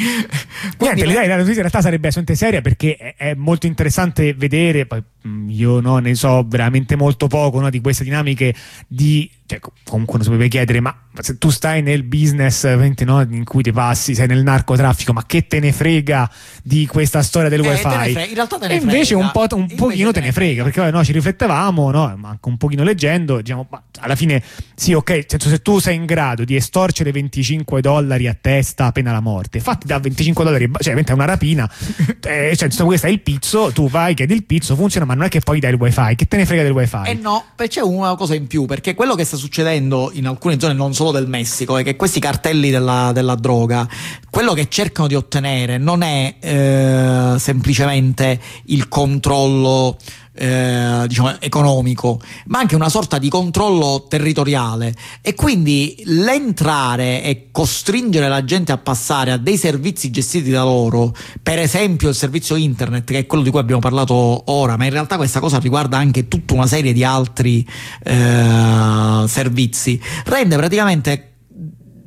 Niente, 0.79 1.05
l'idea 1.05 1.21
della 1.21 1.37
notizia 1.37 1.57
in 1.57 1.61
realtà 1.61 1.83
sarebbe 1.83 2.09
assolutamente 2.09 2.45
seria 2.45 2.63
perché 2.63 2.97
è, 2.97 3.15
è 3.17 3.35
molto 3.35 3.67
interessante 3.67 4.33
vedere, 4.33 4.87
poi 4.87 5.03
mm, 5.29 5.51
io 5.51 5.81
no, 5.81 5.99
ne 5.99 6.15
so 6.15 6.45
veramente 6.49 6.97
molto 6.97 7.27
poco 7.27 7.61
no, 7.61 7.69
di 7.69 7.81
queste 7.83 8.05
dinamiche 8.05 8.55
di 8.89 9.31
cioè, 9.53 9.61
comunque 9.85 10.15
non 10.15 10.23
si 10.23 10.31
poteva 10.31 10.49
chiedere, 10.49 10.81
ma 10.81 10.97
se 11.21 11.37
tu 11.37 11.51
stai 11.51 11.83
nel 11.83 12.05
business 12.05 12.65
no, 13.05 13.21
in 13.21 13.45
cui 13.45 13.63
ti 13.63 13.71
passi, 13.71 14.15
sei 14.15 14.27
nel 14.27 14.43
narcotraffico, 14.43 15.13
ma 15.13 15.25
che 15.27 15.47
te 15.47 15.61
ne 15.61 15.73
frega 15.73 16.31
di 16.63 16.87
questa 16.87 17.23
storia 17.23 17.51
del 17.51 17.63
eh, 17.63 17.69
wifi? 17.69 17.83
Frega, 17.83 18.25
in 18.25 18.35
realtà 18.35 18.59
te 18.59 18.69
ne 18.69 18.75
e 18.75 18.77
invece 18.79 19.15
frega. 19.15 19.25
un, 19.25 19.31
po', 19.31 19.57
un 19.57 19.75
pochino 19.75 20.11
te 20.11 20.21
ne 20.21 20.33
frega, 20.33 20.63
perché 20.63 20.91
no, 20.91 21.05
ci 21.05 21.13
riflettevamo, 21.13 21.91
no, 21.91 22.15
ma 22.17 22.29
anche 22.31 22.49
un 22.49 22.57
pochino 22.57 22.83
leggendo, 22.83 23.41
diciamo, 23.43 23.67
ma 23.69 23.83
alla 24.01 24.15
fine 24.15 24.43
sì, 24.75 24.95
ok, 24.95 25.27
senso, 25.27 25.49
se 25.51 25.61
tu 25.61 25.79
sei 25.79 25.97
in 25.97 26.07
grado 26.07 26.45
di 26.45 26.57
estorcere 26.57 27.13
25 27.13 27.81
dollari 27.83 28.27
a 28.27 28.37
testa 28.39 28.87
appena 28.87 29.13
la 29.13 29.21
morte, 29.21 29.61
fatti 29.61 29.87
da 29.87 29.99
25 29.99 30.45
dollari, 30.45 30.71
cioè 30.79 30.95
è 30.95 31.13
una 31.13 31.27
rapina, 31.27 31.71
eh, 32.25 32.57
cioè, 32.57 32.71
questo 32.85 33.07
è 33.07 33.11
il 33.11 33.21
pizzo, 33.21 33.71
tu 33.73 33.91
vai, 33.91 34.15
chiedi 34.15 34.33
il 34.33 34.45
pizzo, 34.45 34.75
funziona, 34.75 35.05
ma 35.05 35.15
non 35.15 35.25
è 35.25 35.29
che 35.29 35.41
poi 35.41 35.61
dai 35.61 35.73
il 35.73 35.77
wifi, 35.77 36.15
che 36.17 36.27
te 36.27 36.39
ne 36.39 36.47
frega 36.47 36.63
del 36.63 36.73
wifi? 36.73 37.03
Eh 37.05 37.15
no, 37.15 37.45
c'è 37.55 37.81
una 37.81 38.15
cosa 38.15 38.35
in 38.35 38.47
più, 38.47 38.65
perché 38.65 38.95
quello 38.95 39.15
che 39.15 39.25
sta 39.25 39.37
succedendo 39.43 40.11
in 40.15 40.29
alcune 40.29 40.59
zone, 40.61 40.73
non 40.73 40.95
solo 40.95 41.11
del 41.11 41.27
Messico, 41.27 41.77
è 41.77 41.83
che 41.83 41.97
questi 41.97 42.21
cartelli 42.21 42.71
della, 42.71 43.11
della 43.13 43.35
droga, 43.35 43.89
quello 44.31 44.53
che 44.53 44.69
cercano 44.69 45.09
di 45.09 45.17
ottenere 45.17 45.79
non 45.79 46.03
è 46.03 46.37
eh, 46.39 47.35
semplicemente 47.39 48.41
il 48.67 48.89
controllo 48.89 49.99
eh, 50.35 51.05
diciamo, 51.07 51.41
economico, 51.41 52.21
ma 52.47 52.59
anche 52.59 52.75
una 52.75 52.89
sorta 52.89 53.19
di 53.19 53.29
controllo 53.29 54.07
territoriale. 54.09 54.95
E 55.21 55.35
quindi 55.35 56.03
l'entrare 56.07 57.23
e 57.23 57.49
costringere 57.51 58.29
la 58.29 58.45
gente 58.45 58.73
a 58.73 58.79
passare 58.79 59.33
a 59.33 59.37
dei 59.37 59.57
servizi 59.57 60.11
gestiti 60.11 60.51
da 60.51 60.65
loro, 60.65 61.15
per 61.43 61.59
esempio 61.59 62.09
il 62.09 62.15
servizio 62.15 62.57
internet, 62.57 63.11
che 63.11 63.19
è 63.19 63.27
quello 63.27 63.45
di 63.45 63.51
cui 63.51 63.61
abbiamo 63.61 63.81
parlato 63.81 64.15
ora, 64.47 64.77
ma 64.77 64.85
in 64.85 64.91
realtà 64.91 65.17
questa 65.17 65.41
cosa 65.41 65.59
riguarda 65.59 65.99
anche 65.99 66.29
tutta 66.29 66.55
una 66.55 66.67
serie 66.67 66.93
di 66.93 67.05
altri 67.05 67.67
eh, 68.03 69.25
servizi, 69.27 70.01
rende 70.25 70.57
praticamente 70.57 71.27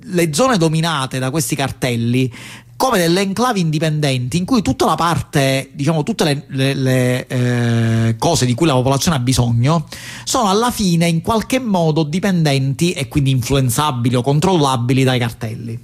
le 0.08 0.34
zone 0.34 0.58
dominate 0.58 1.20
da 1.20 1.32
questi 1.32 1.56
cartelli 1.56 2.32
come 2.78 2.98
delle 2.98 3.22
enclavi 3.22 3.60
indipendenti 3.62 4.38
in 4.38 4.46
cui 4.46 4.62
tutta 4.62 4.86
la 4.86 4.96
parte, 4.96 5.72
diciamo, 5.74 6.04
tutte 6.04 6.24
le, 6.24 6.46
le, 6.50 6.74
le 6.74 7.28
eh, 7.28 8.16
cose 8.18 8.46
di 8.46 8.54
cui 8.54 8.68
la 8.68 8.74
popolazione 8.74 9.18
ha 9.18 9.22
bisogno 9.22 9.88
sono 10.26 10.50
alla 10.50 10.72
fine 10.72 11.08
in 11.08 11.22
qualche 11.22 11.60
modo 11.60 12.04
dipendenti 12.04 12.92
e 12.92 13.08
quindi 13.08 13.32
influenzabili 13.32 14.16
o 14.16 14.22
controllabili 14.22 15.04
dai 15.04 15.20
cartelli. 15.20 15.80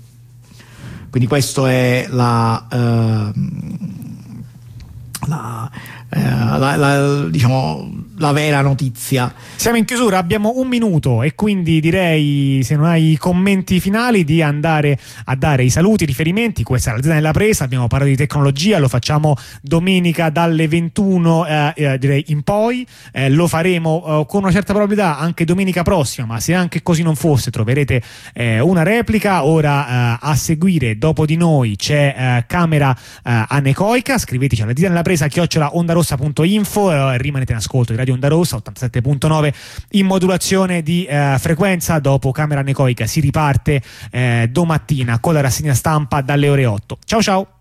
Quindi 1.10 1.28
questo 1.28 1.66
è 1.66 2.08
la, 2.10 2.68
eh, 2.72 3.32
la, 5.28 5.72
eh, 6.10 6.20
la, 6.20 6.76
la 6.76 7.28
diciamo, 7.30 7.90
la 8.22 8.32
vera 8.32 8.62
notizia. 8.62 9.34
Siamo 9.56 9.78
in 9.78 9.84
chiusura, 9.84 10.20
abbiamo 10.20 10.54
un 10.56 10.68
minuto 10.68 11.24
e 11.24 11.34
quindi 11.34 11.82
direi, 11.82 12.62
se 12.64 12.76
non 12.76 12.86
hai 12.86 13.18
commenti 13.18 13.80
finali, 13.80 14.24
di 14.24 14.42
andare 14.44 14.98
a 15.26 15.36
dare 15.36 15.64
i 15.64 15.70
saluti, 15.70 16.04
i 16.04 16.06
riferimenti. 16.06 16.64
Questa 16.64 16.92
è 16.92 16.94
l'azienda 16.94 17.18
della 17.18 17.34
presa, 17.34 17.64
abbiamo 17.64 17.88
parlato 17.88 18.12
di 18.12 18.18
tecnologia, 18.18 18.78
lo 18.78 18.88
facciamo 18.88 19.36
domenica 19.62 20.30
dalle 20.30 20.68
21 20.68 21.48
eh, 21.48 21.74
eh, 21.76 21.98
direi 21.98 22.26
in 22.28 22.44
poi, 22.44 22.86
eh, 23.12 23.30
lo 23.30 23.48
faremo 23.48 24.22
eh, 24.22 24.26
con 24.28 24.44
una 24.44 24.52
certa 24.52 24.74
probabilità 24.74 25.18
anche 25.18 25.44
domenica 25.44 25.82
prossima, 25.82 26.28
ma 26.28 26.40
se 26.40 26.54
anche 26.54 26.84
così 26.84 27.02
non 27.02 27.16
fosse 27.16 27.50
troverete 27.50 28.02
eh, 28.34 28.60
una 28.60 28.84
replica. 28.84 29.46
Ora 29.46 29.88
eh, 29.88 30.18
a 30.22 30.36
seguire, 30.36 30.98
dopo 31.00 31.26
di 31.26 31.38
noi, 31.38 31.76
c'è 31.76 32.44
Camera 32.46 32.96
Anecoica, 33.24 34.20
scriveteci 34.20 34.62
alla 34.62 34.74
della 34.74 35.02
presa 35.02 35.28
chiocciola 35.28 35.76
ondarossa.info, 35.76 37.12
rimanete 37.18 37.52
in 37.52 37.58
ascolto 37.58 37.92
di 37.92 37.98
Radio 37.98 38.11
Onda 38.12 38.28
Rossa 38.28 38.58
87.9 38.58 39.54
in 39.92 40.06
modulazione 40.06 40.82
di 40.82 41.06
eh, 41.06 41.36
frequenza. 41.40 42.00
Dopo 42.00 42.32
Camera 42.32 42.62
Necoica 42.62 43.06
si 43.06 43.20
riparte 43.20 43.82
eh, 44.12 44.48
domattina 44.52 45.20
con 45.20 45.34
la 45.34 45.42
rassegna 45.42 45.74
stampa 45.74 46.22
dalle 46.22 46.50
ore 46.50 46.66
8 46.66 46.98
ciao 47.06 47.22
ciao 47.22 47.61